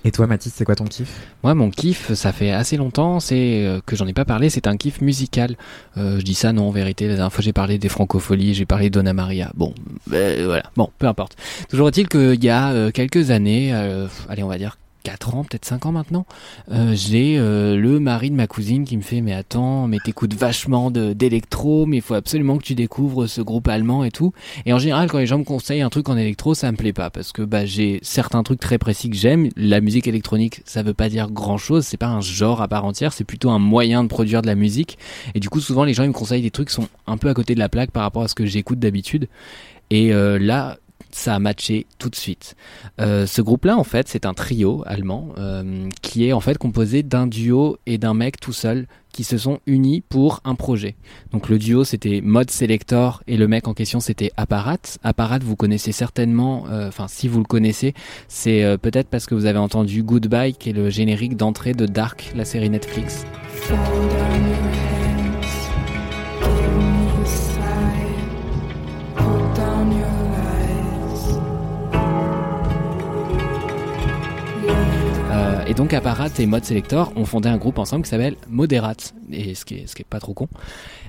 Et 0.06 0.10
toi, 0.10 0.26
Mathis, 0.26 0.52
c'est 0.54 0.66
quoi 0.66 0.74
ton 0.74 0.84
kiff? 0.84 1.20
Moi, 1.42 1.54
mon 1.54 1.70
kiff, 1.70 2.12
ça 2.12 2.30
fait 2.32 2.50
assez 2.50 2.76
longtemps, 2.76 3.20
c'est 3.20 3.64
euh, 3.66 3.80
que 3.86 3.96
j'en 3.96 4.06
ai 4.06 4.12
pas 4.12 4.26
parlé, 4.26 4.50
c'est 4.50 4.66
un 4.66 4.76
kiff 4.76 5.00
musical. 5.00 5.56
Euh, 5.96 6.18
je 6.18 6.24
dis 6.24 6.34
ça, 6.34 6.52
non, 6.52 6.68
en 6.68 6.70
vérité, 6.70 7.08
la 7.08 7.14
dernière 7.14 7.32
fois 7.32 7.42
j'ai 7.42 7.54
parlé 7.54 7.78
des 7.78 7.88
francopholies, 7.88 8.52
j'ai 8.52 8.66
parlé 8.66 8.90
d'Onna 8.90 9.14
Maria. 9.14 9.50
Bon, 9.54 9.72
euh, 10.12 10.42
voilà, 10.44 10.64
bon, 10.76 10.90
peu 10.98 11.06
importe. 11.06 11.36
Toujours 11.70 11.88
est-il 11.88 12.06
qu'il 12.08 12.44
y 12.44 12.50
a 12.50 12.72
euh, 12.72 12.90
quelques 12.90 13.30
années, 13.30 13.74
euh, 13.74 14.06
allez, 14.28 14.42
on 14.42 14.48
va 14.48 14.58
dire 14.58 14.76
4 15.04 15.34
ans, 15.34 15.44
peut-être 15.44 15.64
5 15.66 15.86
ans 15.86 15.92
maintenant, 15.92 16.26
euh, 16.72 16.94
j'ai 16.94 17.36
euh, 17.38 17.76
le 17.76 18.00
mari 18.00 18.30
de 18.30 18.34
ma 18.34 18.46
cousine 18.46 18.84
qui 18.84 18.96
me 18.96 19.02
fait 19.02 19.20
mais 19.20 19.34
attends, 19.34 19.86
mais 19.86 19.98
t'écoutes 20.02 20.34
vachement 20.34 20.90
d'électro, 20.90 21.86
mais 21.86 21.98
il 21.98 22.02
faut 22.02 22.14
absolument 22.14 22.56
que 22.56 22.64
tu 22.64 22.74
découvres 22.74 23.28
ce 23.28 23.42
groupe 23.42 23.68
allemand 23.68 24.02
et 24.02 24.10
tout. 24.10 24.32
Et 24.66 24.72
en 24.72 24.78
général, 24.78 25.10
quand 25.10 25.18
les 25.18 25.26
gens 25.26 25.38
me 25.38 25.44
conseillent 25.44 25.82
un 25.82 25.90
truc 25.90 26.08
en 26.08 26.16
électro, 26.16 26.54
ça 26.54 26.72
me 26.72 26.76
plaît 26.76 26.94
pas 26.94 27.10
parce 27.10 27.32
que 27.32 27.42
bah 27.42 27.66
j'ai 27.66 28.00
certains 28.02 28.42
trucs 28.42 28.60
très 28.60 28.78
précis 28.78 29.10
que 29.10 29.16
j'aime. 29.16 29.50
La 29.56 29.80
musique 29.80 30.06
électronique, 30.06 30.62
ça 30.64 30.82
veut 30.82 30.94
pas 30.94 31.08
dire 31.08 31.30
grand 31.30 31.58
chose, 31.58 31.84
c'est 31.84 31.98
pas 31.98 32.08
un 32.08 32.22
genre 32.22 32.62
à 32.62 32.68
part 32.68 32.84
entière, 32.84 33.12
c'est 33.12 33.24
plutôt 33.24 33.50
un 33.50 33.58
moyen 33.58 34.02
de 34.02 34.08
produire 34.08 34.40
de 34.40 34.46
la 34.46 34.54
musique. 34.54 34.98
Et 35.34 35.40
du 35.40 35.50
coup, 35.50 35.60
souvent 35.60 35.84
les 35.84 35.92
gens 35.92 36.04
ils 36.04 36.08
me 36.08 36.14
conseillent 36.14 36.42
des 36.42 36.50
trucs 36.50 36.68
qui 36.68 36.74
sont 36.74 36.88
un 37.06 37.18
peu 37.18 37.28
à 37.28 37.34
côté 37.34 37.54
de 37.54 37.60
la 37.60 37.68
plaque 37.68 37.90
par 37.90 38.02
rapport 38.02 38.22
à 38.22 38.28
ce 38.28 38.34
que 38.34 38.46
j'écoute 38.46 38.78
d'habitude. 38.78 39.28
Et 39.90 40.14
euh, 40.14 40.38
là, 40.38 40.78
ça 41.14 41.34
a 41.34 41.38
matché 41.38 41.86
tout 41.98 42.10
de 42.10 42.16
suite. 42.16 42.56
Euh, 43.00 43.26
ce 43.26 43.40
groupe-là, 43.40 43.78
en 43.78 43.84
fait, 43.84 44.08
c'est 44.08 44.26
un 44.26 44.34
trio 44.34 44.82
allemand 44.86 45.28
euh, 45.38 45.88
qui 46.02 46.26
est 46.26 46.32
en 46.32 46.40
fait 46.40 46.58
composé 46.58 47.02
d'un 47.02 47.26
duo 47.26 47.78
et 47.86 47.98
d'un 47.98 48.14
mec 48.14 48.40
tout 48.40 48.52
seul 48.52 48.86
qui 49.12 49.22
se 49.22 49.38
sont 49.38 49.60
unis 49.66 50.00
pour 50.00 50.40
un 50.44 50.56
projet. 50.56 50.96
Donc 51.30 51.48
le 51.48 51.60
duo 51.60 51.84
c'était 51.84 52.20
Mode 52.20 52.50
Selector 52.50 53.22
et 53.28 53.36
le 53.36 53.46
mec 53.46 53.68
en 53.68 53.72
question 53.72 54.00
c'était 54.00 54.32
Apparat. 54.36 54.98
Apparat 55.04 55.38
vous 55.38 55.54
connaissez 55.54 55.92
certainement, 55.92 56.64
euh, 56.68 56.88
enfin 56.88 57.06
si 57.06 57.28
vous 57.28 57.38
le 57.38 57.44
connaissez, 57.44 57.94
c'est 58.26 58.76
peut-être 58.82 59.08
parce 59.08 59.26
que 59.26 59.36
vous 59.36 59.46
avez 59.46 59.60
entendu 59.60 60.02
Goodbye 60.02 60.54
qui 60.54 60.70
est 60.70 60.72
le 60.72 60.90
générique 60.90 61.36
d'entrée 61.36 61.74
de 61.74 61.86
Dark, 61.86 62.32
la 62.34 62.44
série 62.44 62.70
Netflix. 62.70 63.24
Et 75.66 75.74
donc 75.74 75.94
Apparat 75.94 76.28
et 76.38 76.46
Mode 76.46 76.64
Selector 76.64 77.12
ont 77.16 77.24
fondé 77.24 77.48
un 77.48 77.56
groupe 77.56 77.78
ensemble 77.78 78.04
qui 78.04 78.10
s'appelle 78.10 78.36
Moderate, 78.48 79.14
et 79.32 79.54
ce 79.54 79.64
qui 79.64 79.74
est, 79.76 79.86
ce 79.86 79.94
qui 79.94 80.02
est 80.02 80.06
pas 80.08 80.20
trop 80.20 80.34
con. 80.34 80.48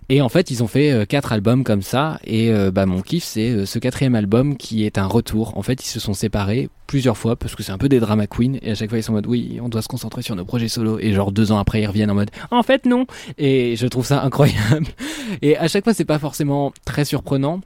Et 0.08 0.22
en 0.22 0.30
fait, 0.30 0.52
ils 0.52 0.64
ont 0.64 0.68
fait 0.68 0.92
euh, 0.92 1.06
quatre 1.06 1.34
albums 1.34 1.64
comme 1.64 1.82
ça, 1.82 2.20
et 2.24 2.52
euh, 2.52 2.72
bah 2.72 2.86
mon 2.86 3.02
kiff 3.02 3.24
c'est 3.24 3.50
euh, 3.50 3.66
ce 3.66 3.80
quatrième 3.80 4.16
album 4.16 4.56
qui 4.56 4.86
est 4.86 4.98
un 4.98 5.08
retour. 5.08 5.58
En 5.58 5.62
fait, 5.62 5.84
ils 5.84 5.90
se 5.90 6.00
sont 6.00 6.14
séparés 6.14 6.70
plusieurs 6.88 7.18
fois 7.18 7.36
parce 7.36 7.56
que 7.56 7.64
c'est 7.64 7.72
un 7.72 7.78
peu 7.78 7.90
des 7.90 8.00
drama 8.00 8.28
queens, 8.28 8.58
et 8.62 8.72
à 8.72 8.76
chaque 8.76 8.90
fois 8.90 9.00
ils 9.00 9.04
sont 9.04 9.14
en 9.14 9.16
mode 9.16 9.28
oui, 9.28 9.60
on 9.62 9.68
doit 9.68 9.82
se 9.82 9.88
concentrer 9.88 10.22
sur 10.22 10.36
nos 10.36 10.46
projets 10.46 10.68
solo, 10.68 11.00
et 11.00 11.12
genre 11.12 11.32
deux 11.32 11.52
ans 11.52 11.58
après 11.58 11.82
ils 11.82 11.88
reviennent 11.88 12.12
en 12.12 12.16
mode 12.16 12.30
en 12.52 12.64
fait 12.64 12.86
non. 12.86 13.08
Et 13.38 13.76
je 13.76 13.88
trouve 13.88 14.06
ça 14.06 14.24
incroyable. 14.24 14.86
Et 15.42 15.58
à 15.58 15.68
chaque 15.68 15.84
fois 15.84 15.94
c'est 15.94 16.06
pas 16.06 16.20
forcément 16.20 16.72
très 16.86 17.04
surprenant. 17.04 17.62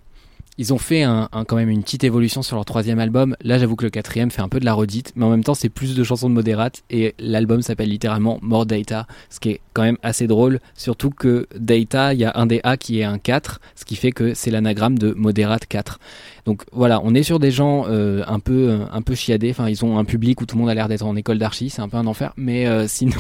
Ils 0.60 0.74
ont 0.74 0.78
fait 0.78 1.06
quand 1.48 1.56
même 1.56 1.70
une 1.70 1.84
petite 1.84 2.04
évolution 2.04 2.42
sur 2.42 2.58
leur 2.58 2.66
troisième 2.66 3.00
album. 3.00 3.34
Là, 3.42 3.58
j'avoue 3.58 3.78
que 3.78 3.86
le 3.86 3.90
quatrième 3.90 4.30
fait 4.30 4.42
un 4.42 4.50
peu 4.50 4.60
de 4.60 4.66
la 4.66 4.74
redite, 4.74 5.14
mais 5.16 5.24
en 5.24 5.30
même 5.30 5.44
temps, 5.44 5.54
c'est 5.54 5.70
plus 5.70 5.96
de 5.96 6.04
chansons 6.04 6.30
de 6.30 6.34
modérate 6.34 6.84
et 6.90 7.16
l'album 7.18 7.62
s'appelle 7.62 7.88
littéralement 7.88 8.40
More 8.42 8.66
Data, 8.66 9.08
ce 9.30 9.40
qui 9.40 9.52
est 9.52 9.62
quand 9.72 9.84
même 9.84 9.98
assez 10.04 10.28
drôle. 10.28 10.60
Surtout 10.76 11.12
que 11.12 11.48
Data, 11.58 12.14
il 12.14 12.20
y 12.20 12.26
a 12.26 12.34
un 12.36 12.46
des 12.46 12.60
A 12.66 12.76
qui 12.76 13.00
est 13.00 13.06
un 13.06 13.20
4, 13.20 13.62
ce 13.74 13.86
qui 13.86 13.96
fait 13.96 14.12
que 14.12 14.34
c'est 14.34 14.52
l'anagramme 14.52 15.00
de 15.00 15.14
modérate 15.14 15.66
4. 15.66 15.98
Donc 16.46 16.64
voilà, 16.72 17.02
on 17.04 17.14
est 17.14 17.24
sur 17.24 17.40
des 17.40 17.52
gens 17.52 17.86
euh, 17.88 18.24
un 18.28 18.40
peu 18.40 18.70
euh, 18.70 18.86
un 18.92 19.02
peu 19.02 19.16
chiadés. 19.16 19.52
Enfin, 19.52 19.70
ils 19.70 19.84
ont 19.86 19.98
un 19.98 20.06
public 20.06 20.42
où 20.42 20.46
tout 20.46 20.56
le 20.56 20.62
monde 20.62 20.70
a 20.70 20.74
l'air 20.74 20.88
d'être 20.88 21.06
en 21.06 21.16
école 21.16 21.38
d'archi, 21.38 21.70
c'est 21.70 21.82
un 21.82 21.90
peu 21.90 21.98
un 21.98 22.08
enfer. 22.08 22.34
Mais 22.38 22.66
euh, 22.68 22.88
sinon, 22.88 23.14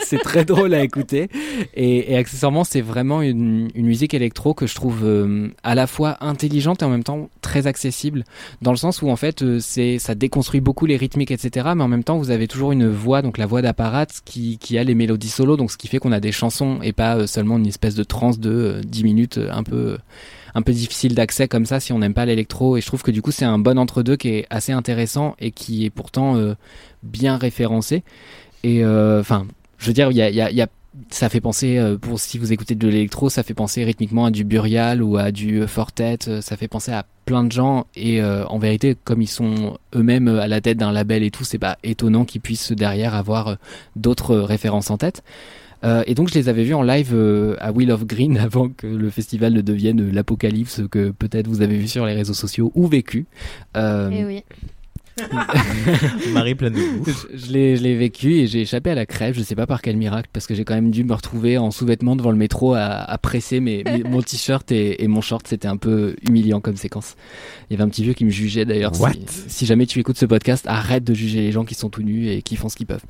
c'est 0.00 0.18
très 0.18 0.44
drôle 0.44 0.74
à 0.74 0.82
écouter. 0.82 1.28
Et, 1.74 2.16
accessoirement, 2.16 2.64
c'est 2.64 2.80
vraiment 2.80 3.22
une, 3.22 3.70
musique 3.74 4.14
électro 4.14 4.54
que 4.54 4.66
je 4.66 4.74
trouve 4.74 5.04
à 5.62 5.74
la 5.74 5.86
fois 5.86 6.16
intelligente 6.20 6.82
et 6.82 6.84
en 6.84 6.90
même 6.90 7.02
temps 7.02 7.30
très 7.40 7.66
accessible, 7.66 8.24
dans 8.60 8.70
le 8.70 8.76
sens 8.76 9.02
où 9.02 9.08
en 9.08 9.16
fait, 9.16 9.58
c'est 9.58 9.98
ça 9.98 10.14
déconstruit 10.14 10.60
beaucoup 10.60 10.86
les 10.86 10.96
rythmiques, 10.96 11.30
etc. 11.30 11.70
Mais 11.74 11.82
en 11.82 11.88
même 11.88 12.04
temps, 12.04 12.18
vous 12.18 12.30
avez 12.30 12.48
toujours 12.48 12.72
une 12.72 12.88
voix, 12.88 13.22
donc 13.22 13.38
la 13.38 13.46
voix 13.46 13.62
d'apparat, 13.62 14.06
qui, 14.24 14.58
qui 14.58 14.78
a 14.78 14.84
les 14.84 14.94
mélodies 14.94 15.28
solo, 15.28 15.56
donc 15.56 15.70
ce 15.70 15.76
qui 15.76 15.88
fait 15.88 15.98
qu'on 15.98 16.12
a 16.12 16.20
des 16.20 16.32
chansons 16.32 16.78
et 16.82 16.92
pas 16.92 17.26
seulement 17.26 17.58
une 17.58 17.66
espèce 17.66 17.94
de 17.94 18.04
trance 18.04 18.38
de 18.38 18.50
euh, 18.50 18.80
10 18.82 19.04
minutes, 19.04 19.40
un 19.50 19.62
peu 19.62 19.98
un 20.54 20.62
peu 20.62 20.72
difficile 20.72 21.14
d'accès 21.14 21.48
comme 21.48 21.66
ça 21.66 21.80
si 21.80 21.92
on 21.92 21.98
n'aime 21.98 22.14
pas 22.14 22.26
l'électro. 22.26 22.76
Et 22.76 22.80
je 22.80 22.86
trouve 22.86 23.02
que 23.02 23.10
du 23.10 23.22
coup, 23.22 23.30
c'est 23.30 23.44
un 23.44 23.58
bon 23.58 23.78
entre-deux 23.78 24.16
qui 24.16 24.28
est 24.28 24.46
assez 24.50 24.72
intéressant 24.72 25.34
et 25.38 25.50
qui 25.50 25.84
est 25.84 25.90
pourtant 25.90 26.36
euh, 26.36 26.54
bien 27.02 27.36
référencé. 27.36 28.02
Et 28.62 28.84
euh, 28.84 29.20
enfin, 29.20 29.46
je 29.78 29.86
veux 29.86 29.92
dire, 29.92 30.10
il 30.10 30.16
y 30.16 30.62
a, 30.62 30.66
ça 31.08 31.28
fait 31.28 31.40
penser, 31.40 31.78
euh, 31.78 31.96
pour 31.96 32.20
si 32.20 32.38
vous 32.38 32.52
écoutez 32.52 32.74
de 32.74 32.88
l'électro, 32.88 33.30
ça 33.30 33.42
fait 33.42 33.54
penser 33.54 33.82
rythmiquement 33.84 34.26
à 34.26 34.30
du 34.30 34.44
Burial 34.44 35.02
ou 35.02 35.16
à 35.16 35.32
du 35.32 35.66
Fortet. 35.66 36.18
Ça 36.40 36.56
fait 36.56 36.68
penser 36.68 36.92
à 36.92 37.06
plein 37.24 37.44
de 37.44 37.52
gens. 37.52 37.86
Et 37.96 38.22
en 38.22 38.58
vérité, 38.58 38.96
comme 39.02 39.22
ils 39.22 39.28
sont 39.28 39.78
eux-mêmes 39.94 40.28
à 40.28 40.48
la 40.48 40.60
tête 40.60 40.78
d'un 40.78 40.92
label 40.92 41.22
et 41.22 41.30
tout, 41.30 41.44
c'est 41.44 41.58
pas 41.58 41.78
étonnant 41.82 42.24
qu'ils 42.24 42.40
puissent 42.40 42.72
derrière 42.72 43.14
avoir 43.14 43.56
d'autres 43.96 44.36
références 44.36 44.90
en 44.90 44.98
tête. 44.98 45.22
Euh, 45.84 46.02
et 46.06 46.14
donc 46.14 46.28
je 46.28 46.34
les 46.34 46.48
avais 46.48 46.64
vus 46.64 46.74
en 46.74 46.82
live 46.82 47.10
euh, 47.12 47.56
à 47.60 47.72
Wheel 47.72 47.90
of 47.90 48.04
Green 48.06 48.38
avant 48.38 48.68
que 48.68 48.86
le 48.86 49.10
festival 49.10 49.52
ne 49.52 49.60
devienne 49.62 50.00
euh, 50.00 50.10
l'apocalypse 50.12 50.82
que 50.90 51.10
peut-être 51.10 51.48
vous 51.48 51.60
avez 51.62 51.76
vu 51.76 51.88
sur 51.88 52.06
les 52.06 52.14
réseaux 52.14 52.34
sociaux 52.34 52.70
ou 52.74 52.86
vécu. 52.86 53.26
Euh, 53.76 54.10
Eh 54.12 54.24
oui. 54.24 54.42
Marie 56.32 56.54
pleine 56.54 56.72
de 56.72 56.78
goût. 56.80 57.04
je, 57.06 57.36
je 57.46 57.52
l'ai, 57.52 57.76
je 57.76 57.82
l'ai 57.82 57.94
vécu 57.96 58.36
et 58.38 58.46
j'ai 58.46 58.62
échappé 58.62 58.90
à 58.90 58.94
la 58.94 59.04
crève, 59.06 59.34
je 59.34 59.42
sais 59.42 59.54
pas 59.54 59.66
par 59.66 59.82
quel 59.82 59.96
miracle, 59.96 60.28
parce 60.32 60.46
que 60.46 60.54
j'ai 60.54 60.64
quand 60.64 60.74
même 60.74 60.90
dû 60.90 61.04
me 61.04 61.12
retrouver 61.12 61.58
en 61.58 61.70
sous-vêtements 61.70 62.16
devant 62.16 62.30
le 62.30 62.36
métro 62.38 62.74
à, 62.74 62.80
à 62.84 63.18
presser 63.18 63.60
mes, 63.60 63.84
mes- 63.84 64.04
mon 64.04 64.22
t-shirt 64.22 64.70
et, 64.72 65.02
et 65.02 65.08
mon 65.08 65.20
short. 65.20 65.46
C'était 65.46 65.68
un 65.68 65.76
peu 65.76 66.16
humiliant 66.26 66.60
comme 66.60 66.76
séquence. 66.76 67.14
Il 67.68 67.74
y 67.74 67.76
avait 67.76 67.84
un 67.84 67.88
petit 67.88 68.02
vieux 68.04 68.14
qui 68.14 68.24
me 68.24 68.30
jugeait 68.30 68.64
d'ailleurs. 68.64 68.92
Si, 69.28 69.48
si 69.48 69.66
jamais 69.66 69.86
tu 69.86 69.98
écoutes 70.00 70.16
ce 70.18 70.26
podcast, 70.26 70.64
arrête 70.66 71.04
de 71.04 71.14
juger 71.14 71.40
les 71.40 71.52
gens 71.52 71.64
qui 71.64 71.74
sont 71.74 71.90
tout 71.90 72.02
nus 72.02 72.28
et 72.30 72.42
qui 72.42 72.56
font 72.56 72.68
ce 72.70 72.76
qu'ils 72.76 72.86
peuvent. 72.86 73.04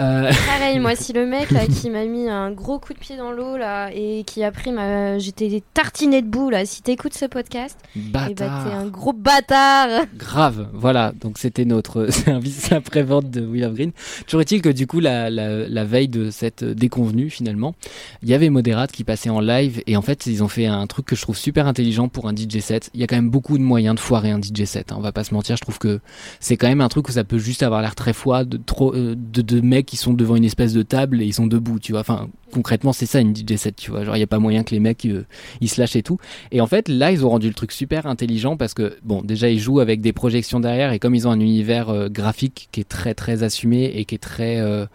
Euh, 0.00 0.30
Pareil, 0.46 0.78
moi, 0.78 0.94
si 0.96 1.12
le 1.12 1.26
mec 1.26 1.50
là 1.50 1.66
qui 1.66 1.90
m'a 1.90 2.04
mis 2.04 2.28
un 2.28 2.50
gros 2.50 2.78
coup 2.78 2.94
de 2.94 2.98
pied 2.98 3.16
dans 3.16 3.30
l'eau 3.32 3.56
là 3.56 3.90
et 3.94 4.24
qui 4.24 4.42
a 4.44 4.50
pris 4.50 4.72
ma. 4.72 5.18
J'étais 5.18 5.62
tartinée 5.74 6.22
de 6.22 6.26
boue 6.28 6.50
là, 6.50 6.64
si 6.64 6.82
t'écoutes 6.82 7.14
ce 7.14 7.26
podcast, 7.26 7.78
eh 7.96 8.00
bah 8.00 8.28
Bâtard. 8.28 8.64
t'es 8.64 8.72
un 8.74 8.86
gros 8.86 9.12
bâtard 9.12 9.88
Grave, 10.16 10.68
voilà. 10.72 11.12
Donc 11.20 11.38
c'était 11.38 11.64
notre 11.64 12.06
service 12.10 12.72
après-vente 12.72 13.30
de 13.30 13.44
Will 13.44 13.64
of 13.64 13.74
Green. 13.74 13.92
Toujours 14.26 14.40
est-il 14.40 14.62
que 14.62 14.68
du 14.70 14.86
coup, 14.86 15.00
la, 15.00 15.28
la, 15.30 15.68
la 15.68 15.84
veille 15.84 16.08
de 16.08 16.30
cette 16.30 16.64
déconvenue, 16.64 17.30
finalement, 17.30 17.74
il 18.22 18.28
y 18.28 18.34
avait 18.34 18.48
Moderate 18.50 18.92
qui 18.92 19.04
passait 19.04 19.30
en 19.30 19.40
live 19.40 19.82
et 19.86 19.96
en 19.96 20.02
fait, 20.02 20.26
ils 20.26 20.42
ont 20.42 20.48
fait 20.48 20.66
un 20.66 20.86
truc 20.86 21.06
que 21.06 21.16
je 21.16 21.22
trouve 21.22 21.36
super 21.36 21.66
intelligent 21.66 22.08
pour 22.08 22.28
un 22.28 22.34
DJ 22.34 22.60
set. 22.60 22.90
Il 22.94 23.00
y 23.00 23.04
a 23.04 23.06
quand 23.06 23.16
même 23.16 23.30
beaucoup 23.30 23.58
de 23.58 23.62
moyens 23.62 23.94
de 23.96 24.00
foirer 24.00 24.30
un 24.30 24.40
DJ 24.40 24.64
set. 24.64 24.92
hein, 24.92 24.96
on 24.98 25.02
va 25.02 25.12
pas 25.12 25.24
se 25.24 25.34
mentir. 25.34 25.56
Je 25.56 25.62
trouve 25.62 25.78
que 25.78 26.00
c'est 26.40 26.56
quand 26.56 26.68
même 26.68 26.80
un 26.80 26.88
truc 26.88 27.08
où 27.08 27.12
ça 27.12 27.24
peut 27.24 27.38
juste 27.38 27.62
avoir 27.62 27.82
l'air 27.82 27.94
très 27.94 28.12
froid 28.12 28.44
de 28.44 28.56
trop 28.56 28.94
euh, 28.94 29.14
de, 29.16 29.42
de 29.42 29.60
mecs 29.82 29.86
qui 29.86 29.96
sont 29.96 30.14
devant 30.14 30.36
une 30.36 30.44
espèce 30.44 30.72
de 30.72 30.82
table 30.82 31.20
et 31.20 31.26
ils 31.26 31.34
sont 31.34 31.46
debout, 31.46 31.78
tu 31.78 31.92
vois. 31.92 32.00
Enfin, 32.00 32.28
concrètement, 32.52 32.92
c'est 32.92 33.06
ça 33.06 33.20
une 33.20 33.34
DJ 33.34 33.56
set, 33.56 33.76
tu 33.76 33.90
vois. 33.90 34.04
Genre, 34.04 34.16
il 34.16 34.20
y 34.20 34.24
a 34.24 34.28
pas 34.28 34.38
moyen 34.38 34.62
que 34.62 34.70
les 34.70 34.80
mecs 34.80 35.04
euh, 35.06 35.24
ils 35.60 35.68
se 35.68 35.80
lâchent 35.80 35.96
et 35.96 36.02
tout. 36.02 36.18
Et 36.50 36.60
en 36.60 36.66
fait, 36.66 36.88
là, 36.88 37.10
ils 37.10 37.26
ont 37.26 37.28
rendu 37.28 37.48
le 37.48 37.54
truc 37.54 37.72
super 37.72 38.06
intelligent 38.06 38.56
parce 38.56 38.74
que, 38.74 38.96
bon, 39.02 39.22
déjà, 39.22 39.48
ils 39.48 39.58
jouent 39.58 39.80
avec 39.80 40.00
des 40.00 40.12
projections 40.12 40.60
derrière 40.60 40.92
et 40.92 40.98
comme 40.98 41.14
ils 41.14 41.26
ont 41.26 41.30
un 41.30 41.40
univers 41.40 41.88
euh, 41.90 42.08
graphique 42.08 42.68
qui 42.72 42.80
est 42.80 42.88
très, 42.88 43.14
très 43.14 43.42
assumé 43.42 43.92
et 43.94 44.04
qui 44.04 44.14
est 44.14 44.18
très, 44.18 44.60
euh, 44.60 44.86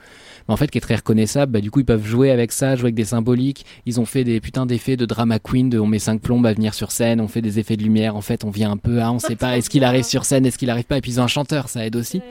en 0.48 0.56
fait, 0.56 0.72
qui 0.72 0.78
est 0.78 0.82
très 0.82 0.96
reconnaissable, 0.96 1.52
bah, 1.52 1.62
du 1.62 1.72
coup, 1.72 1.80
ils 1.80 1.86
peuvent 1.86 2.06
jouer 2.06 2.32
avec 2.32 2.52
ça, 2.52 2.76
jouer 2.76 2.86
avec 2.86 2.96
des 2.96 3.06
symboliques. 3.06 3.66
Ils 3.86 4.00
ont 4.00 4.06
fait 4.06 4.24
des 4.24 4.40
putains 4.40 4.66
d'effets 4.66 4.98
de 4.98 5.06
drama 5.06 5.40
queen, 5.40 5.70
de 5.70 5.80
on 5.80 5.88
met 5.88 6.00
cinq 6.00 6.22
plombes 6.22 6.46
à 6.46 6.54
venir 6.54 6.74
sur 6.74 6.92
scène, 6.92 7.20
on 7.22 7.28
fait 7.28 7.42
des 7.42 7.60
effets 7.60 7.78
de 7.78 7.84
lumière. 7.84 8.16
En 8.16 8.22
fait, 8.22 8.44
on 8.44 8.50
vient 8.50 8.72
un 8.72 8.78
peu, 8.78 9.02
ah, 9.02 9.12
on 9.12 9.20
sait 9.20 9.36
pas, 9.36 9.58
est-ce 9.58 9.70
qu'il 9.70 9.84
arrive 9.84 10.04
sur 10.04 10.26
scène, 10.26 10.46
est-ce 10.46 10.58
qu'il 10.58 10.70
arrive 10.70 10.86
pas, 10.86 10.98
et 10.98 11.02
puis 11.02 11.12
ils 11.12 11.20
ont 11.20 11.24
un 11.24 11.28
chanteur, 11.28 11.70
ça 11.70 11.86
aide 11.86 11.96
aussi. 11.96 12.22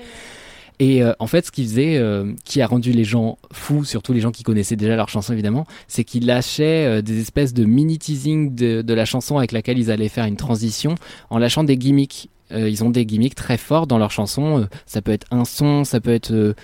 Et 0.79 1.03
euh, 1.03 1.12
en 1.18 1.27
fait, 1.27 1.47
ce 1.47 1.51
qu'ils 1.51 1.66
faisaient, 1.66 1.97
euh, 1.97 2.33
qui 2.45 2.61
a 2.61 2.66
rendu 2.66 2.93
les 2.93 3.05
gens 3.05 3.39
fous, 3.53 3.85
surtout 3.85 4.12
les 4.12 4.20
gens 4.20 4.31
qui 4.31 4.43
connaissaient 4.43 4.77
déjà 4.77 4.97
leur 4.97 5.09
chanson 5.09 5.33
évidemment, 5.33 5.66
c'est 5.89 6.05
qu'ils 6.05 6.27
lâchaient 6.27 6.99
euh, 6.99 7.03
des 7.03 7.20
espèces 7.20 7.55
de 7.55 7.64
mini 7.64 7.99
teasing 7.99 8.55
de, 8.55 8.95
la 8.95 9.05
chanson 9.05 9.39
avec 9.39 9.53
laquelle 9.53 9.79
ils 9.79 9.91
allaient 9.91 10.09
faire 10.09 10.24
une 10.24 10.37
transition 10.37 10.95
en 11.31 11.39
lâchant 11.39 11.64
des 11.64 11.77
gimmicks. 11.77 12.29
Euh, 12.53 12.68
ils 12.68 12.85
ont 12.85 12.91
des 12.91 13.07
gimmicks 13.07 13.35
très 13.35 13.57
forts 13.57 13.87
dans 13.87 13.99
leur 13.99 14.11
chanson. 14.11 14.61
Euh, 14.61 14.64
ça 14.85 15.01
peut 15.01 15.12
être 15.12 15.27
un 15.31 15.45
son, 15.45 15.85
ça 15.85 16.01
peut 16.01 16.12
être 16.12 16.55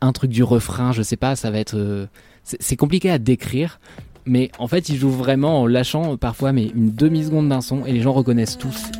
un 0.00 0.12
truc 0.12 0.30
du 0.30 0.42
refrain, 0.42 0.92
je 0.92 1.02
sais 1.02 1.16
pas. 1.16 1.36
Ça 1.36 1.50
va 1.50 1.58
être. 1.58 2.08
c'est 2.42 2.76
compliqué 2.76 3.10
à 3.10 3.18
décrire. 3.18 3.80
Mais 4.24 4.50
en 4.58 4.68
fait, 4.68 4.88
ils 4.90 4.96
jouent 4.96 5.10
vraiment 5.10 5.62
en 5.62 5.66
lâchant 5.66 6.16
parfois 6.18 6.52
mais 6.52 6.66
une 6.66 6.94
demi 6.94 7.24
seconde 7.24 7.48
d'un 7.48 7.62
son 7.62 7.86
et 7.86 7.92
les 7.92 8.00
gens 8.00 8.12
reconnaissent 8.12 8.58
tous. 8.58 8.90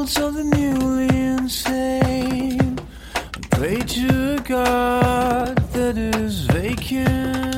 Of 0.00 0.34
the 0.34 0.44
to 3.86 4.36
that 5.74 5.96
is 5.96 6.46
vacant 6.46 7.50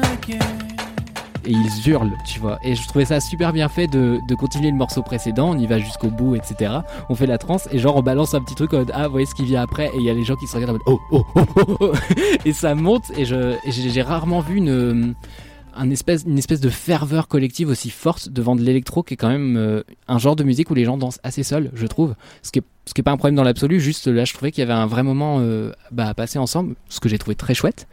et 1.45 1.51
ils 1.51 1.89
hurlent, 1.89 2.17
tu 2.25 2.39
vois. 2.41 2.59
Et 2.63 2.75
je 2.75 2.87
trouvais 2.87 3.05
ça 3.05 3.21
super 3.21 3.53
bien 3.53 3.69
fait 3.69 3.87
de, 3.87 4.19
de 4.29 4.35
continuer 4.35 4.71
le 4.71 4.77
morceau 4.77 5.03
précédent, 5.03 5.51
on 5.51 5.59
y 5.59 5.67
va 5.67 5.79
jusqu'au 5.79 6.09
bout, 6.09 6.37
etc. 6.37 6.73
On 7.09 7.15
fait 7.15 7.27
la 7.27 7.39
transe 7.39 7.69
et 7.73 7.79
genre 7.79 7.97
on 7.97 8.03
balance 8.03 8.35
un 8.35 8.41
petit 8.41 8.55
truc 8.55 8.75
en 8.75 8.79
mode 8.79 8.93
ah 8.95 9.07
vous 9.07 9.13
voyez 9.13 9.27
ce 9.27 9.35
qui 9.35 9.45
vient 9.45 9.63
après 9.63 9.87
et 9.87 9.97
il 9.97 10.03
y 10.03 10.11
a 10.11 10.15
les 10.15 10.25
gens 10.25 10.37
qui 10.37 10.47
se 10.47 10.55
regardent 10.57 10.71
en 10.71 10.73
mode 10.75 10.83
oh 10.87 11.01
oh 11.11 11.27
oh 11.35 11.45
oh, 11.57 11.77
oh. 11.81 11.93
et 12.45 12.53
ça 12.53 12.75
monte 12.75 13.11
et 13.17 13.25
je 13.25 13.57
j'ai 13.67 14.03
rarement 14.03 14.41
vu 14.41 14.57
une 14.57 15.15
un 15.75 15.91
espèce, 15.91 16.25
une 16.27 16.39
espèce 16.39 16.61
de 16.61 16.69
ferveur 16.69 17.29
collective 17.29 17.69
aussi 17.69 17.91
forte 17.91 18.29
devant 18.29 18.57
de 18.57 18.63
l'électro 18.63 19.03
qui 19.03 19.15
est 19.15 19.17
quand 19.17 19.29
même 19.29 19.57
euh, 19.57 19.83
un 20.09 20.19
genre 20.19 20.37
de 20.37 20.45
musique 20.45 20.71
où 20.71 20.75
les 20.75 20.85
gens 20.85 20.97
dansent 20.97 21.21
assez 21.23 21.43
seuls, 21.43 21.71
je 21.75 21.87
trouve. 21.87 22.15
Ce 22.43 22.51
qui 22.51 22.61
est, 22.61 22.63
ce 22.85 23.01
pas 23.01 23.13
un 23.13 23.17
problème 23.17 23.37
dans 23.37 23.45
l'absolu, 23.45 23.81
juste 23.81 24.07
là 24.09 24.25
je 24.25 24.35
trouvais 24.35 24.51
qu'il 24.51 24.61
y 24.61 24.65
avait 24.65 24.73
un 24.73 24.87
vrai 24.87 25.03
moment 25.03 25.39
euh, 25.41 25.73
bah, 25.91 26.09
à 26.09 26.15
passer 26.15 26.39
ensemble, 26.39 26.75
ce 26.89 27.01
que 27.01 27.09
j'ai 27.09 27.19
trouvé 27.19 27.35
très 27.35 27.55
chouette. 27.55 27.87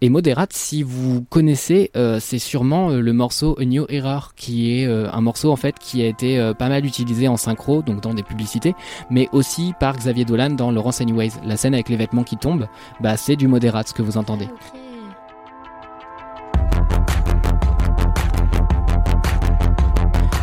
Et 0.00 0.08
Moderate, 0.08 0.52
si 0.52 0.82
vous 0.82 1.22
connaissez, 1.22 1.90
euh, 1.96 2.18
c'est 2.20 2.38
sûrement 2.38 2.90
le 2.90 3.12
morceau 3.12 3.56
A 3.58 3.64
New 3.64 3.86
Error, 3.88 4.34
qui 4.34 4.72
est 4.72 4.86
un 4.86 5.20
morceau 5.20 5.50
en 5.50 5.56
fait 5.56 5.78
qui 5.78 6.02
a 6.02 6.06
été 6.06 6.52
pas 6.58 6.68
mal 6.68 6.84
utilisé 6.84 7.28
en 7.28 7.36
synchro, 7.36 7.82
donc 7.82 8.02
dans 8.02 8.14
des 8.14 8.22
publicités, 8.22 8.74
mais 9.10 9.28
aussi 9.32 9.72
par 9.80 9.96
Xavier 9.96 10.24
Dolan 10.24 10.50
dans 10.50 10.70
Laurence 10.70 11.00
Anyways. 11.00 11.32
La 11.44 11.56
scène 11.56 11.74
avec 11.74 11.88
les 11.88 11.96
vêtements 11.96 12.24
qui 12.24 12.36
tombent, 12.36 12.68
bah 13.00 13.16
c'est 13.16 13.36
du 13.36 13.48
Moderate 13.48 13.88
ce 13.88 13.94
que 13.94 14.02
vous 14.02 14.18
entendez. 14.18 14.48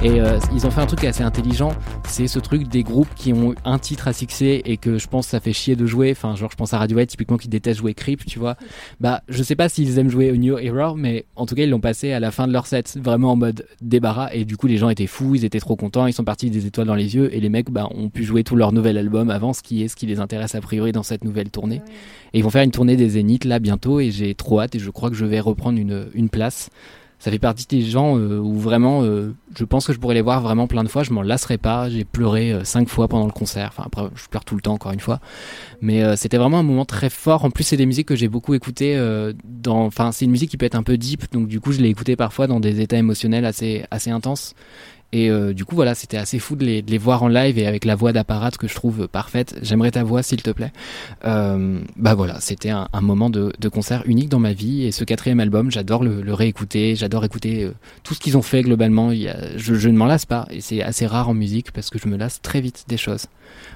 Et 0.04 0.20
euh, 0.20 0.40
ils 0.52 0.66
ont 0.66 0.72
fait 0.72 0.82
un 0.82 0.88
truc 0.88 1.04
assez 1.04 1.22
intelligent, 1.22 1.74
c'est 2.08 2.28
ce 2.28 2.40
truc 2.40 2.68
des 2.68 2.82
groupes 2.82 3.14
qui 3.16 3.34
ont 3.34 3.54
un 3.64 3.78
titre 3.78 4.08
à 4.08 4.14
succès 4.14 4.60
et 4.66 4.78
que 4.78 4.98
je 4.98 5.08
pense 5.08 5.28
ça 5.28 5.40
fait 5.40 5.54
chier 5.54 5.76
de 5.76 5.86
jouer. 5.86 6.10
Enfin, 6.10 6.36
genre 6.36 6.50
je 6.50 6.56
pense 6.56 6.74
à 6.74 6.80
Radiohead 6.80 7.08
typiquement 7.08 7.38
qui 7.38 7.48
déteste 7.48 7.82
jouer 7.82 7.94
Creep, 7.94 8.26
tu 8.26 8.40
vois. 8.40 8.56
Bah, 9.00 9.22
je 9.30 9.44
sais 9.44 9.56
pas 9.56 9.70
s'ils 9.70 10.00
aiment 10.00 10.10
jouer 10.10 10.30
A 10.30 10.34
New 10.34 10.58
Era, 10.58 10.96
mais 10.96 11.26
en 11.36 11.46
tout 11.46 11.54
cas 11.54 11.66
ils 11.66 11.70
l'ont 11.70 11.80
passé 11.80 12.14
à 12.14 12.20
la 12.20 12.32
fin 12.32 12.48
de 12.48 12.52
leur 12.52 12.66
set, 12.66 12.98
vraiment 13.00 13.34
en 13.34 13.36
mode 13.36 13.68
débarras. 13.82 14.32
Et 14.34 14.44
du 14.44 14.58
coup 14.58 14.66
les 14.66 14.78
gens 14.78 14.90
étaient 14.90 15.06
fous, 15.06 15.36
ils 15.36 15.46
étaient 15.46 15.60
trop 15.60 15.76
contents, 15.76 16.08
ils 16.08 16.14
sont 16.14 16.24
partis 16.24 16.50
des 16.50 16.66
étoiles 16.66 16.88
dans 16.88 16.96
les 16.96 17.14
yeux 17.14 17.32
et 17.36 17.40
les 17.40 17.50
mecs 17.50 17.70
bah, 17.70 17.88
ont 17.92 18.10
pu 18.10 18.24
jouer 18.24 18.44
tout 18.44 18.56
leur 18.56 18.72
nouvel 18.72 18.98
album 18.98 19.30
avant, 19.30 19.54
ce 19.54 19.62
qui 19.62 19.84
est 19.84 19.88
ce 19.88 19.96
qui 19.96 20.08
les 20.08 20.20
intéresse 20.20 20.56
a 20.56 20.62
priori 20.62 20.94
dans 20.94 21.04
cette 21.04 21.24
nouvelle 21.24 21.52
tournée. 21.52 21.84
Et 22.34 22.40
ils 22.40 22.44
vont 22.44 22.50
faire 22.50 22.64
une 22.64 22.72
tournée 22.72 22.96
des 22.96 23.10
Zéniths 23.10 23.46
là 23.46 23.60
bientôt 23.60 24.00
et 24.00 24.10
j'ai 24.10 24.34
trop 24.34 24.62
hâte 24.62 24.74
et 24.74 24.80
je 24.80 24.90
crois 24.90 25.12
que 25.12 25.16
je 25.16 25.26
vais 25.26 25.40
reprendre 25.40 25.78
une, 25.78 26.08
une 26.16 26.30
place 26.30 26.72
ça 27.22 27.30
fait 27.30 27.38
partie 27.38 27.68
des 27.68 27.84
gens 27.84 28.18
euh, 28.18 28.40
où 28.40 28.56
vraiment 28.56 29.04
euh, 29.04 29.36
je 29.56 29.64
pense 29.64 29.86
que 29.86 29.94
je 29.94 30.00
pourrais 30.00 30.16
les 30.16 30.22
voir 30.22 30.42
vraiment 30.42 30.66
plein 30.66 30.84
de 30.84 30.90
fois. 30.90 31.04
Je 31.04 31.14
m'en 31.14 31.22
lasserai 31.22 31.60
pas. 31.60 31.88
J'ai 31.88 32.04
pleuré 32.04 32.52
euh, 32.52 32.64
cinq 32.64 32.90
fois 32.90 33.08
pendant 33.08 33.28
le 33.28 33.32
concert. 33.32 33.70
Enfin 33.72 33.84
après 33.86 34.10
je 34.16 34.28
pleure 34.28 34.44
tout 34.44 34.56
le 34.56 34.62
temps 34.62 34.74
encore 34.74 34.92
une 34.92 35.00
fois. 35.00 35.20
Mais 35.82 36.18
c'était 36.18 36.38
vraiment 36.38 36.58
un 36.58 36.64
moment 36.64 36.84
très 36.84 37.12
fort. 37.12 37.46
En 37.46 37.52
plus 37.52 37.64
c'est 37.64 37.78
des 37.78 37.86
musiques 37.86 38.08
que 38.08 38.16
j'ai 38.16 38.28
beaucoup 38.28 38.56
écoutées 38.56 39.00
dans 39.44 39.86
enfin 39.86 40.12
c'est 40.12 40.26
une 40.26 40.32
musique 40.32 40.50
qui 40.50 40.58
peut 40.58 40.66
être 40.66 40.74
un 40.76 40.82
peu 40.82 40.98
deep. 40.98 41.32
Donc 41.32 41.48
du 41.48 41.60
coup 41.60 41.72
je 41.74 41.80
l'ai 41.80 41.90
écoutée 41.90 42.16
parfois 42.16 42.48
dans 42.48 42.60
des 42.60 42.82
états 42.82 42.98
émotionnels 42.98 43.46
assez 43.46 43.86
assez 43.92 44.10
intenses 44.10 44.56
Et 45.14 45.30
euh, 45.30 45.54
du 45.54 45.66
coup, 45.66 45.76
voilà, 45.76 45.94
c'était 45.94 46.18
assez 46.18 46.40
fou 46.40 46.56
de 46.56 46.64
les, 46.66 46.98
voir 46.98 47.24
en 47.24 47.28
live 47.28 47.58
et 47.58 47.68
avec 47.68 47.84
la 47.84 47.96
voix 47.96 48.14
d'apparat 48.14 48.52
que 48.52 48.68
je 48.68 48.76
trouve 48.76 49.08
parfaite. 49.08 49.58
J'aimerais 49.62 49.92
ta 49.92 50.04
voix, 50.04 50.24
s'il 50.24 50.42
te 50.42 50.52
plaît. 50.52 50.72
Euh, 51.26 51.82
bah 51.98 52.16
voilà, 52.16 52.40
c'était 52.40 52.70
un, 52.70 52.88
moment 53.02 53.30
de, 53.30 53.52
concert 53.70 54.04
unique 54.06 54.30
dans 54.30 54.40
ma 54.40 54.54
vie. 54.54 54.86
Et 54.86 54.92
ce 54.92 55.04
quatrième 55.04 55.40
album, 55.40 55.70
j'adore 55.70 56.04
le, 56.04 56.34
réécouter. 56.34 56.96
J'adore 56.96 57.26
écouter 57.26 57.64
euh, 57.64 57.74
tout 58.04 58.14
ce 58.14 58.20
qu'ils 58.20 58.38
ont 58.38 58.42
fait 58.42 58.62
globalement. 58.62 59.12
Je, 59.12 59.90
ne 59.90 59.98
m'en 59.98 60.06
lasse 60.06 60.26
pas. 60.26 60.48
Et 60.50 60.62
c'est 60.62 60.82
assez 60.82 61.06
rare 61.06 61.30
en 61.30 61.34
musique 61.34 61.72
parce 61.72 61.90
que 61.90 62.00
je 62.00 62.08
me 62.08 62.18
lasse 62.18 62.42
très 62.42 62.62
vite 62.62 62.86
des 62.88 62.98
choses. 62.98 63.28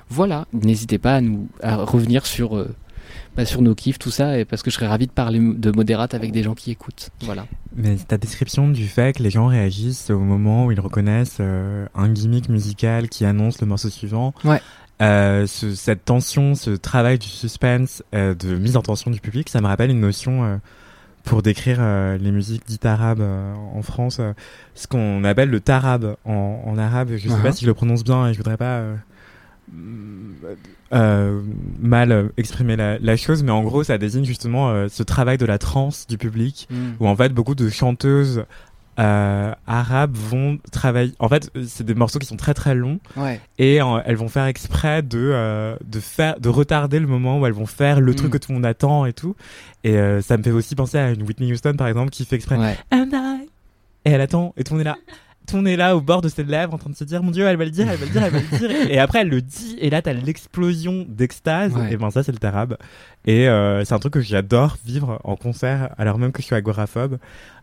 Voilà, 0.09 0.45
n'hésitez 0.53 0.97
pas 0.97 1.15
à 1.15 1.21
nous 1.21 1.47
à 1.61 1.77
revenir 1.77 2.25
sur 2.25 2.55
euh, 2.55 2.73
bah, 3.36 3.45
sur 3.45 3.61
nos 3.61 3.75
kiffs, 3.75 3.99
tout 3.99 4.11
ça, 4.11 4.38
et 4.39 4.45
parce 4.45 4.63
que 4.63 4.69
je 4.71 4.75
serais 4.75 4.88
ravi 4.88 5.07
de 5.07 5.11
parler 5.11 5.39
de 5.39 5.71
modérate 5.71 6.13
avec 6.13 6.31
des 6.31 6.43
gens 6.43 6.53
qui 6.55 6.71
écoutent. 6.71 7.09
Voilà. 7.21 7.45
Mais 7.75 7.95
ta 7.97 8.17
description 8.17 8.69
du 8.69 8.88
fait 8.88 9.15
que 9.17 9.23
les 9.23 9.29
gens 9.29 9.47
réagissent 9.47 10.09
au 10.09 10.19
moment 10.19 10.65
où 10.65 10.71
ils 10.71 10.79
reconnaissent 10.79 11.38
euh, 11.39 11.86
un 11.95 12.09
gimmick 12.09 12.49
musical 12.49 13.09
qui 13.09 13.25
annonce 13.25 13.59
le 13.61 13.67
morceau 13.67 13.89
suivant. 13.89 14.33
Ouais. 14.43 14.61
Euh, 15.01 15.45
ce- 15.47 15.75
cette 15.75 16.05
tension, 16.05 16.55
ce 16.55 16.69
travail 16.71 17.19
du 17.19 17.27
suspense, 17.27 18.01
euh, 18.13 18.33
de 18.33 18.55
mise 18.55 18.77
en 18.77 18.81
tension 18.81 19.11
du 19.11 19.19
public, 19.19 19.49
ça 19.49 19.59
me 19.59 19.67
rappelle 19.67 19.91
une 19.91 19.99
notion 19.99 20.59
pour 21.25 21.41
décrire 21.41 21.77
euh, 21.79 22.17
les 22.17 22.31
musiques 22.31 22.63
dites 22.67 22.86
arabes 22.86 23.19
euh, 23.19 23.53
en 23.73 23.81
France, 23.81 24.17
euh, 24.21 24.31
ce 24.75 24.88
qu'on 24.88 25.23
appelle 25.25 25.49
le 25.49 25.59
tarab 25.59 26.15
en, 26.23 26.61
en 26.65 26.77
arabe. 26.77 27.09
Je 27.17 27.27
sais 27.27 27.33
Uh-huh. 27.36 27.41
pas 27.41 27.51
si 27.51 27.65
je 27.65 27.69
le 27.69 27.73
prononce 27.73 28.03
bien 28.05 28.27
et 28.27 28.33
je 28.33 28.38
voudrais 28.38 28.57
pas 28.57 28.83
euh, 30.93 31.41
mal 31.80 32.11
euh, 32.11 32.28
exprimer 32.38 32.76
la, 32.76 32.99
la 32.99 33.18
chose, 33.18 33.43
mais 33.43 33.51
en 33.51 33.63
gros, 33.63 33.84
ça 33.84 33.97
désigne 33.97 34.24
justement 34.26 34.70
euh, 34.70 34.88
ce 34.89 35.03
travail 35.03 35.38
de 35.38 35.45
la 35.45 35.57
transe 35.57 36.07
du 36.07 36.18
public, 36.18 36.68
Mm. 36.70 36.76
où 36.99 37.07
en 37.07 37.16
fait 37.16 37.34
beaucoup 37.34 37.55
de 37.55 37.70
chanteuses 37.70 38.45
euh, 38.97 39.51
arabes 39.68 40.16
vont 40.16 40.57
travailler. 40.72 41.11
En 41.20 41.28
fait, 41.28 41.51
c'est 41.68 41.86
des 41.86 41.95
morceaux 41.95 42.18
qui 42.20 42.26
sont 42.26 42.38
très 42.38 42.53
très 42.53 42.76
longs, 42.76 42.99
Ouais. 43.18 43.41
et 43.57 43.76
elles 44.05 44.16
vont 44.16 44.30
faire 44.30 44.45
exprès 44.45 45.01
de 45.03 45.76
de 45.86 45.99
faire 45.99 46.39
de 46.39 46.47
retarder 46.49 46.99
le 46.99 47.07
moment 47.07 47.39
où 47.39 47.45
elles 47.45 47.51
vont 47.53 47.66
faire 47.66 47.99
le 47.99 48.13
Mm. 48.13 48.16
truc 48.16 48.32
que 48.32 48.38
tout 48.38 48.51
le 48.51 48.55
monde 48.55 48.66
attend 48.66 49.05
et 49.05 49.11
tout. 49.13 49.36
Et 49.84 49.97
ça 50.22 50.38
me 50.38 50.43
fait 50.43 50.51
aussi 50.51 50.76
penser 50.76 50.97
à 50.97 51.11
une 51.11 51.24
Whitney 51.24 51.51
Houston 51.51 51.74
par 51.78 51.88
exemple 51.88 52.09
qui 52.11 52.24
fait 52.26 52.38
exprès. 52.38 52.57
Ouais. 52.57 52.78
And 52.91 53.09
I? 53.13 53.49
Et 54.05 54.11
elle 54.11 54.22
attend, 54.22 54.53
et 54.55 54.63
tout 54.63 54.74
le 54.76 54.78
monde 54.80 54.88
est 54.88 54.89
là. 54.91 54.97
Tout 55.47 55.57
monde 55.57 55.67
est 55.67 55.75
là 55.75 55.95
au 55.95 56.01
bord 56.01 56.21
de 56.21 56.29
ses 56.29 56.43
lèvres 56.43 56.73
en 56.73 56.77
train 56.77 56.89
de 56.89 56.95
se 56.95 57.03
dire 57.03 57.21
mon 57.23 57.31
dieu 57.31 57.45
elle 57.45 57.57
va 57.57 57.65
le 57.65 57.71
dire 57.71 57.89
elle 57.89 57.97
va 57.97 58.05
le 58.05 58.11
dire 58.11 58.23
elle 58.23 58.31
va 58.31 58.39
le 58.39 58.57
dire 58.57 58.71
et 58.91 58.99
après 58.99 59.19
elle 59.21 59.29
le 59.29 59.41
dit 59.41 59.77
et 59.79 59.89
là 59.89 60.01
t'as 60.01 60.13
l'explosion 60.13 61.05
d'extase 61.07 61.73
Ouais. 61.75 61.93
et 61.93 61.97
ben 61.97 62.09
ça 62.11 62.23
c'est 62.23 62.31
le 62.31 62.37
tarab 62.37 62.77
et 63.25 63.47
euh, 63.49 63.83
c'est 63.85 63.93
un 63.93 63.99
truc 63.99 64.13
que 64.13 64.21
j'adore 64.21 64.77
vivre 64.85 65.19
en 65.23 65.35
concert 65.35 65.89
alors 65.97 66.17
même 66.17 66.31
que 66.31 66.41
je 66.41 66.45
suis 66.47 66.55
agoraphobe 66.55 67.17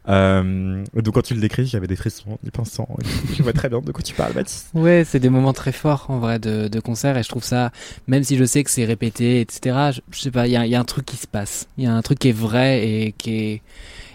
euh, 0.08 0.82
donc 0.94 1.14
quand 1.14 1.22
tu 1.22 1.34
le 1.34 1.40
décris 1.40 1.66
j'avais 1.66 1.86
des 1.86 1.94
frissons 1.96 2.32
en 2.32 2.38
y 2.46 2.50
pensant 2.50 2.88
je 3.36 3.42
vois 3.42 3.52
très 3.52 3.68
bien 3.68 3.80
de 3.80 3.92
quoi 3.92 4.02
tu 4.02 4.14
parles 4.14 4.32
Baptiste 4.32 4.70
Ouais, 4.74 5.04
c'est 5.06 5.20
des 5.20 5.28
moments 5.30 5.52
très 5.52 5.70
forts 5.72 6.06
en 6.08 6.18
vrai 6.18 6.38
de, 6.40 6.66
de 6.68 6.80
concert 6.80 7.16
et 7.16 7.22
je 7.22 7.28
trouve 7.28 7.44
ça, 7.44 7.70
même 8.08 8.24
si 8.24 8.36
je 8.36 8.44
sais 8.44 8.64
que 8.64 8.70
c'est 8.70 8.84
répété, 8.84 9.40
etc. 9.40 9.92
Je, 9.94 10.00
je 10.10 10.20
sais 10.20 10.30
pas, 10.32 10.46
il 10.48 10.52
y 10.52 10.56
a, 10.56 10.66
y 10.66 10.74
a 10.74 10.80
un 10.80 10.84
truc 10.84 11.06
qui 11.06 11.16
se 11.16 11.26
passe. 11.28 11.68
Il 11.78 11.84
y 11.84 11.86
a 11.86 11.94
un 11.94 12.02
truc 12.02 12.18
qui 12.18 12.28
est 12.30 12.32
vrai 12.36 12.84
et 12.88 13.12
qui 13.12 13.34
est 13.36 13.62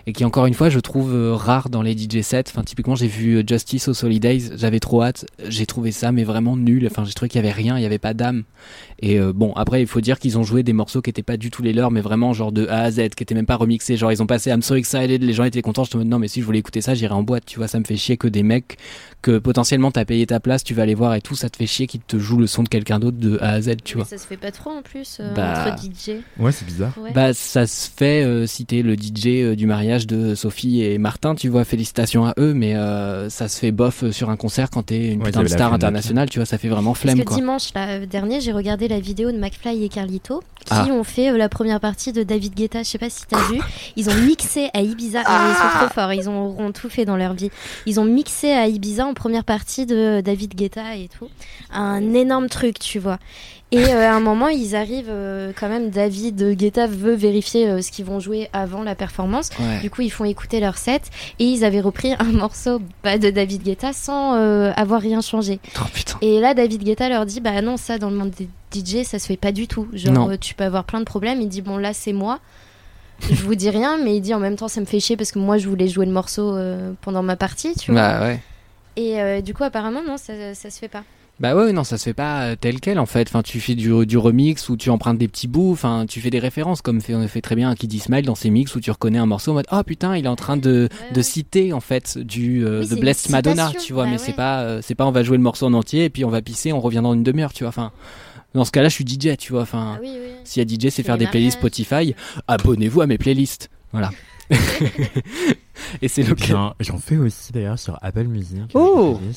et 0.07 0.13
qui 0.13 0.25
encore 0.25 0.45
une 0.47 0.53
fois 0.55 0.69
je 0.69 0.79
trouve 0.79 1.13
euh, 1.13 1.35
rare 1.35 1.69
dans 1.69 1.81
les 1.83 1.95
DJ 1.95 2.21
sets. 2.21 2.45
Enfin 2.47 2.63
typiquement 2.63 2.95
j'ai 2.95 3.07
vu 3.07 3.35
euh, 3.35 3.43
Justice 3.45 3.87
au 3.89 3.93
Solidays, 3.93 4.39
j'avais 4.55 4.79
trop 4.79 5.03
hâte, 5.03 5.25
j'ai 5.47 5.65
trouvé 5.65 5.91
ça 5.91 6.11
mais 6.11 6.23
vraiment 6.23 6.57
nul. 6.57 6.87
Enfin 6.89 7.03
j'ai 7.05 7.13
trouvé 7.13 7.29
qu'il 7.29 7.39
y 7.39 7.43
avait 7.45 7.51
rien, 7.53 7.77
il 7.77 7.83
y 7.83 7.85
avait 7.85 7.99
pas 7.99 8.13
d'âme. 8.13 8.43
Et 8.99 9.19
euh, 9.19 9.33
bon 9.33 9.53
après 9.53 9.81
il 9.81 9.87
faut 9.87 10.01
dire 10.01 10.17
qu'ils 10.17 10.37
ont 10.37 10.43
joué 10.43 10.63
des 10.63 10.73
morceaux 10.73 11.01
qui 11.01 11.09
étaient 11.09 11.23
pas 11.23 11.37
du 11.37 11.51
tout 11.51 11.61
les 11.61 11.73
leurs 11.73 11.91
mais 11.91 12.01
vraiment 12.01 12.33
genre 12.33 12.51
de 12.51 12.65
A 12.67 12.83
à 12.83 12.91
Z, 12.91 13.09
qui 13.15 13.23
étaient 13.23 13.35
même 13.35 13.45
pas 13.45 13.57
remixés. 13.57 13.97
Genre 13.97 14.11
ils 14.11 14.23
ont 14.23 14.27
passé 14.27 14.49
I'm 14.49 14.61
so 14.61 14.75
excited, 14.75 15.21
les 15.21 15.33
gens 15.33 15.43
étaient 15.43 15.61
contents. 15.61 15.83
Je 15.83 15.91
te 15.91 15.97
me 15.97 16.03
dis 16.03 16.09
non 16.09 16.19
mais 16.19 16.29
si 16.29 16.39
je 16.39 16.45
voulais 16.45 16.59
écouter 16.59 16.81
ça 16.81 16.93
j'irais 16.95 17.13
en 17.13 17.23
boîte. 17.23 17.43
Tu 17.45 17.57
vois 17.59 17.67
ça 17.67 17.77
me 17.79 17.83
fait 17.83 17.97
chier 17.97 18.15
que 18.17 18.29
des 18.29 18.43
mecs 18.43 18.77
que 19.21 19.37
potentiellement 19.39 19.91
t'as 19.91 20.05
payé 20.05 20.25
ta 20.25 20.39
place, 20.39 20.63
tu 20.63 20.73
vas 20.73 20.83
aller 20.83 20.95
voir 20.95 21.13
et 21.15 21.21
tout, 21.21 21.35
ça 21.35 21.49
te 21.49 21.57
fait 21.57 21.65
chier 21.67 21.85
qu'ils 21.85 21.99
te 22.01 22.17
jouent 22.17 22.37
le 22.37 22.47
son 22.47 22.63
de 22.63 22.69
quelqu'un 22.69 22.99
d'autre 22.99 23.17
de 23.17 23.37
A 23.41 23.49
à 23.53 23.61
Z, 23.61 23.75
tu 23.83 23.97
Mais 23.97 24.03
vois. 24.03 24.05
ça 24.09 24.17
se 24.17 24.25
fait 24.27 24.37
pas 24.37 24.51
trop 24.51 24.69
en 24.69 24.81
plus 24.83 25.17
euh, 25.19 25.33
Bah, 25.33 25.65
entre 25.73 25.83
DJ. 25.83 26.11
ouais 26.39 26.51
c'est 26.53 26.65
bizarre 26.65 26.93
Ouais. 27.01 27.11
Bah 27.13 27.33
ça 27.33 27.67
se 27.67 27.89
fait 27.89 28.23
euh, 28.23 28.45
si 28.47 28.65
t'es 28.65 28.83
le 28.83 28.93
DJ 28.95 29.25
euh, 29.27 29.55
du 29.55 29.65
mariage 29.65 29.96
de 30.05 30.35
Sophie 30.35 30.83
et 30.83 30.97
Martin, 30.99 31.33
tu 31.33 31.49
vois, 31.49 31.63
félicitations 31.63 32.25
à 32.25 32.33
eux, 32.37 32.53
mais 32.53 32.75
euh, 32.75 33.29
ça 33.29 33.47
se 33.47 33.57
fait 33.57 33.71
bof 33.71 34.03
euh, 34.03 34.11
sur 34.11 34.29
un 34.29 34.35
concert 34.35 34.69
quand 34.69 34.83
t'es 34.83 35.13
une 35.13 35.19
Ouais, 35.21 35.27
putain 35.27 35.41
de 35.43 35.47
star 35.47 35.73
internationale, 35.73 36.29
tu 36.29 36.37
vois, 36.39 36.45
ça 36.45 36.57
fait 36.57 36.67
vraiment 36.67 36.91
Parce 36.91 37.01
flemme 37.01 37.19
que 37.19 37.23
quoi. 37.23 37.37
dimanche 37.37 37.73
là, 37.73 37.87
euh, 37.89 38.05
dernier, 38.05 38.41
j'ai 38.41 38.51
regardé 38.51 38.87
la 38.87 38.99
vidéo 38.99 39.31
de 39.31 39.37
McFly 39.37 39.83
et 39.83 39.89
Carlito 39.89 40.41
qui 40.65 40.73
Ah. 40.73 40.85
ont 40.91 41.03
fait 41.05 41.31
euh, 41.31 41.37
la 41.37 41.47
première 41.49 41.79
partie 41.79 42.11
de 42.11 42.23
David 42.23 42.53
Guetta. 42.53 42.83
Je 42.83 42.89
sais 42.89 42.97
pas 42.97 43.09
si 43.09 43.25
t'as 43.25 43.41
vu. 43.49 43.59
Ils 43.95 44.09
ont 44.09 44.15
mixé 44.15 44.69
à 44.73 44.81
Ibiza. 44.81 45.21
Ah, 45.25 45.47
ils 45.49 45.55
sont 45.55 45.77
trop 45.85 45.93
forts. 45.93 46.11
Ils 46.13 46.29
ont, 46.29 46.47
auront 46.47 46.73
tout 46.73 46.89
fait 46.89 47.05
dans 47.05 47.15
leur 47.15 47.33
vie. 47.33 47.49
Ils 47.85 47.99
ont 48.01 48.05
mixé 48.05 48.51
à 48.51 48.67
Ibiza 48.67 49.05
en 49.07 49.13
première 49.13 49.45
partie 49.45 49.85
de 49.85 50.19
David 50.21 50.55
Guetta 50.55 50.95
et 50.97 51.07
tout. 51.17 51.29
Un 51.71 52.13
énorme 52.13 52.49
truc, 52.49 52.79
tu 52.79 52.99
vois. 52.99 53.17
Et 53.71 53.83
euh, 53.83 54.09
à 54.09 54.13
un 54.15 54.21
moment, 54.21 54.47
ils 54.47 54.77
arrivent 54.77 55.09
euh, 55.09 55.51
quand 55.59 55.67
même. 55.67 55.89
David 55.89 56.53
Guetta 56.55 56.87
veut 56.87 57.15
vérifier 57.15 57.67
euh, 57.67 57.81
ce 57.81 57.91
qu'ils 57.91 58.05
vont 58.05 58.21
jouer 58.21 58.47
avant 58.53 58.81
la 58.81 58.95
performance. 58.95 59.49
Ouais. 59.59 59.79
Du 59.81 59.89
coup, 59.89 60.01
ils 60.03 60.09
font 60.09 60.23
écouter 60.23 60.61
leur 60.61 60.77
set 60.77 61.09
et 61.39 61.43
ils 61.43 61.65
avaient 61.65 61.81
repris 61.81 62.13
un 62.17 62.23
morceau 62.31 62.79
bah, 63.03 63.17
de 63.17 63.29
David 63.29 63.63
Guetta 63.63 63.91
sans 63.91 64.35
euh, 64.35 64.71
avoir 64.77 65.01
rien 65.01 65.19
changé. 65.19 65.59
Oh. 65.81 65.83
Et 66.21 66.39
là, 66.39 66.53
David 66.53 66.83
Guetta 66.83 67.09
leur 67.09 67.25
dit 67.25 67.41
Bah 67.41 67.61
non, 67.61 67.75
ça 67.75 67.97
dans 67.97 68.09
le 68.09 68.15
monde 68.15 68.31
des 68.31 68.47
DJ, 68.73 69.03
ça 69.03 69.19
se 69.19 69.25
fait 69.27 69.35
pas 69.37 69.51
du 69.51 69.67
tout. 69.67 69.87
Genre, 69.91 70.13
Non. 70.13 70.29
euh, 70.29 70.37
tu 70.39 70.53
peux 70.53 70.63
avoir 70.63 70.85
plein 70.85 70.99
de 70.99 71.05
problèmes. 71.05 71.41
Il 71.41 71.49
dit 71.49 71.61
Bon, 71.61 71.75
là, 71.77 71.91
c'est 71.93 72.13
moi. 72.13 72.39
Je 73.29 73.41
vous 73.43 73.55
dis 73.55 73.69
rien, 73.69 73.97
mais 73.97 74.15
il 74.15 74.21
dit 74.21 74.33
en 74.33 74.39
même 74.39 74.55
temps, 74.55 74.67
ça 74.69 74.79
me 74.79 74.85
fait 74.85 74.99
chier 75.01 75.17
parce 75.17 75.31
que 75.33 75.39
moi, 75.39 75.57
je 75.57 75.67
voulais 75.67 75.87
jouer 75.89 76.05
le 76.05 76.11
morceau 76.13 76.55
euh, 76.55 76.93
pendant 77.01 77.23
ma 77.23 77.35
partie, 77.35 77.73
tu 77.75 77.91
vois. 77.91 77.99
Bah 78.01 78.21
ouais. 78.21 78.39
Et 78.95 79.19
euh, 79.19 79.41
du 79.41 79.53
coup, 79.53 79.63
apparemment, 79.63 80.01
non, 80.07 80.15
ça, 80.17 80.53
ça 80.55 80.69
se 80.69 80.79
fait 80.79 80.87
pas. 80.87 81.03
Bah 81.39 81.55
ouais, 81.55 81.71
non, 81.71 81.83
ça 81.83 81.99
se 81.99 82.03
fait 82.05 82.13
pas 82.15 82.41
euh, 82.45 82.55
tel 82.59 82.79
quel 82.79 82.97
en 82.97 83.05
fait. 83.05 83.27
Enfin, 83.27 83.43
tu 83.43 83.59
fais 83.59 83.75
du, 83.75 84.05
du 84.07 84.17
remix 84.17 84.69
ou 84.69 84.77
tu 84.77 84.89
empruntes 84.89 85.19
des 85.19 85.27
petits 85.27 85.47
bouts. 85.47 85.71
Enfin, 85.71 86.05
tu 86.09 86.19
fais 86.19 86.31
des 86.31 86.39
références 86.39 86.81
comme 86.81 86.99
fait, 86.99 87.27
fait 87.27 87.41
très 87.41 87.55
bien 87.55 87.75
Kid 87.75 87.93
Smile 88.01 88.25
dans 88.25 88.33
ses 88.33 88.49
mix 88.49 88.73
où 88.75 88.79
tu 88.79 88.89
reconnais 88.89 89.19
un 89.19 89.27
morceau 89.27 89.51
en 89.51 89.53
mode 89.55 89.67
oh 89.71 89.83
putain, 89.83 90.17
il 90.17 90.25
est 90.25 90.29
en 90.29 90.35
train 90.35 90.57
de, 90.57 90.89
de 91.13 91.21
citer 91.21 91.73
en 91.73 91.79
fait 91.79 92.17
du 92.17 92.65
euh, 92.65 92.81
Oui, 92.81 92.89
une 92.91 92.99
Blessed 92.99 93.29
Madonna, 93.29 93.71
tu 93.79 93.93
vois. 93.93 94.05
bah 94.05 94.09
mais 94.09 94.17
ouais. 94.17 94.23
c'est 94.25 94.33
pas 94.35 94.61
euh, 94.61 94.79
c'est 94.81 94.95
pas 94.95 95.05
on 95.05 95.11
va 95.11 95.21
jouer 95.21 95.37
le 95.37 95.43
morceau 95.43 95.67
en 95.67 95.73
entier 95.73 96.05
et 96.05 96.09
puis 96.09 96.25
on 96.25 96.29
va 96.29 96.41
pisser, 96.41 96.73
on 96.73 96.79
revient 96.79 97.01
dans 97.03 97.13
une 97.13 97.23
demi-heure, 97.23 97.53
tu 97.53 97.63
vois. 97.65 97.69
Enfin, 97.69 97.91
dans 98.55 98.65
ce 98.65 98.71
cas-là, 98.71 98.89
je 98.89 98.95
suis 98.95 99.05
DJ, 99.05 99.37
tu 99.37 99.51
vois. 99.51 99.61
Enfin, 99.61 99.93
Ah 99.97 99.99
oui, 100.01 100.09
oui. 100.13 100.31
s'il 100.43 100.63
y 100.63 100.65
a 100.65 100.77
DJ, 100.89 100.91
c'est 100.91 101.03
faire 101.03 101.19
des 101.19 101.27
playlists 101.27 101.59
Spotify. 101.59 102.15
Abonnez-vous 102.47 103.01
à 103.01 103.05
mes 103.05 103.19
playlists. 103.19 103.69
Voilà. 103.91 104.09
et 106.01 106.07
c'est 106.07 106.21
Eh 106.21 106.25
le 106.27 106.35
bien, 106.35 106.73
j'en 106.79 106.97
fais 106.97 107.17
aussi 107.17 107.51
d'ailleurs 107.51 107.79
sur 107.79 107.97
Apple 108.01 108.25
Music. 108.25 108.61
Oh 108.73 109.19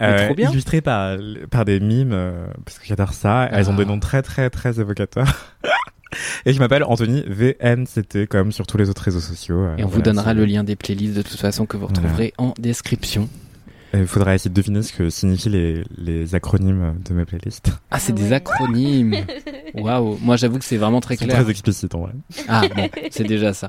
Euh, 0.00 0.26
trop 0.26 0.34
bien. 0.36 0.50
illustré 0.52 0.80
par, 0.80 1.18
par 1.50 1.64
des 1.64 1.80
mimes, 1.80 2.12
euh, 2.12 2.46
parce 2.64 2.78
que 2.78 2.86
j'adore 2.86 3.12
ça. 3.12 3.48
Elles 3.50 3.68
ont 3.68 3.72
Ah. 3.74 3.78
des 3.78 3.84
noms 3.84 3.98
très 3.98 4.22
très 4.22 4.48
très 4.48 4.78
évocateurs. 4.78 5.56
Et 6.46 6.52
je 6.52 6.58
m'appelle 6.60 6.84
Anthony 6.84 7.24
VNCT 7.26 8.28
comme 8.28 8.52
sur 8.52 8.64
tous 8.66 8.78
les 8.78 8.88
autres 8.90 9.02
réseaux 9.02 9.18
sociaux. 9.20 9.56
euh, 9.58 9.76
Et 9.76 9.82
on 9.84 9.88
vous 9.88 10.00
donnera 10.00 10.34
le 10.34 10.44
lien 10.44 10.62
des 10.62 10.76
playlists 10.76 11.14
de 11.16 11.22
toute 11.22 11.38
façon 11.40 11.66
que 11.66 11.76
vous 11.76 11.86
Voilà. 11.88 12.00
retrouverez 12.00 12.32
en 12.38 12.54
description. 12.60 13.28
Il 13.92 14.06
faudra 14.06 14.34
essayer 14.36 14.50
de 14.50 14.54
deviner 14.54 14.82
ce 14.82 14.92
que 14.92 15.10
signifient 15.10 15.48
les, 15.48 15.82
les 15.96 16.34
acronymes 16.34 16.94
de 17.08 17.14
mes 17.14 17.24
playlists. 17.24 17.72
Ah, 17.90 17.98
c'est 17.98 18.12
des 18.14 18.32
acronymes. 18.32 19.16
Waouh. 19.74 20.18
Moi, 20.22 20.36
j'avoue 20.36 20.58
que 20.58 20.64
c'est 20.64 20.76
vraiment 20.76 21.00
très 21.00 21.16
clair. 21.16 21.42
très 21.42 21.50
explicites 21.50 21.94
en 21.94 22.00
vrai. 22.02 22.12
Ah, 22.48 22.62
bon, 22.76 22.88
c'est 23.10 23.24
déjà 23.24 23.52
ça. 23.52 23.66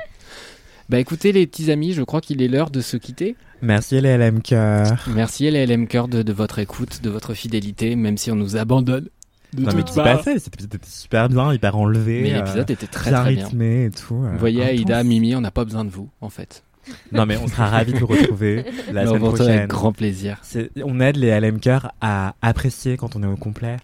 Bah 0.89 0.99
écoutez, 0.99 1.31
les 1.31 1.45
petits 1.45 1.71
amis, 1.71 1.93
je 1.93 2.01
crois 2.01 2.19
qu'il 2.21 2.41
est 2.41 2.47
l'heure 2.47 2.71
de 2.71 2.81
se 2.81 2.97
quitter. 2.97 3.35
Merci 3.61 4.01
les 4.01 4.17
LM 4.17 4.41
Cœur. 4.41 4.87
Merci 5.13 5.49
LLM 5.49 5.87
Cœur 5.87 6.07
de, 6.07 6.23
de 6.23 6.33
votre 6.33 6.59
écoute, 6.59 7.01
de 7.03 7.09
votre 7.09 7.33
fidélité, 7.33 7.95
même 7.95 8.17
si 8.17 8.31
on 8.31 8.35
nous 8.35 8.57
abandonne. 8.57 9.07
De 9.53 9.63
Non 9.63 9.71
mais 9.75 9.83
qui 9.83 9.95
passait, 9.95 10.37
cet 10.39 10.53
épisode 10.53 10.75
était 10.75 10.87
super 10.89 11.27
bien, 11.29 11.53
hyper 11.53 11.75
enlevé. 11.75 12.21
Mais 12.23 12.33
euh, 12.33 12.37
l'épisode 12.37 12.69
était 12.71 12.87
très 12.87 13.11
bien 13.11 13.21
très 13.21 13.33
bien. 13.35 13.45
rythmé 13.45 13.85
et 13.85 13.91
tout. 13.91 14.23
euh, 14.23 14.31
Vous 14.31 14.37
voyez. 14.39 14.63
Aïda, 14.63 15.03
Mimi, 15.03 15.35
on 15.35 15.41
n'a 15.41 15.51
pas 15.51 15.65
besoin 15.65 15.85
de 15.85 15.89
vous, 15.89 16.09
en 16.21 16.29
fait. 16.29 16.63
Non 17.11 17.25
mais 17.27 17.37
on 17.37 17.47
sera 17.47 17.65
ravis 17.69 17.93
de 17.93 17.99
vous 17.99 18.07
retrouver 18.07 18.63
la 18.91 19.03
Mais 19.03 19.09
on 19.09 19.13
semaine 19.15 19.21
prochaine. 19.33 19.49
avec 19.49 19.69
grand 19.69 19.91
plaisir. 19.91 20.41
On 20.83 20.99
aide 20.99 21.17
les 21.17 21.39
LM 21.39 21.59
Cœur 21.59 21.91
à 22.01 22.33
apprécier 22.41 22.97
quand 22.97 23.15
on 23.15 23.21
est 23.21 23.27
au 23.27 23.35
complet 23.37 23.77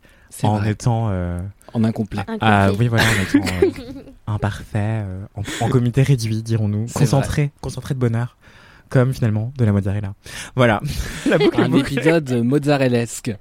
en 0.43 0.57
vrai. 0.57 0.71
étant 0.71 1.09
euh, 1.11 1.39
En 1.75 1.83
incomplet. 1.83 2.23
ah 2.41 2.69
oui 2.79 2.87
voilà 2.87 3.03
en 3.09 3.39
étant 3.39 3.45
euh, 3.63 4.01
imparfait 4.27 5.03
euh, 5.05 5.25
en, 5.35 5.65
en 5.65 5.69
comité 5.69 6.01
réduit 6.03 6.41
dirons-nous. 6.41 6.85
Concentré 6.93 7.51
concentré 7.61 7.93
de 7.93 7.99
bonheur 7.99 8.37
comme 8.89 9.13
finalement 9.13 9.51
de 9.57 9.65
la 9.65 9.71
mozzarella. 9.71 10.13
Voilà. 10.55 10.79
La 11.29 11.37
boucle 11.37 11.59
est 11.59 11.63
un 11.63 11.73
épisode 11.73 12.31
mozzarellesque. 12.43 13.35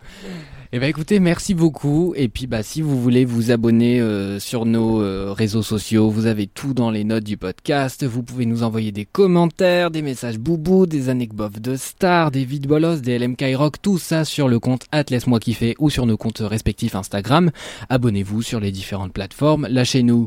Eh 0.76 0.80
ben 0.80 0.88
écoutez, 0.88 1.20
merci 1.20 1.54
beaucoup. 1.54 2.14
Et 2.16 2.26
puis 2.26 2.48
bah 2.48 2.64
si 2.64 2.82
vous 2.82 3.00
voulez 3.00 3.24
vous 3.24 3.52
abonner 3.52 4.00
euh, 4.00 4.40
sur 4.40 4.66
nos 4.66 5.00
euh, 5.00 5.32
réseaux 5.32 5.62
sociaux, 5.62 6.10
vous 6.10 6.26
avez 6.26 6.48
tout 6.48 6.74
dans 6.74 6.90
les 6.90 7.04
notes 7.04 7.22
du 7.22 7.36
podcast. 7.36 8.04
Vous 8.04 8.24
pouvez 8.24 8.44
nous 8.44 8.64
envoyer 8.64 8.90
des 8.90 9.04
commentaires, 9.04 9.92
des 9.92 10.02
messages 10.02 10.36
boubou, 10.36 10.86
des 10.86 11.10
anecdotes 11.10 11.60
de 11.60 11.76
stars, 11.76 12.32
des 12.32 12.44
vides 12.44 12.66
bolos, 12.66 13.02
des 13.02 13.20
LMK 13.20 13.44
Rock, 13.54 13.76
tout 13.82 13.98
ça 13.98 14.24
sur 14.24 14.48
le 14.48 14.58
compte 14.58 14.86
Laisse-moi 15.10 15.38
kiffer 15.38 15.76
ou 15.78 15.90
sur 15.90 16.06
nos 16.06 16.16
comptes 16.16 16.42
respectifs 16.44 16.96
Instagram. 16.96 17.52
Abonnez-vous 17.88 18.42
sur 18.42 18.58
les 18.58 18.72
différentes 18.72 19.12
plateformes. 19.12 19.68
Lâchez-nous 19.70 20.26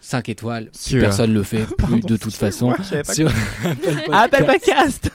5 0.00 0.30
étoiles, 0.30 0.68
si 0.72 0.98
personne 0.98 1.32
le 1.32 1.44
fait 1.44 1.64
plus 1.78 2.00
de 2.00 2.16
toute 2.16 2.34
façon. 2.34 2.70
Moi, 2.70 3.04
sur 3.04 3.30
Apple 4.12 4.46
Podcast. 4.46 5.12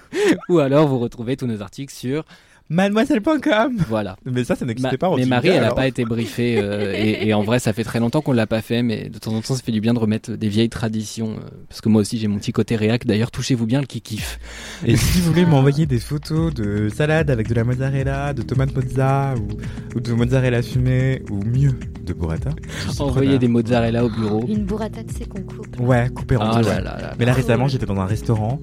Ou 0.47 0.59
alors 0.59 0.87
vous 0.87 0.99
retrouvez 0.99 1.35
tous 1.35 1.45
nos 1.45 1.61
articles 1.61 1.93
sur 1.93 2.23
mademoiselle.com. 2.69 3.77
Voilà. 3.87 4.17
Mais 4.25 4.43
ça, 4.43 4.55
ça 4.55 4.65
n'existait 4.65 4.91
Ma- 4.93 4.97
pas. 4.97 5.09
en 5.09 5.15
mais 5.17 5.25
Marie, 5.25 5.49
elle 5.49 5.61
n'a 5.61 5.73
pas 5.73 5.87
été 5.87 6.05
briefée. 6.05 6.57
euh, 6.59 6.93
et, 6.95 7.27
et 7.27 7.33
en 7.33 7.43
vrai, 7.43 7.59
ça 7.59 7.73
fait 7.73 7.83
très 7.83 7.99
longtemps 7.99 8.21
qu'on 8.21 8.31
l'a 8.33 8.47
pas 8.47 8.61
fait, 8.61 8.81
mais 8.83 9.09
de 9.09 9.17
temps 9.19 9.33
en 9.33 9.41
temps, 9.41 9.55
ça 9.55 9.61
fait 9.63 9.71
du 9.71 9.81
bien 9.81 9.93
de 9.93 9.99
remettre 9.99 10.31
des 10.31 10.49
vieilles 10.49 10.69
traditions. 10.69 11.31
euh, 11.31 11.49
parce 11.67 11.81
que 11.81 11.89
moi 11.89 12.01
aussi, 12.01 12.17
j'ai 12.17 12.27
mon 12.27 12.37
petit 12.37 12.51
côté 12.51 12.75
réac. 12.75 13.05
D'ailleurs, 13.05 13.31
touchez-vous 13.31 13.65
bien 13.65 13.81
le 13.81 13.87
qui 13.87 14.01
kiffe. 14.01 14.39
Et 14.85 14.95
si 14.95 15.19
vous 15.21 15.27
voulez 15.31 15.45
m'envoyer 15.45 15.85
des 15.85 15.99
photos 15.99 16.53
de 16.53 16.89
salade 16.89 17.29
avec 17.29 17.47
de 17.47 17.53
la 17.55 17.63
mozzarella, 17.63 18.33
de 18.33 18.41
tomates 18.41 18.75
mozza 18.75 19.33
ou, 19.37 19.97
ou 19.97 19.99
de 19.99 20.13
mozzarella 20.13 20.61
fumée 20.61 21.23
ou 21.29 21.43
mieux 21.43 21.73
de 22.05 22.13
burrata, 22.13 22.51
preneur. 22.97 23.39
des 23.39 23.47
mozzarella 23.47 24.05
au 24.05 24.09
bureau. 24.09 24.45
Une 24.47 24.65
burrata 24.65 25.03
de 25.03 25.11
ces 25.11 25.25
qu'on 25.25 25.41
coupe. 25.41 25.79
Ouais, 25.79 26.09
coupé 26.09 26.37
en 26.37 26.41
Ah 26.41 26.61
deux. 26.61 26.67
là 26.69 26.75
ouais. 26.75 26.81
là 26.83 26.97
là 27.01 27.13
Mais 27.19 27.25
là 27.25 27.31
là. 27.31 27.33
récemment, 27.33 27.67
j'étais 27.67 27.85
dans 27.85 27.99
un 27.99 28.05
restaurant 28.05 28.59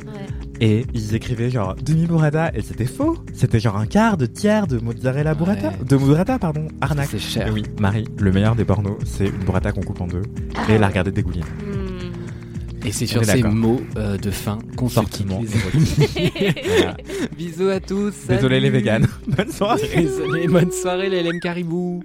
et 0.60 0.84
ils 0.94 1.14
écrivaient 1.14 1.50
genre 1.50 1.74
demi 1.76 2.06
burrata 2.06 2.50
et 2.54 2.62
c'était 2.62 2.86
faux. 2.86 3.16
C'était 3.32 3.60
genre 3.60 3.76
un 3.76 3.86
quart 3.86 4.16
de 4.16 4.26
tiers 4.26 4.66
de 4.66 4.78
mozzarella 4.78 5.34
burrata, 5.34 5.72
de 5.84 5.96
burrata 5.96 6.38
pardon, 6.38 6.68
arnaque. 6.80 7.08
C'est 7.10 7.18
cher. 7.18 7.48
Et 7.48 7.50
oui, 7.50 7.62
Marie, 7.80 8.06
le 8.18 8.32
meilleur 8.32 8.54
des 8.54 8.64
pornos, 8.64 8.98
c'est 9.04 9.26
une 9.26 9.44
burrata 9.44 9.72
qu'on 9.72 9.82
coupe 9.82 10.00
en 10.00 10.06
deux 10.06 10.22
et 10.68 10.78
la 10.78 10.88
regarder 10.88 11.12
dégouline. 11.12 11.44
Et 12.84 12.92
c'est 12.92 13.06
sur 13.06 13.24
ces 13.24 13.42
mots 13.42 13.80
euh, 13.96 14.16
de 14.16 14.30
fin 14.30 14.58
amis. 14.96 15.46
Voilà. 16.64 16.96
Bisous 17.36 17.68
à 17.68 17.80
tous. 17.80 18.14
Désolé 18.28 18.60
les 18.60 18.68
salut. 18.68 18.78
véganes. 18.78 19.06
Bonne 19.26 19.50
soirée. 19.50 19.88
Désolé, 19.96 20.46
bonne 20.46 20.70
soirée 20.70 21.10
les 21.10 21.24
LM 21.24 21.40
Caribou. 21.40 22.04